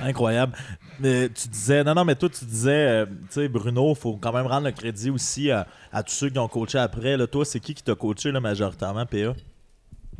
Incroyable. 0.02 0.56
Mais 1.00 1.28
tu 1.28 1.48
disais, 1.48 1.84
non, 1.84 1.94
non, 1.94 2.04
mais 2.04 2.14
toi, 2.14 2.28
tu 2.28 2.44
disais, 2.44 2.70
euh, 2.72 3.06
tu 3.06 3.12
sais, 3.30 3.48
Bruno, 3.48 3.94
faut 3.94 4.16
quand 4.20 4.32
même 4.32 4.46
rendre 4.46 4.66
le 4.66 4.72
crédit 4.72 5.10
aussi 5.10 5.50
à, 5.50 5.66
à 5.92 6.02
tous 6.02 6.12
ceux 6.12 6.28
qui 6.30 6.38
ont 6.38 6.48
coaché 6.48 6.78
après. 6.78 7.16
Là. 7.16 7.26
Toi, 7.26 7.44
c'est 7.44 7.60
qui 7.60 7.74
qui 7.74 7.82
t'a 7.82 7.94
coaché 7.94 8.32
là, 8.32 8.40
majoritairement, 8.40 9.06
PA? 9.06 9.32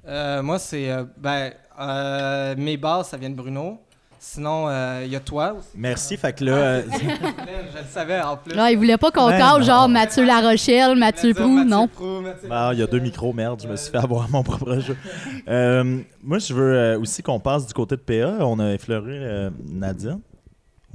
Euh, 0.07 0.43
moi, 0.43 0.59
c'est. 0.59 0.91
euh, 0.91 1.05
ben, 1.17 1.53
euh, 1.81 2.55
mes 2.57 2.77
bases, 2.77 3.09
ça 3.09 3.17
vient 3.17 3.31
de 3.31 3.35
Bruno. 3.35 3.79
Sinon, 4.21 4.69
euh, 4.69 5.03
il 5.05 5.13
y 5.13 5.17
a 5.17 5.21
toi 5.21 5.53
aussi. 5.57 5.69
Merci. 5.77 6.17
Fait 6.17 6.33
que 6.33 6.45
là, 6.45 6.53
euh, 6.53 6.83
je 6.93 7.79
le 7.79 7.85
savais 7.89 8.21
en 8.21 8.37
plus. 8.37 8.53
Là, 8.53 8.73
il 8.73 8.77
voulait 8.77 8.97
pas 8.97 9.13
qu'on 9.13 9.29
Ben 9.29 9.39
cause 9.39 9.61
non. 9.61 9.65
genre 9.65 9.89
Mathieu 9.89 10.25
Larochelle, 10.25 10.97
Mathieu 10.99 11.35
Prou, 11.35 11.47
Mathieu 11.49 11.71
non. 11.71 11.87
Prou, 11.87 12.21
Mathieu- 12.23 12.49
ah, 12.51 12.71
il 12.73 12.81
y 12.81 12.83
a 12.83 12.89
deux 12.89 12.99
micros, 12.99 13.33
merde, 13.33 13.61
je 13.63 13.69
me 13.69 13.77
suis 13.77 13.93
fait 13.93 13.99
avoir 13.99 14.29
mon 14.29 14.43
propre 14.43 14.81
jeu. 14.81 14.97
Euh, 15.47 16.01
moi, 16.25 16.39
je 16.41 16.53
veux 16.53 16.75
euh, 16.75 16.99
aussi 16.99 17.23
qu'on 17.23 17.39
passe 17.39 17.65
du 17.69 17.73
côté 17.75 17.95
de 17.95 18.01
PA. 18.01 18.45
On 18.45 18.59
a 18.59 18.73
effleuré 18.73 19.13
euh, 19.21 19.51
Nadine. 19.69 20.19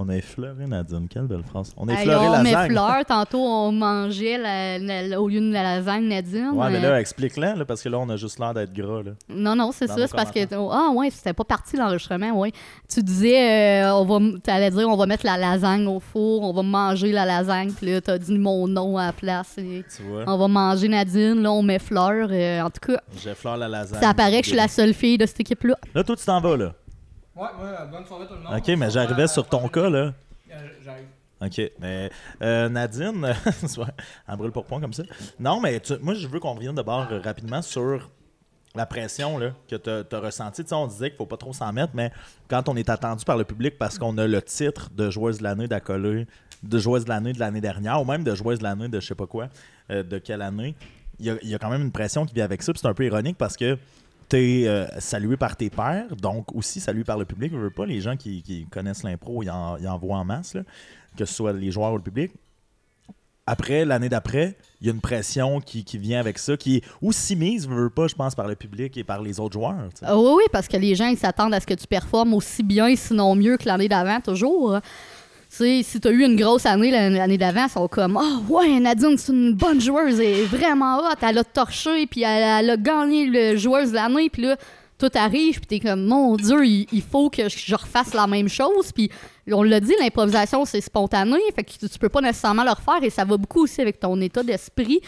On 0.00 0.08
a 0.08 0.16
effleuré 0.16 0.66
Nadine. 0.66 1.06
Quelle 1.08 1.28
belle 1.28 1.44
phrase. 1.44 1.72
On 1.76 1.86
a 1.88 1.92
effleuré 1.92 2.26
on 2.26 2.32
la 2.32 2.42
met 2.42 2.50
zague. 2.50 2.72
fleur, 2.72 3.04
tantôt 3.06 3.38
on 3.38 3.70
mangeait 3.70 4.36
la- 4.38 4.78
la- 5.06 5.20
au 5.22 5.28
lieu 5.28 5.40
de 5.40 5.52
la 5.52 5.62
lasagne 5.62 6.08
Nadine. 6.08 6.50
Ouais, 6.52 6.68
mais 6.68 6.78
Euh, 6.84 6.90
là, 6.90 7.00
explique-la, 7.00 7.54
là, 7.54 7.64
parce 7.64 7.80
que 7.80 7.88
là, 7.88 8.00
on 8.00 8.08
a 8.08 8.16
juste 8.16 8.40
l'air 8.40 8.52
d'être 8.54 8.72
gras. 8.72 9.04
Là. 9.04 9.12
Non, 9.28 9.54
non, 9.54 9.70
c'est 9.70 9.86
ça. 9.86 9.94
C'est 9.96 10.10
parce 10.16 10.32
que. 10.32 10.40
Ah, 10.72 10.90
ouais, 10.92 11.10
c'était 11.10 11.32
pas 11.32 11.44
parti 11.44 11.76
l'enregistrement, 11.76 12.32
ouais. 12.40 12.50
Tu 12.92 13.04
disais, 13.04 13.84
euh, 13.84 13.94
on 13.94 14.04
va. 14.04 14.38
T'allais 14.42 14.70
dire, 14.72 14.88
on 14.88 14.96
va 14.96 15.06
mettre 15.06 15.24
la 15.24 15.36
lasagne 15.36 15.86
au 15.86 16.00
four, 16.00 16.42
on 16.42 16.52
va 16.52 16.62
manger 16.62 17.12
la 17.12 17.24
lasagne, 17.24 17.70
puis 17.70 17.92
là, 17.92 18.00
t'as 18.00 18.18
dit 18.18 18.36
mon 18.36 18.66
nom 18.66 18.98
à 18.98 19.06
la 19.06 19.12
place. 19.12 19.56
et 19.58 19.84
Tu 19.96 20.02
vois, 20.02 20.24
on 20.26 20.36
va 20.36 20.48
manger 20.48 20.88
Nadine, 20.88 21.40
là, 21.40 21.52
on 21.52 21.62
met 21.62 21.78
fleur. 21.78 22.28
euh, 22.32 22.62
en 22.62 22.70
tout 22.70 22.92
cas, 22.92 23.00
j'effleure 23.22 23.56
la 23.58 23.68
lasagne. 23.68 24.00
ça 24.00 24.08
apparaît 24.10 24.40
que 24.40 24.44
je 24.46 24.50
suis 24.50 24.56
la 24.56 24.66
seule 24.66 24.92
fille 24.92 25.18
de 25.18 25.26
cette 25.26 25.38
équipe-là. 25.38 25.76
Là, 25.94 26.02
toi, 26.02 26.16
tu 26.16 26.24
t'en 26.24 26.40
vas, 26.40 26.56
là. 26.56 26.72
Ouais, 27.36 27.42
ouais, 27.60 27.86
bonne 27.90 28.06
soirée 28.06 28.26
tout 28.26 28.34
le 28.34 28.40
monde. 28.40 28.54
Ok, 28.56 28.68
mais 28.76 28.90
j'arrivais 28.90 29.26
sur 29.26 29.46
ton 29.48 29.66
cas, 29.68 29.88
là. 29.90 30.12
Euh, 30.52 30.68
J'arrive. 30.84 31.06
OK. 31.42 31.72
Mais 31.80 32.10
euh, 32.42 32.68
Nadine, 32.68 33.26
elle 34.28 34.36
brûle 34.36 34.52
pour 34.52 34.64
point 34.64 34.80
comme 34.80 34.92
ça. 34.92 35.02
Non, 35.38 35.60
mais 35.60 35.80
tu- 35.80 35.98
moi, 36.00 36.14
je 36.14 36.26
veux 36.28 36.38
qu'on 36.40 36.54
revienne 36.54 36.74
d'abord 36.76 37.08
euh, 37.10 37.20
rapidement 37.20 37.60
sur 37.60 38.08
la 38.76 38.86
pression 38.86 39.38
là, 39.38 39.50
que 39.68 39.76
tu 39.76 39.90
as 40.16 40.18
ressentie. 40.20 40.62
Tu 40.62 40.68
sais, 40.68 40.74
on 40.74 40.86
disait 40.86 41.10
qu'il 41.10 41.16
faut 41.18 41.26
pas 41.26 41.36
trop 41.36 41.52
s'en 41.52 41.72
mettre, 41.72 41.92
mais 41.94 42.10
quand 42.48 42.68
on 42.68 42.76
est 42.76 42.88
attendu 42.88 43.24
par 43.24 43.36
le 43.36 43.44
public 43.44 43.78
parce 43.78 43.98
qu'on 43.98 44.16
a 44.18 44.26
le 44.26 44.40
titre 44.42 44.90
de 44.92 45.10
joueuse 45.10 45.38
de 45.38 45.42
l'année 45.44 45.68
d'accolé, 45.68 46.26
de 46.62 46.78
joueuse 46.78 47.04
de 47.04 47.08
l'année 47.10 47.32
de 47.32 47.40
l'année 47.40 47.60
dernière, 47.60 48.00
ou 48.00 48.04
même 48.04 48.24
de 48.24 48.34
joueuse 48.34 48.58
de 48.58 48.64
l'année 48.64 48.88
de 48.88 48.98
je 49.00 49.06
sais 49.06 49.14
pas 49.14 49.26
quoi, 49.26 49.48
euh, 49.90 50.02
de 50.02 50.18
quelle 50.18 50.42
année, 50.42 50.74
il 51.20 51.26
y, 51.26 51.30
a, 51.30 51.36
il 51.42 51.48
y 51.48 51.54
a 51.54 51.58
quand 51.58 51.70
même 51.70 51.82
une 51.82 51.92
pression 51.92 52.26
qui 52.26 52.34
vient 52.34 52.44
avec 52.44 52.62
ça. 52.62 52.72
C'est 52.74 52.86
un 52.86 52.94
peu 52.94 53.04
ironique 53.04 53.36
parce 53.38 53.56
que 53.56 53.76
tu 54.28 54.36
es 54.36 54.86
salué 54.98 55.36
par 55.36 55.56
tes 55.56 55.70
pairs, 55.70 56.14
donc 56.16 56.54
aussi 56.54 56.80
salué 56.80 57.04
par 57.04 57.18
le 57.18 57.24
public. 57.24 57.52
Je 57.52 57.58
veux 57.58 57.70
pas, 57.70 57.86
les 57.86 58.00
gens 58.00 58.16
qui, 58.16 58.66
connaissent 58.70 59.02
l'impro, 59.02 59.42
ils 59.42 59.50
en, 59.50 59.98
voient 59.98 60.18
en 60.18 60.24
masse. 60.24 60.56
que 61.16 61.24
ce 61.24 61.34
soit 61.34 61.52
les 61.52 61.70
joueurs 61.70 61.92
ou 61.92 61.96
le 61.96 62.02
public. 62.02 62.32
Après, 63.46 63.84
l'année 63.84 64.08
d'après, 64.08 64.56
il 64.80 64.86
y 64.86 64.90
a 64.90 64.94
une 64.94 65.02
pression 65.02 65.60
qui, 65.60 65.84
vient 65.98 66.18
avec 66.18 66.38
ça, 66.38 66.56
qui 66.56 66.76
est 66.76 66.84
aussi 67.02 67.36
mise, 67.36 67.68
veux, 67.68 67.74
veux 67.74 67.90
pas, 67.90 68.06
je 68.06 68.14
pense, 68.14 68.34
par 68.34 68.48
le 68.48 68.54
public 68.54 68.96
et 68.96 69.04
par 69.04 69.20
les 69.20 69.38
autres 69.38 69.52
joueurs. 69.52 69.76
Ah 70.02 70.18
oui, 70.18 70.30
oui, 70.36 70.44
parce 70.50 70.66
que 70.66 70.78
les 70.78 70.94
gens, 70.94 71.08
ils 71.08 71.18
s'attendent 71.18 71.52
à 71.52 71.60
ce 71.60 71.66
que 71.66 71.74
tu 71.74 71.86
performes 71.86 72.32
aussi 72.32 72.62
bien, 72.62 72.94
sinon 72.96 73.34
mieux 73.34 73.58
que 73.58 73.66
l'année 73.66 73.88
d'avant, 73.88 74.18
toujours. 74.20 74.78
Sais, 75.56 75.84
si 75.84 76.00
tu 76.00 76.08
as 76.08 76.10
eu 76.10 76.24
une 76.24 76.34
grosse 76.34 76.66
année 76.66 76.90
l'an- 76.90 77.16
l'année 77.16 77.38
d'avant, 77.38 77.66
ils 77.66 77.70
sont 77.70 77.86
comme 77.86 78.16
Ah, 78.16 78.40
ouais, 78.48 78.80
Nadine, 78.80 79.16
c'est 79.16 79.30
une 79.30 79.52
bonne 79.52 79.80
joueuse, 79.80 80.18
elle 80.18 80.40
est 80.40 80.44
vraiment 80.46 80.98
hot, 80.98 81.14
elle 81.22 81.38
a 81.38 81.44
torché, 81.44 82.08
puis 82.08 82.22
elle, 82.22 82.70
a 82.70 82.76
gagné 82.76 83.26
le 83.26 83.56
joueuse 83.56 83.90
de 83.90 83.94
l'année, 83.94 84.28
puis 84.28 84.42
là, 84.42 84.56
tout 84.98 85.10
arrive, 85.14 85.60
puis 85.60 85.66
t'es 85.66 85.78
comme 85.78 86.06
Mon 86.06 86.34
Dieu, 86.34 86.66
il, 86.66 87.02
faut 87.02 87.30
que 87.30 87.48
je, 87.48 87.72
refasse 87.76 88.14
la 88.14 88.26
même 88.26 88.48
chose, 88.48 88.90
puis 88.92 89.08
on 89.52 89.62
l'a 89.62 89.78
dit, 89.78 89.92
l'improvisation, 90.00 90.64
c'est 90.64 90.80
spontané, 90.80 91.38
fait 91.54 91.62
que 91.62 91.70
tu, 91.70 91.88
tu 91.88 91.98
peux 92.00 92.08
pas 92.08 92.20
nécessairement 92.20 92.64
le 92.64 92.72
refaire, 92.72 93.04
et 93.04 93.10
ça 93.10 93.24
va 93.24 93.36
beaucoup 93.36 93.62
aussi 93.62 93.80
avec 93.80 94.00
ton 94.00 94.20
état 94.20 94.42
d'esprit. 94.42 95.00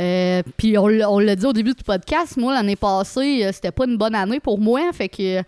Euh, 0.00 0.42
puis 0.56 0.78
on, 0.78 0.84
on 0.84 1.18
l'a 1.18 1.36
dit 1.36 1.44
au 1.44 1.52
début 1.52 1.74
du 1.74 1.84
podcast, 1.84 2.38
moi 2.38 2.54
l'année 2.54 2.76
passée, 2.76 3.44
euh, 3.44 3.50
c'était 3.52 3.72
pas 3.72 3.84
une 3.84 3.98
bonne 3.98 4.14
année 4.14 4.40
pour 4.40 4.58
moi, 4.58 4.80
fait 4.94 5.10
que 5.10 5.42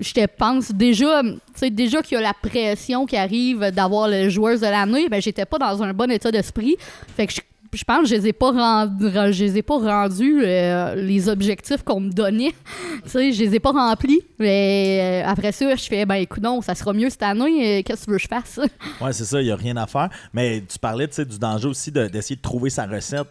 je 0.00 0.12
te 0.12 0.26
pense 0.26 0.72
déjà, 0.72 1.22
déjà 1.70 2.02
qu'il 2.02 2.16
y 2.16 2.18
a 2.18 2.22
la 2.22 2.34
pression 2.34 3.06
qui 3.06 3.16
arrive 3.16 3.70
d'avoir 3.70 4.08
le 4.08 4.28
joueuse 4.28 4.60
de 4.60 4.66
l'année, 4.66 5.08
ben 5.08 5.20
j'étais 5.20 5.44
pas 5.44 5.58
dans 5.58 5.82
un 5.82 5.92
bon 5.92 6.10
état 6.10 6.30
d'esprit, 6.32 6.76
fait 7.16 7.26
que 7.26 7.34
je, 7.72 7.84
pense 7.84 8.00
que 8.02 8.06
je 8.08 8.14
les 8.14 8.28
ai 8.28 8.32
pas 8.32 8.50
rendus, 8.50 9.10
je 9.32 9.44
les 9.44 9.58
ai 9.58 9.62
pas 9.62 9.78
rendus 9.78 10.42
euh, 10.42 10.94
les 10.96 11.28
objectifs 11.28 11.82
qu'on 11.82 12.00
me 12.00 12.10
donnait, 12.10 12.54
tu 13.04 13.10
sais, 13.10 13.32
je 13.32 13.44
les 13.44 13.54
ai 13.56 13.60
pas 13.60 13.72
remplis, 13.72 14.20
mais 14.38 15.22
euh, 15.24 15.30
après 15.30 15.52
ça 15.52 15.76
je 15.76 15.84
fais 15.84 16.06
ben 16.06 16.16
écoute 16.16 16.42
non, 16.42 16.62
ça 16.62 16.74
sera 16.74 16.92
mieux 16.92 17.10
cette 17.10 17.22
année, 17.22 17.78
euh, 17.78 17.82
qu'est-ce 17.84 18.00
que 18.00 18.04
tu 18.06 18.10
veux 18.12 18.16
que 18.16 18.22
je 18.22 18.28
fasse? 18.28 18.58
Ouais, 19.00 19.12
c'est 19.12 19.24
ça, 19.24 19.40
il 19.40 19.44
n'y 19.44 19.50
a 19.52 19.56
rien 19.56 19.76
à 19.76 19.86
faire. 19.86 20.08
Mais 20.32 20.62
tu 20.68 20.78
parlais 20.78 21.06
tu 21.08 21.14
sais, 21.14 21.24
du 21.24 21.38
danger 21.38 21.68
aussi 21.68 21.90
de- 21.92 22.06
d'essayer 22.08 22.36
de 22.36 22.42
trouver 22.42 22.70
sa 22.70 22.86
recette. 22.86 23.28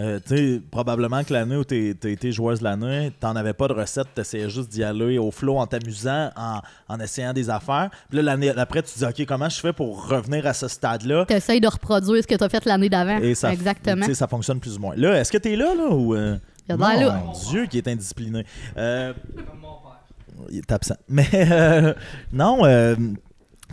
Euh, 0.00 0.18
tu 0.26 0.36
sais, 0.36 0.60
probablement 0.70 1.22
que 1.24 1.32
l'année 1.34 1.56
où 1.56 1.64
tu 1.64 1.94
as 2.02 2.08
été 2.08 2.32
joueuse 2.32 2.60
de 2.60 2.64
l'année, 2.64 3.12
tu 3.20 3.26
n'avais 3.26 3.52
pas 3.52 3.68
de 3.68 3.74
recette, 3.74 4.06
tu 4.14 4.22
essayais 4.22 4.48
juste 4.48 4.70
d'y 4.70 4.82
aller 4.82 5.18
au 5.18 5.30
flow 5.30 5.58
en 5.58 5.66
t'amusant, 5.66 6.30
en, 6.36 6.60
en 6.88 7.00
essayant 7.00 7.32
des 7.34 7.50
affaires. 7.50 7.90
Puis 8.08 8.16
là, 8.16 8.22
l'année 8.22 8.48
après, 8.50 8.82
tu 8.82 8.92
te 8.92 8.98
dis, 8.98 9.04
OK, 9.04 9.26
comment 9.28 9.48
je 9.50 9.60
fais 9.60 9.72
pour 9.74 10.08
revenir 10.08 10.46
à 10.46 10.54
ce 10.54 10.68
stade-là? 10.68 11.26
T'essayes 11.26 11.60
de 11.60 11.68
reproduire 11.68 12.22
ce 12.22 12.26
que 12.26 12.34
t'as 12.34 12.48
fait 12.48 12.64
l'année 12.64 12.88
d'avant, 12.88 13.18
Et 13.18 13.34
ça, 13.34 13.52
exactement. 13.52 14.02
tu 14.06 14.12
sais, 14.12 14.14
ça 14.14 14.26
fonctionne 14.26 14.58
plus 14.58 14.76
ou 14.76 14.80
moins. 14.80 14.94
Là, 14.96 15.20
est-ce 15.20 15.30
que 15.30 15.38
tu 15.38 15.52
es 15.52 15.56
là, 15.56 15.74
là, 15.74 15.88
ou... 15.90 16.14
euh, 16.14 16.36
Il 16.68 16.72
a 16.72 16.76
l'air 16.96 17.08
là. 17.08 17.22
Mon 17.26 17.32
Dieu, 17.50 17.66
qui 17.66 17.76
est 17.78 17.86
indiscipliné. 17.88 18.46
Euh, 18.78 19.12
Comme 19.36 19.60
mon 19.60 19.68
père. 19.82 20.46
il 20.50 20.58
est 20.58 20.72
absent. 20.72 20.96
Mais 21.10 21.28
euh, 21.34 21.92
non, 22.32 22.64
euh, 22.64 22.94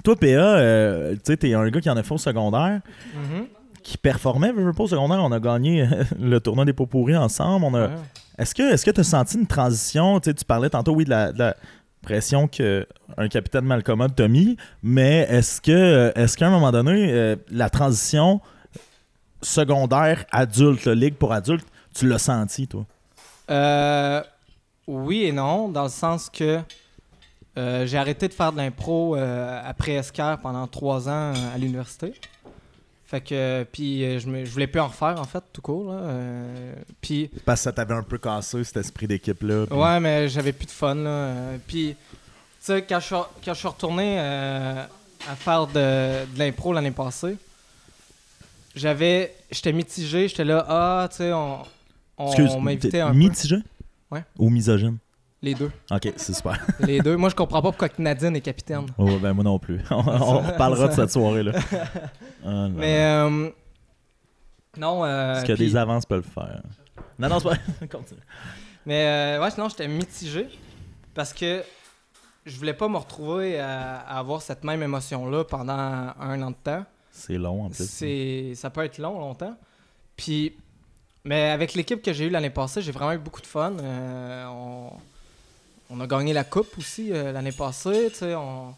toi, 0.03 0.15
PA, 0.15 0.25
euh, 0.27 1.13
tu 1.13 1.19
sais, 1.23 1.37
t'es 1.37 1.53
un 1.53 1.69
gars 1.69 1.79
qui 1.79 1.89
en 1.89 1.95
a 1.97 2.03
fait 2.03 2.13
au 2.13 2.17
secondaire, 2.17 2.81
Mhm. 3.15 3.45
Qui 3.87 3.97
performait, 3.97 4.51
veux, 4.51 4.65
veux 4.65 4.73
pas 4.73 4.83
au 4.83 4.87
secondaire. 4.87 5.19
On 5.23 5.31
a 5.31 5.39
gagné 5.39 5.83
euh, 5.83 6.03
le 6.19 6.41
tournoi 6.41 6.65
des 6.65 6.73
pots 6.73 6.85
pourris 6.85 7.15
ensemble. 7.15 7.65
On 7.65 7.73
a... 7.73 7.87
Ouais. 7.87 7.93
Est-ce 8.37 8.53
que 8.53 8.73
est-ce 8.73 8.85
que 8.85 8.91
tu 8.91 8.99
as 8.99 9.05
senti 9.05 9.37
une 9.37 9.47
transition? 9.47 10.19
Tu 10.19 10.29
sais, 10.29 10.33
tu 10.33 10.43
parlais 10.43 10.69
tantôt, 10.69 10.93
oui, 10.93 11.05
de 11.05 11.09
la, 11.09 11.31
de 11.31 11.39
la 11.39 11.55
pression 12.01 12.49
qu'un 12.49 13.27
capitaine 13.31 13.63
malcommode 13.63 14.13
t'a 14.13 14.27
mis, 14.27 14.57
mais 14.83 15.25
est-ce 15.29 15.61
que 15.61 16.11
est-ce 16.15 16.37
qu'à 16.37 16.47
un 16.47 16.51
moment 16.51 16.71
donné, 16.71 17.11
euh, 17.11 17.35
la 17.49 17.69
transition 17.69 18.41
secondaire 19.41 20.25
adulte, 20.31 20.85
là, 20.85 20.93
ligue 20.93 21.15
pour 21.15 21.31
adulte, 21.31 21.65
tu 21.95 22.07
l'as 22.07 22.19
senti, 22.19 22.67
toi? 22.67 22.85
Euh, 23.49 24.21
oui 24.85 25.23
et 25.23 25.31
non, 25.31 25.69
dans 25.69 25.83
le 25.83 25.89
sens 25.89 26.29
que 26.29 26.59
euh, 27.57 27.87
j'ai 27.87 27.97
arrêté 27.97 28.27
de 28.27 28.33
faire 28.33 28.51
de 28.51 28.57
l'impro 28.57 29.15
après 29.15 29.93
Escar 29.93 30.39
pendant 30.39 30.67
trois 30.67 31.07
ans 31.09 31.33
à 31.55 31.57
l'université. 31.57 32.13
Fait 33.09 33.21
que, 33.21 33.63
puis 33.71 34.03
euh, 34.03 34.19
je, 34.19 34.27
me- 34.27 34.43
je 34.43 34.51
voulais 34.51 34.67
plus 34.67 34.81
en 34.81 34.87
refaire 34.89 35.15
en 35.19 35.23
fait, 35.23 35.41
tout 35.53 35.61
court. 35.61 35.93
Là. 35.93 35.99
Euh, 36.01 36.73
puis, 36.99 37.29
Parce 37.45 37.61
que 37.61 37.63
ça 37.63 37.71
t'avait 37.71 37.93
un 37.93 38.03
peu 38.03 38.17
cassé 38.17 38.61
cet 38.65 38.75
esprit 38.77 39.07
d'équipe-là. 39.07 39.65
puis- 39.67 39.77
ouais, 39.77 39.99
mais 40.01 40.27
j'avais 40.27 40.51
plus 40.51 40.65
de 40.65 40.71
fun. 40.71 40.93
Là. 40.95 41.09
Euh, 41.09 41.57
Puis, 41.65 41.95
tu 41.95 42.05
sais, 42.59 42.81
quand, 42.81 42.99
je 42.99 43.05
suis- 43.05 43.15
quand 43.45 43.53
je 43.53 43.59
suis 43.59 43.67
retourné 43.67 44.17
euh, 44.19 44.83
à 45.29 45.35
faire 45.35 45.67
de, 45.67 46.25
de 46.33 46.37
l'impro 46.39 46.73
l'année 46.73 46.91
passée, 46.91 47.37
j'avais, 48.75 49.33
j'étais 49.51 49.71
mitigé, 49.73 50.27
j'étais 50.27 50.43
là, 50.45 50.65
ah, 50.67 51.07
tu 51.09 51.17
sais, 51.17 51.31
on, 51.33 51.59
on, 52.17 52.25
on 52.51 52.59
m'invitait 52.61 52.99
un 52.99 53.11
peu. 53.11 53.17
mitigé? 53.17 53.55
Ouais. 54.11 54.23
Ou 54.37 54.49
misogyne? 54.49 54.97
Les 55.41 55.53
deux. 55.53 55.71
Ok, 55.91 56.11
c'est 56.17 56.33
super. 56.33 56.59
Les 56.81 56.99
deux. 56.99 57.15
Moi, 57.15 57.29
je 57.29 57.35
comprends 57.35 57.61
pas 57.61 57.69
pourquoi 57.71 57.89
Nadine 57.99 58.35
est 58.35 58.41
capitaine. 58.41 58.85
Oh, 58.97 59.17
ben 59.21 59.33
moi 59.33 59.43
non 59.43 59.59
plus. 59.59 59.79
on, 59.91 59.95
on 59.97 60.39
reparlera 60.39 60.87
de 60.89 60.93
cette 60.93 61.11
soirée-là. 61.11 61.53
Ah, 62.45 62.67
Mais 62.69 63.03
euh, 63.05 63.49
non. 64.77 65.03
Euh, 65.05 65.33
Parce 65.33 65.43
que 65.45 65.53
puis- 65.53 65.65
des 65.67 65.75
avances 65.75 66.05
peuvent 66.05 66.23
le 66.25 66.31
faire. 66.43 66.61
Non, 67.19 67.29
non, 67.29 67.39
c'est 67.39 67.49
pas. 67.49 67.87
Continue. 67.91 68.19
Mais 68.85 69.05
euh, 69.37 69.41
ouais, 69.41 69.51
sinon, 69.51 69.69
j'étais 69.69 69.87
mitigé 69.87 70.47
parce 71.13 71.33
que 71.33 71.63
je 72.45 72.57
voulais 72.57 72.73
pas 72.73 72.87
me 72.87 72.97
retrouver 72.97 73.59
à, 73.59 73.97
à 73.99 74.19
avoir 74.19 74.41
cette 74.41 74.63
même 74.63 74.81
émotion-là 74.83 75.43
pendant 75.43 75.73
un 75.73 76.41
an 76.41 76.51
de 76.51 76.55
temps. 76.63 76.85
C'est 77.11 77.37
long 77.37 77.65
en 77.65 77.69
plus. 77.69 77.89
C'est, 77.89 78.53
ça 78.55 78.69
peut 78.69 78.83
être 78.83 78.99
long, 78.99 79.19
longtemps. 79.19 79.57
Puis, 80.15 80.53
mais 81.25 81.49
avec 81.49 81.73
l'équipe 81.73 82.01
que 82.01 82.13
j'ai 82.13 82.25
eue 82.25 82.29
l'année 82.29 82.51
passée, 82.51 82.81
j'ai 82.81 82.91
vraiment 82.91 83.13
eu 83.13 83.17
beaucoup 83.17 83.41
de 83.41 83.47
fun. 83.47 83.73
Euh, 83.81 84.45
on, 84.47 84.91
on 85.89 85.99
a 85.99 86.07
gagné 86.07 86.31
la 86.33 86.43
coupe 86.43 86.77
aussi 86.77 87.11
euh, 87.11 87.31
l'année 87.31 87.51
passée. 87.51 88.09
tu 88.11 88.19
sais, 88.19 88.35
On, 88.35 88.75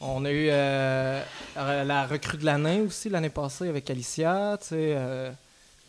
on 0.00 0.24
a 0.24 0.30
eu 0.30 0.48
euh, 0.50 1.22
la 1.56 2.06
recrue 2.06 2.36
de 2.36 2.44
l'année 2.44 2.80
aussi 2.80 3.08
l'année 3.08 3.30
passée 3.30 3.68
avec 3.68 3.88
Alicia. 3.90 4.56
tu 4.60 4.68
sais, 4.68 4.94
euh, 4.96 5.30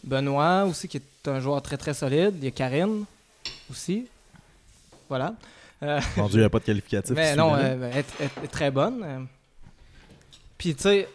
Benoît 0.04 0.64
aussi, 0.66 0.88
qui 0.88 0.98
est 0.98 1.28
un 1.28 1.40
joueur 1.40 1.62
très 1.62 1.78
très 1.78 1.94
solide. 1.94 2.36
Il 2.38 2.46
y 2.46 2.48
a 2.48 2.52
Karine 2.52 3.04
aussi. 3.70 4.08
Voilà. 5.10 5.34
Euh, 5.84 6.00
Dieu, 6.16 6.26
il 6.34 6.38
n'y 6.40 6.44
a 6.44 6.50
pas 6.50 6.60
de 6.60 6.64
qualificatif. 6.66 7.16
mais 7.16 7.36
non, 7.36 7.58
elle, 7.58 7.92
elle- 7.94 8.04
elle 8.20 8.44
est 8.44 8.48
très 8.48 8.72
bonne. 8.72 9.28
Puis, 10.58 10.74
tu 10.76 10.84
sais, 10.84 11.08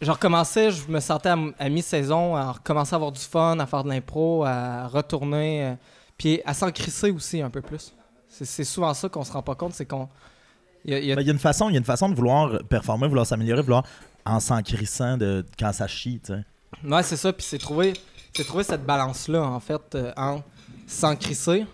je 0.00 0.10
recommençais, 0.10 0.70
je 0.70 0.88
me 0.88 0.98
sentais 1.00 1.28
à, 1.28 1.68
mi-saison, 1.68 2.34
à 2.36 2.52
recommencer 2.52 2.94
à 2.94 2.96
avoir 2.96 3.12
du 3.12 3.20
fun, 3.20 3.58
à 3.58 3.66
faire 3.66 3.84
de 3.84 3.88
l'impro, 3.90 4.44
à 4.44 4.88
retourner, 4.88 5.74
puis 6.18 6.40
à 6.44 6.54
s'en 6.54 6.72
crisser 6.72 7.10
aussi 7.10 7.40
un 7.40 7.50
peu 7.50 7.60
plus. 7.60 7.92
C'est 8.28 8.44
c'est 8.44 8.64
souvent 8.64 8.94
ça 8.94 9.08
qu'on 9.08 9.24
se 9.24 9.32
rend 9.32 9.42
pas 9.42 9.54
compte, 9.54 9.74
c'est 9.74 9.86
qu'on. 9.86 10.08
Il 10.84 10.92
y 10.92 10.94
a- 10.94 10.98
il 10.98 11.04
y 11.06 11.12
a- 11.12 11.16
Ben, 11.16 11.22
Il 11.22 11.26
y 11.26 11.30
a 11.30 11.32
une 11.32 11.38
façon, 11.38 11.68
il 11.68 11.72
y 11.72 11.76
a 11.76 11.78
une 11.78 11.84
façon 11.84 12.08
de 12.08 12.14
vouloir 12.14 12.58
performer, 12.68 13.06
vouloir 13.08 13.26
s'améliorer, 13.26 13.62
vouloir 13.62 13.84
en 14.24 14.40
s'en 14.40 14.62
crissant 14.62 15.16
de 15.16 15.44
quand 15.58 15.72
ça 15.72 15.86
chie, 15.86 16.20
tu 16.24 16.32
sais. 16.34 16.44
Ouais, 16.88 17.02
c'est 17.02 17.16
ça. 17.16 17.32
Puis 17.32 17.44
c'est 17.48 17.58
trouver, 17.58 17.94
c'est 18.34 18.44
trouver 18.44 18.64
cette 18.64 18.84
balance-là, 18.84 19.42
en 19.42 19.60
fait, 19.60 19.80
euh, 19.94 20.12
en 20.16 20.42
s'en 20.86 21.16
crisser, 21.16 21.66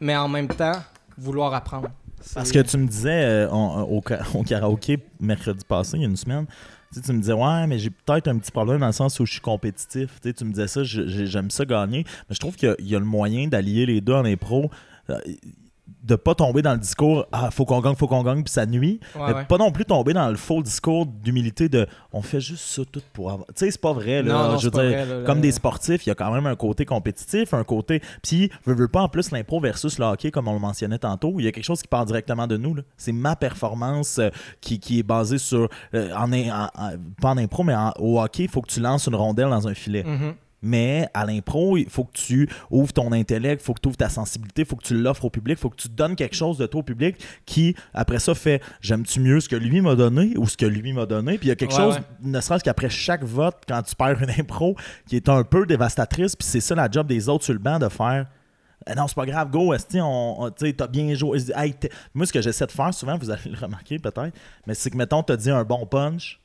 mais 0.00 0.16
en 0.16 0.28
même 0.28 0.48
temps, 0.48 0.72
vouloir 1.18 1.52
apprendre. 1.54 1.88
Parce 2.34 2.50
que 2.50 2.58
tu 2.60 2.76
me 2.78 2.86
disais 2.88 3.24
euh, 3.24 3.48
on- 3.52 3.82
au, 3.82 4.00
ka- 4.00 4.22
au 4.34 4.42
karaoké 4.42 4.98
mercredi 5.20 5.64
passé, 5.66 5.96
il 5.96 6.00
y 6.02 6.04
a 6.04 6.08
une 6.08 6.16
semaine, 6.16 6.46
tu, 6.92 6.98
sais, 7.00 7.06
tu 7.06 7.12
me 7.12 7.20
disais 7.20 7.32
ouais 7.34 7.66
mais 7.68 7.78
j'ai 7.78 7.90
peut-être 7.90 8.26
un 8.28 8.36
petit 8.38 8.50
problème 8.50 8.80
dans 8.80 8.86
le 8.86 8.92
sens 8.92 9.20
où 9.20 9.26
je 9.26 9.32
suis 9.32 9.40
compétitif. 9.40 10.20
Tu, 10.20 10.28
sais, 10.28 10.34
tu 10.34 10.44
me 10.44 10.50
disais 10.50 10.66
ça, 10.66 10.82
j'aime 10.82 11.50
ça 11.50 11.64
gagner, 11.64 12.04
mais 12.28 12.34
je 12.34 12.40
trouve 12.40 12.56
qu'il 12.56 12.68
y 12.68 12.72
a- 12.72 12.76
il 12.80 12.88
y, 12.88 12.96
a 12.96 12.98
le 12.98 13.04
moyen 13.04 13.46
d'allier 13.46 13.86
les 13.86 14.00
deux 14.00 14.14
en 14.14 14.24
impro. 14.24 14.70
De 16.06 16.14
pas 16.16 16.34
tomber 16.34 16.62
dans 16.62 16.72
le 16.72 16.78
discours 16.78 17.26
ah 17.32 17.50
faut 17.50 17.64
qu'on 17.64 17.80
gagne 17.80 17.94
faut 17.96 18.06
qu'on 18.06 18.22
gagne 18.22 18.42
puis 18.44 18.52
ça 18.52 18.64
nuit 18.66 19.00
Ouais, 19.16 19.22
mais 19.28 19.32
ouais. 19.34 19.44
pas 19.44 19.58
non 19.58 19.72
plus 19.72 19.84
tomber 19.84 20.12
dans 20.12 20.28
le 20.28 20.36
faux 20.36 20.62
discours 20.62 21.04
d'humilité 21.06 21.68
de 21.68 21.86
on 22.12 22.22
fait 22.22 22.40
juste 22.40 22.64
ça 22.64 22.82
tout 22.90 23.02
pour 23.12 23.30
avoir 23.30 23.46
tu 23.48 23.54
sais 23.56 23.70
c'est 23.70 23.80
pas 23.80 23.92
vrai 23.92 24.22
là, 24.22 24.32
Non, 24.32 24.48
non, 24.52 24.56
je 24.56 24.58
c'est 24.58 24.64
veux 24.66 24.70
pas 24.70 24.82
dire, 24.88 24.90
vrai, 24.98 25.06
là, 25.06 25.18
là. 25.20 25.24
comme 25.26 25.40
des 25.40 25.52
sportifs 25.52 26.06
il 26.06 26.10
y 26.10 26.12
a 26.12 26.14
quand 26.14 26.30
même 26.32 26.46
un 26.46 26.54
côté 26.56 26.84
compétitif 26.84 27.52
un 27.54 27.64
côté 27.64 28.00
puis 28.22 28.50
veux, 28.64 28.74
veux 28.74 28.88
pas 28.88 29.02
en 29.02 29.08
plus 29.08 29.30
l'impro 29.32 29.60
versus 29.60 29.98
le 29.98 30.04
hockey 30.06 30.30
comme 30.30 30.48
on 30.48 30.52
le 30.54 30.60
mentionnait 30.60 30.98
tantôt 30.98 31.34
il 31.38 31.44
y 31.44 31.48
a 31.48 31.52
quelque 31.52 31.64
chose 31.64 31.82
qui 31.82 31.88
part 31.88 32.06
directement 32.06 32.46
de 32.46 32.56
nous 32.56 32.74
là. 32.74 32.82
c'est 32.96 33.12
ma 33.12 33.34
performance 33.36 34.18
euh, 34.18 34.30
qui, 34.60 34.78
qui 34.78 35.00
est 35.00 35.02
basée 35.02 35.38
sur 35.38 35.68
euh, 35.94 36.12
en, 36.14 36.32
en- 36.32 36.70
en- 36.76 36.90
pas 37.20 37.30
en 37.30 37.38
impro 37.38 37.64
mais 37.64 37.74
au 37.98 38.20
hockey 38.20 38.44
il 38.44 38.48
faut 38.50 38.62
que 38.62 38.70
tu 38.70 38.80
lances 38.80 39.06
une 39.06 39.14
rondelle 39.16 39.50
dans 39.50 39.66
un 39.66 39.74
filet 39.74 40.04
Mhm. 40.04 40.34
Mais 40.66 41.08
à 41.14 41.24
l'impro, 41.24 41.76
il 41.76 41.88
faut 41.88 42.04
que 42.04 42.12
tu 42.12 42.48
ouvres 42.70 42.92
ton 42.92 43.12
intellect, 43.12 43.62
il 43.62 43.64
faut 43.64 43.72
que 43.74 43.80
tu 43.80 43.88
ouvres 43.88 43.96
ta 43.96 44.08
sensibilité, 44.08 44.62
il 44.62 44.68
faut 44.68 44.76
que 44.76 44.84
tu 44.84 44.94
l'offres 45.00 45.24
au 45.24 45.30
public, 45.30 45.56
il 45.58 45.60
faut 45.62 45.70
que 45.70 45.76
tu 45.76 45.88
donnes 45.88 46.16
quelque 46.16 46.36
chose 46.36 46.58
de 46.58 46.66
toi 46.66 46.80
au 46.80 46.82
public 46.82 47.16
qui, 47.46 47.74
après 47.94 48.18
ça, 48.18 48.34
fait 48.34 48.60
j'aime-tu 48.80 49.20
mieux 49.20 49.40
ce 49.40 49.48
que 49.48 49.56
lui 49.56 49.80
m'a 49.80 49.94
donné 49.94 50.34
ou 50.36 50.46
ce 50.46 50.56
que 50.56 50.66
lui 50.66 50.92
m'a 50.92 51.06
donné? 51.06 51.38
Puis 51.38 51.46
il 51.46 51.48
y 51.48 51.52
a 51.52 51.56
quelque 51.56 51.70
Ouais, 51.72 51.76
chose, 51.78 51.94
ouais. 51.96 52.02
ne 52.22 52.40
serait-ce 52.40 52.64
qu'après 52.64 52.90
chaque 52.90 53.24
vote, 53.24 53.56
quand 53.68 53.80
tu 53.82 53.94
perds 53.94 54.22
une 54.22 54.30
impro, 54.38 54.76
qui 55.06 55.16
est 55.16 55.28
un 55.28 55.42
peu 55.44 55.64
dévastatrice, 55.66 56.36
puis 56.36 56.46
c'est 56.46 56.60
ça 56.60 56.74
la 56.74 56.90
job 56.90 57.06
des 57.06 57.28
autres 57.28 57.44
sur 57.44 57.52
le 57.54 57.58
banc 57.60 57.78
de 57.78 57.88
faire. 57.88 58.26
Eh 58.88 58.94
non, 58.94 59.08
c'est 59.08 59.16
pas 59.16 59.26
grave, 59.26 59.50
go, 59.50 59.74
esti, 59.74 60.00
on, 60.00 60.42
on- 60.42 60.50
tu 60.50 60.72
t'as 60.74 60.86
bien 60.86 61.12
joué. 61.14 61.38
Hey, 61.56 61.74
Moi, 62.14 62.24
ce 62.26 62.32
que 62.32 62.40
j'essaie 62.40 62.66
de 62.66 62.70
faire 62.72 62.92
souvent, 62.94 63.18
vous 63.18 63.30
allez 63.30 63.50
le 63.50 63.58
remarquer 63.58 63.98
peut-être, 63.98 64.32
mais 64.66 64.74
c'est 64.74 64.90
que, 64.90 64.96
mettons, 64.96 65.22
t'as 65.22 65.36
dit 65.36 65.50
un 65.50 65.64
bon 65.64 65.86
punch, 65.86 66.40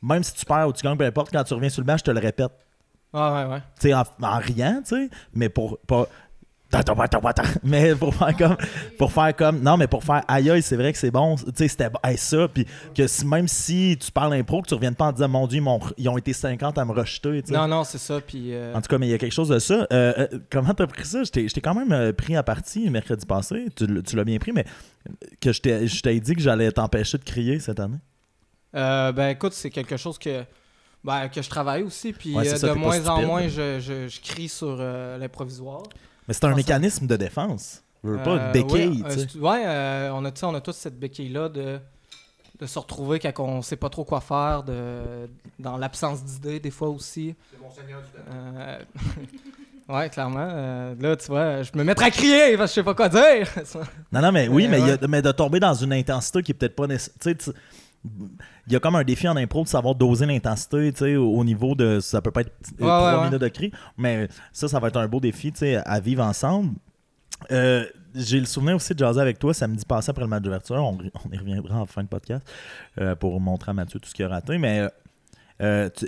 même 0.00 0.22
si 0.22 0.32
tu 0.34 0.44
perds 0.46 0.68
ou 0.68 0.72
tu 0.72 0.82
gagnes, 0.82 0.96
peu 0.96 1.04
importe, 1.04 1.30
quand 1.32 1.44
tu 1.44 1.52
reviens 1.54 1.68
sur 1.68 1.82
le 1.82 1.86
banc, 1.86 1.96
je 1.98 2.04
te 2.04 2.10
le 2.10 2.20
répète 2.20 2.52
Ouais, 3.14 3.20
ouais, 3.20 3.44
ouais. 3.52 3.62
tu 3.80 3.88
sais, 3.88 3.94
en, 3.94 4.02
en 4.22 4.38
riant, 4.38 4.82
tu 4.86 4.96
sais, 4.96 5.08
mais 5.34 5.48
pour 5.48 5.78
pas. 5.86 6.06
Mais 7.62 7.94
pour 7.94 8.12
faire 8.16 8.36
comme. 8.36 8.56
Pour 8.98 9.12
faire 9.12 9.36
comme. 9.36 9.60
Non, 9.60 9.76
mais 9.76 9.86
pour 9.86 10.02
faire 10.02 10.22
aïe 10.26 10.50
aïe, 10.50 10.60
c'est 10.60 10.74
vrai 10.74 10.92
que 10.92 10.98
c'est 10.98 11.12
bon. 11.12 11.36
Tu 11.36 11.44
sais, 11.54 11.68
c'était. 11.68 11.88
Hey, 12.02 12.16
ça. 12.18 12.48
Puis 12.52 12.66
que 12.92 13.06
si- 13.06 13.24
même 13.24 13.46
si 13.46 13.96
tu 14.00 14.10
parles 14.10 14.34
impro, 14.34 14.60
que 14.60 14.66
tu 14.66 14.74
reviennes 14.74 14.96
pas 14.96 15.04
en 15.04 15.12
disant 15.12 15.28
mon 15.28 15.46
Dieu, 15.46 15.58
ils, 15.58 15.62
m'ont- 15.62 15.78
ils 15.96 16.08
ont 16.08 16.18
été 16.18 16.32
50 16.32 16.76
à 16.76 16.84
me 16.84 16.90
rejeter. 16.90 17.42
tu 17.44 17.52
sais. 17.52 17.56
Non, 17.56 17.68
non, 17.68 17.84
c'est 17.84 17.98
ça. 17.98 18.20
Puis. 18.20 18.52
euh, 18.52 18.74
En 18.74 18.80
tout 18.80 18.88
cas, 18.88 18.98
mais 18.98 19.06
il 19.06 19.10
y 19.10 19.14
a 19.14 19.18
quelque 19.18 19.30
chose 19.32 19.50
de 19.50 19.58
ça. 19.60 19.86
Euh, 19.92 20.14
euh, 20.18 20.26
comment 20.50 20.74
t'as 20.74 20.88
pris 20.88 21.04
ça? 21.04 21.22
Je 21.22 21.30
t'ai 21.30 21.60
quand 21.60 21.74
même 21.74 22.12
pris 22.12 22.34
à 22.34 22.42
partie 22.42 22.90
mercredi 22.90 23.24
passé. 23.24 23.66
Tu, 23.76 24.02
tu 24.02 24.16
l'as 24.16 24.24
bien 24.24 24.38
pris, 24.38 24.50
mais 24.50 24.64
que 25.40 25.52
je 25.52 25.60
t'ai 25.60 25.86
je 25.86 26.02
t'ai 26.02 26.18
dit 26.18 26.34
que 26.34 26.40
j'allais 26.42 26.72
t'empêcher 26.72 27.18
de 27.18 27.24
crier 27.24 27.60
cette 27.60 27.78
année. 27.78 27.98
euh, 28.74 29.12
ben 29.12 29.28
écoute, 29.28 29.52
c'est 29.52 29.70
quelque 29.70 29.96
chose 29.96 30.18
que. 30.18 30.42
Ben, 31.04 31.28
que 31.28 31.42
je 31.42 31.50
travaille 31.50 31.82
aussi, 31.82 32.12
puis 32.14 32.34
Ouais, 32.34 32.48
euh, 32.48 32.56
ça, 32.56 32.68
de 32.68 32.72
moins 32.72 33.06
en 33.08 33.20
moins, 33.22 33.46
je, 33.46 33.78
je, 33.78 34.08
je 34.08 34.20
crie 34.22 34.48
sur 34.48 34.76
euh, 34.80 35.18
l'improvisoire. 35.18 35.82
Mais 36.26 36.32
c'est 36.32 36.44
un 36.46 36.48
pense- 36.48 36.56
mécanisme 36.56 37.06
de 37.06 37.16
défense. 37.16 37.82
Je 38.02 38.08
veux 38.10 38.22
pas, 38.22 38.36
une 38.36 38.52
béquille, 38.52 39.02
ouais, 39.02 39.08
tu 39.10 39.14
sais. 39.16 39.20
euh, 39.20 39.26
c'est- 39.32 39.38
ouais, 39.38 39.62
euh, 39.66 40.10
on, 40.14 40.24
a, 40.24 40.30
on 40.44 40.54
a 40.54 40.60
tous 40.62 40.72
cette 40.72 40.98
béquille-là 40.98 41.48
de, 41.50 41.78
de 42.58 42.66
se 42.66 42.78
retrouver 42.78 43.18
quand 43.18 43.32
on 43.40 43.60
sait 43.62 43.76
pas 43.76 43.90
trop 43.90 44.04
quoi 44.04 44.20
faire, 44.22 44.62
de, 44.62 45.28
dans 45.58 45.76
l'absence 45.76 46.24
d'idées, 46.24 46.58
des 46.60 46.70
fois 46.70 46.88
aussi. 46.88 47.34
C'est 47.50 47.60
mon 47.60 47.70
seigneur 47.70 48.00
du 48.00 49.14
Ouais, 49.92 50.08
clairement. 50.08 50.48
euh, 50.50 50.94
là, 50.98 51.14
tu 51.16 51.26
vois, 51.26 51.62
je 51.62 51.70
me 51.74 51.84
mettrais 51.84 52.06
à 52.06 52.10
crier 52.10 52.56
parce 52.56 52.70
que 52.70 52.76
je 52.76 52.80
sais 52.80 52.82
pas 52.82 52.94
quoi 52.94 53.10
dire. 53.10 53.46
Non, 54.12 54.22
non, 54.22 54.32
mais 54.32 54.48
oui, 54.48 54.66
mais, 54.68 54.80
il 54.80 54.86
y 54.86 54.90
a- 54.90 55.06
mais 55.06 55.20
de 55.20 55.30
tomber 55.32 55.60
dans 55.60 55.74
une 55.74 55.92
intensité 55.92 56.42
qui 56.42 56.52
est 56.52 56.54
peut-être 56.54 56.76
pas 56.76 56.86
nécessaire. 56.86 57.34
Il 58.66 58.72
y 58.72 58.76
a 58.76 58.80
comme 58.80 58.96
un 58.96 59.04
défi 59.04 59.26
en 59.28 59.36
impro 59.36 59.62
de 59.62 59.68
savoir 59.68 59.94
doser 59.94 60.26
l'intensité 60.26 60.92
tu 60.92 60.98
sais, 60.98 61.16
au 61.16 61.30
au 61.32 61.44
niveau 61.44 61.74
de. 61.74 62.00
Ça 62.00 62.20
peut 62.20 62.30
pas 62.30 62.42
être 62.42 62.52
euh, 62.80 62.84
Ouais, 62.84 62.86
trois 62.86 63.12
ouais, 63.12 63.18
ouais. 63.18 63.24
minutes 63.26 63.40
de 63.40 63.48
cri, 63.48 63.72
mais 63.96 64.28
ça, 64.52 64.68
ça 64.68 64.78
va 64.78 64.88
être 64.88 64.96
un 64.98 65.08
beau 65.08 65.20
défi 65.20 65.52
tu 65.52 65.58
sais, 65.60 65.76
à 65.76 66.00
vivre 66.00 66.22
ensemble. 66.22 66.74
Euh, 67.50 67.84
J'ai 68.14 68.38
le 68.40 68.46
souvenir 68.46 68.76
aussi 68.76 68.94
de 68.94 68.98
jaser 68.98 69.20
avec 69.20 69.38
toi 69.38 69.52
samedi 69.54 69.84
passé 69.84 70.10
après 70.10 70.22
le 70.24 70.28
match 70.28 70.42
d'ouverture. 70.42 70.76
On, 70.76 70.98
on 70.98 71.32
y 71.32 71.38
reviendra 71.38 71.80
en 71.80 71.86
fin 71.86 72.02
de 72.02 72.08
podcast 72.08 72.46
euh, 73.00 73.14
pour 73.14 73.40
montrer 73.40 73.70
à 73.70 73.74
Mathieu 73.74 73.98
tout 73.98 74.08
ce 74.08 74.14
qu'il 74.14 74.24
a 74.24 74.28
raté. 74.28 74.58
Mais 74.58 74.88
euh, 75.62 75.88
tu 75.96 76.06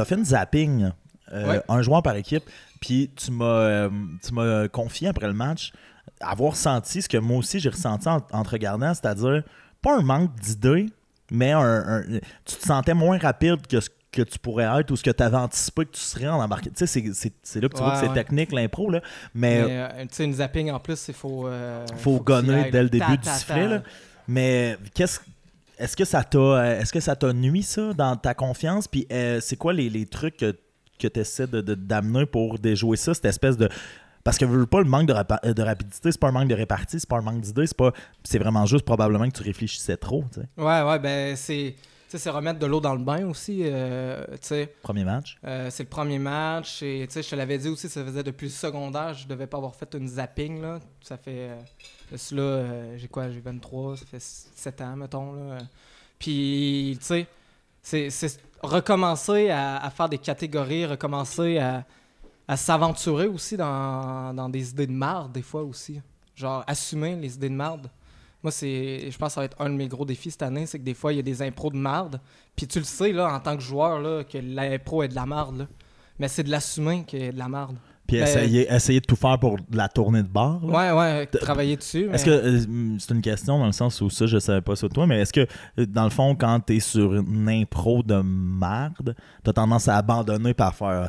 as 0.00 0.04
fait 0.04 0.14
une 0.16 0.24
zapping, 0.24 0.90
Ouais. 1.30 1.60
un 1.68 1.82
joueur 1.82 2.02
par 2.02 2.16
équipe, 2.16 2.44
puis 2.80 3.10
tu 3.14 3.30
m'as 3.32 3.90
tu 4.24 4.32
m'as 4.32 4.66
confié 4.68 5.08
après 5.08 5.26
le 5.26 5.34
match 5.34 5.72
avoir 6.20 6.56
senti 6.56 7.02
ce 7.02 7.08
que 7.10 7.18
moi 7.18 7.36
aussi 7.36 7.60
j'ai 7.60 7.68
ressenti 7.68 8.08
en, 8.08 8.22
en 8.32 8.42
te 8.44 8.48
regardant, 8.48 8.94
c'est-à-dire 8.94 9.42
pas 9.82 9.98
un 9.98 10.00
manque 10.00 10.34
d'idées, 10.40 10.86
mais 11.30 11.52
un, 11.52 11.60
un- 11.98 12.02
tu 12.44 12.56
te 12.56 12.62
sentais 12.64 12.94
moins 12.94 13.18
rapide 13.18 13.66
que 13.66 13.80
ce 13.80 13.90
que 14.10 14.22
tu 14.22 14.38
pourrais 14.38 14.64
être 14.80 14.90
ou 14.90 14.96
ce 14.96 15.02
que 15.02 15.10
tu 15.10 15.22
avais 15.22 15.36
anticipé 15.36 15.84
que 15.84 15.90
tu 15.92 16.00
serais 16.00 16.28
en 16.28 16.40
embarqué. 16.42 16.70
Tu 16.70 16.76
sais, 16.78 16.86
c'est- 16.86 17.12
c'est 17.12 17.32
c'est 17.42 17.60
là 17.60 17.68
que 17.68 17.76
tu 17.76 17.82
vois 17.82 17.92
que 17.92 17.98
c'est 18.00 18.08
ouais. 18.08 18.14
technique 18.14 18.52
l'impro, 18.52 18.90
là. 18.90 19.00
Mais, 19.34 19.62
Mais, 19.64 19.66
euh, 19.70 20.02
tu 20.02 20.08
sais, 20.12 20.24
une 20.24 20.32
zapping 20.34 20.70
en 20.70 20.80
plus, 20.80 21.08
il 21.08 21.14
faut. 21.14 21.46
euh, 21.46 21.84
faut 21.98 22.18
gonner 22.18 22.70
dès 22.70 22.82
le 22.82 22.88
début 22.88 23.04
Ta, 23.04 23.10
du 23.12 23.18
ta, 23.18 23.32
sifflet. 23.34 23.54
ta. 23.64 23.68
là. 23.68 23.82
Mais 24.26 24.76
qu'est-ce 24.94 25.20
est-ce 25.78 25.96
que 25.96 26.04
ça 26.04 26.24
t'a 26.24 26.38
euh, 26.38 26.80
est-ce 26.80 26.92
que 26.92 27.00
ça 27.00 27.14
t'a 27.14 27.32
nuit 27.32 27.62
ça 27.62 27.92
dans 27.92 28.16
ta 28.16 28.34
confiance? 28.34 28.88
Puis 28.88 29.06
euh, 29.12 29.40
c'est 29.40 29.56
quoi 29.56 29.72
les, 29.74 29.88
les 29.90 30.06
trucs 30.06 30.38
que, 30.38 30.56
que 30.98 31.06
tu 31.06 31.20
essaies 31.20 31.46
de, 31.46 31.60
de- 31.60 31.74
d'amener 31.74 32.26
pour 32.26 32.58
déjouer 32.58 32.96
ça 32.96 33.14
cette 33.14 33.26
espèce 33.26 33.56
de 33.56 33.68
parce 34.28 34.36
que 34.36 34.44
veux 34.44 34.66
pas 34.66 34.80
le 34.80 34.84
manque 34.90 35.06
de, 35.06 35.14
rapa- 35.14 35.40
de 35.54 35.62
rapidité, 35.62 36.12
c'est 36.12 36.20
pas 36.20 36.28
un 36.28 36.32
manque 36.32 36.48
de 36.48 36.54
répartie, 36.54 37.00
c'est 37.00 37.08
pas 37.08 37.16
un 37.16 37.22
manque 37.22 37.40
d'idées, 37.40 37.66
c'est 37.66 37.74
pas 37.76 37.92
c'est 38.24 38.38
vraiment 38.38 38.66
juste 38.66 38.84
probablement 38.84 39.26
que 39.26 39.34
tu 39.38 39.42
réfléchissais 39.42 39.96
trop, 39.96 40.22
tu 40.34 40.40
sais. 40.42 40.46
Ouais, 40.62 40.82
ouais, 40.82 40.98
ben 40.98 41.34
c'est. 41.34 41.74
C'est 42.10 42.28
remettre 42.30 42.58
de 42.58 42.64
l'eau 42.66 42.80
dans 42.80 42.94
le 42.94 43.02
bain 43.02 43.26
aussi. 43.26 43.60
euh, 43.64 44.22
tu 44.32 44.38
sais, 44.42 44.74
Premier 44.82 45.04
match. 45.04 45.36
Euh, 45.44 45.68
c'est 45.70 45.82
le 45.82 45.88
premier 45.90 46.18
match. 46.18 46.82
Et 46.82 47.06
tu 47.06 47.12
sais, 47.14 47.22
je 47.22 47.28
te 47.30 47.34
l'avais 47.36 47.58
dit 47.58 47.68
aussi, 47.68 47.88
ça 47.88 48.02
faisait 48.04 48.22
depuis 48.22 48.46
le 48.46 48.50
secondaire. 48.52 49.12
Je 49.14 49.26
devais 49.28 49.46
pas 49.46 49.56
avoir 49.58 49.74
fait 49.74 49.94
une 49.94 50.08
zapping. 50.08 50.60
Là. 50.62 50.78
Ça 51.02 51.16
fait. 51.18 51.50
Euh, 51.50 51.56
cela, 52.16 52.40
euh, 52.42 52.94
j'ai 52.98 53.08
quoi 53.08 53.30
J'ai 53.30 53.40
23, 53.40 53.96
ça 53.98 54.04
fait 54.06 54.22
7 54.22 54.80
ans, 54.82 54.96
mettons. 54.96 55.32
Là. 55.32 55.58
Puis, 56.18 56.96
tu 57.00 57.04
sais, 57.06 57.26
c'est- 57.82 58.08
c'est 58.10 58.40
recommencer 58.62 59.50
à, 59.50 59.76
à 59.76 59.90
faire 59.90 60.08
des 60.08 60.18
catégories, 60.18 60.86
recommencer 60.86 61.58
à, 61.58 61.84
à 62.48 62.56
s'aventurer 62.56 63.26
aussi 63.26 63.56
dans, 63.56 64.34
dans 64.34 64.48
des 64.48 64.70
idées 64.70 64.86
de 64.86 64.92
marde, 64.92 65.32
des 65.32 65.42
fois 65.42 65.62
aussi. 65.62 66.00
Genre, 66.34 66.64
assumer 66.66 67.14
les 67.16 67.34
idées 67.34 67.50
de 67.50 67.54
marde. 67.54 67.90
Moi, 68.42 68.50
c'est, 68.52 69.10
je 69.10 69.18
pense 69.18 69.28
que 69.30 69.34
ça 69.34 69.40
va 69.40 69.44
être 69.46 69.60
un 69.60 69.68
de 69.68 69.74
mes 69.74 69.88
gros 69.88 70.04
défis 70.04 70.30
cette 70.30 70.42
année, 70.42 70.64
c'est 70.64 70.78
que 70.78 70.84
des 70.84 70.94
fois, 70.94 71.12
il 71.12 71.16
y 71.16 71.18
a 71.18 71.22
des 71.22 71.42
impros 71.42 71.70
de 71.70 71.76
marde. 71.76 72.20
Puis 72.56 72.66
tu 72.66 72.78
le 72.78 72.84
sais, 72.84 73.12
là, 73.12 73.34
en 73.34 73.40
tant 73.40 73.56
que 73.56 73.62
joueur, 73.62 74.00
là, 74.00 74.24
que 74.24 74.38
l'impro 74.38 75.02
est 75.02 75.08
de 75.08 75.14
la 75.14 75.26
marde, 75.26 75.58
là. 75.58 75.66
Mais 76.20 76.26
c'est 76.28 76.42
de 76.42 76.50
l'assumer 76.50 77.04
qu'il 77.06 77.22
est 77.22 77.32
de 77.32 77.38
la 77.38 77.48
marde. 77.48 77.76
Puis 78.06 78.16
Ben- 78.18 78.24
essayer, 78.26 78.72
essayer 78.72 79.00
de 79.00 79.04
tout 79.06 79.14
faire 79.16 79.38
pour 79.38 79.56
la 79.70 79.88
tournée 79.88 80.22
de 80.22 80.28
bar. 80.28 80.60
là. 80.64 80.94
Ouais, 80.94 80.98
ouais, 80.98 81.26
travailler 81.26 81.76
dessus. 81.76 82.08
Est-ce 82.12 82.24
que 82.24 82.30
euh, 82.30 82.96
c'est 82.98 83.12
une 83.12 83.20
question 83.20 83.58
dans 83.58 83.66
le 83.66 83.72
sens 83.72 84.00
où 84.00 84.08
ça, 84.08 84.26
je 84.26 84.38
savais 84.38 84.62
pas 84.62 84.74
de 84.74 84.88
toi, 84.88 85.06
mais 85.06 85.20
est-ce 85.20 85.32
que 85.32 85.46
euh, 85.78 85.84
dans 85.86 86.04
le 86.04 86.10
fond, 86.10 86.34
quand 86.34 86.58
t'es 86.60 86.80
sur 86.80 87.14
une 87.14 87.48
impro 87.48 88.02
de 88.02 88.20
merde, 88.24 89.14
t'as 89.44 89.52
tendance 89.52 89.88
à 89.88 89.96
abandonner 89.96 90.54
par 90.54 90.74
faire. 90.74 91.08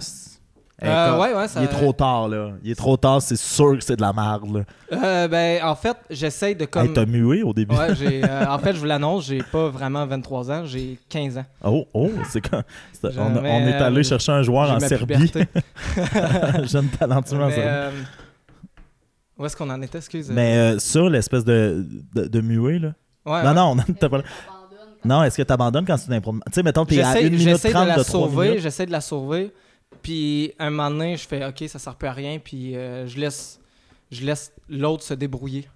Euh, 0.83 1.09
comme- 1.11 1.19
ouais, 1.21 1.33
ouais, 1.33 1.47
ça- 1.47 1.59
Il 1.61 1.65
est 1.65 1.67
trop 1.67 1.91
tard, 1.93 2.27
là. 2.29 2.51
Il 2.63 2.71
est 2.71 2.75
trop 2.75 2.95
tard, 2.95 3.21
c'est 3.21 3.35
sûr 3.37 3.77
que 3.77 3.83
c'est 3.83 3.95
de 3.97 4.01
la 4.01 4.13
merde, 4.13 4.55
là. 4.55 4.61
Euh, 4.93 5.27
ben, 5.27 5.63
en 5.63 5.75
fait, 5.75 5.97
j'essaye 6.09 6.55
de 6.55 6.65
comme. 6.65 6.85
Hey, 6.87 6.93
t'as 6.93 7.05
mué 7.05 7.43
au 7.43 7.53
début. 7.53 7.75
Ouais, 7.75 7.93
j'ai, 7.95 8.23
euh, 8.29 8.45
en 8.47 8.57
fait, 8.59 8.73
je 8.73 8.79
vous 8.79 8.85
l'annonce, 8.85 9.25
j'ai 9.25 9.43
pas 9.43 9.67
vraiment 9.69 10.05
23 10.05 10.51
ans, 10.51 10.65
j'ai 10.65 10.97
15 11.09 11.37
ans. 11.37 11.45
Oh, 11.63 11.85
oh, 11.93 12.09
c'est 12.29 12.41
quand. 12.41 12.61
on, 13.03 13.45
est 13.45 13.73
allé 13.73 14.03
chercher 14.03 14.31
un 14.31 14.41
joueur 14.43 14.71
en 14.71 14.79
Serbie. 14.79 15.31
Jeune 16.63 16.87
talentueux 16.89 17.41
en 17.43 17.49
Serbie. 17.49 17.97
Où 19.37 19.45
est-ce 19.45 19.55
qu'on 19.55 19.69
en 19.69 19.81
était, 19.81 19.97
excuse? 19.99 20.29
Mais 20.29 20.55
euh, 20.57 20.79
ça, 20.79 21.01
l'espèce 21.09 21.45
de, 21.45 21.85
de, 22.13 22.25
de 22.27 22.41
muet, 22.41 22.79
là. 22.79 22.93
Ouais, 23.25 23.43
non, 23.43 23.53
non, 23.75 23.83
on- 23.87 23.93
t'as 23.93 24.09
pas- 24.09 24.21
Non, 25.05 25.23
est-ce 25.23 25.37
que 25.37 25.43
t'abandonnes 25.43 25.85
quand 25.85 25.95
c'est 25.97 26.07
une 26.07 26.13
impro 26.15 26.33
Tu 26.33 26.39
sais, 26.51 26.63
mettons, 26.63 26.85
t'es 26.85 27.01
à 27.01 27.13
J'essaie 27.13 27.25
1 27.27 27.29
minute 27.29 27.39
j'essaie 27.47 27.69
30 27.71 27.83
de 27.83 27.87
la 27.89 27.95
de 27.97 28.03
3 28.03 28.19
sauver, 28.27 28.59
j'essaie 28.59 28.85
de 28.85 28.91
la 28.91 29.01
sauver. 29.01 29.53
Puis 30.09 30.53
un 30.57 30.71
moment 30.71 30.89
donné, 30.89 31.17
je 31.17 31.27
fais 31.27 31.45
OK, 31.45 31.63
ça 31.67 31.77
sert 31.77 31.93
plus 31.95 32.07
à 32.07 32.13
rien, 32.13 32.39
puis 32.39 32.75
euh, 32.75 33.05
je 33.05 33.19
laisse 33.19 33.59
je 34.09 34.25
laisse 34.25 34.51
l'autre 34.67 35.03
se 35.03 35.13
débrouiller. 35.13 35.67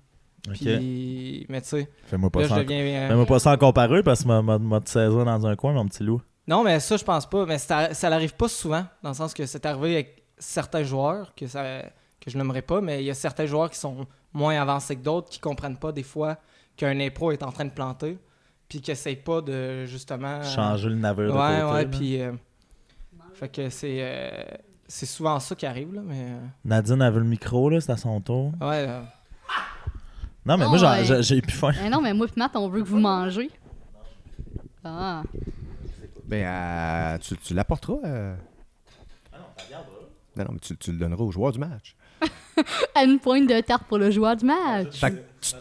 Ok. 0.50 0.56
Puis, 0.58 1.46
mais 1.50 1.62
tu 1.62 1.68
sais, 1.68 1.88
Fais-moi 2.06 2.32
pas, 2.32 2.42
ça 2.42 2.48
je 2.48 2.54
en- 2.56 2.58
deviens. 2.64 2.78
euh, 2.84 3.08
fais-moi 3.10 3.26
pas 3.28 3.38
ça 3.38 3.52
en 3.52 3.58
comparé 3.58 4.02
parce 4.02 4.24
que 4.24 4.28
m'a- 4.30 4.42
m'a 4.42 4.58
m'a 4.58 4.80
te 4.82 4.90
saisir 4.90 5.24
dans 5.24 5.46
un 5.46 5.56
coin, 5.56 5.74
mon 5.74 5.86
petit 5.88 6.02
loup. 6.04 6.20
Non, 6.48 6.64
mais 6.64 6.80
ça, 6.80 6.98
je 6.98 7.04
pense 7.04 7.30
pas. 7.30 7.46
Mais 7.46 7.60
ça, 7.60 7.94
ça 7.94 8.10
n'arrive 8.10 8.34
pas 8.34 8.48
souvent, 8.48 8.84
dans 9.04 9.10
le 9.10 9.16
sens 9.16 9.36
que 9.36 9.46
c'est 9.46 9.66
arrivé 9.68 9.94
avec 9.94 10.24
certains 10.40 10.82
joueurs 10.84 11.36
que, 11.36 11.46
ça, 11.46 11.84
que 12.20 12.32
je 12.32 12.38
n'aimerais 12.40 12.64
pas, 12.64 12.82
mais 12.82 13.04
il 13.04 13.06
y 13.06 13.12
a 13.12 13.14
certains 13.14 13.46
joueurs 13.46 13.70
qui 13.70 13.78
sont 13.78 14.08
moins 14.34 14.60
avancés 14.60 14.96
que 14.96 15.04
d'autres 15.04 15.30
qui 15.30 15.40
comprennent 15.40 15.78
pas 15.78 15.92
des 15.92 16.02
fois 16.04 16.38
qu'un 16.76 17.00
impro 17.00 17.32
est 17.32 17.44
en 17.44 17.52
train 17.52 17.66
de 17.66 17.70
planter, 17.70 18.18
puis 18.68 18.82
qui 18.82 18.90
n'essayent 18.90 19.16
pas 19.18 19.42
de 19.42 19.86
justement. 19.86 20.42
Changer 20.42 20.90
le 20.90 20.96
navire 20.96 21.28
de 21.28 21.32
Ouais, 21.38 21.62
côté. 21.62 21.74
ouais, 21.74 21.86
puis. 21.86 22.20
euh, 22.20 22.32
fait 23.34 23.50
que 23.50 23.70
c'est. 23.70 23.98
euh, 24.02 24.44
c'est 24.88 25.06
souvent 25.06 25.40
ça 25.40 25.56
qui 25.56 25.66
arrive, 25.66 25.94
là, 25.94 26.02
mais. 26.04 26.28
euh, 26.32 26.40
Nadine 26.66 27.02
avait 27.02 27.20
le 27.20 27.26
micro, 27.26 27.70
là, 27.70 27.80
c'est 27.82 27.92
à 27.92 27.98
son 27.98 28.20
tour. 28.22 28.52
ouais. 28.62 28.86
euh, 28.88 29.02
Non, 30.46 30.58
mais 30.58 30.68
moi, 30.68 30.78
j'en- 30.78 30.92
ouais. 30.92 31.06
j'ai 31.06 31.24
j'ai 31.24 31.42
plus 31.42 31.54
faim. 31.54 31.72
Non, 31.90 32.02
mais 32.02 32.14
moi, 32.14 32.28
pis 32.28 32.34
Matt, 32.38 32.56
on 32.56 32.68
veut 32.70 32.84
que 32.84 32.88
vous 32.90 33.00
mangez. 33.00 33.50
Ah. 34.84 35.24
Ben, 36.26 36.46
euh, 36.46 37.18
tu, 37.20 37.38
tu 37.38 37.54
l'apporteras. 37.54 37.98
euh. 38.06 38.36
Non, 40.36 40.46
non, 40.46 40.52
mais 40.54 40.60
tu, 40.60 40.76
tu 40.78 40.92
le 40.92 40.98
donneras 40.98 41.24
aux 41.24 41.32
joueurs 41.32 41.52
du 41.52 41.60
match. 41.60 41.96
À 42.96 43.04
une 43.04 43.20
pointe 43.20 43.48
de 43.48 43.60
tarte 43.62 43.84
pour 43.86 43.98
le 43.98 44.12
joueur 44.12 44.36
du 44.36 44.46
match. 44.46 45.00
Fait 45.00 45.12
que 45.12 45.18
tu, 45.42 45.56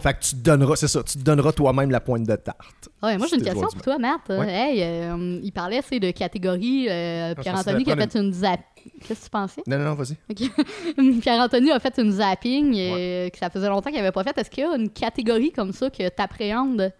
fait 0.00 0.14
que 0.14 0.20
tu 0.20 0.30
te 0.36 0.40
donneras, 0.40 0.76
c'est 0.76 0.88
ça, 0.88 1.02
tu 1.02 1.18
te 1.18 1.22
donneras 1.22 1.52
toi-même 1.52 1.90
la 1.90 2.00
pointe 2.00 2.24
de 2.26 2.36
tarte. 2.36 2.88
Ouais, 3.02 3.16
moi, 3.18 3.26
j'ai 3.28 3.36
une 3.36 3.42
question 3.44 3.66
pour 3.72 3.82
toi, 3.82 3.98
Matt. 3.98 4.20
Ouais. 4.28 4.48
Hey, 4.52 4.82
euh, 4.82 5.40
il 5.42 5.52
parlait 5.52 5.80
c'est 5.88 6.00
de 6.00 6.10
catégorie. 6.10 6.86
euh, 6.88 7.34
Ah, 7.36 7.40
Pierre-Anthony 7.40 7.84
qui 7.84 7.92
a 7.92 7.96
fait 7.96 8.14
une 8.16 8.32
zap. 8.32 8.60
Qu'est-ce 9.06 9.20
que 9.20 9.24
tu 9.24 9.30
pensais? 9.30 9.62
Non, 9.66 9.78
non, 9.78 9.84
non, 9.84 9.94
vas-y. 9.94 10.16
Pierre-Anthony 11.20 11.70
a 11.70 11.78
fait 11.80 11.98
une 11.98 12.10
zapping 12.12 12.74
euh, 12.76 13.28
que 13.28 13.38
ça 13.38 13.48
faisait 13.50 13.68
longtemps 13.68 13.90
qu'il 13.90 13.98
n'avait 13.98 14.12
pas 14.12 14.24
fait. 14.24 14.36
Est-ce 14.38 14.50
qu'il 14.50 14.64
y 14.64 14.66
a 14.66 14.74
une 14.76 14.90
catégorie 14.90 15.52
comme 15.52 15.72
ça 15.72 15.88
que 15.90 15.96
tu 16.08 16.22
appréhendes? 16.22 16.92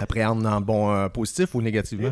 Appréhende 0.00 0.46
en 0.46 0.60
bon 0.60 0.92
euh, 0.92 1.08
positif 1.08 1.54
ou 1.54 1.62
négativement? 1.62 2.10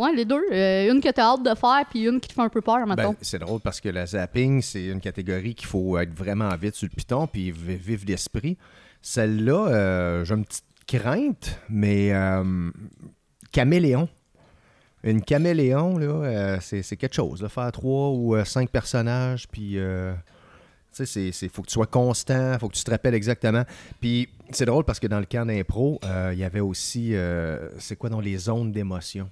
Ouais, 0.00 0.12
les 0.14 0.24
deux. 0.24 0.42
Euh, 0.50 0.90
une 0.90 1.00
que 1.02 1.10
tu 1.12 1.20
as 1.20 1.24
hâte 1.24 1.42
de 1.42 1.54
faire, 1.54 1.84
puis 1.90 2.06
une 2.06 2.20
qui 2.20 2.28
te 2.28 2.32
fait 2.32 2.40
un 2.40 2.48
peu 2.48 2.62
peur, 2.62 2.86
mettons. 2.86 3.10
Ben, 3.10 3.16
c'est 3.20 3.38
drôle 3.38 3.60
parce 3.60 3.80
que 3.82 3.90
la 3.90 4.06
zapping, 4.06 4.62
c'est 4.62 4.86
une 4.86 5.00
catégorie 5.00 5.54
qu'il 5.54 5.66
faut 5.66 5.98
être 5.98 6.14
vraiment 6.14 6.48
vite 6.56 6.74
sur 6.74 6.88
le 6.90 6.96
piton 6.96 7.26
puis 7.26 7.50
vi- 7.52 7.76
vivre 7.76 8.04
d'esprit. 8.06 8.56
Celle-là, 9.02 9.66
euh, 9.68 10.24
j'ai 10.24 10.34
une 10.34 10.44
petite 10.46 10.64
crainte, 10.86 11.58
mais 11.68 12.12
euh, 12.14 12.70
caméléon. 13.52 14.08
Une 15.02 15.20
caméléon, 15.22 15.98
là, 15.98 16.58
c'est, 16.60 16.82
quelque 16.96 17.14
chose. 17.14 17.42
Là, 17.42 17.48
faire 17.50 17.70
trois 17.72 18.10
ou 18.10 18.42
cinq 18.44 18.70
personnages, 18.70 19.46
puis. 19.48 19.72
tu 19.72 19.80
sais, 20.92 21.06
c'est, 21.06 21.32
c'est- 21.32 21.48
faut 21.48 21.62
que 21.62 21.68
tu 21.68 21.74
sois 21.74 21.86
constant, 21.86 22.58
faut 22.58 22.68
que 22.68 22.74
tu 22.74 22.84
te 22.84 22.90
rappelles 22.90 23.14
exactement. 23.14 23.64
Puis 24.00 24.28
c'est 24.50 24.64
drôle 24.66 24.84
parce 24.84 24.98
que 25.00 25.06
dans 25.06 25.20
le 25.20 25.26
camp 25.26 25.46
d'impro, 25.46 25.98
euh, 26.04 26.30
il 26.32 26.38
y 26.38 26.44
avait 26.44 26.60
aussi, 26.60 27.14
euh, 27.14 27.68
c'est 27.78 27.96
quoi 27.96 28.08
dans 28.10 28.20
les 28.20 28.36
zones 28.38 28.72
d'émotion? 28.72 29.28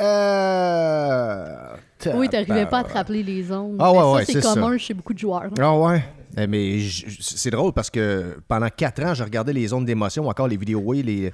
Euh... 0.00 1.76
oui, 2.14 2.28
t'arrivais 2.28 2.66
pas 2.66 2.78
à 2.80 2.84
te 2.84 2.92
rappeler 2.92 3.22
les 3.22 3.50
ondes. 3.52 3.76
Ah 3.78 3.92
ouais, 3.92 3.98
ça, 3.98 4.12
ouais, 4.12 4.24
c'est 4.24 4.40
ça. 4.40 4.54
commun 4.54 4.76
chez 4.78 4.94
beaucoup 4.94 5.12
de 5.14 5.18
joueurs. 5.18 5.44
là. 5.44 5.50
Ah 5.60 5.76
ouais. 5.78 6.04
Eh, 6.36 6.46
mais 6.46 6.78
j- 6.78 7.04
j- 7.08 7.18
c'est 7.20 7.50
drôle 7.50 7.72
parce 7.72 7.90
que 7.90 8.38
pendant 8.48 8.68
quatre 8.70 9.02
ans, 9.04 9.12
je 9.14 9.22
regardais 9.22 9.52
les 9.52 9.66
zones 9.68 9.84
d'émotion, 9.84 10.26
encore 10.28 10.48
les 10.48 10.56
vidéos, 10.56 10.80
oui, 10.84 11.02
les. 11.02 11.32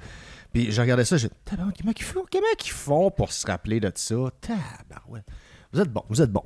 Puis 0.51 0.71
je 0.71 0.81
regardais 0.81 1.05
ça, 1.05 1.15
je 1.15 1.27
Tabarouette, 1.45 1.75
comment 1.79 1.93
ils 1.97 2.03
font, 2.03 2.25
comment 2.31 2.45
ils 2.65 2.69
font 2.71 3.11
pour 3.11 3.31
se 3.31 3.45
rappeler 3.47 3.79
de 3.79 3.91
ça? 3.95 4.15
Tabarouette. 4.41 5.25
Vous 5.71 5.79
êtes 5.79 5.89
bon, 5.91 6.03
vous 6.09 6.21
êtes 6.21 6.31
bon. 6.31 6.43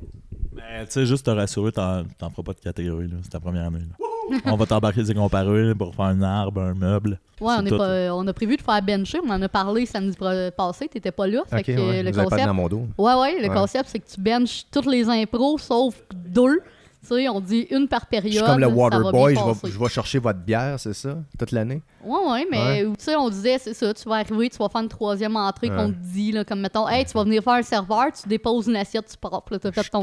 Mais 0.54 0.86
tu 0.86 0.92
sais, 0.92 1.06
juste 1.06 1.26
te 1.26 1.32
rassurer, 1.32 1.72
t'en 1.72 2.04
t'en 2.18 2.30
feras 2.30 2.44
pas 2.44 2.54
de 2.54 2.60
catégorie, 2.60 3.08
là. 3.08 3.16
C'est 3.24 3.30
ta 3.30 3.40
première 3.40 3.66
année. 3.68 3.80
là. 3.80 3.96
on 4.46 4.56
va 4.56 4.66
t'embarquer 4.66 5.04
des 5.04 5.14
comparés 5.14 5.64
là, 5.64 5.76
pour 5.76 5.94
faire 5.96 6.06
un 6.06 6.22
arbre, 6.22 6.62
un 6.62 6.74
meuble. 6.74 7.20
Ouais, 7.42 7.56
on, 7.60 7.66
est 7.66 7.78
pas, 7.78 8.16
on 8.16 8.26
a 8.28 8.34
prévu 8.34 8.56
de 8.58 8.62
faire 8.62 8.82
bencher. 8.82 9.20
On 9.26 9.30
en 9.30 9.42
a 9.42 9.50
parlé 9.50 9.86
samedi 9.86 10.16
passé. 10.56 10.88
T'étais 10.88 11.12
pas 11.12 11.28
là. 11.28 11.42
Fait 11.48 11.58
Ok, 11.60 11.66
que 11.66 11.72
ouais, 11.90 12.04
le 12.04 12.12
vous 12.12 12.24
concept. 12.24 12.46
dans 12.46 12.54
mon 12.54 12.68
dos. 12.70 12.88
Ouais, 12.98 13.14
ouais, 13.16 13.42
le 13.42 13.50
Ouais. 13.50 13.54
concept, 13.56 13.90
c'est 13.90 14.00
que 14.00 14.08
tu 14.10 14.20
benches 14.22 14.64
toutes 14.72 14.86
les 14.86 15.08
impros 15.10 15.58
sauf 15.58 15.96
deux. 16.14 16.60
Tu 17.02 17.10
sais, 17.10 17.28
on 17.28 17.42
dit 17.42 17.68
une 17.70 17.90
par 17.90 18.06
période. 18.06 18.32
Je 18.32 18.38
suis 18.38 18.46
comme 18.46 18.60
le 18.62 18.68
va 18.68 18.74
Waterboy, 18.74 19.36
je 19.36 19.40
vais, 19.42 19.46
passer. 19.46 19.72
je 19.74 19.78
vais 19.80 19.90
chercher 19.90 20.20
votre 20.20 20.40
bière, 20.40 20.80
c'est 20.80 20.94
ça? 20.94 21.18
Toute 21.38 21.52
l'année? 21.52 21.82
Ouais, 22.02 22.20
ouais, 22.32 22.48
mais 22.50 22.84
tu 22.86 22.94
sais, 23.00 23.18
on 23.18 23.30
disait, 23.30 23.58
c'est 23.60 23.74
ça, 23.74 23.94
tu 23.94 24.08
vas 24.08 24.16
arriver, 24.16 24.50
tu 24.50 24.58
vas 24.58 24.70
faire 24.70 24.80
une 24.82 24.88
troisième 24.88 25.36
entrée 25.36 25.70
Ouais. 25.70 25.76
qu'on 25.76 25.90
te 25.90 25.98
dit, 25.98 26.32
là, 26.32 26.46
comme 26.46 26.62
mettons, 26.62 26.88
hey, 26.88 27.04
tu 27.04 27.12
vas 27.12 27.26
venir 27.26 27.44
faire 27.44 27.54
un 27.56 27.62
serveur, 27.62 28.06
tu 28.14 28.30
déposes 28.30 28.68
une 28.68 28.78
assiette, 28.78 29.06
tu 29.12 29.18
propres, 29.18 29.52
là, 29.52 29.60
t'as 29.60 29.74
fait 29.74 29.84
Je 29.84 29.90
ton. 29.92 30.02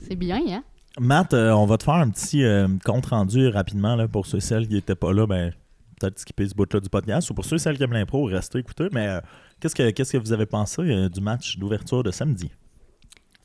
C'est 0.00 0.14
bien, 0.14 0.40
hein? 0.48 0.62
Matt, 0.98 1.34
euh, 1.34 1.50
on 1.52 1.66
va 1.66 1.76
te 1.76 1.84
faire 1.84 1.94
un 1.94 2.08
petit 2.08 2.42
euh, 2.42 2.68
compte 2.84 3.06
rendu 3.06 3.48
rapidement 3.48 3.96
là, 3.96 4.08
pour 4.08 4.26
ceux 4.26 4.38
et 4.38 4.40
celles 4.40 4.66
qui 4.66 4.74
n'étaient 4.74 4.94
pas 4.94 5.12
là. 5.12 5.26
Ben, 5.26 5.52
peut-être 6.00 6.18
skipper 6.18 6.48
ce 6.48 6.54
bout-là 6.54 6.80
du 6.80 6.88
podcast. 6.88 7.28
Ou 7.30 7.34
pour 7.34 7.44
ceux 7.44 7.56
et 7.56 7.58
celles 7.58 7.76
qui 7.76 7.82
aiment 7.82 7.92
l'impro, 7.92 8.24
restez 8.24 8.58
écouter. 8.58 8.88
Mais 8.92 9.08
euh, 9.08 9.20
qu'est-ce, 9.60 9.74
que, 9.74 9.90
qu'est-ce 9.90 10.12
que 10.12 10.18
vous 10.18 10.32
avez 10.32 10.46
pensé 10.46 11.08
du 11.10 11.20
match 11.20 11.58
d'ouverture 11.58 12.02
de 12.02 12.10
samedi? 12.10 12.50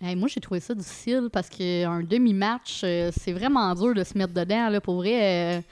Moi, 0.01 0.27
j'ai 0.29 0.39
trouvé 0.39 0.59
ça 0.59 0.73
difficile 0.73 1.29
parce 1.31 1.47
qu'un 1.47 2.01
demi-match, 2.01 2.79
c'est 2.79 3.33
vraiment 3.33 3.75
dur 3.75 3.93
de 3.93 4.03
se 4.03 4.17
mettre 4.17 4.33
dedans, 4.33 4.69
là, 4.69 4.81
pour 4.81 4.95
vrai. 4.95 5.63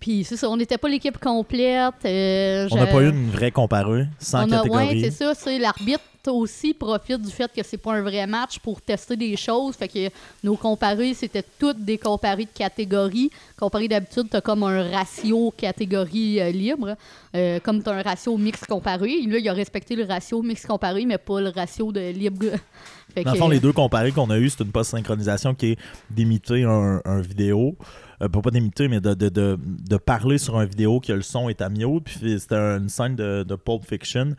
Puis 0.00 0.24
c'est 0.24 0.36
ça, 0.36 0.50
on 0.50 0.56
n'était 0.56 0.76
pas 0.78 0.88
l'équipe 0.88 1.18
complète. 1.18 1.94
euh, 2.04 2.68
On 2.70 2.76
n'a 2.76 2.86
pas 2.86 3.00
eu 3.02 3.08
une 3.10 3.30
vraie 3.30 3.50
comparée, 3.50 4.06
sans 4.18 4.46
catégorie. 4.46 4.86
ouais, 4.88 5.00
c'est 5.02 5.10
ça. 5.10 5.34
c'est 5.34 5.58
L'arbitre 5.58 6.02
aussi 6.26 6.72
profite 6.74 7.20
du 7.20 7.30
fait 7.30 7.50
que 7.54 7.62
c'est 7.62 7.76
pas 7.78 7.94
un 7.94 8.00
vrai 8.02 8.26
match 8.26 8.58
pour 8.58 8.80
tester 8.82 9.16
des 9.16 9.36
choses. 9.36 9.74
Fait 9.76 9.88
que 9.88 10.08
nos 10.42 10.56
comparés, 10.56 11.12
c'était 11.14 11.44
toutes 11.58 11.82
des 11.84 11.96
comparés 11.98 12.44
de 12.44 12.50
catégorie. 12.54 13.30
Comparé 13.58 13.88
d'habitude, 13.88 14.28
t'as 14.30 14.40
comme 14.42 14.62
un 14.62 14.90
ratio 14.90 15.52
catégorie 15.56 16.40
euh, 16.40 16.50
libre. 16.50 16.96
Euh, 17.34 17.58
comme 17.60 17.82
t'as 17.82 17.94
un 17.94 18.02
ratio 18.02 18.36
mix 18.38 18.60
comparé. 18.64 19.22
Là, 19.26 19.38
il 19.38 19.48
a 19.48 19.52
respecté 19.52 19.96
le 19.96 20.04
ratio 20.04 20.42
mix 20.42 20.64
comparé, 20.66 21.04
mais 21.06 21.18
pas 21.18 21.40
le 21.40 21.48
ratio 21.50 21.92
de 21.92 22.10
libre. 22.10 22.46
Fait 23.14 23.22
Dans 23.22 23.32
le 23.32 23.38
fond, 23.38 23.48
les 23.48 23.60
deux 23.60 23.72
comparés 23.72 24.10
qu'on 24.12 24.28
a 24.30 24.38
eu, 24.38 24.48
c'est 24.50 24.64
une 24.64 24.72
post-synchronisation 24.72 25.54
qui 25.54 25.72
est 25.72 25.78
d'imiter 26.10 26.64
un, 26.64 27.00
un 27.04 27.20
vidéo. 27.20 27.76
Euh, 28.22 28.28
pas 28.28 28.50
d'imiter, 28.50 28.88
mais 28.88 29.00
de, 29.00 29.14
de, 29.14 29.28
de, 29.28 29.58
de 29.60 29.96
parler 29.96 30.38
sur 30.38 30.58
un 30.58 30.64
vidéo 30.64 31.00
que 31.00 31.12
le 31.12 31.22
son 31.22 31.48
est 31.48 31.60
à 31.60 31.68
mute. 31.68 32.04
Puis 32.04 32.38
c'était 32.40 32.56
une 32.56 32.88
scène 32.88 33.16
de 33.16 33.54
Pulp 33.56 33.84
Fiction 33.84 34.34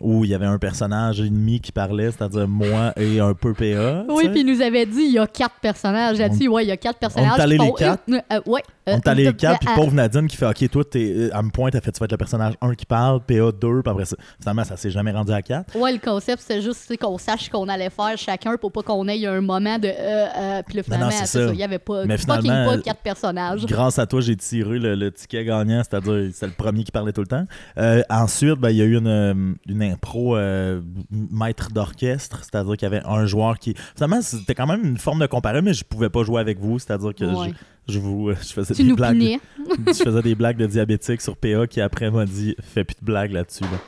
où 0.00 0.24
il 0.24 0.30
y 0.30 0.34
avait 0.34 0.46
un 0.46 0.58
personnage 0.58 1.20
ennemi 1.20 1.60
qui 1.60 1.70
parlait, 1.70 2.10
c'est-à-dire 2.10 2.48
moi 2.48 2.92
et 2.96 3.20
un 3.20 3.34
peu 3.34 3.54
PA. 3.54 4.04
Oui, 4.08 4.28
puis 4.28 4.40
il 4.40 4.46
nous 4.46 4.60
avait 4.60 4.86
dit 4.86 5.02
il 5.02 5.12
y 5.12 5.18
a 5.18 5.26
quatre 5.26 5.56
personnages. 5.60 6.18
Dit, 6.30 6.48
ouais, 6.48 6.64
il 6.64 6.68
y 6.68 6.72
a 6.72 6.76
quatre 6.76 6.98
personnages. 6.98 7.38
allé 7.38 7.56
qui 7.58 7.62
les 7.64 7.68
font 7.68 7.74
quatre? 7.74 8.02
euh, 8.10 8.40
ouais. 8.46 8.62
On 8.86 8.96
est 8.96 9.08
allé 9.08 9.24
les 9.24 9.32
quatre, 9.32 9.60
puis 9.60 9.68
pauvre 9.74 9.92
Nadine 9.92 10.26
qui 10.26 10.36
fait 10.36 10.46
Ok, 10.46 10.68
toi, 10.68 10.84
t'es, 10.84 11.10
euh, 11.16 11.30
elle 11.34 11.44
me 11.44 11.50
pointe, 11.50 11.74
elle 11.74 11.80
fait 11.80 11.92
Tu 11.92 12.00
vas 12.00 12.04
être 12.04 12.12
le 12.12 12.18
personnage 12.18 12.54
1 12.60 12.74
qui 12.74 12.84
parle, 12.84 13.20
PA 13.20 13.34
2, 13.34 13.52
puis 13.52 13.72
après 13.86 14.04
ça, 14.04 14.16
finalement, 14.40 14.64
ça 14.64 14.76
s'est 14.76 14.90
jamais 14.90 15.10
rendu 15.12 15.32
à 15.32 15.40
4. 15.40 15.76
Ouais, 15.78 15.92
le 15.92 15.98
concept, 15.98 16.42
c'était 16.42 16.60
juste 16.60 16.94
qu'on 16.98 17.16
sache 17.16 17.44
ce 17.44 17.50
qu'on 17.50 17.68
allait 17.68 17.88
faire 17.88 18.16
chacun 18.16 18.56
pour 18.56 18.72
pas 18.72 18.82
qu'on 18.82 19.06
ait 19.08 19.24
un 19.26 19.40
moment 19.40 19.78
de. 19.78 19.88
Euh, 19.88 20.26
euh, 20.36 20.62
puis 20.66 20.76
non, 20.78 20.82
finalement, 20.82 21.10
c'est 21.10 21.26
c'est. 21.26 21.48
Il 21.50 21.56
y 21.56 21.62
avait 21.62 21.78
pas. 21.78 22.04
Mais 22.04 22.18
finalement, 22.18 22.66
pas 22.66 22.78
quatre 22.78 23.00
personnages. 23.00 23.64
Grâce 23.66 23.98
à 23.98 24.06
toi, 24.06 24.20
j'ai 24.20 24.36
tiré 24.36 24.78
le, 24.78 24.94
le 24.96 25.10
ticket 25.12 25.44
gagnant, 25.44 25.82
c'est-à-dire 25.88 26.30
c'est 26.34 26.46
le 26.46 26.52
premier 26.52 26.84
qui 26.84 26.92
parlait 26.92 27.12
tout 27.12 27.22
le 27.22 27.26
temps. 27.26 27.46
Euh, 27.78 28.02
ensuite, 28.10 28.58
ben, 28.58 28.70
il 28.70 28.76
y 28.76 28.82
a 28.82 28.84
eu 28.84 28.98
une, 28.98 29.06
euh, 29.06 29.34
une 29.68 29.82
impro 29.92 30.36
euh, 30.36 30.80
maître 31.10 31.70
d'orchestre, 31.72 32.42
c'est-à-dire 32.44 32.76
qu'il 32.76 32.82
y 32.88 32.92
avait 32.94 33.04
un 33.04 33.26
joueur 33.26 33.58
qui. 33.58 33.74
Finalement, 33.94 34.22
c'était 34.22 34.54
quand 34.54 34.66
même 34.66 34.84
une 34.84 34.98
forme 34.98 35.20
de 35.20 35.26
comparé, 35.26 35.62
mais 35.62 35.74
je 35.74 35.84
pouvais 35.84 36.10
pas 36.10 36.22
jouer 36.24 36.40
avec 36.40 36.58
vous, 36.58 36.78
c'est-à-dire 36.78 37.14
que 37.14 37.24
Ouais. 37.24 37.52
je, 37.88 37.94
je 37.94 37.98
vous, 37.98 38.30
je 38.30 38.52
faisais 38.52 38.74
Tu 38.74 38.82
des 38.82 38.88
nous 38.90 38.96
blagues. 38.96 39.38
je 39.86 39.92
faisais 39.92 40.22
des 40.22 40.34
blagues 40.34 40.56
de 40.56 40.66
diabétique 40.66 41.20
sur 41.20 41.36
PA 41.36 41.66
qui 41.66 41.80
après 41.80 42.10
m'a 42.10 42.24
dit 42.26 42.54
fais 42.60 42.84
plus 42.84 42.96
de 43.00 43.04
blagues 43.04 43.32
là-dessus. 43.32 43.64
là. 43.64 43.78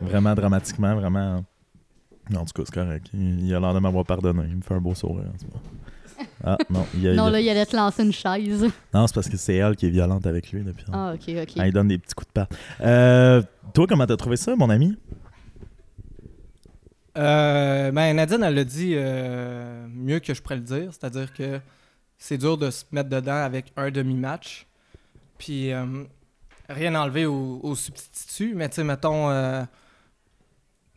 Vraiment 0.00 0.34
dramatiquement, 0.34 0.94
vraiment. 0.94 1.44
Non, 2.30 2.40
en 2.40 2.44
tout 2.44 2.52
cas, 2.54 2.62
c'est 2.64 2.74
correct. 2.74 3.06
Il, 3.12 3.46
il 3.46 3.54
a 3.54 3.58
l'air 3.60 3.74
de 3.74 3.80
m'avoir 3.80 4.04
pardonné. 4.04 4.42
Il 4.48 4.56
me 4.58 4.62
fait 4.62 4.74
un 4.74 4.80
beau 4.80 4.94
sourire 4.94 5.24
en 5.34 5.38
ce 5.38 5.44
moment. 5.46 5.60
Ah, 6.42 6.56
non, 6.70 6.86
il 6.94 7.06
a- 7.06 7.10
il 7.12 7.16
Non, 7.16 7.26
a- 7.26 7.30
là, 7.30 7.40
il 7.40 7.48
allait 7.48 7.66
te 7.66 7.76
lancer 7.76 8.02
une 8.02 8.12
chaise. 8.12 8.66
non 8.94 9.06
c'est 9.06 9.14
parce 9.14 9.28
que 9.28 9.36
c'est 9.36 9.56
elle 9.56 9.76
qui 9.76 9.86
est 9.86 9.90
violente 9.90 10.26
avec 10.26 10.50
lui 10.52 10.62
depuis. 10.62 10.84
Ah, 10.92 11.12
ok, 11.14 11.34
ok. 11.42 11.52
Ah, 11.58 11.66
il 11.66 11.72
donne 11.72 11.88
des 11.88 11.98
petits 11.98 12.14
coups 12.14 12.28
de 12.28 12.32
patte. 12.32 12.50
Euh, 12.80 13.42
toi, 13.74 13.86
comment 13.86 14.06
t'as 14.06 14.16
trouvé 14.16 14.36
ça, 14.36 14.56
mon 14.56 14.70
ami? 14.70 14.96
Euh, 17.18 17.90
ben, 17.90 18.14
Nadine, 18.14 18.42
elle 18.42 18.54
l'a 18.54 18.64
dit 18.64 18.92
euh, 18.94 19.86
mieux 19.92 20.20
que 20.20 20.32
je 20.32 20.40
pourrais 20.40 20.56
le 20.56 20.62
dire. 20.62 20.90
C'est-à-dire 20.92 21.32
que 21.32 21.60
c'est 22.18 22.38
dur 22.38 22.56
de 22.56 22.70
se 22.70 22.84
mettre 22.92 23.08
dedans 23.08 23.34
avec 23.44 23.72
un 23.76 23.90
demi-match. 23.90 24.66
Puis, 25.38 25.72
euh, 25.72 25.84
rien 26.68 26.94
enlevé 26.94 27.26
au, 27.26 27.60
au 27.62 27.74
substitut. 27.74 28.54
Mais, 28.54 28.68
tu 28.68 28.76
sais, 28.76 28.84
mettons, 28.84 29.28
euh, 29.30 29.62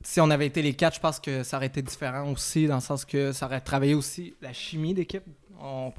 si 0.04 0.20
on 0.20 0.30
avait 0.30 0.46
été 0.46 0.62
les 0.62 0.74
quatre, 0.74 0.96
je 0.96 1.00
pense 1.00 1.20
que 1.20 1.44
ça 1.44 1.58
aurait 1.58 1.68
été 1.68 1.82
différent 1.82 2.30
aussi, 2.32 2.68
dans 2.68 2.76
le 2.76 2.82
sens 2.82 3.06
que 3.06 3.32
ça 3.32 3.46
aurait 3.46 3.62
travaillé 3.62 3.94
aussi 3.94 4.36
la 4.42 4.54
chimie 4.54 4.94
d'équipe. 4.94 5.24
On, 5.60 5.92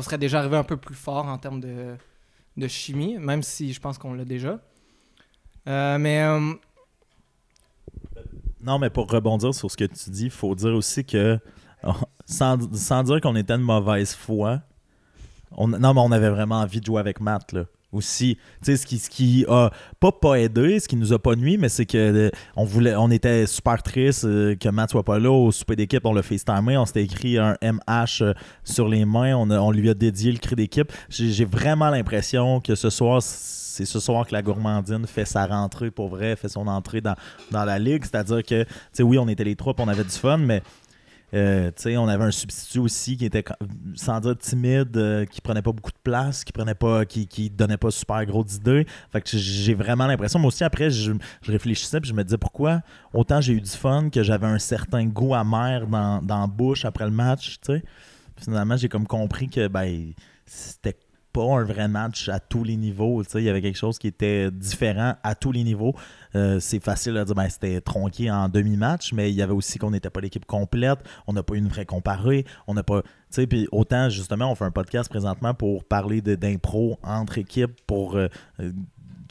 serait 0.00 0.18
déjà 0.18 0.40
arrivé 0.40 0.56
un 0.56 0.64
peu 0.64 0.76
plus 0.76 0.94
fort 0.94 1.26
en 1.26 1.38
termes 1.38 1.60
de, 1.60 2.66
chimie, 2.66 3.16
même 3.18 3.42
si 3.42 3.72
je 3.72 3.80
pense 3.80 3.96
qu'on 3.96 4.12
l'a 4.12 4.24
déjà. 4.24 4.58
Euh, 5.68 5.98
mais. 5.98 6.22
euh, 6.22 6.54
Non, 8.60 8.78
mais 8.78 8.90
pour 8.90 9.08
rebondir 9.08 9.54
sur 9.54 9.70
ce 9.70 9.76
que 9.76 9.84
tu 9.84 10.10
dis, 10.10 10.24
il 10.24 10.30
faut 10.30 10.54
dire 10.54 10.74
aussi 10.74 11.04
que, 11.04 11.38
oh, 11.84 11.92
sans, 12.26 12.56
dire 12.56 13.20
qu'on 13.20 13.36
était 13.36 13.56
de 13.56 13.62
mauvaise 13.62 14.14
foi, 14.14 14.62
On, 15.52 15.68
non, 15.68 15.94
mais 15.94 16.00
on 16.00 16.10
avait 16.10 16.30
vraiment 16.30 16.60
envie 16.60 16.80
de 16.80 16.86
jouer 16.86 17.00
avec 17.00 17.20
Matt, 17.20 17.52
là. 17.52 17.64
Aussi, 17.90 18.36
tu 18.62 18.66
sais, 18.66 18.76
ce 18.76 18.84
qui, 18.86 18.98
ce 18.98 19.08
qui 19.08 19.46
a 19.48 19.70
pas 19.98 20.12
pas 20.12 20.34
aidé, 20.34 20.78
ce 20.78 20.86
qui 20.86 20.96
nous 20.96 21.14
a 21.14 21.18
pas 21.18 21.34
nuit, 21.36 21.56
mais 21.56 21.70
c'est 21.70 21.86
que 21.86 21.96
euh, 21.96 22.30
on 22.54 22.64
voulait, 22.64 22.94
on 22.94 23.10
était 23.10 23.46
super 23.46 23.82
triste 23.82 24.24
euh, 24.26 24.54
que 24.56 24.68
Matt 24.68 24.90
soit 24.90 25.04
pas 25.04 25.18
là 25.18 25.30
au 25.30 25.50
souper 25.52 25.74
d'équipe. 25.74 26.04
On 26.04 26.12
l'a 26.12 26.22
FaceTimé, 26.22 26.76
on 26.76 26.84
s'était 26.84 27.04
écrit 27.04 27.38
un 27.38 27.56
MH 27.62 28.20
euh, 28.20 28.34
sur 28.62 28.88
les 28.88 29.06
mains, 29.06 29.34
on, 29.36 29.48
a- 29.50 29.58
on 29.60 29.70
lui 29.70 29.88
a 29.88 29.94
dédié 29.94 30.32
le 30.32 30.38
cri 30.38 30.54
d'équipe. 30.54 30.92
J'ai 31.08 31.46
vraiment 31.46 31.88
l'impression 31.88 32.60
que 32.60 32.74
ce 32.74 32.90
soir, 32.90 33.22
c'est 33.22 33.86
ce 33.86 34.00
soir 34.00 34.26
que 34.26 34.34
la 34.34 34.42
gourmandine 34.42 35.06
fait 35.06 35.24
sa 35.24 35.46
rentrée 35.46 35.90
pour 35.90 36.08
vrai, 36.08 36.36
fait 36.36 36.48
son 36.50 36.66
entrée 36.66 37.00
dans, 37.00 37.14
dans 37.50 37.64
la 37.64 37.78
ligue. 37.78 38.04
C'est-à-dire 38.04 38.42
que, 38.42 38.64
tu 38.64 38.70
sais, 38.92 39.02
oui, 39.02 39.16
on 39.18 39.28
était 39.28 39.44
les 39.44 39.56
trois, 39.56 39.72
on 39.78 39.88
avait 39.88 40.04
du 40.04 40.10
fun, 40.10 40.36
mais 40.36 40.62
euh, 41.34 41.70
on 41.86 42.08
avait 42.08 42.24
un 42.24 42.30
substitut 42.30 42.78
aussi 42.78 43.16
qui 43.16 43.24
était, 43.24 43.44
sans 43.94 44.20
dire 44.20 44.36
timide, 44.38 44.96
euh, 44.96 45.26
qui 45.26 45.40
prenait 45.40 45.62
pas 45.62 45.72
beaucoup 45.72 45.90
de 45.90 45.98
place, 46.02 46.44
qui 46.44 46.52
prenait 46.52 46.74
pas, 46.74 47.04
qui, 47.04 47.26
qui 47.26 47.50
donnait 47.50 47.76
pas 47.76 47.90
super 47.90 48.24
gros 48.24 48.44
d'idées. 48.44 48.86
Fait 49.12 49.20
que 49.20 49.28
j'ai 49.36 49.74
vraiment 49.74 50.06
l'impression, 50.06 50.38
moi 50.38 50.48
aussi, 50.48 50.64
après, 50.64 50.90
je, 50.90 51.12
réfléchissais 51.46 52.00
puis 52.00 52.08
je 52.10 52.14
me 52.14 52.24
disais 52.24 52.38
pourquoi 52.38 52.80
autant 53.12 53.40
j'ai 53.40 53.52
eu 53.52 53.60
du 53.60 53.70
fun 53.70 54.10
que 54.10 54.22
j'avais 54.22 54.46
un 54.46 54.58
certain 54.58 55.04
goût 55.04 55.34
amer 55.34 55.86
dans, 55.86 56.22
dans 56.22 56.40
la 56.40 56.46
bouche 56.46 56.84
après 56.84 57.04
le 57.04 57.10
match, 57.10 57.58
tu 57.60 57.72
sais? 57.72 57.82
Puis 58.36 58.44
Finalement, 58.44 58.76
j'ai 58.76 58.88
comme 58.88 59.06
compris 59.06 59.48
que 59.48 59.66
ben 59.68 60.12
c'était 60.46 60.96
un 61.42 61.64
vrai 61.64 61.88
match 61.88 62.28
à 62.28 62.40
tous 62.40 62.64
les 62.64 62.76
niveaux. 62.76 63.22
Il 63.34 63.42
y 63.42 63.48
avait 63.48 63.62
quelque 63.62 63.78
chose 63.78 63.98
qui 63.98 64.06
était 64.06 64.50
différent 64.50 65.14
à 65.22 65.34
tous 65.34 65.52
les 65.52 65.64
niveaux. 65.64 65.94
Euh, 66.34 66.60
c'est 66.60 66.82
facile 66.82 67.16
à 67.16 67.24
dire, 67.24 67.34
ben, 67.34 67.48
c'était 67.48 67.80
tronqué 67.80 68.30
en 68.30 68.48
demi-match, 68.48 69.12
mais 69.12 69.30
il 69.30 69.34
y 69.36 69.42
avait 69.42 69.52
aussi 69.52 69.78
qu'on 69.78 69.90
n'était 69.90 70.10
pas 70.10 70.20
l'équipe 70.20 70.44
complète. 70.44 70.98
On 71.26 71.32
n'a 71.32 71.42
pas 71.42 71.54
eu 71.54 71.58
une 71.58 71.68
vraie 71.68 71.86
comparée. 71.86 72.44
On 72.66 72.74
n'a 72.74 72.82
pas. 72.82 73.02
Puis 73.48 73.68
autant, 73.72 74.08
justement, 74.08 74.50
on 74.50 74.54
fait 74.54 74.64
un 74.64 74.70
podcast 74.70 75.08
présentement 75.08 75.54
pour 75.54 75.84
parler 75.84 76.20
d'impro 76.20 76.98
entre 77.02 77.38
équipes 77.38 77.80
pour 77.86 78.16
euh, 78.16 78.28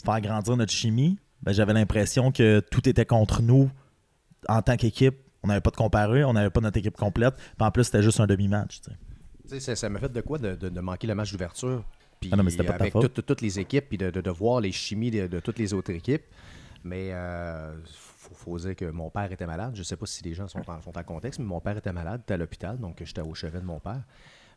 faire 0.03 0.21
grandir 0.21 0.57
notre 0.57 0.71
chimie. 0.73 1.17
Ben, 1.43 1.51
J'avais 1.53 1.73
l'impression 1.73 2.31
que 2.31 2.59
tout 2.59 2.87
était 2.89 3.05
contre 3.05 3.41
nous 3.41 3.69
en 4.47 4.61
tant 4.61 4.75
qu'équipe. 4.77 5.15
On 5.43 5.47
n'avait 5.47 5.61
pas 5.61 5.69
de 5.71 5.75
comparé, 5.75 6.23
on 6.23 6.33
n'avait 6.33 6.49
pas 6.49 6.61
notre 6.61 6.77
équipe 6.77 6.97
complète. 6.97 7.35
Puis 7.35 7.55
en 7.59 7.71
plus, 7.71 7.85
c'était 7.85 8.01
juste 8.03 8.19
un 8.19 8.27
demi-match. 8.27 8.79
ça- 9.59 9.89
m'a 9.89 9.99
fait 9.99 10.11
de 10.11 10.21
quoi 10.21 10.37
de 10.39 10.79
manquer 10.81 11.07
le 11.07 11.15
match 11.15 11.31
d'ouverture? 11.31 11.83
Puis 12.19 12.29
Ah 12.33 12.35
non, 12.35 12.43
mais 12.43 12.51
pas 12.55 12.73
avec 12.73 12.93
faute. 12.93 13.03
tout- 13.03 13.09
tout- 13.09 13.21
toutes 13.21 13.41
les 13.41 13.59
équipes, 13.59 13.85
puis 13.89 13.97
de, 13.97 14.09
de- 14.09 14.21
de 14.21 14.29
voir 14.31 14.59
les 14.61 14.71
chimies 14.71 15.11
de, 15.11 15.27
de 15.27 15.39
toutes 15.39 15.59
les 15.59 15.73
autres 15.73 15.91
équipes. 15.91 16.23
Mais 16.83 17.09
euh, 17.11 17.73
faut, 17.85 18.33
faut 18.35 18.57
dire 18.59 18.75
que 18.75 18.85
mon 18.85 19.09
père 19.09 19.31
était 19.31 19.47
malade. 19.47 19.71
Je 19.75 19.83
sais 19.83 19.95
pas 19.97 20.05
si 20.05 20.23
les 20.23 20.33
gens 20.33 20.47
sont 20.47 20.61
en, 20.69 20.81
sont 20.81 20.97
en 20.97 21.03
contexte, 21.03 21.39
mais 21.39 21.45
mon 21.45 21.59
père 21.59 21.77
était 21.77 21.91
malade, 21.93 22.21
était 22.23 22.35
à 22.35 22.37
l'hôpital, 22.37 22.77
donc 22.77 23.01
j'étais 23.03 23.21
au 23.21 23.33
chevet 23.33 23.59
de 23.59 23.65
mon 23.65 23.79
père. 23.79 24.01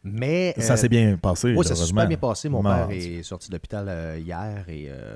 Mais 0.03 0.55
Ça 0.59 0.73
euh, 0.73 0.77
s'est 0.77 0.89
bien 0.89 1.19
passé. 1.19 1.55
Oui, 1.55 1.63
ça 1.67 1.75
s'est 1.77 1.85
super 1.85 2.07
bien 2.07 2.17
passé. 2.17 2.49
Mon 2.49 2.63
père 2.63 2.89
est 2.91 3.23
sorti 3.23 3.49
de 3.49 3.55
l'hôpital 3.55 3.87
euh, 3.89 4.19
hier 4.19 4.65
et 4.69 4.87
euh, 4.89 5.15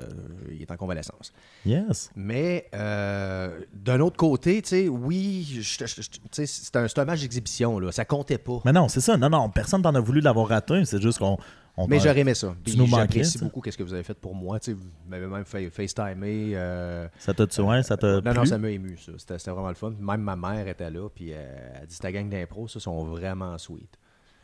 il 0.51 0.61
est 0.61 0.69
en 0.69 0.77
convalescence. 0.77 1.33
Yes. 1.65 2.11
Mais 2.15 2.69
d'un 2.71 3.99
autre 4.01 4.17
côté, 4.17 4.61
tu 4.61 4.69
sais, 4.69 4.87
oui, 4.87 5.59
c'est 5.63 6.75
un, 6.75 7.05
match 7.05 7.21
d'exhibition, 7.21 7.79
là. 7.79 7.91
Ça 7.91 8.05
comptait 8.05 8.37
pas. 8.37 8.59
Mais 8.63 8.73
non, 8.73 8.87
c'est 8.87 9.01
ça. 9.01 9.17
Non, 9.17 9.29
non, 9.29 9.49
personne 9.49 9.81
t'en 9.81 9.95
a 9.95 9.99
voulu 9.99 10.21
l'avoir 10.21 10.49
raté. 10.49 10.85
C'est 10.85 11.01
juste 11.01 11.17
qu'on. 11.17 11.37
On 11.77 11.87
Mais 11.87 11.99
j'aurais 11.99 12.19
aimé 12.19 12.33
ça. 12.33 12.55
Puis 12.63 12.77
nous 12.77 12.85
manquais, 12.87 13.01
J'apprécie 13.03 13.37
beaucoup 13.39 13.61
ce 13.69 13.77
que 13.77 13.83
vous 13.83 13.93
avez 13.93 14.03
fait 14.03 14.13
pour 14.13 14.33
moi. 14.33 14.59
Tu 14.59 14.71
sais, 14.71 14.73
vous 14.77 14.85
m'avez 15.09 15.27
même 15.27 15.45
fait 15.45 15.69
FaceTimer. 15.69 16.51
euh, 16.55 17.07
Ça 17.19 17.33
t'a 17.33 17.45
tué, 17.47 17.83
ça 17.83 17.97
t'a. 17.97 18.21
non, 18.21 18.33
non, 18.33 18.45
ça 18.45 18.57
m'a 18.57 18.69
ému, 18.69 18.97
ça. 18.97 19.11
C'était 19.17 19.37
c'était 19.37 19.51
vraiment 19.51 19.69
le 19.69 19.75
fun. 19.75 19.93
Même 19.99 20.21
ma 20.21 20.35
mère 20.35 20.67
était 20.67 20.89
là, 20.89 21.09
puis 21.13 21.31
euh, 21.33 21.55
elle 21.81 21.87
dit 21.87 21.99
ta 21.99 22.11
gang 22.11 22.29
d'impro, 22.29 22.67
ça, 22.67 22.79
sont 22.79 23.03
vraiment 23.05 23.57
sweet. 23.57 23.89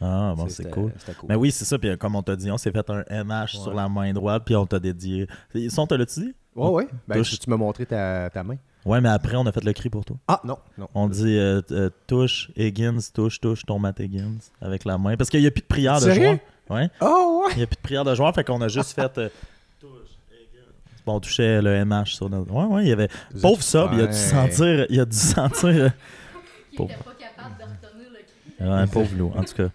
Ah, 0.04 0.34
bon, 0.36 0.48
c'est 0.48 0.64
c'était- 0.64 0.72
cool. 0.72 0.92
C'était 0.98 1.14
cool. 1.14 1.30
Mais 1.30 1.36
oui, 1.36 1.52
c'est 1.52 1.64
ça. 1.66 1.78
Puis 1.78 1.90
euh, 1.90 1.96
comme 1.98 2.16
on 2.16 2.24
t'a 2.24 2.36
dit, 2.36 2.50
on 2.52 2.58
s'est 2.58 2.72
fait 2.72 2.90
un 2.90 3.04
MH 3.24 3.50
sur 3.58 3.74
la 3.74 3.88
main 3.88 4.12
droite, 4.14 4.44
puis 4.46 4.56
on 4.56 4.66
t'a 4.66 4.80
dédié. 4.80 5.28
Ils 5.54 5.70
sont, 5.72 5.86
te 5.86 5.94
l'a-tu 5.94 6.20
dit? 6.22 6.34
Ouais, 6.56 6.68
ouais. 6.70 6.88
Ben, 7.08 7.16
Touche. 7.18 7.40
tu, 7.40 7.50
m'as 7.50 7.56
montré 7.56 7.86
ta, 7.86 8.30
ta 8.30 8.44
main. 8.44 8.58
Ouais, 8.84 9.00
mais 9.00 9.10
après, 9.10 9.36
on 9.38 9.46
a 9.46 9.52
fait 9.52 9.64
le 9.64 9.72
cri 9.74 9.90
pour 9.90 10.04
toi. 10.04 10.18
Ah, 10.28 10.42
non, 10.44 10.58
non. 10.78 10.90
On 10.96 11.08
dit 11.08 11.38
euh, 11.38 11.62
euh, 11.72 11.90
touche, 12.08 12.52
Higgins, 12.58 12.98
touche, 13.14 13.40
touche, 13.40 13.64
ton 13.64 13.78
Matt 13.78 14.00
Higgins 14.00 14.40
avec 14.60 14.84
la 14.86 14.98
main. 14.98 15.16
Parce 15.16 15.30
qu'il 15.30 15.40
n'y 15.40 15.48
a 15.48 15.52
plus 15.52 15.62
de 15.62 15.68
prière 15.68 15.96
de 16.02 16.12
Sérieux? 16.12 16.40
Ouais. 16.72 16.90
Oh, 17.02 17.44
ouais. 17.46 17.52
Il 17.54 17.58
n'y 17.58 17.64
a 17.64 17.68
plus 17.68 17.76
de 17.76 17.82
prière 17.82 18.04
de 18.04 18.16
joueur, 18.16 18.34
fait 18.34 18.44
qu'on 18.44 18.62
a 18.62 18.68
juste 18.68 18.94
fait. 18.94 19.18
euh, 19.18 19.30
on 21.06 21.20
touchait 21.20 21.62
le 21.62 21.84
MH 21.84 22.16
sur 22.16 22.30
notre. 22.30 22.52
Ouais, 22.52 22.64
ouais, 22.66 22.84
il 22.86 22.90
y 22.90 22.92
avait. 22.94 23.10
Vous 23.34 23.42
Pauvre 23.42 23.62
sub, 23.64 23.90
il 23.94 24.02
a 24.02 24.08
dû 24.08 24.14
sentir. 24.18 24.86
Il 24.90 25.00
a 25.00 25.06
dû 25.06 25.18
sentir. 25.18 25.68
euh, 25.70 25.90
pas 26.78 26.86
capable 27.20 27.58
de 27.58 27.64
retenir 27.64 28.10
le 28.14 28.64
cri. 28.64 28.70
Ouais, 28.70 28.88
pauvre 28.88 29.16
loup, 29.18 29.32
en 29.36 29.44
tout 29.44 29.56
cas. 29.56 29.70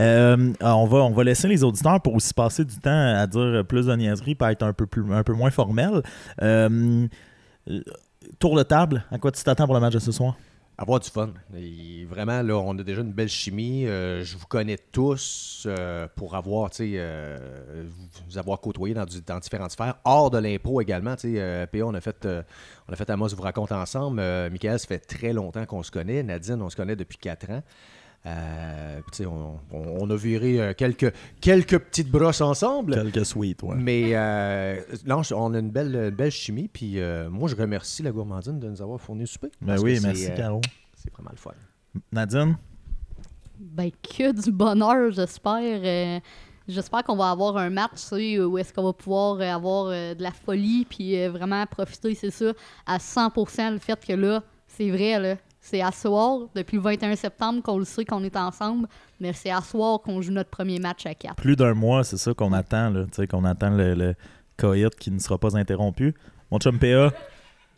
Euh, 0.00 0.52
on, 0.62 0.86
va, 0.86 0.98
on 0.98 1.10
va 1.10 1.24
laisser 1.24 1.48
les 1.48 1.62
auditeurs 1.64 2.00
pour 2.00 2.14
aussi 2.14 2.32
passer 2.32 2.64
du 2.64 2.76
temps 2.78 3.14
à 3.16 3.26
dire 3.26 3.64
plus 3.68 3.86
de 3.86 3.94
niaiseries, 3.96 4.34
pour 4.34 4.48
être 4.48 4.62
un 4.62 4.72
peu, 4.72 4.86
plus, 4.86 5.04
un 5.12 5.22
peu 5.24 5.32
moins 5.34 5.50
formel. 5.50 6.02
Euh, 6.40 7.06
tour 8.38 8.56
de 8.56 8.62
table, 8.62 9.04
à 9.10 9.18
quoi 9.18 9.30
tu 9.32 9.42
t'attends 9.42 9.66
pour 9.66 9.74
le 9.74 9.80
match 9.80 9.92
de 9.94 9.98
ce 9.98 10.12
soir? 10.12 10.36
Avoir 10.80 11.00
du 11.00 11.10
fun. 11.10 11.30
Vraiment, 12.08 12.40
là, 12.40 12.54
on 12.54 12.78
a 12.78 12.82
déjà 12.84 13.00
une 13.00 13.12
belle 13.12 13.28
chimie. 13.28 13.84
Euh, 13.86 14.22
je 14.22 14.36
vous 14.36 14.46
connais 14.46 14.78
tous 14.78 15.64
euh, 15.66 16.06
pour 16.14 16.36
avoir, 16.36 16.70
tu 16.70 16.76
sais, 16.76 16.92
euh, 16.94 17.88
vous 18.28 18.38
avoir 18.38 18.60
côtoyé 18.60 18.94
dans, 18.94 19.04
différentes 19.04 19.72
sphères. 19.72 19.96
Hors 20.04 20.30
de 20.30 20.38
l'impro 20.38 20.80
également, 20.80 21.16
tu 21.16 21.34
sais, 21.34 21.66
PA, 21.72 21.78
on 21.84 21.94
a 21.94 22.00
fait, 22.00 22.28
on 22.88 22.92
a 22.92 23.12
Amos 23.12 23.34
vous 23.34 23.42
raconte 23.42 23.72
ensemble. 23.72 24.22
Michael, 24.52 24.78
ça 24.78 24.86
fait 24.86 25.00
très 25.00 25.32
longtemps 25.32 25.66
qu'on 25.66 25.82
se 25.82 25.90
connaît. 25.90 26.22
Nadine, 26.22 26.62
on 26.62 26.70
se 26.70 26.76
connaît 26.76 26.94
depuis 26.94 27.18
quatre 27.18 27.50
ans. 27.50 27.62
Euh, 28.26 29.00
on, 29.20 29.56
on- 29.72 29.96
on 30.02 30.10
a 30.10 30.16
viré 30.16 30.60
euh, 30.60 30.72
quelques, 30.76 31.12
quelques 31.40 31.78
petites 31.78 32.10
brosses 32.10 32.40
ensemble. 32.40 32.94
Quelques 32.94 33.24
sweets, 33.24 33.62
ouais. 33.62 33.76
Mais 33.76 34.10
euh, 34.14 34.80
non, 35.06 35.22
on 35.34 35.54
a 35.54 35.58
une 35.58 35.70
belle, 35.70 35.94
une 35.94 36.10
belle 36.10 36.30
chimie. 36.30 36.68
Puis 36.68 36.98
euh, 37.00 37.30
moi, 37.30 37.48
je 37.48 37.56
remercie 37.56 38.02
la 38.02 38.10
gourmandine 38.10 38.58
de 38.58 38.68
nous 38.68 38.82
avoir 38.82 39.00
fourni 39.00 39.20
le 39.22 39.26
souper. 39.26 39.50
Ben 39.62 39.78
oui, 39.80 39.98
merci, 40.02 40.26
euh, 40.30 40.36
Caro. 40.36 40.60
C'est 40.94 41.12
vraiment 41.12 41.30
le 41.32 41.38
fun. 41.38 41.52
Nadine? 42.12 42.56
Ben, 43.58 43.90
que 44.02 44.32
du 44.40 44.52
bonheur, 44.52 45.10
j'espère. 45.12 45.80
Euh, 45.84 46.20
j'espère 46.68 47.02
qu'on 47.04 47.16
va 47.16 47.30
avoir 47.30 47.56
un 47.56 47.70
match, 47.70 47.92
tu 47.94 47.98
sais, 47.98 48.40
où 48.40 48.58
est-ce 48.58 48.72
qu'on 48.72 48.84
va 48.84 48.92
pouvoir 48.92 49.40
avoir 49.40 49.86
euh, 49.86 50.14
de 50.14 50.22
la 50.22 50.32
folie, 50.32 50.86
puis 50.88 51.18
euh, 51.18 51.30
vraiment 51.30 51.64
profiter, 51.66 52.14
c'est 52.14 52.30
ça, 52.30 52.52
à 52.86 52.98
100% 52.98 53.72
le 53.72 53.78
fait 53.78 54.04
que 54.04 54.12
là, 54.12 54.42
c'est 54.66 54.90
vrai, 54.90 55.18
là, 55.18 55.36
c'est 55.68 55.82
à 55.82 55.92
soir, 55.92 56.40
depuis 56.54 56.76
le 56.76 56.82
21 56.82 57.14
septembre 57.16 57.62
qu'on 57.62 57.78
le 57.78 57.84
sait 57.84 58.04
qu'on 58.04 58.22
est 58.24 58.36
ensemble, 58.36 58.88
mais 59.20 59.32
c'est 59.32 59.50
à 59.50 59.60
soir 59.60 60.00
qu'on 60.00 60.20
joue 60.22 60.32
notre 60.32 60.50
premier 60.50 60.78
match 60.78 61.04
à 61.06 61.14
4. 61.14 61.36
Plus 61.36 61.56
d'un 61.56 61.74
mois, 61.74 62.04
c'est 62.04 62.16
ça 62.16 62.32
qu'on 62.34 62.52
attend, 62.52 62.90
là. 62.90 63.04
Tu 63.04 63.10
sais, 63.14 63.26
qu'on 63.26 63.44
attend 63.44 63.70
le, 63.70 63.94
le 63.94 64.14
coït 64.56 64.94
qui 64.96 65.10
ne 65.10 65.18
sera 65.18 65.38
pas 65.38 65.56
interrompu. 65.56 66.14
Mon 66.50 66.58
chum 66.58 66.78
PA, 66.78 67.10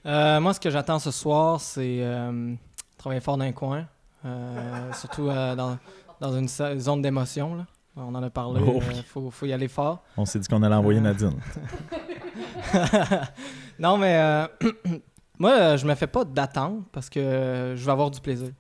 Euh, 0.06 0.40
moi, 0.40 0.54
ce 0.54 0.60
que 0.60 0.70
j'attends 0.70 0.98
ce 0.98 1.10
soir, 1.10 1.60
c'est 1.60 1.98
euh, 2.00 2.54
travailler 2.96 3.20
fort 3.20 3.36
dans 3.36 3.44
un 3.44 3.52
coin. 3.52 3.84
euh, 4.24 4.92
surtout 4.94 5.28
euh, 5.28 5.54
dans, 5.56 5.76
dans 6.20 6.32
une 6.38 6.48
zone 6.48 7.02
d'émotion. 7.02 7.54
là. 7.56 7.66
On 7.96 8.14
en 8.14 8.22
a 8.22 8.30
parlé. 8.30 8.62
Oh. 8.64 8.80
Il 8.94 9.02
faut, 9.02 9.30
faut 9.30 9.46
y 9.46 9.52
aller 9.52 9.68
fort. 9.68 10.02
on 10.16 10.24
s'est 10.24 10.38
dit 10.38 10.46
qu'on 10.48 10.62
allait 10.62 10.74
envoyer 10.76 11.00
Euh. 11.00 11.02
Nadine. 11.02 11.38
non, 13.78 13.96
mais 13.98 14.16
euh, 14.16 14.46
moi, 15.40 15.52
euh, 15.58 15.76
je 15.78 15.86
me 15.86 15.94
fais 15.94 16.06
pas 16.06 16.24
d'attente 16.24 16.84
parce 16.92 17.08
que 17.08 17.74
je 17.74 17.84
vais 17.84 17.90
avoir 17.90 18.10
du 18.10 18.20
plaisir. 18.20 18.50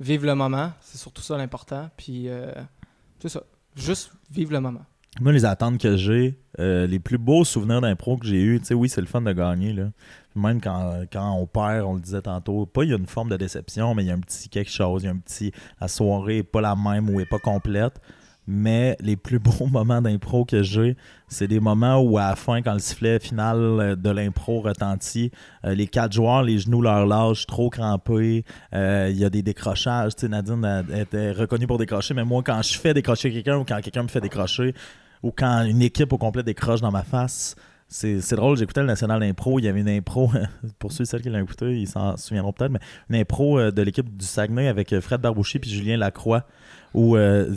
Vivre 0.00 0.24
le 0.26 0.34
moment, 0.34 0.72
c'est 0.80 0.96
surtout 0.96 1.20
ça 1.20 1.36
l'important. 1.36 1.90
Puis, 1.98 2.28
euh, 2.28 2.50
c'est 3.20 3.28
ça. 3.28 3.42
Juste 3.76 4.10
vivre 4.30 4.52
le 4.52 4.60
moment. 4.60 4.84
Moi, 5.20 5.32
les 5.32 5.44
attentes 5.44 5.78
que 5.78 5.96
j'ai, 5.96 6.40
euh, 6.58 6.86
les 6.86 6.98
plus 6.98 7.18
beaux 7.18 7.44
souvenirs 7.44 7.82
d'impro 7.82 8.16
que 8.16 8.26
j'ai 8.26 8.42
eu, 8.42 8.58
tu 8.58 8.64
sais, 8.64 8.74
oui, 8.74 8.88
c'est 8.88 9.02
le 9.02 9.06
fun 9.06 9.20
de 9.20 9.32
gagner, 9.32 9.74
là. 9.74 9.90
Même 10.34 10.60
quand, 10.62 11.04
quand 11.12 11.32
on 11.34 11.46
perd, 11.46 11.84
on 11.84 11.94
le 11.94 12.00
disait 12.00 12.22
tantôt, 12.22 12.66
pas 12.66 12.82
il 12.84 12.90
y 12.90 12.92
a 12.94 12.96
une 12.96 13.06
forme 13.06 13.28
de 13.28 13.36
déception, 13.36 13.94
mais 13.94 14.02
il 14.02 14.06
y 14.06 14.10
a 14.10 14.14
un 14.14 14.20
petit 14.20 14.48
quelque 14.48 14.70
chose, 14.70 15.02
il 15.02 15.06
y 15.06 15.08
a 15.08 15.12
un 15.12 15.18
petit. 15.18 15.52
La 15.80 15.88
soirée 15.88 16.36
n'est 16.36 16.42
pas 16.42 16.62
la 16.62 16.74
même 16.74 17.10
ou 17.10 17.18
n'est 17.18 17.26
pas 17.26 17.38
complète. 17.38 18.00
Mais 18.46 18.96
les 19.00 19.16
plus 19.16 19.38
beaux 19.40 19.66
moments 19.66 20.02
d'impro 20.02 20.44
que 20.44 20.62
j'ai, 20.62 20.96
c'est 21.28 21.48
des 21.48 21.60
moments 21.60 21.98
où 22.00 22.18
à 22.18 22.30
la 22.30 22.36
fin, 22.36 22.60
quand 22.62 22.74
le 22.74 22.78
sifflet 22.78 23.18
final 23.18 23.56
euh, 23.58 23.96
de 23.96 24.10
l'impro 24.10 24.60
retentit, 24.60 25.30
euh, 25.64 25.74
les 25.74 25.86
quatre 25.86 26.12
joueurs, 26.12 26.42
les 26.42 26.58
genoux 26.58 26.82
leur 26.82 27.06
lâchent, 27.06 27.46
trop 27.46 27.70
crampés. 27.70 28.44
euh, 28.74 29.08
Il 29.10 29.18
y 29.18 29.24
a 29.24 29.30
des 29.30 29.42
décrochages. 29.42 30.12
Nadine 30.22 30.84
était 30.94 31.32
reconnue 31.32 31.66
pour 31.66 31.78
décrocher, 31.78 32.14
mais 32.14 32.24
moi, 32.24 32.42
quand 32.44 32.60
je 32.62 32.78
fais 32.78 32.94
décrocher 32.94 33.32
quelqu'un 33.32 33.58
ou 33.58 33.64
quand 33.64 33.80
quelqu'un 33.80 34.02
me 34.02 34.08
fait 34.08 34.20
décrocher, 34.20 34.74
ou 35.22 35.30
quand 35.30 35.62
une 35.62 35.82
équipe 35.82 36.12
au 36.12 36.18
complet 36.18 36.42
décroche 36.42 36.80
dans 36.80 36.90
ma 36.90 37.02
face, 37.02 37.56
c'est 37.88 38.34
drôle. 38.34 38.56
J'écoutais 38.56 38.80
le 38.80 38.86
National 38.86 39.22
Impro. 39.22 39.58
Il 39.58 39.64
y 39.64 39.68
avait 39.68 39.80
une 39.80 39.88
impro, 39.88 40.30
pour 40.78 40.92
ceux 40.92 41.02
et 41.02 41.06
celles 41.06 41.22
qui 41.22 41.30
l'ont 41.30 41.42
écouté, 41.42 41.78
ils 41.78 41.86
s'en 41.86 42.16
souviendront 42.16 42.52
peut-être, 42.52 42.72
mais 42.72 42.80
une 43.08 43.16
impro 43.16 43.70
de 43.70 43.82
l'équipe 43.82 44.16
du 44.16 44.24
Saguenay 44.24 44.68
avec 44.68 44.98
Fred 45.00 45.20
Barbouchi 45.20 45.58
puis 45.58 45.70
Julien 45.70 45.96
Lacroix. 45.96 46.44
Où 46.94 47.16
euh, 47.16 47.52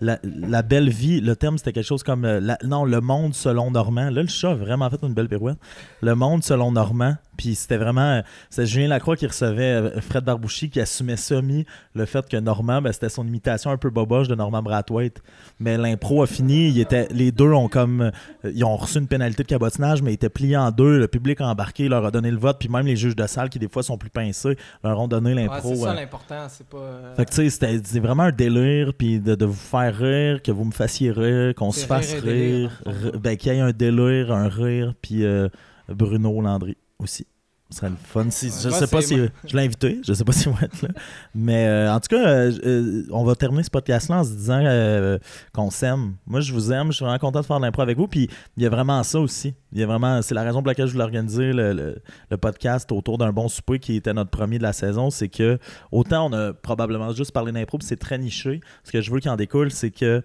la, 0.00 0.62
belle 0.62 0.88
vie, 0.88 1.20
le 1.20 1.36
thème 1.36 1.58
c'était 1.58 1.72
quelque 1.72 1.86
chose 1.86 2.02
comme 2.02 2.24
euh, 2.24 2.40
non, 2.64 2.84
le 2.84 3.00
monde 3.00 3.34
selon 3.34 3.70
Normand. 3.70 4.10
Là, 4.10 4.22
le 4.22 4.28
chat 4.28 4.52
a 4.52 4.54
vraiment 4.54 4.88
fait 4.88 5.02
une 5.02 5.14
belle 5.14 5.28
pirouette. 5.28 5.58
Le 6.00 6.14
monde 6.14 6.42
selon 6.42 6.72
Normand. 6.72 7.16
Puis 7.36 7.54
c'était 7.54 7.76
vraiment. 7.76 8.22
C'est 8.50 8.66
Julien 8.66 8.88
Lacroix 8.88 9.16
qui 9.16 9.26
recevait 9.26 9.62
euh, 9.62 10.00
Fred 10.00 10.24
Barbouchi 10.24 10.70
qui 10.70 10.80
assumait 10.80 11.16
semi 11.16 11.64
le 11.94 12.04
fait 12.06 12.28
que 12.28 12.36
Normand, 12.36 12.80
ben, 12.82 12.92
c'était 12.92 13.08
son 13.08 13.26
imitation 13.26 13.70
un 13.70 13.76
peu 13.76 13.90
boboche 13.90 14.28
de 14.28 14.34
Normand 14.34 14.62
Brathwaite. 14.62 15.22
Mais 15.60 15.76
l'impro 15.76 16.22
a 16.22 16.26
fini. 16.26 16.68
il 16.70 16.80
était, 16.80 17.08
les 17.10 17.32
deux 17.32 17.50
ont 17.52 17.68
comme. 17.68 18.00
euh, 18.44 18.50
Ils 18.54 18.64
ont 18.64 18.76
reçu 18.76 18.98
une 18.98 19.06
pénalité 19.08 19.42
de 19.42 19.48
cabotinage, 19.48 20.02
mais 20.02 20.10
ils 20.12 20.14
étaient 20.14 20.28
pliés 20.28 20.56
en 20.56 20.70
deux. 20.70 20.98
Le 20.98 21.08
public 21.08 21.40
a 21.40 21.46
embarqué, 21.46 21.88
leur 21.88 22.04
a 22.04 22.10
donné 22.10 22.30
le 22.30 22.38
vote. 22.38 22.56
Puis 22.58 22.68
même 22.68 22.86
les 22.86 22.96
juges 22.96 23.16
de 23.16 23.26
salle, 23.26 23.48
qui 23.50 23.58
des 23.58 23.68
fois 23.68 23.82
sont 23.82 23.98
plus 23.98 24.10
pincés, 24.10 24.56
leur 24.82 24.98
ont 25.00 25.08
donné 25.08 25.34
Ouais, 25.34 25.42
l'impro. 25.46 25.70
c'est 25.74 25.76
ça 25.82 25.90
euh, 25.90 25.94
l'important, 25.94 26.46
c'est 26.48 26.66
pas. 26.66 26.78
euh, 26.78 27.14
fait 27.14 27.24
que 27.24 27.30
tu 27.30 27.36
sais, 27.50 27.50
c'était- 27.50 28.00
vraiment 28.00 28.24
un 28.24 28.32
délire, 28.32 28.92
puis 28.96 29.18
de, 29.20 29.34
de 29.34 29.44
vous 29.44 29.52
faire 29.54 29.96
rire, 29.96 30.42
que 30.42 30.52
vous 30.52 30.64
me 30.64 30.72
fassiez 30.72 31.10
rire, 31.10 31.54
qu'on 31.54 31.70
se 31.72 31.86
fasse 31.86 32.12
rire 32.14 32.82
ben, 33.20 33.36
qu'il 33.36 33.52
y 33.52 33.56
ait 33.56 33.60
un 33.60 33.72
délire, 33.72 34.30
un 34.32 34.48
rire, 34.48 34.94
puis 35.00 35.24
euh, 35.24 35.48
Bruno 35.88 36.40
Landry 36.40 36.76
aussi. 37.04 37.26
Ce 37.70 37.78
serait 37.78 37.88
le 37.88 37.96
fun. 37.96 38.26
Si, 38.30 38.48
je 38.48 38.68
sais 38.68 38.86
pas 38.86 39.00
si 39.00 39.16
je 39.46 39.56
l'ai 39.56 39.64
invité, 39.64 39.98
je 40.06 40.12
sais 40.12 40.22
pas 40.22 40.32
s'il 40.32 40.52
va 40.52 40.58
être 40.62 40.82
là. 40.82 40.90
Mais 41.34 41.66
euh, 41.66 41.90
en 41.92 41.98
tout 41.98 42.08
cas, 42.14 42.28
euh, 42.28 42.52
euh, 42.64 43.02
on 43.10 43.24
va 43.24 43.34
terminer 43.34 43.62
ce 43.64 43.70
podcast-là 43.70 44.18
en 44.18 44.24
se 44.24 44.32
disant 44.32 44.60
euh, 44.62 45.18
qu'on 45.52 45.70
s'aime. 45.70 46.14
Moi, 46.26 46.40
je 46.40 46.52
vous 46.52 46.70
aime, 46.72 46.88
je 46.92 46.96
suis 46.96 47.04
vraiment 47.04 47.18
content 47.18 47.40
de 47.40 47.46
faire 47.46 47.56
de 47.58 47.64
l'impro 47.64 47.80
avec 47.80 47.96
vous. 47.96 48.06
Puis 48.06 48.28
il 48.58 48.62
y 48.62 48.66
a 48.66 48.68
vraiment 48.68 49.02
ça 49.02 49.18
aussi. 49.18 49.54
Il 49.72 49.80
y 49.80 49.82
a 49.82 49.86
vraiment, 49.86 50.20
c'est 50.20 50.34
la 50.34 50.42
raison 50.42 50.60
pour 50.60 50.68
laquelle 50.68 50.86
je 50.86 50.92
voulais 50.92 51.04
organiser 51.04 51.52
le, 51.54 51.72
le- 51.72 51.96
le 52.30 52.36
podcast 52.36 52.92
autour 52.92 53.16
d'un 53.16 53.32
bon 53.32 53.48
souper 53.48 53.78
qui 53.78 53.96
était 53.96 54.12
notre 54.12 54.30
premier 54.30 54.58
de 54.58 54.62
la 54.62 54.74
saison. 54.74 55.08
C'est 55.10 55.30
que 55.30 55.58
autant 55.90 56.26
on 56.30 56.32
a 56.34 56.52
probablement 56.52 57.12
juste 57.12 57.32
parlé 57.32 57.50
d'impro, 57.50 57.78
puis 57.78 57.88
c'est 57.88 57.96
très 57.96 58.18
niché. 58.18 58.60
Ce 58.84 58.92
que 58.92 59.00
je 59.00 59.10
veux 59.10 59.20
qu'il 59.20 59.30
en 59.30 59.36
découle, 59.36 59.70
c'est 59.72 59.90
que 59.90 60.22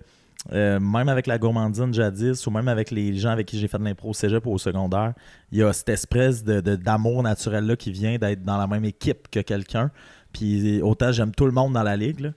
euh, 0.54 0.80
même 0.80 1.10
avec 1.10 1.28
la 1.28 1.38
gourmandine 1.38 1.94
jadis, 1.94 2.48
ou 2.48 2.52
même 2.52 2.68
avec 2.68 2.92
les 2.92 3.14
gens 3.16 3.30
avec 3.32 3.48
qui 3.48 3.60
j'ai 3.60 3.68
fait 3.68 3.78
de 3.78 3.84
l'impro 3.84 4.10
au 4.10 4.14
cégep 4.14 4.46
ou 4.46 4.52
au 4.52 4.58
secondaire, 4.58 5.14
il 5.52 5.60
y 5.60 5.64
a 5.64 5.74
cette 5.74 5.90
espèce 5.90 6.44
de, 6.44 6.62
de- 6.62 6.76
d'amour 6.76 7.24
naturel-là 7.24 7.76
qui 7.76 7.92
vient 7.92 8.18
d'être 8.18 8.44
dans 8.44 8.58
la 8.58 8.68
même 8.68 8.86
équipe 8.86 9.28
que 9.30 9.42
quelqu'un. 9.42 9.92
Puis 10.32 10.82
autant 10.82 11.12
j'aime 11.12 11.32
tout 11.34 11.46
le 11.46 11.52
monde 11.52 11.74
dans 11.74 11.84
la 11.84 11.98
ligue. 11.98 12.32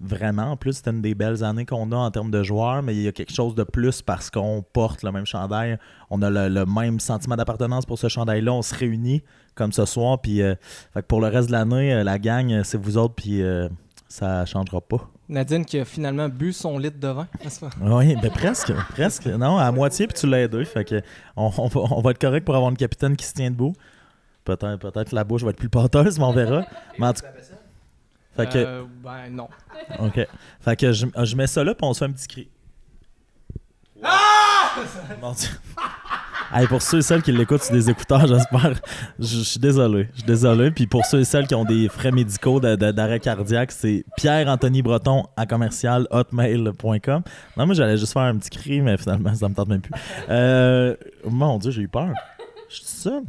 Vraiment, 0.00 0.52
en 0.52 0.56
plus, 0.56 0.74
c'était 0.74 0.90
une 0.90 1.02
des 1.02 1.16
belles 1.16 1.42
années 1.42 1.66
qu'on 1.66 1.90
a 1.90 1.96
en 1.96 2.10
termes 2.12 2.30
de 2.30 2.44
joueurs, 2.44 2.84
mais 2.84 2.94
il 2.94 3.02
y 3.02 3.08
a 3.08 3.12
quelque 3.12 3.32
chose 3.34 3.56
de 3.56 3.64
plus 3.64 4.00
parce 4.00 4.30
qu'on 4.30 4.62
porte 4.72 5.02
le 5.02 5.10
même 5.10 5.26
chandail. 5.26 5.76
On 6.10 6.22
a 6.22 6.30
le, 6.30 6.64
même 6.66 7.00
sentiment 7.00 7.34
d'appartenance 7.34 7.84
pour 7.84 7.98
ce 7.98 8.08
chandail-là. 8.08 8.52
On 8.52 8.62
se 8.62 8.76
réunit 8.76 9.24
comme 9.56 9.72
ce 9.72 9.84
soir. 9.86 10.20
Puis 10.20 10.40
euh, 10.40 10.54
pour 11.08 11.20
le 11.20 11.26
reste 11.26 11.48
de 11.48 11.52
l'année, 11.52 11.92
euh, 11.94 12.04
la 12.04 12.20
gang, 12.20 12.62
c'est 12.62 12.78
vous 12.80 12.96
autres, 12.96 13.14
puis 13.16 13.42
euh, 13.42 13.68
ça 14.06 14.44
changera 14.46 14.80
pas. 14.80 15.10
Nadine 15.28 15.64
qui 15.64 15.78
a 15.78 15.84
finalement 15.84 16.28
bu 16.28 16.52
son 16.52 16.78
litre 16.78 16.98
de 16.98 17.08
vin. 17.08 17.28
n'est-ce 17.44 17.60
pas? 17.60 17.70
Oui, 17.80 18.16
ben 18.16 18.30
presque, 18.30 18.72
presque. 18.90 19.26
Non, 19.26 19.58
à 19.58 19.70
moitié, 19.72 20.06
puis 20.06 20.18
tu 20.18 20.26
l'as 20.26 20.40
aidé. 20.40 20.64
Fait 20.64 20.84
que 20.84 21.02
on, 21.36 21.50
on 21.58 21.66
va, 21.66 21.80
on 21.90 22.00
va 22.00 22.10
être 22.12 22.18
correct 22.20 22.44
pour 22.44 22.54
avoir 22.56 22.70
une 22.70 22.76
capitaine 22.78 23.16
qui 23.16 23.26
se 23.26 23.34
tient 23.34 23.50
debout. 23.50 23.74
Peut-être 24.44 24.76
peut-être 24.76 25.12
la 25.12 25.24
bouche 25.24 25.42
va 25.42 25.50
être 25.50 25.56
plus 25.58 25.68
pâteuse, 25.68 26.18
mais 26.18 26.24
on 26.24 26.32
verra. 26.32 26.64
Mais 26.98 27.06
en 27.08 27.12
tout 27.12 27.22
Fait 28.34 28.48
que, 28.48 28.58
Euh, 28.58 28.84
ben 29.04 29.28
non. 29.30 29.48
OK. 29.98 30.26
Fait 30.60 30.76
que 30.76 30.92
je, 30.92 31.06
je 31.22 31.36
mets 31.36 31.46
ça 31.46 31.62
là, 31.62 31.74
puis 31.74 31.86
on 31.86 31.92
se 31.92 31.98
fait 31.98 32.04
un 32.06 32.12
petit 32.12 32.28
cri. 32.28 32.48
Mon 35.20 35.32
Dieu. 35.32 35.48
Hey, 36.52 36.66
pour 36.66 36.80
ceux 36.80 36.98
et 36.98 37.02
celles 37.02 37.22
qui 37.22 37.30
l'écoutent 37.32 37.62
sur 37.62 37.74
des 37.74 37.90
écouteurs, 37.90 38.26
j'espère. 38.26 38.72
Je, 39.18 39.26
je 39.26 39.42
suis 39.42 39.60
désolé. 39.60 40.08
Je 40.12 40.18
suis 40.18 40.26
désolé. 40.26 40.70
Puis 40.70 40.86
pour 40.86 41.04
ceux 41.04 41.20
et 41.20 41.24
celles 41.24 41.46
qui 41.46 41.54
ont 41.54 41.64
des 41.66 41.88
frais 41.90 42.10
médicaux 42.10 42.58
de- 42.58 42.74
de- 42.74 42.90
d'arrêt 42.90 43.20
cardiaque, 43.20 43.70
c'est 43.70 44.04
Pierre-Anthony 44.16 44.80
Breton 44.80 45.24
à 45.36 45.44
commercial 45.44 46.06
hotmail.com. 46.10 47.22
Non, 47.56 47.66
moi, 47.66 47.74
j'allais 47.74 47.98
juste 47.98 48.14
faire 48.14 48.22
un 48.22 48.36
petit 48.38 48.48
cri, 48.50 48.80
mais 48.80 48.96
finalement, 48.96 49.34
ça 49.34 49.46
me 49.48 49.54
tente 49.54 49.68
même 49.68 49.82
plus. 49.82 49.92
Euh, 50.30 50.96
mon 51.24 51.58
Dieu, 51.58 51.70
j'ai 51.70 51.82
eu 51.82 51.88
peur. 51.88 52.08
Je 52.70 52.76
suis 52.76 52.84
seul. 52.86 53.22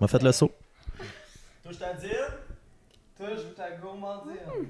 M'a 0.00 0.06
fait 0.08 0.22
le 0.22 0.32
saut. 0.32 0.50
Touche 1.64 1.78
ta 1.78 1.94
dîme. 1.94 2.10
Touche 3.16 3.54
ta 3.56 3.70
gourmandine. 3.80 4.66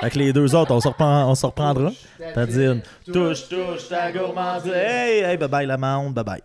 Avec 0.00 0.14
les 0.14 0.32
deux 0.32 0.54
autres, 0.54 0.72
on 0.74 0.80
se, 0.80 0.88
reprend, 0.88 1.30
on 1.30 1.34
se 1.34 1.44
reprendra. 1.46 1.90
T'as 2.34 2.46
dit, 2.46 2.80
touche, 3.12 3.48
touche 3.48 3.88
ta 3.88 4.10
gourmandine. 4.12 4.72
Hey, 4.74 5.22
hey, 5.22 5.36
bye 5.36 5.48
bye 5.48 5.66
la 5.66 5.76
monde, 5.76 6.14
bye 6.14 6.24
bye. 6.24 6.38